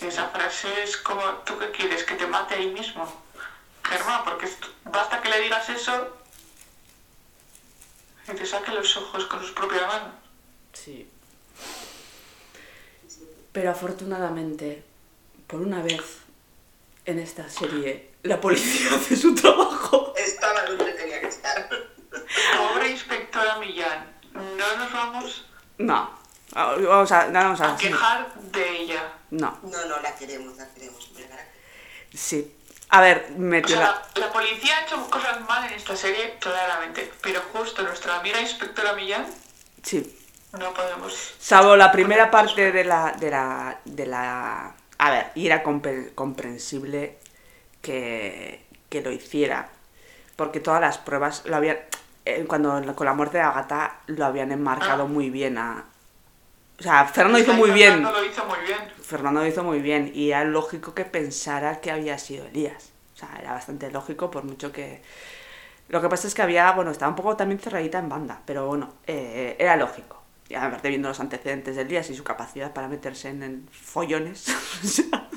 Esa 0.00 0.28
frase 0.28 0.82
es 0.82 0.96
como, 0.98 1.22
¿tú 1.44 1.58
qué 1.58 1.70
quieres? 1.72 2.04
¿Que 2.04 2.14
te 2.14 2.26
mate 2.26 2.54
ahí 2.54 2.68
mismo? 2.68 3.06
Germán, 3.82 4.24
porque 4.24 4.48
basta 4.84 5.20
que 5.20 5.28
le 5.28 5.40
digas 5.40 5.68
eso 5.68 6.16
y 8.28 8.34
te 8.34 8.46
saque 8.46 8.72
los 8.72 8.96
ojos 8.96 9.26
con 9.26 9.40
sus 9.40 9.52
propias 9.52 9.86
manos. 9.86 10.14
Sí. 10.72 11.10
Pero 13.52 13.70
afortunadamente, 13.70 14.82
por 15.46 15.60
una 15.60 15.82
vez 15.82 16.00
en 17.06 17.18
esta 17.18 17.48
serie, 17.48 18.10
la 18.22 18.40
policía 18.40 18.90
hace 18.96 19.16
su 19.16 19.34
trabajo. 19.34 20.12
Estaba 20.16 20.62
donde 20.64 20.92
tenía 20.92 21.20
que 21.20 21.28
estar. 21.28 21.68
Pobre 22.58 22.90
inspectora 22.90 23.58
Millán, 23.58 24.12
no 24.32 24.76
nos 24.76 24.92
vamos 24.92 25.46
No. 25.78 26.16
Vamos 26.54 27.12
a, 27.12 27.26
no, 27.28 27.38
vamos 27.40 27.60
a, 27.60 27.74
a 27.74 27.76
quejar 27.76 28.32
de 28.52 28.80
ella. 28.80 29.12
No, 29.30 29.58
No, 29.62 29.84
no, 29.86 30.00
la 30.00 30.14
queremos, 30.16 30.56
la 30.56 30.66
queremos. 30.72 31.10
queremos. 31.14 31.36
sí. 32.14 32.52
A 32.88 33.00
ver, 33.00 33.26
O 33.34 33.38
metió 33.40 33.76
sea, 33.76 33.84
la... 33.86 34.08
la, 34.14 34.26
la 34.28 34.32
policía 34.32 34.78
ha 34.78 34.82
hecho 34.84 35.10
cosas 35.10 35.40
mal 35.40 35.64
en 35.66 35.74
esta 35.74 35.96
serie, 35.96 36.36
claramente, 36.38 37.12
pero 37.20 37.42
justo 37.52 37.82
nuestra 37.82 38.20
amiga 38.20 38.40
inspectora 38.40 38.92
Millán 38.92 39.26
Sí. 39.82 40.16
No 40.56 40.72
podemos... 40.74 41.34
Salvo 41.38 41.76
la 41.76 41.90
primera 41.92 42.30
parte 42.30 42.72
de 42.72 42.84
la... 42.84 43.12
De 43.18 43.30
la, 43.30 43.78
de 43.84 44.06
la 44.06 44.74
a 44.98 45.10
ver, 45.10 45.26
y 45.34 45.46
era 45.46 45.62
compre- 45.62 46.14
comprensible 46.14 47.18
que, 47.82 48.64
que 48.88 49.02
lo 49.02 49.10
hiciera. 49.12 49.68
Porque 50.36 50.60
todas 50.60 50.80
las 50.80 50.98
pruebas 50.98 51.42
lo 51.46 51.56
habían... 51.56 51.78
eh, 52.24 52.44
Cuando 52.48 52.94
con 52.94 53.06
la 53.06 53.14
muerte 53.14 53.38
de 53.38 53.44
Agatha 53.44 53.98
lo 54.06 54.24
habían 54.24 54.52
enmarcado 54.52 55.04
Ah. 55.04 55.06
muy 55.06 55.30
bien 55.30 55.58
a... 55.58 55.84
O 56.78 56.82
sea, 56.82 57.06
Fernando 57.06 57.38
hizo 57.38 57.52
Ahí 57.52 57.58
muy 57.58 57.70
bien. 57.70 57.92
Fernando 57.94 58.20
lo 58.20 58.24
hizo 58.26 58.44
muy 58.44 58.58
bien. 58.66 58.78
Fernando 59.02 59.40
lo 59.40 59.46
hizo 59.46 59.64
muy 59.64 59.78
bien 59.80 60.12
y 60.14 60.30
era 60.30 60.44
lógico 60.44 60.94
que 60.94 61.04
pensara 61.06 61.80
que 61.80 61.90
había 61.90 62.18
sido 62.18 62.44
Elías. 62.46 62.90
O 63.14 63.18
sea, 63.18 63.30
era 63.40 63.52
bastante 63.52 63.90
lógico 63.90 64.30
por 64.30 64.44
mucho 64.44 64.72
que... 64.72 65.00
Lo 65.88 66.02
que 66.02 66.08
pasa 66.08 66.26
es 66.26 66.34
que 66.34 66.42
había, 66.42 66.70
bueno, 66.72 66.90
estaba 66.90 67.08
un 67.08 67.16
poco 67.16 67.36
también 67.36 67.60
cerradita 67.60 67.98
en 67.98 68.08
banda, 68.08 68.40
pero 68.44 68.66
bueno, 68.66 68.92
eh, 69.06 69.56
era 69.58 69.76
lógico. 69.76 70.20
Y 70.48 70.54
aparte 70.54 70.88
viendo 70.88 71.08
los 71.08 71.20
antecedentes 71.20 71.76
de 71.76 71.82
Elías 71.82 72.08
y 72.10 72.14
su 72.14 72.24
capacidad 72.24 72.72
para 72.72 72.88
meterse 72.88 73.28
en, 73.28 73.42
en 73.42 73.68
follones, 73.70 74.46
o 74.84 74.86
sea, 74.86 75.28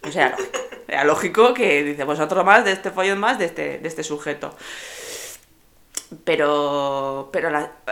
pues 0.00 0.16
era 0.16 0.30
lógico. 0.30 0.58
Era 0.88 1.04
lógico 1.04 1.54
que 1.54 1.84
dice, 1.84 2.04
pues 2.04 2.18
otro 2.18 2.44
más 2.44 2.64
de 2.64 2.72
este 2.72 2.90
follón 2.90 3.20
más 3.20 3.38
de 3.38 3.44
este, 3.44 3.78
de 3.78 3.88
este 3.88 4.02
sujeto. 4.02 4.56
Pero, 6.24 7.30
pero 7.32 7.50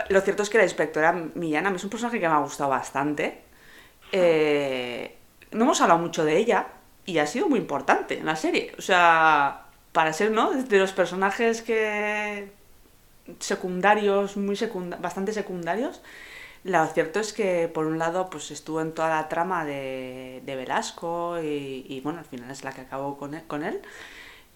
lo 0.09 0.21
cierto 0.21 0.43
es 0.43 0.49
que 0.49 0.57
la 0.57 0.65
inspectora 0.65 1.13
Millán 1.13 1.67
a 1.67 1.69
mí 1.69 1.77
es 1.77 1.83
un 1.85 1.89
personaje 1.89 2.19
que 2.19 2.27
me 2.27 2.35
ha 2.35 2.39
gustado 2.39 2.69
bastante. 2.69 3.41
Eh, 4.11 5.15
no 5.51 5.63
hemos 5.63 5.79
hablado 5.79 5.99
mucho 6.01 6.25
de 6.25 6.37
ella 6.37 6.67
y 7.05 7.19
ha 7.19 7.27
sido 7.27 7.47
muy 7.47 7.59
importante 7.59 8.17
en 8.17 8.25
la 8.25 8.35
serie. 8.35 8.73
O 8.77 8.81
sea, 8.81 9.67
para 9.93 10.11
ser, 10.11 10.31
¿no? 10.31 10.51
De 10.51 10.79
los 10.79 10.91
personajes 10.91 11.61
que 11.61 12.51
secundarios, 13.39 14.37
muy 14.37 14.55
secunda 14.55 14.97
bastante 14.97 15.33
secundarios, 15.33 16.01
lo 16.69 16.85
cierto 16.87 17.19
es 17.19 17.33
que 17.33 17.67
por 17.67 17.85
un 17.85 17.97
lado 17.99 18.29
pues 18.29 18.51
estuvo 18.51 18.81
en 18.81 18.93
toda 18.93 19.09
la 19.09 19.27
trama 19.29 19.65
de, 19.65 20.41
de 20.45 20.55
Velasco 20.55 21.39
y, 21.41 21.85
y, 21.87 22.01
bueno, 22.01 22.19
al 22.19 22.25
final 22.25 22.49
es 22.51 22.63
la 22.63 22.71
que 22.71 22.81
acabó 22.81 23.17
con 23.17 23.33
él. 23.33 23.43
Con 23.47 23.63
él. 23.63 23.81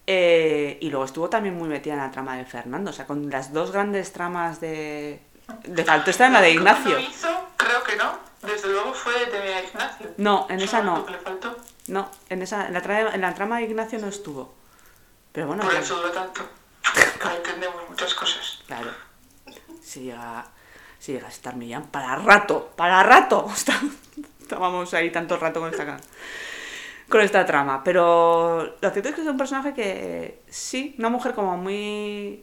Eh, 0.06 0.76
y 0.80 0.90
luego 0.90 1.04
estuvo 1.06 1.28
también 1.30 1.54
muy 1.56 1.68
metida 1.68 1.94
en 1.94 2.00
la 2.00 2.10
trama 2.10 2.36
de 2.36 2.44
Fernando, 2.44 2.90
o 2.90 2.92
sea, 2.94 3.06
con 3.06 3.30
las 3.30 3.52
dos 3.52 3.70
grandes 3.72 4.12
tramas 4.12 4.60
de... 4.60 5.20
De 5.64 5.84
faltó 5.84 6.10
estar 6.10 6.26
en 6.26 6.34
la 6.34 6.40
de 6.40 6.50
Ignacio. 6.52 6.92
¿Lo 6.92 7.00
hizo? 7.00 7.28
Creo 7.56 7.82
que 7.82 7.96
no. 7.96 8.18
Desde 8.42 8.68
luego 8.68 8.92
fue 8.92 9.12
de 9.26 9.64
Ignacio. 9.66 10.10
No, 10.18 10.46
en 10.50 10.60
esa 10.60 10.82
no. 10.82 11.06
le 11.08 11.18
faltó. 11.18 11.56
No, 11.86 12.10
en, 12.28 12.42
esa, 12.42 12.66
en, 12.66 12.74
la 12.74 12.80
trama, 12.82 13.10
en 13.14 13.20
la 13.20 13.34
trama 13.34 13.56
de 13.58 13.64
Ignacio 13.64 13.98
no 13.98 14.08
estuvo. 14.08 14.54
Pero 15.32 15.46
bueno, 15.46 15.62
Por 15.62 15.72
ya- 15.72 15.80
eso 15.80 15.96
duró 15.96 16.10
tanto. 16.12 16.42
Entendemos 17.36 17.76
muchas 17.88 18.14
cosas. 18.14 18.62
claro. 18.66 18.90
Si 19.82 20.00
llega, 20.04 20.46
si 21.04 21.12
llega 21.12 21.26
a 21.26 21.30
estar 21.30 21.54
Millán, 21.54 21.84
para 21.88 22.16
rato, 22.16 22.72
para 22.76 23.02
rato. 23.02 23.46
Está- 23.54 23.78
Estábamos 24.40 24.94
ahí 24.94 25.10
tanto 25.10 25.36
rato 25.36 25.60
con 25.60 25.70
esta, 25.70 25.96
con 27.08 27.20
esta 27.20 27.44
trama. 27.44 27.82
Pero 27.84 28.76
lo 28.80 28.90
cierto 28.90 29.10
es 29.10 29.14
que 29.14 29.20
es 29.20 29.26
un 29.26 29.36
personaje 29.36 29.74
que, 29.74 30.40
sí, 30.48 30.94
una 30.98 31.10
mujer 31.10 31.34
como 31.34 31.56
muy... 31.58 32.42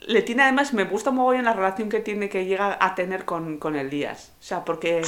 Le 0.00 0.20
tiene 0.20 0.42
además, 0.42 0.74
me 0.74 0.84
gusta 0.84 1.10
muy 1.10 1.34
bien 1.36 1.46
la 1.46 1.54
relación 1.54 1.88
que 1.88 2.00
tiene, 2.00 2.28
que 2.28 2.44
llega 2.44 2.76
a 2.78 2.94
tener 2.94 3.24
con, 3.24 3.56
con 3.58 3.74
Elías. 3.74 4.32
O 4.40 4.42
sea, 4.42 4.64
porque 4.66 5.00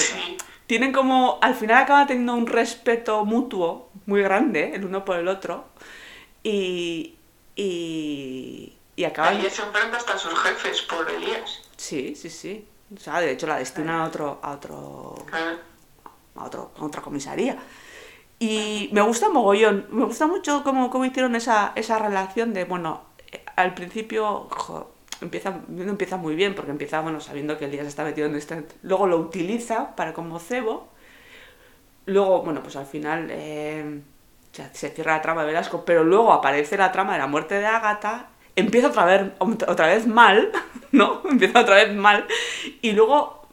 tienen 0.66 0.92
como, 0.92 1.38
al 1.42 1.54
final 1.54 1.82
acaban 1.82 2.06
teniendo 2.06 2.34
un 2.34 2.46
respeto 2.46 3.22
mutuo 3.26 3.90
muy 4.06 4.22
grande, 4.22 4.74
el 4.74 4.86
uno 4.86 5.04
por 5.04 5.16
el 5.18 5.28
otro, 5.28 5.66
y, 6.42 7.16
y, 7.56 8.72
y 8.96 9.04
acaban... 9.04 9.38
Se 9.50 9.62
enfrenta 9.62 9.98
hasta 9.98 10.16
sus 10.16 10.38
jefes 10.38 10.80
por 10.82 11.10
Elías. 11.10 11.62
Sí, 11.76 12.14
sí, 12.14 12.30
sí. 12.30 12.68
O 12.94 12.98
sea, 12.98 13.20
de 13.20 13.32
hecho 13.32 13.46
la 13.46 13.58
destinan 13.58 13.96
a 14.00 14.04
otro, 14.06 14.38
a 14.42 14.52
otro, 14.52 15.14
Claro. 15.26 15.58
a 16.36 16.44
otro, 16.44 16.72
a 16.78 16.84
otra 16.84 17.02
comisaría. 17.02 17.56
Y 18.38 18.90
me 18.92 19.00
gusta 19.02 19.28
mogollón, 19.30 19.86
me 19.90 20.04
gusta 20.04 20.26
mucho 20.26 20.62
cómo, 20.64 20.90
cómo 20.90 21.04
hicieron 21.06 21.36
esa, 21.36 21.72
esa 21.76 21.98
relación 21.98 22.54
de, 22.54 22.64
bueno, 22.64 23.02
eh, 23.32 23.44
al 23.56 23.74
principio 23.74 24.48
jo, 24.50 24.92
empieza, 25.20 25.60
empieza 25.70 26.16
muy 26.18 26.34
bien, 26.36 26.54
porque 26.54 26.70
empieza, 26.72 27.00
bueno, 27.00 27.20
sabiendo 27.20 27.58
que 27.58 27.66
Elías 27.66 27.86
está 27.86 28.04
metido 28.04 28.26
en 28.28 28.36
este... 28.36 28.66
Luego 28.82 29.06
lo 29.06 29.18
utiliza 29.18 29.96
para 29.96 30.12
como 30.14 30.38
cebo, 30.40 30.88
luego, 32.06 32.42
bueno, 32.42 32.62
pues 32.62 32.76
al 32.76 32.86
final 32.86 33.28
eh, 33.30 34.00
se, 34.52 34.74
se 34.74 34.90
cierra 34.90 35.16
la 35.16 35.22
trama 35.22 35.42
de 35.42 35.48
Velasco, 35.48 35.84
pero 35.84 36.04
luego 36.04 36.32
aparece 36.32 36.76
la 36.76 36.92
trama 36.92 37.14
de 37.14 37.18
la 37.20 37.26
muerte 37.26 37.56
de 37.56 37.66
Ágata, 37.66 38.28
empieza 38.56 38.88
otra 38.88 39.04
vez, 39.04 39.32
otra 39.38 39.86
vez 39.86 40.06
mal, 40.06 40.50
¿no? 40.92 41.22
Empieza 41.30 41.60
otra 41.60 41.76
vez 41.76 41.94
mal, 41.94 42.26
y 42.82 42.92
luego 42.92 43.46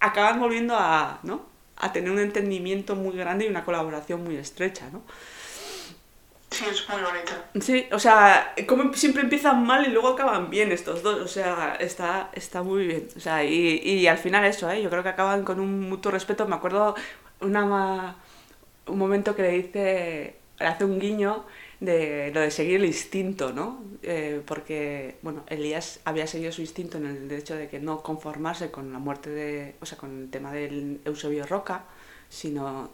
acaban 0.00 0.40
volviendo 0.40 0.74
a, 0.76 1.20
¿no? 1.22 1.42
a 1.76 1.92
tener 1.92 2.10
un 2.10 2.18
entendimiento 2.18 2.96
muy 2.96 3.16
grande 3.16 3.44
y 3.46 3.48
una 3.48 3.64
colaboración 3.64 4.24
muy 4.24 4.36
estrecha, 4.36 4.88
¿no? 4.92 5.02
Sí, 6.50 6.64
es 6.70 6.88
muy 6.88 7.02
bonita. 7.02 7.44
Sí, 7.60 7.86
o 7.92 7.98
sea, 7.98 8.54
como 8.66 8.94
siempre 8.94 9.22
empiezan 9.22 9.66
mal 9.66 9.86
y 9.86 9.90
luego 9.90 10.08
acaban 10.08 10.48
bien 10.48 10.72
estos 10.72 11.02
dos, 11.02 11.20
o 11.20 11.28
sea, 11.28 11.76
está, 11.78 12.30
está 12.32 12.62
muy 12.62 12.86
bien. 12.86 13.08
O 13.16 13.20
sea, 13.20 13.44
y, 13.44 13.80
y 13.82 14.06
al 14.06 14.16
final 14.16 14.44
eso, 14.44 14.70
¿eh? 14.70 14.80
yo 14.80 14.88
creo 14.88 15.02
que 15.02 15.10
acaban 15.10 15.44
con 15.44 15.60
un 15.60 15.88
mutuo 15.88 16.12
respeto. 16.12 16.46
Me 16.46 16.54
acuerdo 16.54 16.94
una, 17.40 18.16
un 18.86 18.98
momento 18.98 19.34
que 19.34 19.42
le 19.42 19.50
dice, 19.50 20.36
le 20.58 20.66
hace 20.66 20.84
un 20.84 20.98
guiño 20.98 21.44
de 21.80 22.30
lo 22.34 22.40
de 22.40 22.50
seguir 22.50 22.76
el 22.76 22.86
instinto, 22.86 23.52
¿no? 23.52 23.82
Eh, 24.02 24.42
porque, 24.46 25.18
bueno, 25.22 25.44
Elías 25.48 26.00
había 26.04 26.26
seguido 26.26 26.52
su 26.52 26.62
instinto 26.62 26.98
en 26.98 27.06
el 27.06 27.32
hecho 27.32 27.54
de 27.56 27.68
que 27.68 27.80
no 27.80 28.02
conformarse 28.02 28.70
con 28.70 28.92
la 28.92 28.98
muerte 28.98 29.30
de, 29.30 29.74
o 29.80 29.86
sea, 29.86 29.98
con 29.98 30.22
el 30.24 30.30
tema 30.30 30.52
del 30.52 31.00
Eusebio 31.04 31.46
Roca, 31.46 31.84
sino 32.28 32.90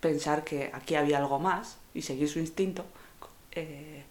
pensar 0.00 0.44
que 0.44 0.70
aquí 0.72 0.94
había 0.96 1.18
algo 1.18 1.38
más 1.40 1.78
y 1.94 2.02
seguir 2.02 2.28
su 2.28 2.38
instinto. 2.40 2.84
eh, 3.52 4.04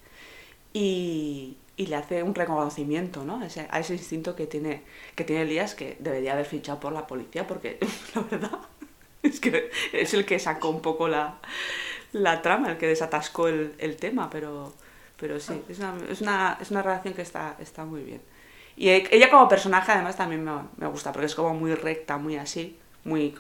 y, 0.74 1.58
y 1.78 1.88
le 1.88 1.96
hace 1.96 2.24
un 2.24 2.36
reconocimiento 2.36 3.24
¿no? 3.26 3.40
a, 3.42 3.46
ese, 3.48 3.68
a 3.72 3.80
ese 3.80 3.94
instinto 3.94 4.36
que 4.36 4.48
tiene, 4.48 4.84
que 5.16 5.24
tiene 5.24 5.44
Elías, 5.44 5.76
que 5.76 5.98
debería 6.00 6.34
haber 6.34 6.46
fichado 6.46 6.80
por 6.80 6.94
la 6.94 7.08
policía, 7.08 7.48
porque 7.48 7.80
la 8.16 8.22
verdad 8.22 8.60
es 9.24 9.40
que 9.40 9.70
es 9.94 10.14
el 10.14 10.26
que 10.26 10.40
sacó 10.40 10.70
un 10.70 10.82
poco 10.82 11.08
la, 11.08 11.40
la 12.14 12.42
trama, 12.42 12.72
el 12.72 12.78
que 12.78 12.88
desatascó 12.88 13.48
el, 13.50 13.76
el 13.78 13.98
tema, 13.98 14.30
pero, 14.30 14.74
pero 15.18 15.40
sí, 15.40 15.62
es 15.68 15.80
una, 15.80 15.96
es 16.10 16.22
una, 16.22 16.58
es 16.62 16.72
una 16.72 16.82
relación 16.82 17.14
que 17.14 17.22
está, 17.22 17.56
está 17.60 17.86
muy 17.86 18.04
bien. 18.04 18.22
Y 18.76 18.90
e- 18.90 19.08
ella 19.12 19.30
como 19.30 19.48
personaje 19.50 19.92
además 19.92 20.16
también 20.16 20.44
me, 20.44 20.52
me 20.78 20.88
gusta, 20.88 21.12
porque 21.12 21.26
es 21.28 21.36
como 21.36 21.54
muy 21.54 21.76
recta, 21.76 22.18
muy 22.18 22.38
así, 22.38 22.80
muy... 23.04 23.36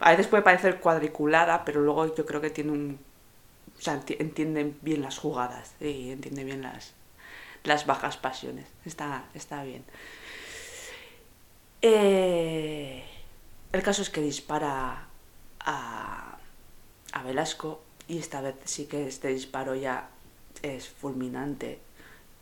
A 0.00 0.10
veces 0.10 0.26
puede 0.26 0.42
parecer 0.42 0.80
cuadriculada, 0.80 1.64
pero 1.64 1.80
luego 1.80 2.14
yo 2.14 2.26
creo 2.26 2.40
que 2.40 2.50
tiene 2.50 2.72
un... 2.72 2.98
O 3.78 3.80
sea, 3.80 3.94
enti- 4.00 4.16
entiende 4.18 4.74
bien 4.82 5.02
las 5.02 5.18
jugadas 5.18 5.74
y 5.80 6.10
entiende 6.10 6.44
bien 6.44 6.62
las, 6.62 6.94
las 7.64 7.86
bajas 7.86 8.16
pasiones. 8.16 8.66
Está, 8.84 9.24
está 9.34 9.62
bien. 9.64 9.84
Eh, 11.82 13.04
el 13.72 13.82
caso 13.82 14.02
es 14.02 14.10
que 14.10 14.20
dispara 14.20 15.06
a, 15.60 16.13
a 17.14 17.22
Velasco 17.22 17.80
y 18.06 18.18
esta 18.18 18.42
vez 18.42 18.56
sí 18.64 18.86
que 18.86 19.06
este 19.06 19.28
disparo 19.28 19.74
ya 19.74 20.08
es 20.62 20.88
fulminante 20.88 21.78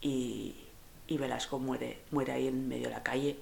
y, 0.01 0.57
y 1.07 1.19
Velasco 1.19 1.59
muere, 1.59 2.01
muere 2.11 2.33
ahí 2.33 2.49
en 2.49 2.69
medio 2.69 2.89
de 2.89 2.95
la 2.95 3.03
calle 3.03 3.39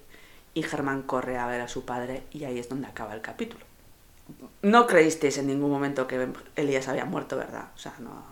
y 0.53 0.61
Germán 0.61 1.03
corre 1.03 1.37
a 1.37 1.47
ver 1.47 1.61
a 1.61 1.67
su 1.67 1.85
padre 1.85 2.23
y 2.31 2.43
ahí 2.43 2.59
es 2.59 2.69
donde 2.69 2.87
acaba 2.87 3.13
el 3.13 3.21
capítulo. 3.21 3.65
No 4.61 4.85
creísteis 4.87 5.37
en 5.37 5.47
ningún 5.47 5.71
momento 5.71 6.05
que 6.05 6.27
Elías 6.55 6.87
había 6.89 7.05
muerto, 7.05 7.37
¿verdad? 7.37 7.69
O 7.75 7.79
sea, 7.79 7.93
no, 7.99 8.23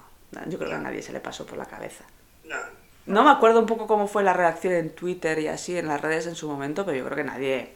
yo 0.48 0.58
creo 0.58 0.70
que 0.70 0.76
a 0.76 0.80
nadie 0.80 1.02
se 1.02 1.14
le 1.14 1.22
pasó 1.22 1.46
por 1.46 1.58
la 1.58 1.66
cabeza. 1.66 2.04
No. 2.44 2.58
No 3.06 3.24
me 3.24 3.32
acuerdo 3.32 3.60
un 3.60 3.66
poco 3.66 3.88
cómo 3.88 4.08
fue 4.08 4.24
la 4.24 4.34
reacción 4.34 4.74
en 4.74 4.94
Twitter 4.94 5.40
y 5.40 5.48
así 5.48 5.78
en 5.78 5.88
las 5.88 6.00
redes 6.02 6.28
en 6.28 6.36
su 6.36 6.48
momento, 6.48 6.86
pero 6.86 6.98
yo 6.98 7.06
creo 7.06 7.18
que 7.18 7.24
nadie... 7.24 7.76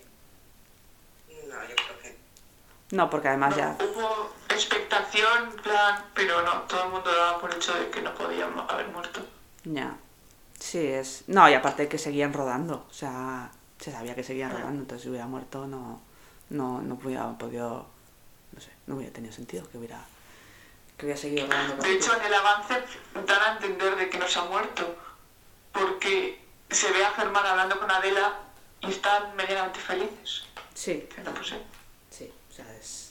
No, 1.47 1.55
yo 1.63 1.75
creo 1.75 1.99
que. 2.01 2.15
No, 2.95 3.09
porque 3.09 3.29
además 3.29 3.55
ya... 3.55 3.75
Hubo 3.79 4.32
expectación, 4.63 5.55
plan, 5.61 6.05
pero 6.13 6.41
no, 6.41 6.61
todo 6.63 6.85
el 6.85 6.89
mundo 6.91 7.11
daba 7.11 7.39
por 7.39 7.53
hecho 7.53 7.73
de 7.73 7.89
que 7.89 8.01
no 8.01 8.13
podían 8.13 8.57
haber 8.67 8.87
muerto. 8.87 9.25
Ya. 9.63 9.95
Sí, 10.59 10.79
es... 10.79 11.23
No, 11.27 11.49
y 11.49 11.53
aparte 11.53 11.87
que 11.87 11.97
seguían 11.97 12.33
rodando. 12.33 12.85
O 12.89 12.93
sea, 12.93 13.51
se 13.79 13.91
sabía 13.91 14.15
que 14.15 14.23
seguían 14.23 14.51
rodando, 14.51 14.81
entonces 14.81 15.03
si 15.03 15.09
hubiera 15.09 15.27
muerto 15.27 15.67
no, 15.67 16.01
no, 16.49 16.81
no 16.81 16.95
hubiera 16.95 17.37
podido... 17.37 17.87
No 18.51 18.61
sé, 18.61 18.69
no 18.87 18.95
hubiera 18.95 19.13
tenido 19.13 19.33
sentido 19.33 19.69
que 19.69 19.77
hubiera... 19.77 19.99
Que 20.97 21.05
hubiera 21.05 21.19
seguido 21.19 21.47
rodando. 21.47 21.83
De 21.83 21.93
hecho, 21.93 22.15
en 22.17 22.25
el 22.25 22.33
avance 22.33 22.83
dan 23.25 23.41
a 23.41 23.51
entender 23.53 23.95
de 23.95 24.09
que 24.09 24.17
no 24.17 24.27
se 24.27 24.39
ha 24.39 24.43
muerto, 24.43 24.95
porque 25.71 26.39
se 26.69 26.91
ve 26.91 27.03
a 27.03 27.11
Germán 27.11 27.45
hablando 27.45 27.79
con 27.79 27.91
Adela 27.91 28.39
y 28.81 28.91
están 28.91 29.35
medianamente 29.35 29.79
felices. 29.79 30.45
Sí, 30.73 31.07
pues 31.09 31.47
sí. 31.47 31.55
Sí, 32.09 32.33
o 32.49 32.53
sea, 32.53 32.73
es... 32.75 33.02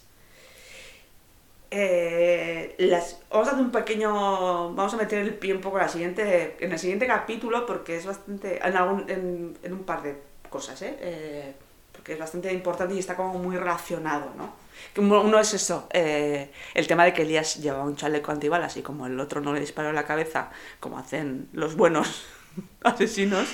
Eh, 1.74 2.74
las... 2.78 3.20
Vamos 3.30 3.48
a 3.48 3.52
hacer 3.52 3.64
un 3.64 3.70
pequeño... 3.72 4.74
Vamos 4.74 4.94
a 4.94 4.96
meter 4.96 5.18
el 5.20 5.34
pie 5.34 5.54
un 5.54 5.60
poco 5.60 5.78
en, 5.78 5.84
la 5.84 5.88
siguiente... 5.88 6.56
en 6.60 6.72
el 6.72 6.78
siguiente 6.78 7.06
capítulo 7.06 7.66
porque 7.66 7.96
es 7.96 8.06
bastante... 8.06 8.58
En, 8.66 8.76
algún- 8.76 9.08
en, 9.10 9.58
en 9.62 9.72
un 9.72 9.84
par 9.84 10.02
de 10.02 10.16
cosas, 10.50 10.80
¿eh? 10.82 10.96
Eh, 11.00 11.54
Porque 11.92 12.12
es 12.14 12.18
bastante 12.18 12.52
importante 12.52 12.94
y 12.94 12.98
está 12.98 13.16
como 13.16 13.38
muy 13.38 13.56
relacionado, 13.56 14.32
¿no? 14.36 14.54
Que 14.94 15.00
uno 15.00 15.22
uno 15.22 15.38
es 15.38 15.54
eso, 15.54 15.86
eh, 15.92 16.50
el 16.74 16.86
tema 16.86 17.04
de 17.04 17.12
que 17.12 17.22
Elías 17.22 17.56
llevaba 17.62 17.84
un 17.84 17.94
chaleco 17.96 18.32
antibalas 18.32 18.76
y 18.76 18.82
como 18.82 19.06
el 19.06 19.18
otro 19.20 19.40
no 19.40 19.52
le 19.52 19.60
disparó 19.60 19.90
en 19.90 19.94
la 19.94 20.04
cabeza, 20.06 20.50
como 20.80 20.98
hacen 20.98 21.48
los 21.52 21.76
buenos 21.76 22.24
asesinos, 22.82 23.48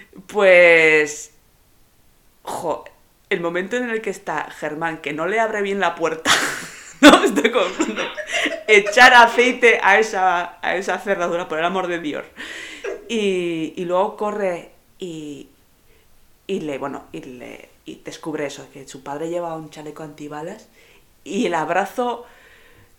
pues 0.26 1.32
Jo, 2.44 2.84
el 3.32 3.40
momento 3.40 3.76
en 3.76 3.90
el 3.90 4.00
que 4.00 4.10
está 4.10 4.50
Germán, 4.50 4.98
que 4.98 5.12
no 5.12 5.26
le 5.26 5.40
abre 5.40 5.62
bien 5.62 5.80
la 5.80 5.94
puerta, 5.94 6.30
no 7.00 7.24
estoy 7.24 7.50
con 7.50 7.64
echar 8.68 9.14
aceite 9.14 9.80
a 9.82 9.98
esa, 9.98 10.58
a 10.62 10.76
esa 10.76 10.98
cerradura, 10.98 11.48
por 11.48 11.58
el 11.58 11.64
amor 11.64 11.86
de 11.88 11.98
Dios. 11.98 12.24
Y, 13.08 13.84
luego 13.84 14.16
corre 14.16 14.70
y, 14.98 15.48
y 16.46 16.60
le, 16.60 16.78
bueno, 16.78 17.04
y 17.12 17.20
le 17.20 17.72
y 17.84 17.96
descubre 18.04 18.46
eso, 18.46 18.68
que 18.72 18.86
su 18.86 19.02
padre 19.02 19.28
lleva 19.28 19.56
un 19.56 19.70
chaleco 19.70 20.02
antibalas 20.02 20.68
y 21.24 21.46
el 21.46 21.54
abrazo 21.54 22.24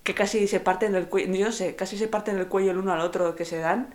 que 0.03 0.13
casi 0.13 0.47
se 0.47 0.59
parte 0.59 0.85
en 0.85 0.95
el 0.95 1.07
cuello, 1.07 1.33
yo 1.33 1.45
no 1.45 1.51
sé, 1.51 1.75
casi 1.75 1.97
se 1.97 2.07
parte 2.07 2.31
en 2.31 2.37
el 2.37 2.47
cuello 2.47 2.71
el 2.71 2.77
uno 2.77 2.91
al 2.91 2.99
otro 2.99 3.35
que 3.35 3.45
se 3.45 3.57
dan. 3.57 3.93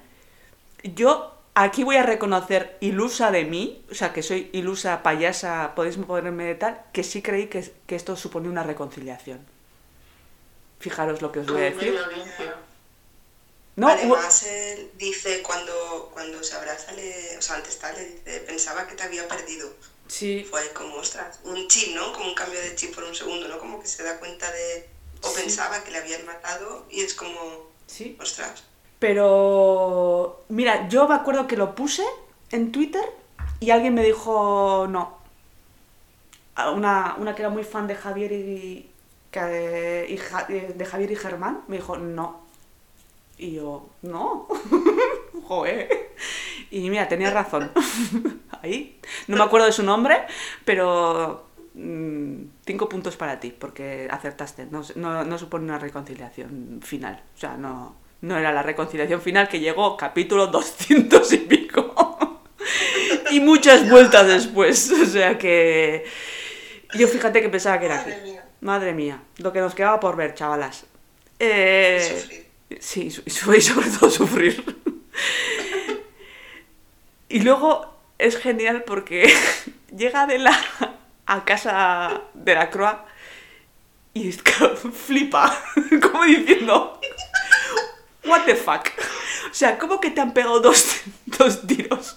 Yo 0.82 1.38
aquí 1.65 1.85
voy 1.85 1.97
a 1.97 2.03
reconocer 2.03 2.77
ilusa 2.81 3.31
de 3.31 3.45
mí, 3.45 3.85
o 3.91 3.95
sea, 3.95 4.13
que 4.13 4.23
soy 4.23 4.51
ilusa, 4.53 5.03
payasa, 5.03 5.75
podéis 5.75 5.97
ponerme 5.97 6.45
de 6.45 6.55
tal, 6.55 6.83
que 6.93 7.03
sí 7.05 7.23
creí 7.23 7.47
que, 7.49 7.73
que 7.87 7.97
esto 7.97 8.17
supone 8.17 8.49
una 8.49 8.63
reconciliación. 8.63 9.41
Fijaros 10.81 11.23
lo 11.23 11.33
que 11.33 11.41
os 11.41 11.47
voy 11.47 11.63
a 11.63 11.71
decir. 11.71 11.99
No, 13.77 13.89
Además, 13.89 14.43
él 14.45 14.91
dice 14.97 15.41
cuando, 15.43 16.11
cuando 16.13 16.43
se 16.43 16.55
abraza, 16.57 16.93
le, 16.93 17.39
o 17.39 17.43
sea, 17.43 17.57
antes 17.57 17.75
está, 17.75 17.93
le 17.93 18.07
dice, 18.07 18.41
pensaba 18.41 18.87
que 18.89 18.97
te 18.97 19.05
había 19.05 19.27
perdido. 19.29 19.73
sí, 20.09 20.45
Fue 20.49 20.73
como, 20.73 20.97
ostras, 20.97 21.39
un 21.45 21.69
chip, 21.69 21.95
¿no? 21.95 22.13
Como 22.13 22.27
un 22.29 22.35
cambio 22.35 22.61
de 22.61 22.75
chip 22.75 22.93
por 22.95 23.05
un 23.05 23.15
segundo, 23.15 23.47
¿no? 23.47 23.59
Como 23.59 23.81
que 23.81 23.87
se 23.87 24.03
da 24.03 24.19
cuenta 24.19 24.51
de, 24.51 24.89
o 25.23 25.29
Sí. 25.29 25.43
pensaba 25.43 25.85
que 25.85 25.93
le 25.93 25.99
habían 25.99 26.27
matado 26.27 26.87
y 26.91 27.03
es 27.03 27.15
como, 27.15 27.71
sí. 27.87 28.17
ostras. 28.21 28.65
Pero, 28.99 30.45
mira, 30.49 30.89
yo 30.89 31.09
me 31.09 31.15
acuerdo 31.15 31.47
que 31.47 31.57
lo 31.57 31.75
puse 31.75 32.05
en 32.51 32.73
Twitter 32.73 33.03
y 33.61 33.70
alguien 33.70 33.95
me 33.95 34.03
dijo 34.05 34.87
no. 34.89 35.19
Una, 36.75 37.15
una 37.19 37.35
que 37.35 37.43
era 37.43 37.51
muy 37.51 37.62
fan 37.62 37.87
de 37.87 37.95
Javier 37.95 38.33
y, 38.33 38.91
y 39.33 40.16
Ja- 40.16 40.45
de 40.49 40.85
Javier 40.85 41.12
y 41.12 41.16
Germán 41.16 41.62
me 41.69 41.77
dijo 41.77 41.97
no. 41.97 42.41
Y 43.37 43.53
yo, 43.53 43.89
no. 44.03 44.49
Joder. 45.45 46.11
Y 46.73 46.91
mira, 46.91 47.07
tenía 47.09 47.31
razón. 47.31 47.70
Ahí. 48.62 48.99
No 49.29 49.37
me 49.37 49.45
acuerdo 49.45 49.66
de 49.66 49.73
su 49.73 49.85
nombre, 49.85 50.27
pero 50.65 51.47
mm, 51.75 52.35
cinco 52.66 52.89
puntos 52.89 53.16
para 53.16 53.39
ti, 53.39 53.53
porque 53.57 54.09
acertaste. 54.11 54.66
No, 54.66 54.83
no, 54.97 55.23
no 55.25 55.39
supone 55.39 55.65
una 55.66 55.79
reconciliación 55.79 56.81
final. 56.83 57.23
O 57.37 57.39
sea, 57.39 57.57
no, 57.57 57.95
no 58.20 58.36
era 58.36 58.53
la 58.53 58.62
reconciliación 58.62 59.20
final 59.20 59.49
que 59.49 59.61
llegó 59.61 59.97
capítulo 59.97 60.49
200 60.49 61.32
y 61.32 61.36
pico. 61.39 62.43
y 63.31 63.40
muchas 63.40 63.89
vueltas 63.89 64.27
después. 64.27 64.90
O 64.90 65.07
sea 65.07 65.39
que... 65.39 66.05
Yo 66.95 67.07
fíjate 67.07 67.43
que 67.43 67.49
pensaba 67.49 67.78
que 67.78 67.86
era 67.86 68.01
así. 68.01 68.11
Madre 68.11 68.23
mía. 68.23 68.45
Madre 68.61 68.93
mía, 68.95 69.23
lo 69.36 69.53
que 69.53 69.61
nos 69.61 69.74
quedaba 69.74 70.01
por 70.01 70.16
ver, 70.16 70.35
chavalas. 70.35 70.86
Eh, 71.39 72.20
Sufrir. 72.20 72.49
Sí, 72.81 73.09
y 73.24 73.31
sobre 73.61 73.90
todo 73.90 74.11
sufrir. 74.11 74.65
Y 77.31 77.40
luego 77.40 77.95
es 78.16 78.39
genial 78.39 78.85
porque 78.85 79.31
llega 79.95 80.27
de 80.27 80.39
la 80.39 80.59
a 81.27 81.45
casa 81.45 82.23
de 82.32 82.55
la 82.55 82.70
Croa 82.70 83.05
y 84.15 84.32
flipa, 84.32 85.55
como 86.01 86.24
diciendo, 86.24 86.99
what 88.29 88.45
the 88.45 88.55
fuck. 88.55 88.89
O 89.51 89.55
sea, 89.55 89.79
¿cómo 89.79 90.01
que 90.01 90.11
te 90.11 90.21
han 90.21 90.33
pegado 90.33 90.61
dos, 90.61 91.01
dos 91.27 91.67
tiros? 91.67 92.17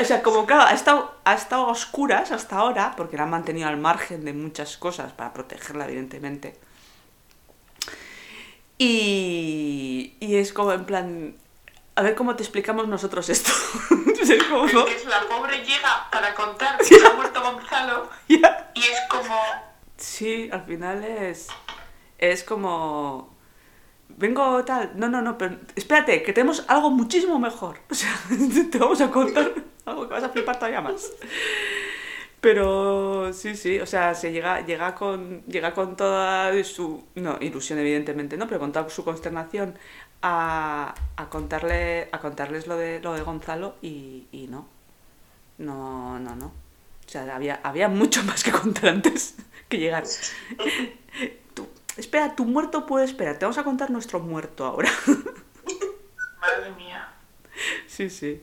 O 0.00 0.04
sea, 0.04 0.22
como 0.22 0.46
claro, 0.46 0.62
ha 0.62 0.72
estado, 0.72 1.14
ha 1.24 1.34
estado 1.34 1.66
a 1.66 1.70
oscuras 1.70 2.32
hasta 2.32 2.56
ahora, 2.56 2.94
porque 2.96 3.16
la 3.16 3.24
han 3.24 3.30
mantenido 3.30 3.68
al 3.68 3.76
margen 3.76 4.24
de 4.24 4.32
muchas 4.32 4.76
cosas 4.76 5.12
para 5.12 5.32
protegerla, 5.32 5.86
evidentemente. 5.86 6.58
Y, 8.78 10.14
y 10.20 10.36
es 10.36 10.52
como 10.52 10.72
en 10.72 10.84
plan, 10.84 11.36
a 11.96 12.02
ver 12.02 12.14
cómo 12.14 12.34
te 12.34 12.42
explicamos 12.42 12.88
nosotros 12.88 13.28
esto. 13.28 13.52
Es 14.24 14.42
como, 14.44 14.64
Es 14.64 14.72
que 14.72 14.96
es 14.96 15.04
la 15.04 15.20
pobre 15.28 15.58
llega 15.58 16.08
para 16.10 16.34
contar 16.34 16.78
que 16.78 16.84
se 16.84 17.06
ha 17.06 17.12
muerto 17.12 17.42
Gonzalo 17.42 18.08
y 18.26 18.36
es 18.36 19.00
como. 19.10 19.38
Sí, 19.98 20.48
al 20.50 20.64
final 20.64 21.04
es. 21.04 21.48
Es 22.16 22.42
como. 22.42 23.33
Vengo 24.16 24.64
tal. 24.64 24.92
No, 24.96 25.08
no, 25.08 25.22
no, 25.22 25.36
pero 25.38 25.56
espérate, 25.74 26.22
que 26.22 26.32
tenemos 26.32 26.64
algo 26.68 26.90
muchísimo 26.90 27.38
mejor. 27.38 27.78
O 27.90 27.94
sea, 27.94 28.10
te 28.70 28.78
vamos 28.78 29.00
a 29.00 29.10
contar 29.10 29.52
algo 29.86 30.08
que 30.08 30.14
vas 30.14 30.24
a 30.24 30.28
flipar 30.28 30.56
todavía 30.58 30.80
más. 30.80 31.12
Pero 32.40 33.32
sí, 33.32 33.56
sí, 33.56 33.80
o 33.80 33.86
sea, 33.86 34.14
se 34.14 34.30
llega, 34.32 34.60
llega 34.66 34.94
con. 34.94 35.42
Llega 35.46 35.72
con 35.74 35.96
toda 35.96 36.52
su. 36.64 37.04
No, 37.14 37.38
ilusión, 37.40 37.78
evidentemente, 37.78 38.36
¿no? 38.36 38.46
Pero 38.46 38.60
con 38.60 38.72
toda 38.72 38.88
su 38.90 39.04
consternación 39.04 39.76
a, 40.22 40.94
a 41.16 41.28
contarle. 41.30 42.08
a 42.12 42.20
contarles 42.20 42.66
lo 42.66 42.76
de 42.76 43.00
lo 43.00 43.14
de 43.14 43.22
Gonzalo 43.22 43.76
y, 43.82 44.26
y 44.30 44.46
no. 44.48 44.66
No, 45.58 46.18
no, 46.18 46.36
no. 46.36 46.46
O 46.46 47.08
sea, 47.08 47.34
había, 47.34 47.60
había 47.62 47.88
mucho 47.88 48.22
más 48.24 48.42
que 48.44 48.52
contar 48.52 48.90
antes 48.90 49.36
que 49.68 49.78
llegar. 49.78 50.04
Espera, 51.96 52.34
tu 52.34 52.44
muerto 52.44 52.86
puede 52.86 53.04
esperar. 53.04 53.38
Te 53.38 53.44
vamos 53.44 53.58
a 53.58 53.64
contar 53.64 53.90
nuestro 53.90 54.20
muerto 54.20 54.64
ahora. 54.64 54.90
Madre 56.40 56.72
mía. 56.76 57.08
Sí, 57.86 58.10
sí. 58.10 58.42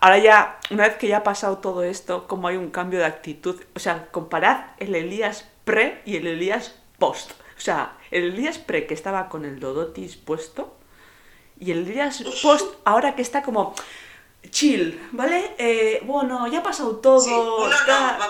Ahora 0.00 0.18
ya, 0.18 0.58
una 0.70 0.88
vez 0.88 0.96
que 0.96 1.06
ya 1.06 1.18
ha 1.18 1.22
pasado 1.22 1.58
todo 1.58 1.84
esto, 1.84 2.26
como 2.26 2.48
hay 2.48 2.56
un 2.56 2.70
cambio 2.70 2.98
de 2.98 3.04
actitud. 3.04 3.60
O 3.74 3.78
sea, 3.78 4.08
comparad 4.10 4.66
el 4.78 4.94
Elías 4.94 5.48
pre 5.64 6.02
y 6.04 6.16
el 6.16 6.26
Elías 6.26 6.74
post. 6.98 7.32
O 7.56 7.60
sea, 7.60 7.96
el 8.10 8.24
Elías 8.24 8.58
pre 8.58 8.86
que 8.86 8.94
estaba 8.94 9.28
con 9.28 9.44
el 9.44 9.60
Dodotis 9.60 10.16
puesto 10.16 10.76
y 11.60 11.70
el 11.70 11.86
Elías 11.88 12.24
post 12.42 12.74
ahora 12.84 13.14
que 13.14 13.22
está 13.22 13.42
como 13.42 13.74
chill, 14.50 15.00
¿vale? 15.12 15.54
Eh, 15.58 16.02
bueno, 16.04 16.46
ya 16.48 16.58
ha 16.58 16.62
pasado 16.62 16.96
todo. 16.96 17.20
Sí, 17.20 17.30
uno 17.30 17.68
no, 17.68 17.86
tal. 17.86 18.18
me 18.18 18.26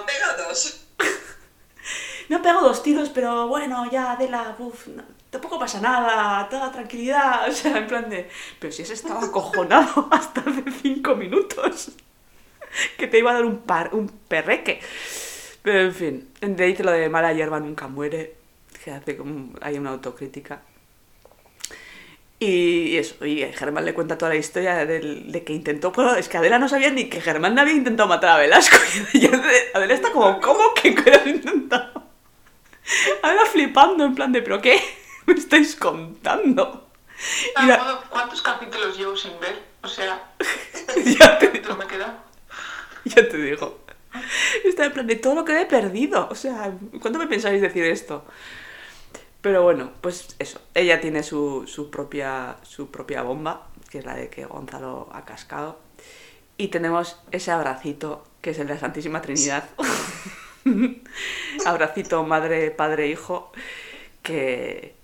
han 2.36 2.42
pegado 2.42 2.68
dos. 2.68 2.82
Tiros, 2.82 3.08
pero 3.10 3.48
bueno, 3.48 3.88
ya, 3.90 4.12
Adela, 4.12 4.54
uf, 4.58 4.88
no, 4.88 5.02
tampoco 5.30 5.58
pasa 5.58 5.80
nada, 5.80 6.48
toda 6.48 6.70
tranquilidad. 6.72 7.48
O 7.48 7.52
sea, 7.52 7.78
en 7.78 7.86
plan 7.86 8.08
de. 8.10 8.28
Pero 8.58 8.72
si 8.72 8.82
ese 8.82 8.94
estaba 8.94 9.22
acojonado 9.24 10.08
hasta 10.12 10.40
hace 10.42 10.64
cinco 10.82 11.14
minutos. 11.16 11.92
Que 12.96 13.06
te 13.06 13.18
iba 13.18 13.30
a 13.32 13.34
dar 13.34 13.44
un, 13.44 13.58
par, 13.58 13.94
un 13.94 14.08
perreque. 14.08 14.80
Pero 15.62 15.80
en 15.80 15.94
fin, 15.94 16.28
de 16.40 16.64
ahí 16.64 16.72
te 16.74 16.82
lo 16.82 16.90
de 16.90 17.08
mala 17.10 17.32
hierba 17.34 17.60
nunca 17.60 17.86
muere. 17.86 18.34
que 18.82 18.90
hace 18.90 19.16
como 19.16 19.52
hay 19.60 19.78
una 19.78 19.90
autocrítica. 19.90 20.62
Y 22.38 22.96
eso, 22.96 23.24
y 23.24 23.40
Germán 23.52 23.84
le 23.84 23.94
cuenta 23.94 24.18
toda 24.18 24.30
la 24.32 24.36
historia 24.38 24.84
del- 24.84 25.30
de, 25.30 25.44
que 25.44 25.52
intentó, 25.52 25.92
pero 25.92 26.16
es 26.16 26.28
que 26.28 26.38
Adela 26.38 26.58
no 26.58 26.68
sabía 26.68 26.90
ni 26.90 27.08
que 27.08 27.20
Germán 27.20 27.56
había 27.58 27.74
intentado 27.74 28.08
matar 28.08 28.30
a 28.30 28.38
Velasco. 28.38 28.76
Y 29.12 29.26
Adela 29.74 29.94
está 29.94 30.10
como, 30.10 30.40
¿cómo 30.40 30.74
que 30.74 30.90
lo 30.92 31.28
intentado? 31.30 32.01
Adela 33.22 33.46
flipando 33.46 34.04
en 34.04 34.14
plan 34.14 34.32
de, 34.32 34.42
¿pero 34.42 34.60
qué 34.60 34.80
me 35.26 35.34
estáis 35.34 35.76
contando? 35.76 36.88
Y 37.62 37.66
la- 37.66 37.74
Ah, 37.74 38.04
¿Cuántos 38.10 38.42
capítulos 38.42 38.96
llevo 38.98 39.16
sin 39.16 39.38
ver? 39.40 39.62
O 39.82 39.88
sea, 39.88 40.32
ya, 41.04 41.38
te, 41.38 41.46
capítulo 41.46 41.76
me 41.76 41.86
queda? 41.86 42.22
ya 43.04 43.28
te 43.28 43.36
digo. 43.36 43.80
Está 44.64 44.84
en 44.86 44.92
plan 44.92 45.06
de 45.06 45.16
todo 45.16 45.34
lo 45.36 45.44
que 45.44 45.60
he 45.60 45.66
perdido. 45.66 46.28
O 46.30 46.34
sea, 46.34 46.72
¿cuándo 47.00 47.18
me 47.18 47.26
pensáis 47.26 47.60
decir 47.62 47.84
esto? 47.84 48.24
Pero 49.40 49.62
bueno, 49.62 49.92
pues 50.00 50.36
eso. 50.38 50.60
Ella 50.74 51.00
tiene 51.00 51.22
su, 51.22 51.64
su 51.66 51.90
propia, 51.90 52.56
su 52.62 52.90
propia 52.90 53.22
bomba, 53.22 53.68
que 53.90 53.98
es 53.98 54.04
la 54.04 54.14
de 54.14 54.28
que 54.28 54.44
Gonzalo 54.44 55.08
ha 55.12 55.24
cascado. 55.24 55.78
Y 56.58 56.68
tenemos 56.68 57.18
ese 57.30 57.50
abracito, 57.50 58.24
que 58.40 58.50
es 58.50 58.58
el 58.58 58.66
de 58.68 58.74
la 58.74 58.80
Santísima 58.80 59.22
Trinidad. 59.22 59.64
abracito 61.66 62.24
madre, 62.24 62.70
padre, 62.70 63.08
hijo, 63.08 63.52
que, 64.22 64.94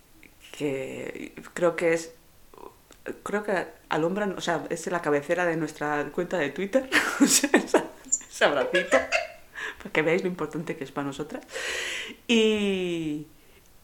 que 0.52 1.32
creo 1.54 1.76
que 1.76 1.92
es 1.94 2.14
creo 3.22 3.42
que 3.42 3.66
alumbran, 3.88 4.34
o 4.36 4.40
sea, 4.40 4.64
es 4.70 4.86
la 4.88 5.02
cabecera 5.02 5.46
de 5.46 5.56
nuestra 5.56 6.10
cuenta 6.12 6.38
de 6.38 6.50
Twitter, 6.50 6.88
ese 7.20 8.44
abracito, 8.44 8.98
para 9.78 9.92
que 9.92 10.02
veáis 10.02 10.22
lo 10.22 10.28
importante 10.28 10.76
que 10.76 10.84
es 10.84 10.92
para 10.92 11.06
nosotras. 11.06 11.44
Y, 12.26 13.26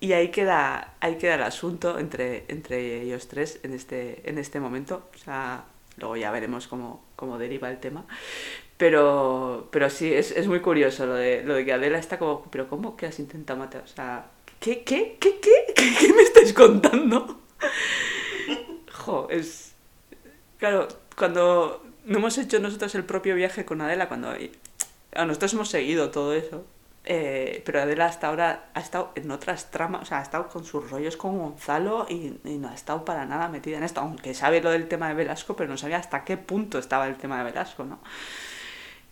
y 0.00 0.12
ahí 0.12 0.28
queda, 0.28 0.94
ahí 1.00 1.16
queda 1.16 1.34
el 1.36 1.42
asunto 1.42 1.98
entre, 1.98 2.44
entre 2.48 3.02
ellos 3.02 3.28
tres 3.28 3.60
en 3.62 3.72
este, 3.72 4.28
en 4.28 4.38
este 4.38 4.60
momento. 4.60 5.08
O 5.14 5.18
sea, 5.18 5.64
luego 5.96 6.16
ya 6.16 6.30
veremos 6.30 6.68
cómo, 6.68 7.04
cómo 7.16 7.38
deriva 7.38 7.70
el 7.70 7.78
tema. 7.78 8.04
Pero, 8.76 9.68
pero 9.70 9.88
sí, 9.88 10.12
es, 10.12 10.32
es 10.32 10.48
muy 10.48 10.60
curioso 10.60 11.06
lo 11.06 11.14
de, 11.14 11.42
lo 11.44 11.54
de 11.54 11.64
que 11.64 11.72
Adela 11.72 11.98
está 11.98 12.18
como, 12.18 12.44
pero 12.50 12.68
¿cómo 12.68 12.96
que 12.96 13.06
has 13.06 13.18
intentado 13.20 13.58
matar? 13.58 13.82
O 13.82 13.86
sea, 13.86 14.26
¿qué, 14.58 14.82
qué, 14.82 15.16
qué, 15.20 15.38
qué, 15.40 15.74
qué, 15.74 16.12
me 16.12 16.22
estáis 16.22 16.52
contando? 16.52 17.40
Jo, 18.92 19.28
es... 19.30 19.74
Claro, 20.58 20.88
cuando 21.16 21.84
no 22.06 22.18
hemos 22.18 22.38
hecho 22.38 22.58
nosotros 22.58 22.94
el 22.94 23.04
propio 23.04 23.34
viaje 23.34 23.66
con 23.66 23.80
Adela, 23.82 24.08
cuando 24.08 24.32
nosotros 25.14 25.52
hemos 25.52 25.68
seguido 25.68 26.10
todo 26.10 26.32
eso, 26.32 26.64
eh, 27.04 27.62
pero 27.66 27.82
Adela 27.82 28.06
hasta 28.06 28.28
ahora 28.28 28.70
ha 28.72 28.80
estado 28.80 29.12
en 29.14 29.30
otras 29.30 29.70
tramas, 29.70 30.02
o 30.02 30.04
sea, 30.06 30.20
ha 30.20 30.22
estado 30.22 30.48
con 30.48 30.64
sus 30.64 30.90
rollos 30.90 31.18
con 31.18 31.38
Gonzalo 31.38 32.06
y 32.08 32.38
no 32.44 32.68
ha 32.68 32.74
estado 32.74 33.04
para 33.04 33.26
nada 33.26 33.48
metida 33.48 33.76
en 33.76 33.84
esto, 33.84 34.00
aunque 34.00 34.32
sabe 34.32 34.62
lo 34.62 34.70
del 34.70 34.88
tema 34.88 35.08
de 35.08 35.14
Velasco, 35.14 35.54
pero 35.54 35.68
no 35.68 35.76
sabía 35.76 35.98
hasta 35.98 36.24
qué 36.24 36.38
punto 36.38 36.78
estaba 36.78 37.06
el 37.06 37.16
tema 37.16 37.38
de 37.38 37.44
Velasco, 37.44 37.84
¿no? 37.84 37.98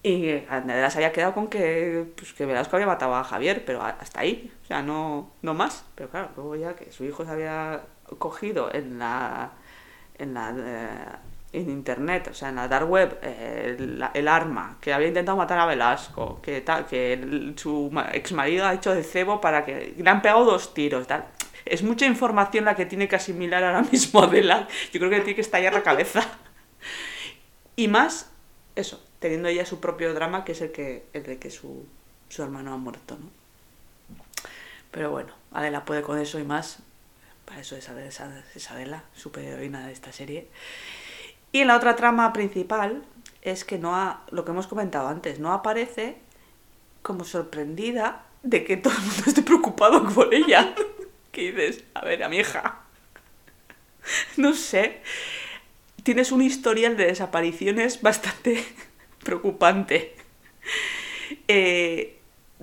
Y 0.05 0.29
eh, 0.31 0.47
Adela 0.51 0.91
se 0.91 0.99
había 0.99 1.13
quedado 1.13 1.33
con 1.35 1.47
que, 1.49 2.07
pues, 2.17 2.33
que 2.33 2.45
Velasco 2.45 2.77
había 2.77 2.87
matado 2.89 3.15
a 3.15 3.23
Javier, 3.25 3.65
pero 3.65 3.83
hasta 3.83 4.21
ahí, 4.21 4.53
o 4.65 4.67
sea, 4.67 4.83
no, 4.83 5.31
no 5.43 5.55
más. 5.55 5.85
Pero 5.95 6.11
claro, 6.11 6.31
luego 6.37 6.57
ya 6.57 6.75
que 6.75 6.91
su 6.91 7.05
hijo 7.05 7.25
se 7.25 7.31
había 7.31 7.83
cogido 8.19 8.73
en 8.75 8.99
la, 8.99 9.53
en 10.19 10.35
la 10.35 10.55
eh, 10.59 11.17
en 11.53 11.71
internet, 11.71 12.29
o 12.31 12.35
sea, 12.35 12.49
en 12.49 12.57
la 12.57 12.67
dark 12.69 12.89
web, 12.91 13.19
eh, 13.23 13.77
el, 14.15 14.29
arma, 14.29 14.79
que 14.81 14.93
había 14.93 15.09
intentado 15.09 15.37
matar 15.37 15.59
a 15.59 15.67
Velasco, 15.67 16.41
que 16.43 16.63
tal, 16.63 16.87
que 16.87 17.13
el- 17.13 17.55
su 17.59 17.91
ex 18.13 18.33
marido 18.33 18.67
ha 18.67 18.75
hecho 18.75 18.95
de 18.95 19.03
cebo 19.05 19.41
para 19.41 19.65
que 19.65 19.95
le 19.97 20.11
han 20.11 20.23
pegado 20.23 20.45
dos 20.45 20.73
tiros. 20.75 21.07
Es 21.67 21.83
mucha 21.83 22.07
información 22.07 22.65
la 22.65 22.75
que 22.75 22.87
tiene 22.87 23.07
que 23.09 23.17
asimilar 23.17 23.63
ahora 23.65 23.83
mismo 23.93 24.23
Adela. 24.23 24.67
Yo 24.93 24.99
creo 25.01 25.11
que 25.11 25.19
tiene 25.21 25.35
que 25.37 25.43
estallar 25.43 25.75
la 25.75 25.83
cabeza. 25.83 26.23
Y 27.77 27.89
más, 27.89 28.31
eso, 28.77 29.03
teniendo 29.23 29.49
ella 29.49 29.65
su 29.65 29.81
propio 29.81 30.13
drama, 30.13 30.45
que 30.45 30.53
es 30.53 30.61
el, 30.61 30.73
que, 30.73 31.07
el 31.15 31.23
de 31.23 31.39
que 31.39 31.51
su, 31.51 31.87
su 32.29 32.43
hermano 32.43 32.75
ha 32.75 32.77
muerto, 32.77 33.17
¿no? 33.17 33.31
Pero 34.91 35.11
bueno, 35.11 35.33
Adela 35.53 35.87
puede 35.87 36.03
con 36.03 36.19
eso 36.19 36.39
y 36.39 36.45
más. 36.45 36.81
Para 37.47 37.61
eso 37.61 37.77
es 37.77 37.89
Adela, 37.89 38.45
es 38.55 38.71
Adela 38.71 39.05
superheroína 39.15 39.87
de 39.87 39.93
esta 39.93 40.13
serie. 40.13 40.49
Y 41.53 41.61
en 41.61 41.69
la 41.69 41.77
otra 41.77 41.97
trama 41.97 42.33
principal 42.33 43.03
es 43.41 43.65
que 43.65 43.79
no 43.79 43.97
ha, 43.97 44.25
lo 44.31 44.45
que 44.45 44.51
hemos 44.51 44.67
comentado 44.67 45.09
antes, 45.09 45.39
no 45.39 45.53
aparece 45.53 46.17
como 47.01 47.25
sorprendida 47.25 48.27
de 48.43 48.65
que 48.65 48.77
todo 48.77 48.93
el 48.93 49.01
mundo 49.01 49.23
esté 49.27 49.43
preocupado 49.43 50.07
por 50.11 50.35
ella. 50.35 50.75
¿Qué 51.33 51.53
dices? 51.53 51.85
A 51.95 52.05
ver, 52.05 52.23
a 52.23 52.29
mi 52.29 52.39
hija. 52.39 52.81
No 54.37 54.53
sé. 54.53 55.01
Tienes 56.03 56.33
un 56.33 56.43
historial 56.43 56.97
de 56.97 57.07
desapariciones 57.07 58.03
bastante 58.03 58.65
preocupante. 59.23 60.15
Eh, 61.49 62.19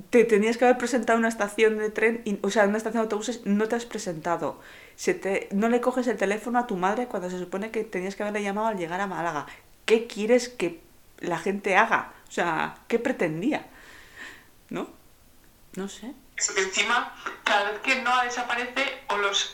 te 0.09 0.23
tenías 0.23 0.57
que 0.57 0.65
haber 0.65 0.77
presentado 0.77 1.17
en 1.17 1.21
una 1.21 1.29
estación 1.29 1.77
de 1.77 1.89
tren, 1.89 2.21
y- 2.25 2.39
o 2.41 2.49
sea, 2.49 2.63
en 2.63 2.69
una 2.69 2.77
estación 2.77 3.01
de 3.01 3.05
autobuses, 3.05 3.45
no 3.45 3.67
te 3.67 3.75
has 3.75 3.85
presentado. 3.85 4.59
Se 4.95 5.13
te, 5.13 5.49
no 5.51 5.69
le 5.69 5.81
coges 5.81 6.07
el 6.07 6.17
teléfono 6.17 6.59
a 6.59 6.67
tu 6.67 6.75
madre 6.77 7.07
cuando 7.07 7.29
se 7.29 7.39
supone 7.39 7.71
que 7.71 7.83
tenías 7.83 8.15
que 8.15 8.23
haberle 8.23 8.43
llamado 8.43 8.67
al 8.67 8.77
llegar 8.77 9.01
a 9.01 9.07
Málaga. 9.07 9.45
¿Qué 9.85 10.07
quieres 10.07 10.49
que 10.49 10.79
la 11.19 11.37
gente 11.39 11.75
haga? 11.75 12.13
O 12.27 12.31
sea, 12.31 12.75
¿qué 12.87 12.99
pretendía? 12.99 13.65
¿No? 14.69 14.87
No 15.75 15.87
sé. 15.89 16.13
Encima, 16.57 17.13
cada 17.43 17.71
vez 17.71 17.81
que 17.81 18.01
Noah 18.01 18.23
desaparece, 18.23 18.85
o 19.09 19.17
los, 19.17 19.51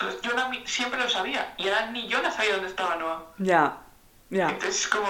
mi- 0.52 0.68
siempre 0.68 1.00
lo 1.00 1.10
sabía, 1.10 1.56
y 1.58 1.68
ahora 1.68 1.90
ni 1.92 2.12
Jonah 2.12 2.32
sabía 2.32 2.54
dónde 2.54 2.70
estaba 2.70 2.96
Noah. 2.98 3.26
Ya, 3.40 3.82
ya. 4.30 4.50
Entonces 4.50 4.82
es 4.82 4.88
como, 4.88 5.08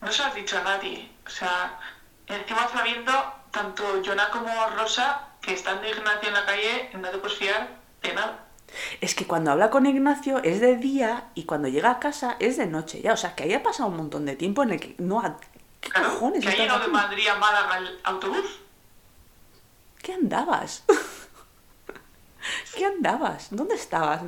no 0.00 0.12
se 0.12 0.22
lo 0.22 0.28
has 0.28 0.34
dicho 0.34 0.58
a 0.58 0.62
nadie. 0.62 1.10
O 1.26 1.30
sea, 1.30 1.78
encima 2.26 2.68
sabiendo, 2.68 3.12
tanto 3.50 3.84
Jonah 4.04 4.30
como 4.30 4.48
Rosa, 4.70 5.28
que 5.40 5.52
están 5.54 5.80
de 5.82 5.90
Ignacio 5.90 6.28
en 6.28 6.34
la 6.34 6.46
calle, 6.46 6.90
no 6.94 7.08
te 7.10 7.18
puedes 7.18 7.38
fiar 7.38 7.68
de 8.02 8.14
nada. 8.14 8.44
Es 9.00 9.14
que 9.14 9.26
cuando 9.26 9.50
habla 9.50 9.70
con 9.70 9.86
Ignacio 9.86 10.38
es 10.44 10.60
de 10.60 10.76
día 10.76 11.28
y 11.34 11.44
cuando 11.44 11.68
llega 11.68 11.90
a 11.90 11.98
casa 12.00 12.36
es 12.38 12.56
de 12.58 12.66
noche 12.66 13.00
ya. 13.00 13.14
O 13.14 13.16
sea, 13.16 13.34
que 13.34 13.44
haya 13.44 13.62
pasado 13.62 13.88
un 13.88 13.96
montón 13.96 14.26
de 14.26 14.36
tiempo 14.36 14.62
en 14.62 14.72
el 14.72 14.80
que 14.80 14.94
no... 14.98 15.20
ha- 15.20 15.38
¿Qué 15.80 15.90
Claro, 15.90 16.10
cojones 16.10 16.42
que 16.44 16.50
ha 16.50 16.54
llegado 16.56 16.80
de? 16.80 16.88
Madrid 16.88 17.28
a 17.28 17.36
Málaga 17.36 17.78
el 17.78 18.00
autobús. 18.04 18.60
¿Qué 20.02 20.12
andabas? 20.12 20.84
¿Qué 22.76 22.84
andabas? 22.84 23.48
¿Dónde 23.50 23.74
estabas? 23.76 24.22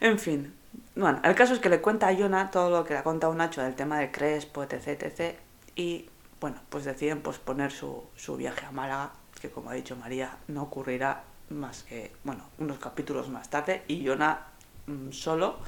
En 0.00 0.18
fin. 0.18 0.54
Bueno, 0.96 1.20
el 1.24 1.34
caso 1.34 1.54
es 1.54 1.60
que 1.60 1.68
le 1.68 1.80
cuenta 1.80 2.08
a 2.08 2.16
Jonah 2.16 2.50
todo 2.50 2.70
lo 2.70 2.84
que 2.84 2.94
le 2.94 3.00
ha 3.00 3.02
contado 3.02 3.34
Nacho 3.34 3.62
del 3.62 3.74
tema 3.74 3.98
de 3.98 4.12
Crespo, 4.12 4.62
etc, 4.62 5.02
etc. 5.02 5.36
Y 5.74 6.08
bueno, 6.40 6.60
pues 6.68 6.84
deciden 6.84 7.20
posponer 7.20 7.72
su, 7.72 8.04
su 8.14 8.36
viaje 8.36 8.64
a 8.64 8.70
Málaga, 8.70 9.12
que 9.40 9.50
como 9.50 9.70
ha 9.70 9.74
dicho 9.74 9.96
María, 9.96 10.36
no 10.46 10.62
ocurrirá 10.62 11.24
más 11.50 11.82
que, 11.82 12.12
bueno, 12.22 12.44
unos 12.58 12.78
capítulos 12.78 13.28
más 13.28 13.50
tarde. 13.50 13.82
Y 13.88 14.06
Jonah 14.06 14.46
mm, 14.86 15.10
solo. 15.10 15.58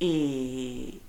Y, 0.00 1.00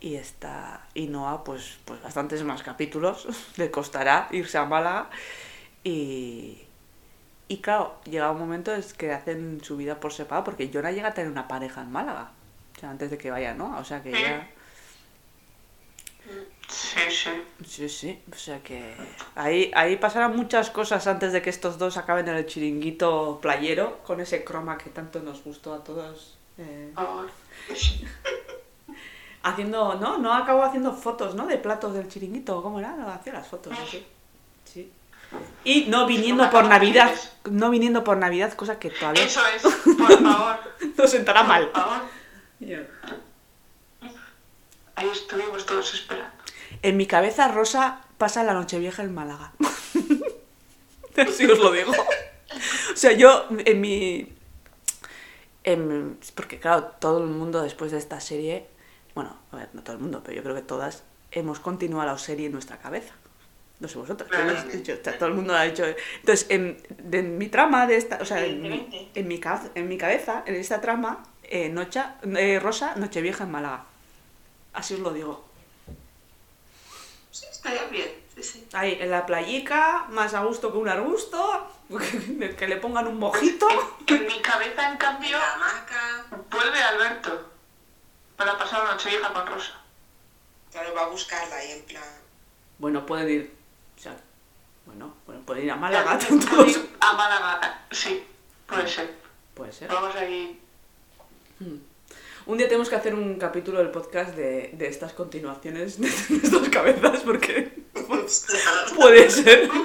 y 0.00 0.14
está 0.14 0.86
y 0.94 1.08
Noah 1.08 1.44
pues 1.44 1.78
pues 1.84 2.02
bastantes 2.02 2.42
más 2.42 2.62
capítulos 2.62 3.28
le 3.58 3.70
costará 3.70 4.28
irse 4.30 4.56
a 4.58 4.64
Málaga 4.64 5.10
y 5.84 6.62
y 7.48 7.58
claro 7.58 7.96
llega 8.04 8.30
un 8.30 8.38
momento 8.38 8.74
es 8.74 8.94
que 8.94 9.12
hacen 9.12 9.62
su 9.62 9.76
vida 9.76 10.00
por 10.00 10.12
separado 10.12 10.44
porque 10.44 10.70
Jonah 10.72 10.92
llega 10.92 11.08
a 11.08 11.14
tener 11.14 11.30
una 11.30 11.48
pareja 11.48 11.82
en 11.82 11.92
Málaga 11.92 12.30
o 12.80 12.82
sea 12.82 12.90
antes 12.90 13.10
de 13.10 13.18
que 13.18 13.30
vaya 13.30 13.52
no 13.52 13.76
o 13.78 13.84
sea 13.84 14.02
que 14.02 14.10
ya 14.12 14.48
Sí, 16.68 17.00
sí. 17.10 17.30
sí 17.66 17.88
sí 17.88 18.22
o 18.32 18.36
sea 18.36 18.60
que 18.62 18.94
ahí 19.34 19.70
ahí 19.74 19.96
pasarán 19.96 20.36
muchas 20.36 20.70
cosas 20.70 21.06
antes 21.08 21.32
de 21.32 21.42
que 21.42 21.50
estos 21.50 21.78
dos 21.78 21.96
acaben 21.96 22.28
en 22.28 22.36
el 22.36 22.46
chiringuito 22.46 23.38
playero 23.42 23.98
con 24.04 24.20
ese 24.20 24.44
croma 24.44 24.78
que 24.78 24.88
tanto 24.90 25.20
nos 25.20 25.42
gustó 25.42 25.74
a 25.74 25.82
todos 25.84 26.38
eh, 26.58 26.92
Ah, 26.96 27.26
Haciendo, 29.42 29.94
no, 29.94 30.18
no 30.18 30.34
acabó 30.34 30.62
haciendo 30.64 30.92
fotos, 30.92 31.34
¿no? 31.34 31.46
De 31.46 31.56
platos 31.56 31.94
del 31.94 32.08
chiringuito, 32.08 32.62
¿cómo 32.62 32.78
era? 32.78 32.94
Hacía 33.14 33.32
las 33.32 33.48
fotos, 33.48 33.72
sí. 33.90 34.06
sí. 34.66 34.92
Y 35.64 35.86
no 35.86 36.06
viniendo 36.06 36.50
por 36.50 36.66
Navidad, 36.66 37.10
no 37.50 37.70
viniendo 37.70 38.04
por 38.04 38.18
Navidad, 38.18 38.52
cosa 38.52 38.78
que 38.78 38.90
todavía 38.90 39.24
Eso 39.24 39.40
es, 39.56 39.62
por 39.96 40.22
favor. 40.22 40.56
nos 40.98 41.10
sentará 41.10 41.42
mal. 41.42 41.68
Por 41.70 41.82
favor. 42.60 42.86
Ahí 44.96 45.08
estuvimos 45.08 45.64
todos 45.66 45.94
esperando. 45.94 46.30
En 46.82 46.96
mi 46.96 47.06
cabeza, 47.06 47.48
Rosa 47.48 48.02
pasa 48.18 48.42
la 48.44 48.52
Nochevieja 48.54 49.02
en 49.02 49.14
Málaga. 49.14 49.52
Así 51.16 51.44
os 51.46 51.58
lo 51.58 51.72
digo. 51.72 51.92
O 51.92 52.96
sea, 52.96 53.12
yo 53.12 53.46
en 53.50 53.80
mi... 53.80 54.28
en- 55.64 56.18
porque 56.34 56.58
claro, 56.58 56.84
todo 56.98 57.18
el 57.22 57.26
mundo 57.28 57.62
después 57.62 57.92
de 57.92 57.98
esta 57.98 58.20
serie, 58.20 58.66
bueno, 59.14 59.36
a 59.52 59.56
ver, 59.56 59.68
no 59.72 59.82
todo 59.82 59.96
el 59.96 60.02
mundo, 60.02 60.22
pero 60.24 60.36
yo 60.36 60.42
creo 60.42 60.54
que 60.54 60.62
todas, 60.62 61.02
hemos 61.32 61.60
continuado 61.60 62.06
la 62.06 62.18
serie 62.18 62.46
en 62.46 62.52
nuestra 62.52 62.78
cabeza. 62.78 63.14
No 63.80 63.88
sé 63.88 63.98
pero 64.28 64.62
dicho, 64.72 64.92
o 65.00 65.02
sea, 65.02 65.16
todo 65.18 65.28
el 65.30 65.34
mundo 65.34 65.54
lo 65.54 65.58
ha 65.58 65.62
dicho. 65.64 65.84
Entonces, 66.20 66.46
en, 66.50 66.82
de- 66.98 67.20
en 67.20 67.38
mi 67.38 67.48
trama 67.48 67.86
de 67.86 67.96
esta, 67.96 68.18
o 68.20 68.24
sea, 68.26 68.44
en, 68.44 68.64
en 68.66 69.26
mi, 69.28 69.40
en 69.74 69.88
mi 69.88 69.96
cabeza, 69.98 70.42
en 70.46 70.54
esta 70.56 70.80
trama, 70.82 71.22
eh, 71.50 71.68
Nocha, 71.68 72.16
eh, 72.22 72.58
Rosa, 72.60 72.94
Nochevieja 72.96 73.44
en 73.44 73.50
Málaga. 73.50 73.84
Así 74.72 74.94
os 74.94 75.00
lo 75.00 75.12
digo. 75.12 75.44
Sí, 77.30 77.46
estaría 77.50 77.84
bien. 77.84 78.08
Sí, 78.34 78.42
sí. 78.42 78.68
Ahí, 78.72 78.96
en 79.00 79.10
la 79.10 79.26
playica, 79.26 80.06
más 80.10 80.32
a 80.34 80.44
gusto 80.44 80.72
que 80.72 80.78
un 80.78 80.88
arbusto, 80.88 81.70
que 82.58 82.66
le 82.68 82.76
pongan 82.76 83.06
un 83.08 83.18
mojito. 83.18 83.68
En 84.06 84.26
mi 84.26 84.40
cabeza, 84.40 84.90
en 84.90 84.96
cambio, 84.96 85.36
La 85.38 85.52
hamaca. 85.54 86.26
vuelve 86.50 86.82
Alberto 86.82 87.50
para 88.36 88.56
pasar 88.56 88.82
una 88.82 88.92
noche 88.92 89.10
vieja 89.10 89.32
con 89.32 89.46
Rosa. 89.46 89.72
Claro, 90.70 90.94
va 90.94 91.02
a 91.02 91.08
buscarla 91.08 91.56
ahí 91.56 91.72
en 91.72 91.82
plan. 91.82 92.04
Bueno, 92.78 93.04
pueden 93.04 93.28
ir. 93.28 93.54
O 93.98 94.00
sea, 94.00 94.16
bueno, 94.86 95.14
bueno, 95.26 95.42
pueden 95.42 95.64
ir 95.64 95.70
a 95.72 95.76
Málaga. 95.76 96.18
Todos. 96.50 96.76
ir 96.76 96.90
A 97.00 97.12
Málaga, 97.12 97.84
sí, 97.90 98.24
puede 98.66 98.88
ser. 98.88 99.14
Puede 99.54 99.72
ser. 99.72 99.88
Vamos 99.88 100.14
ahí. 100.16 100.60
Un 102.46 102.56
día 102.58 102.66
tenemos 102.68 102.88
que 102.88 102.96
hacer 102.96 103.14
un 103.14 103.36
capítulo 103.38 103.78
del 103.78 103.90
podcast 103.90 104.34
de, 104.34 104.70
de 104.72 104.88
estas 104.88 105.12
continuaciones 105.12 106.00
de 106.00 106.08
nuestras 106.08 106.68
cabezas, 106.70 107.20
porque 107.20 107.70
puede 108.96 109.30
ser. 109.30 109.68
Cada 109.68 109.84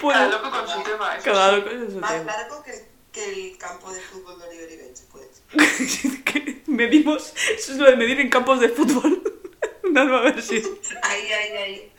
Puede. 0.00 0.30
loco 0.30 0.50
con 0.50 0.68
su 0.68 0.82
tema. 0.82 1.16
Cada 1.22 1.56
loco 1.56 1.70
es 1.70 1.92
su 1.92 1.98
Más 1.98 2.12
tema. 2.12 2.24
largo 2.36 2.62
que, 2.62 2.72
que 3.12 3.24
el 3.50 3.58
campo 3.58 3.92
de 3.92 4.00
fútbol 4.00 4.38
de 4.40 4.46
Oliver 4.48 4.72
y 4.72 4.76
Benji, 4.76 5.02
pues. 5.12 6.22
Que 6.24 6.62
medimos. 6.66 7.32
Eso 7.56 7.72
es 7.72 7.78
lo 7.78 7.90
de 7.90 7.96
medir 7.96 8.20
en 8.20 8.28
campos 8.30 8.58
de 8.60 8.68
fútbol. 8.70 9.22
Una 9.84 10.04
nueva 10.04 10.22
versión. 10.22 10.62
Ahí, 11.02 11.22
ahí, 11.30 11.56
ahí. 11.56 11.92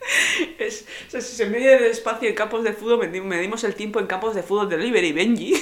Es, 0.59 0.85
o 1.07 1.11
sea, 1.11 1.21
si 1.21 1.35
se 1.35 1.45
mide 1.45 1.77
el 1.77 1.85
espacio 1.85 2.27
en 2.27 2.35
campos 2.35 2.63
de 2.63 2.73
fútbol, 2.73 2.99
medi- 2.99 3.21
medimos 3.23 3.63
el 3.63 3.75
tiempo 3.75 3.99
en 3.99 4.07
campos 4.07 4.35
de 4.35 4.43
fútbol 4.43 4.67
de 4.69 4.75
Oliver 4.75 5.03
y 5.03 5.13
Benji. 5.13 5.53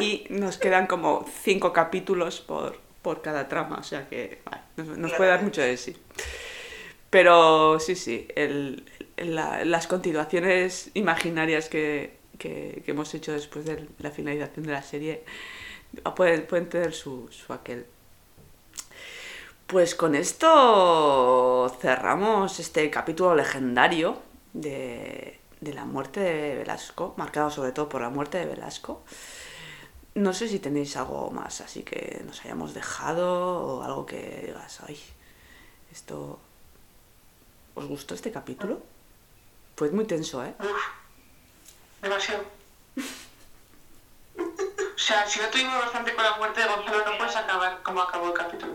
Y 0.00 0.26
nos 0.30 0.56
quedan 0.58 0.86
como 0.86 1.26
cinco 1.42 1.72
capítulos 1.72 2.40
por, 2.40 2.78
por 3.02 3.22
cada 3.22 3.48
trama, 3.48 3.76
o 3.78 3.82
sea 3.82 4.08
que 4.08 4.40
vale, 4.44 4.62
nos, 4.76 4.98
nos 4.98 5.12
puede 5.12 5.30
dar 5.30 5.42
mucho 5.42 5.60
de 5.62 5.76
sí. 5.76 5.96
Pero 7.10 7.80
sí, 7.80 7.96
sí, 7.96 8.28
el- 8.36 8.84
la- 9.16 9.64
las 9.64 9.86
continuaciones 9.86 10.90
imaginarias 10.94 11.68
que, 11.68 12.16
que- 12.38 12.82
que 12.84 12.90
hemos 12.92 13.12
hecho 13.14 13.32
después 13.32 13.64
de 13.64 13.86
la 13.98 14.10
finalización 14.10 14.66
de 14.66 14.72
la 14.72 14.82
serie 14.82 15.24
pueden, 16.14 16.46
pueden 16.46 16.68
tener 16.68 16.92
su, 16.94 17.28
su 17.30 17.52
aquel. 17.52 17.84
Pues 19.66 19.94
con 19.94 20.14
esto 20.16 21.68
cerramos 21.80 22.58
este 22.58 22.90
capítulo 22.90 23.34
legendario 23.36 24.18
de, 24.52 25.38
de 25.60 25.74
la 25.74 25.84
muerte 25.84 26.20
de 26.20 26.56
Velasco, 26.56 27.14
marcado 27.16 27.50
sobre 27.50 27.70
todo 27.72 27.88
por 27.88 28.00
la 28.02 28.10
muerte 28.10 28.38
de 28.38 28.46
Velasco. 28.46 29.02
No 30.14 30.32
sé 30.32 30.48
si 30.48 30.58
tenéis 30.58 30.96
algo 30.96 31.30
más 31.30 31.60
así 31.60 31.82
que 31.82 32.22
nos 32.26 32.40
hayamos 32.40 32.74
dejado 32.74 33.78
o 33.78 33.82
algo 33.82 34.06
que 34.06 34.44
digas, 34.46 34.80
ay, 34.86 35.00
esto... 35.92 36.38
¿Os 37.74 37.86
gustó 37.86 38.14
este 38.14 38.32
capítulo? 38.32 38.82
Fue 39.76 39.90
muy 39.90 40.04
tenso, 40.04 40.44
¿eh? 40.44 40.52
Demasiado. 42.02 42.44
O 44.36 44.98
sea, 44.98 45.26
si 45.26 45.40
no 45.40 45.48
tuvimos 45.48 45.78
bastante 45.78 46.14
con 46.14 46.24
la 46.24 46.36
muerte 46.36 46.60
de 46.60 46.66
Gonzalo, 46.66 47.04
no 47.04 47.16
puedes 47.18 47.36
acabar 47.36 47.82
como 47.82 48.02
acabó 48.02 48.26
el 48.26 48.34
capítulo. 48.34 48.72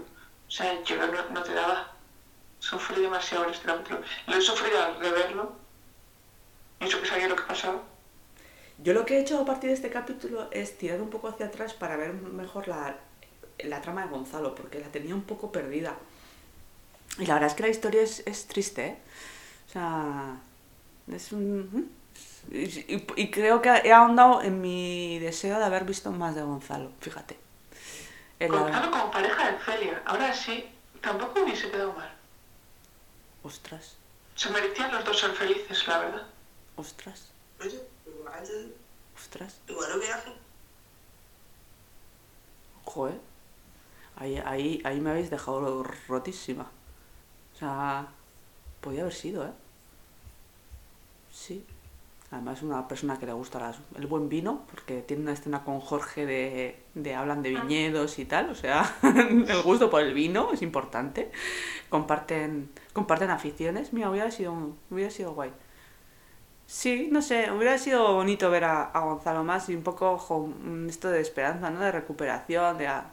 O 0.47 0.51
sea, 0.51 0.81
yo 0.83 0.95
no, 0.95 1.29
no 1.29 1.43
te 1.43 1.53
daba. 1.53 1.91
Sufrí 2.59 3.01
demasiado 3.01 3.43
en 3.43 3.51
este 3.51 3.65
capítulo. 3.65 4.01
Lo 4.27 4.35
he 4.35 4.41
sufrido 4.41 4.83
al 4.83 4.99
reverlo. 4.99 5.53
Y 6.79 6.85
eso 6.85 7.01
que 7.01 7.07
sabía 7.07 7.27
lo 7.27 7.35
que 7.35 7.43
pasaba. 7.43 7.81
Yo 8.83 8.93
lo 8.93 9.05
que 9.05 9.17
he 9.17 9.21
hecho 9.21 9.39
a 9.39 9.45
partir 9.45 9.69
de 9.69 9.75
este 9.75 9.89
capítulo 9.89 10.49
es 10.51 10.77
tirar 10.77 11.01
un 11.01 11.09
poco 11.09 11.27
hacia 11.29 11.47
atrás 11.47 11.73
para 11.73 11.95
ver 11.95 12.13
mejor 12.13 12.67
la, 12.67 12.97
la 13.59 13.81
trama 13.81 14.03
de 14.03 14.09
Gonzalo, 14.11 14.53
porque 14.53 14.79
la 14.79 14.87
tenía 14.87 15.15
un 15.15 15.23
poco 15.23 15.51
perdida. 15.51 15.95
Y 17.17 17.25
la 17.25 17.35
verdad 17.35 17.49
es 17.49 17.55
que 17.55 17.63
la 17.63 17.69
historia 17.69 18.01
es, 18.01 18.21
es 18.25 18.47
triste, 18.47 18.85
¿eh? 18.87 18.97
O 19.69 19.71
sea, 19.71 20.37
es 21.11 21.31
un... 21.31 21.89
Y, 22.51 22.57
y- 22.93 23.07
y 23.15 23.31
creo 23.31 23.61
que 23.61 23.69
he 23.69 23.91
ahondado 23.93 24.41
en 24.41 24.61
mi 24.61 25.17
deseo 25.19 25.57
de 25.57 25.65
haber 25.65 25.85
visto 25.85 26.11
más 26.11 26.35
de 26.35 26.41
Gonzalo, 26.43 26.91
fíjate. 26.99 27.37
En 28.39 28.51
la- 28.51 28.59
Gonzalo 28.59 28.91
como 28.91 29.11
pareja 29.11 29.51
de 29.51 29.57
Celia. 29.59 30.01
Ahora 30.05 30.33
sí, 30.33 30.65
tampoco 31.01 31.41
hubiese 31.41 31.71
quedado 31.71 31.93
mal. 31.93 32.11
Ostras, 33.43 33.95
Se 34.35 34.49
merecían 34.49 34.91
los 34.91 35.05
dos 35.05 35.17
ser 35.19 35.31
felices, 35.31 35.87
la 35.87 35.99
verdad. 35.99 36.23
ostras, 36.75 37.31
Oye, 37.61 37.79
ostras. 39.15 39.59
igual 39.67 39.97
hubiera. 39.97 40.23
Joder. 42.85 43.19
Ahí, 44.17 44.37
ahí, 44.45 44.81
ahí 44.85 44.99
me 45.01 45.09
habéis 45.11 45.29
dejado 45.29 45.83
rotísima. 46.07 46.71
O 47.53 47.57
sea, 47.57 48.07
podía 48.81 49.01
haber 49.01 49.13
sido, 49.13 49.45
¿eh? 49.45 49.51
Sí. 51.31 51.65
Además, 52.31 52.63
una 52.63 52.87
persona 52.87 53.19
que 53.19 53.25
le 53.25 53.33
gusta 53.33 53.59
las- 53.59 53.77
el 53.97 54.07
buen 54.07 54.29
vino, 54.29 54.63
porque 54.71 55.01
tiene 55.01 55.23
una 55.23 55.33
escena 55.33 55.63
con 55.63 55.79
Jorge 55.79 56.25
de, 56.25 56.81
de 56.95 57.15
hablan 57.15 57.43
de 57.43 57.49
viñedos 57.51 58.19
y 58.19 58.25
tal. 58.25 58.49
O 58.49 58.55
sea, 58.55 58.95
el 59.03 59.61
gusto 59.63 59.89
por 59.89 60.01
el 60.01 60.13
vino 60.13 60.51
es 60.53 60.61
importante. 60.61 61.31
Comparten, 61.89 62.69
comparten 62.93 63.29
aficiones. 63.29 63.93
Mira, 63.93 64.09
hubiera 64.09 64.31
sido, 64.31 64.53
hubiera 64.89 65.11
sido 65.11 65.33
guay. 65.33 65.51
Sí, 66.67 67.09
no 67.11 67.21
sé, 67.21 67.51
hubiera 67.51 67.77
sido 67.77 68.13
bonito 68.13 68.49
ver 68.49 68.63
a, 68.65 68.83
a 68.85 68.99
Gonzalo 69.01 69.43
más 69.43 69.69
y 69.69 69.75
un 69.75 69.83
poco 69.83 70.17
jo, 70.17 70.49
esto 70.89 71.09
de 71.09 71.21
esperanza, 71.21 71.69
¿no? 71.69 71.79
De 71.79 71.91
recuperación, 71.91 72.77
de... 72.77 72.87
a- 72.87 73.05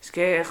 Es 0.00 0.10
que, 0.12 0.44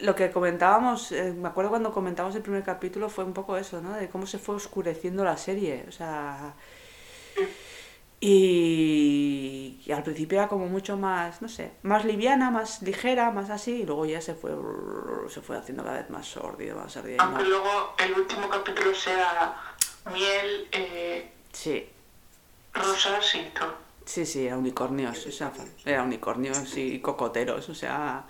lo 0.00 0.14
que 0.14 0.30
comentábamos, 0.30 1.10
eh, 1.12 1.32
me 1.36 1.48
acuerdo 1.48 1.70
cuando 1.70 1.92
comentamos 1.92 2.34
el 2.36 2.42
primer 2.42 2.62
capítulo 2.62 3.08
fue 3.08 3.24
un 3.24 3.32
poco 3.32 3.56
eso, 3.56 3.80
¿no? 3.80 3.92
De 3.94 4.08
cómo 4.08 4.26
se 4.26 4.38
fue 4.38 4.54
oscureciendo 4.56 5.24
la 5.24 5.36
serie, 5.36 5.84
o 5.88 5.92
sea... 5.92 6.54
Y, 8.20 9.80
al 9.94 10.02
principio 10.02 10.38
era 10.38 10.48
como 10.48 10.66
mucho 10.66 10.96
más, 10.96 11.40
no 11.40 11.48
sé, 11.48 11.70
más 11.82 12.04
liviana, 12.04 12.50
más 12.50 12.82
ligera, 12.82 13.30
más 13.30 13.48
así, 13.48 13.82
y 13.82 13.86
luego 13.86 14.06
ya 14.06 14.20
se 14.20 14.34
fue, 14.34 14.50
se 15.28 15.40
fue 15.40 15.56
haciendo 15.56 15.84
cada 15.84 15.98
vez 15.98 16.10
más 16.10 16.26
sórdido, 16.26 16.76
más 16.76 16.96
Aunque 16.96 17.44
luego 17.44 17.94
el 17.98 18.12
último 18.14 18.48
capítulo 18.48 18.92
sea 18.92 19.54
miel, 20.12 20.68
eh, 20.72 21.30
Sí, 21.52 21.88
rosas 22.74 23.34
y 23.34 23.44
todo. 23.58 23.74
Sí, 24.04 24.24
sí, 24.24 24.46
era 24.46 24.56
unicornios, 24.56 25.26
o 25.26 25.30
sea, 25.32 25.52
era 25.84 26.02
unicornios 26.02 26.76
y 26.76 27.00
cocoteros, 27.00 27.68
o 27.68 27.74
sea, 27.74 28.24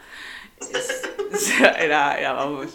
es- 0.61 1.09
o 1.33 1.37
sea, 1.37 1.71
era, 1.73 2.19
era, 2.19 2.33
vamos, 2.33 2.75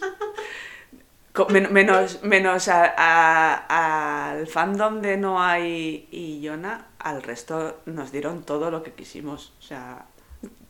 men- 1.50 1.74
menos, 1.74 2.22
menos 2.24 2.68
a- 2.70 2.94
a- 2.96 4.30
al 4.32 4.48
fandom 4.48 5.02
de 5.02 5.18
Noah 5.18 5.60
y, 5.60 6.08
y 6.12 6.40
Yona, 6.42 6.88
al 7.00 7.24
resto 7.24 7.82
nos 7.86 8.12
dieron 8.12 8.44
todo 8.44 8.72
lo 8.72 8.84
que 8.84 8.94
quisimos, 8.94 9.54
o 9.60 9.62
sea, 9.62 10.06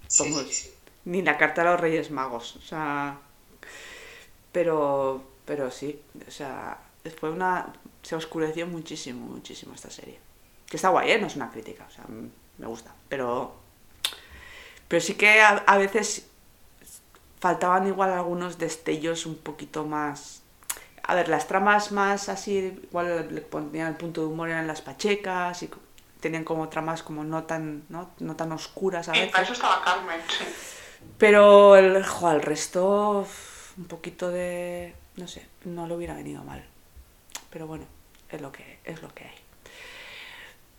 Sí, 0.07 0.23
Vamos. 0.31 0.43
sí, 0.47 0.53
sí. 0.53 0.73
ni 1.05 1.21
la 1.23 1.37
carta 1.37 1.61
a 1.61 1.65
los 1.65 1.79
Reyes 1.79 2.09
Magos, 2.11 2.55
o 2.55 2.61
sea, 2.61 3.17
pero, 4.51 5.23
pero 5.45 5.71
sí, 5.71 6.01
o 6.27 6.31
sea, 6.31 6.77
fue 7.19 7.29
una, 7.31 7.73
se 8.03 8.15
oscureció 8.15 8.67
muchísimo, 8.67 9.25
muchísimo 9.25 9.73
esta 9.73 9.89
serie. 9.89 10.19
Que 10.69 10.77
está 10.77 10.89
guay, 10.89 11.11
¿eh? 11.11 11.19
No 11.19 11.27
es 11.27 11.35
una 11.35 11.49
crítica, 11.49 11.85
o 11.89 11.91
sea, 11.91 12.03
m- 12.07 12.29
me 12.59 12.67
gusta, 12.67 12.93
pero, 13.09 13.55
pero 14.87 15.01
sí 15.01 15.15
que 15.15 15.41
a, 15.41 15.57
a 15.65 15.77
veces 15.77 16.27
faltaban 17.39 17.87
igual 17.87 18.11
algunos 18.11 18.57
destellos 18.57 19.25
un 19.25 19.35
poquito 19.37 19.85
más... 19.85 20.41
A 21.05 21.15
ver, 21.15 21.27
las 21.27 21.47
tramas 21.47 21.91
más 21.91 22.29
así, 22.29 22.79
igual 22.83 23.27
le 23.35 23.41
ponían 23.41 23.89
el 23.89 23.95
punto 23.95 24.21
de 24.21 24.27
humor 24.27 24.47
eran 24.49 24.67
las 24.67 24.81
pachecas 24.81 25.61
y 25.61 25.69
tenían 26.21 26.45
como 26.45 26.69
tramas 26.69 27.03
como 27.03 27.25
no 27.25 27.43
tan, 27.43 27.83
no, 27.89 28.11
no 28.19 28.37
tan 28.37 28.53
oscuras 28.53 29.09
a 29.09 29.11
Y 29.11 29.15
para 29.15 29.25
veces. 29.25 29.41
eso 29.41 29.53
estaba 29.53 29.83
Carmen, 29.83 30.21
sí. 30.29 30.45
Pero 31.17 31.75
el, 31.75 32.05
jo, 32.05 32.27
al 32.27 32.41
resto, 32.41 33.27
un 33.77 33.85
poquito 33.85 34.29
de. 34.31 34.95
No 35.17 35.27
sé, 35.27 35.45
no 35.65 35.85
le 35.87 35.95
hubiera 35.95 36.13
venido 36.13 36.41
mal. 36.45 36.63
Pero 37.49 37.67
bueno, 37.67 37.83
es 38.35 38.41
lo 38.41 38.51
que, 38.51 38.79
es 38.85 39.01
lo 39.01 39.13
que 39.13 39.25
hay. 39.25 39.35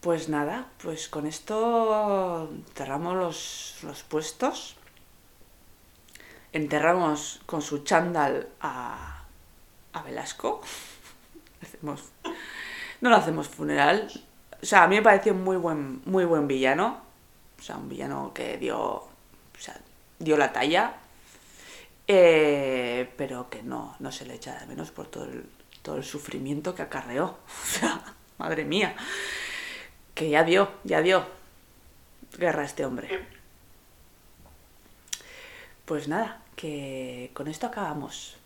Pues 0.01 0.29
nada, 0.29 0.69
pues 0.83 1.09
con 1.09 1.27
esto 1.27 2.51
cerramos 2.75 3.17
los, 3.17 3.79
los 3.83 4.03
puestos. 4.03 4.77
Enterramos 6.53 7.41
con 7.47 7.63
su 7.63 7.79
chándal 7.85 8.49
a, 8.61 9.25
a 9.93 10.03
Velasco. 10.03 10.63
Hacemos, 11.63 12.03
no 13.01 13.11
lo 13.11 13.17
hacemos 13.17 13.49
funeral. 13.49 14.11
O 14.63 14.67
sea, 14.67 14.85
a 14.85 14.89
mí 14.89 14.97
me 14.97 15.03
pareció 15.03 15.35
muy 15.35 15.57
buen, 15.57 16.03
muy 16.07 16.25
buen 16.25 16.47
villano. 16.49 17.03
O 17.59 17.63
sea, 17.63 17.77
un 17.79 17.89
villano 17.89 18.33
que 18.35 18.59
dio, 18.59 18.79
o 18.81 19.11
sea, 19.59 19.81
dio 20.19 20.37
la 20.37 20.53
talla. 20.53 20.95
eh, 22.07 23.13
pero 23.17 23.49
que 23.51 23.63
no, 23.63 23.97
no 23.99 24.13
se 24.13 24.27
le 24.27 24.35
echa 24.35 24.59
de 24.59 24.67
menos 24.67 24.91
por 24.91 25.07
todo 25.09 25.25
el, 25.25 25.47
todo 25.85 25.99
el 25.99 26.05
sufrimiento 26.05 26.75
que 26.75 26.83
acarreó. 26.83 27.39
O 27.47 27.67
sea, 27.67 28.03
madre 28.39 28.65
mía, 28.65 28.97
que 30.15 30.31
ya 30.31 30.43
dio, 30.43 30.73
ya 30.83 31.01
dio 31.03 31.25
guerra 32.37 32.63
a 32.63 32.65
este 32.65 32.85
hombre. 32.85 33.25
Pues 35.85 36.09
nada, 36.09 36.43
que 36.57 37.31
con 37.35 37.47
esto 37.47 37.67
acabamos. 37.67 38.37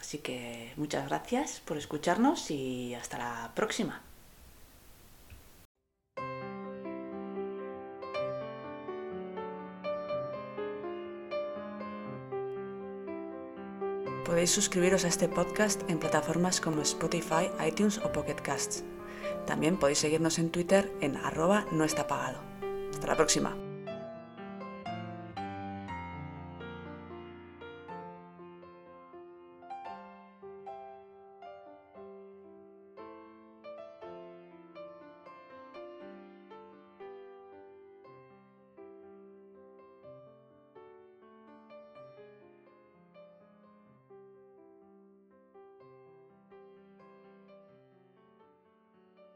Así 0.00 0.18
que 0.18 0.72
muchas 0.76 1.06
gracias 1.08 1.60
por 1.60 1.76
escucharnos 1.76 2.50
y 2.50 2.94
hasta 2.94 3.18
la 3.18 3.52
próxima. 3.54 4.00
Podéis 14.28 14.50
suscribiros 14.50 15.06
a 15.06 15.08
este 15.08 15.26
podcast 15.26 15.80
en 15.88 15.98
plataformas 15.98 16.60
como 16.60 16.82
Spotify, 16.82 17.48
iTunes 17.66 17.96
o 17.96 18.12
Pocket 18.12 18.34
Casts. 18.34 18.84
También 19.46 19.78
podéis 19.78 20.00
seguirnos 20.00 20.38
en 20.38 20.50
Twitter 20.50 20.92
en 21.00 21.16
arroba 21.16 21.64
no 21.72 21.84
está 21.84 22.06
pagado. 22.06 22.38
Hasta 22.92 23.06
la 23.06 23.16
próxima. 23.16 23.67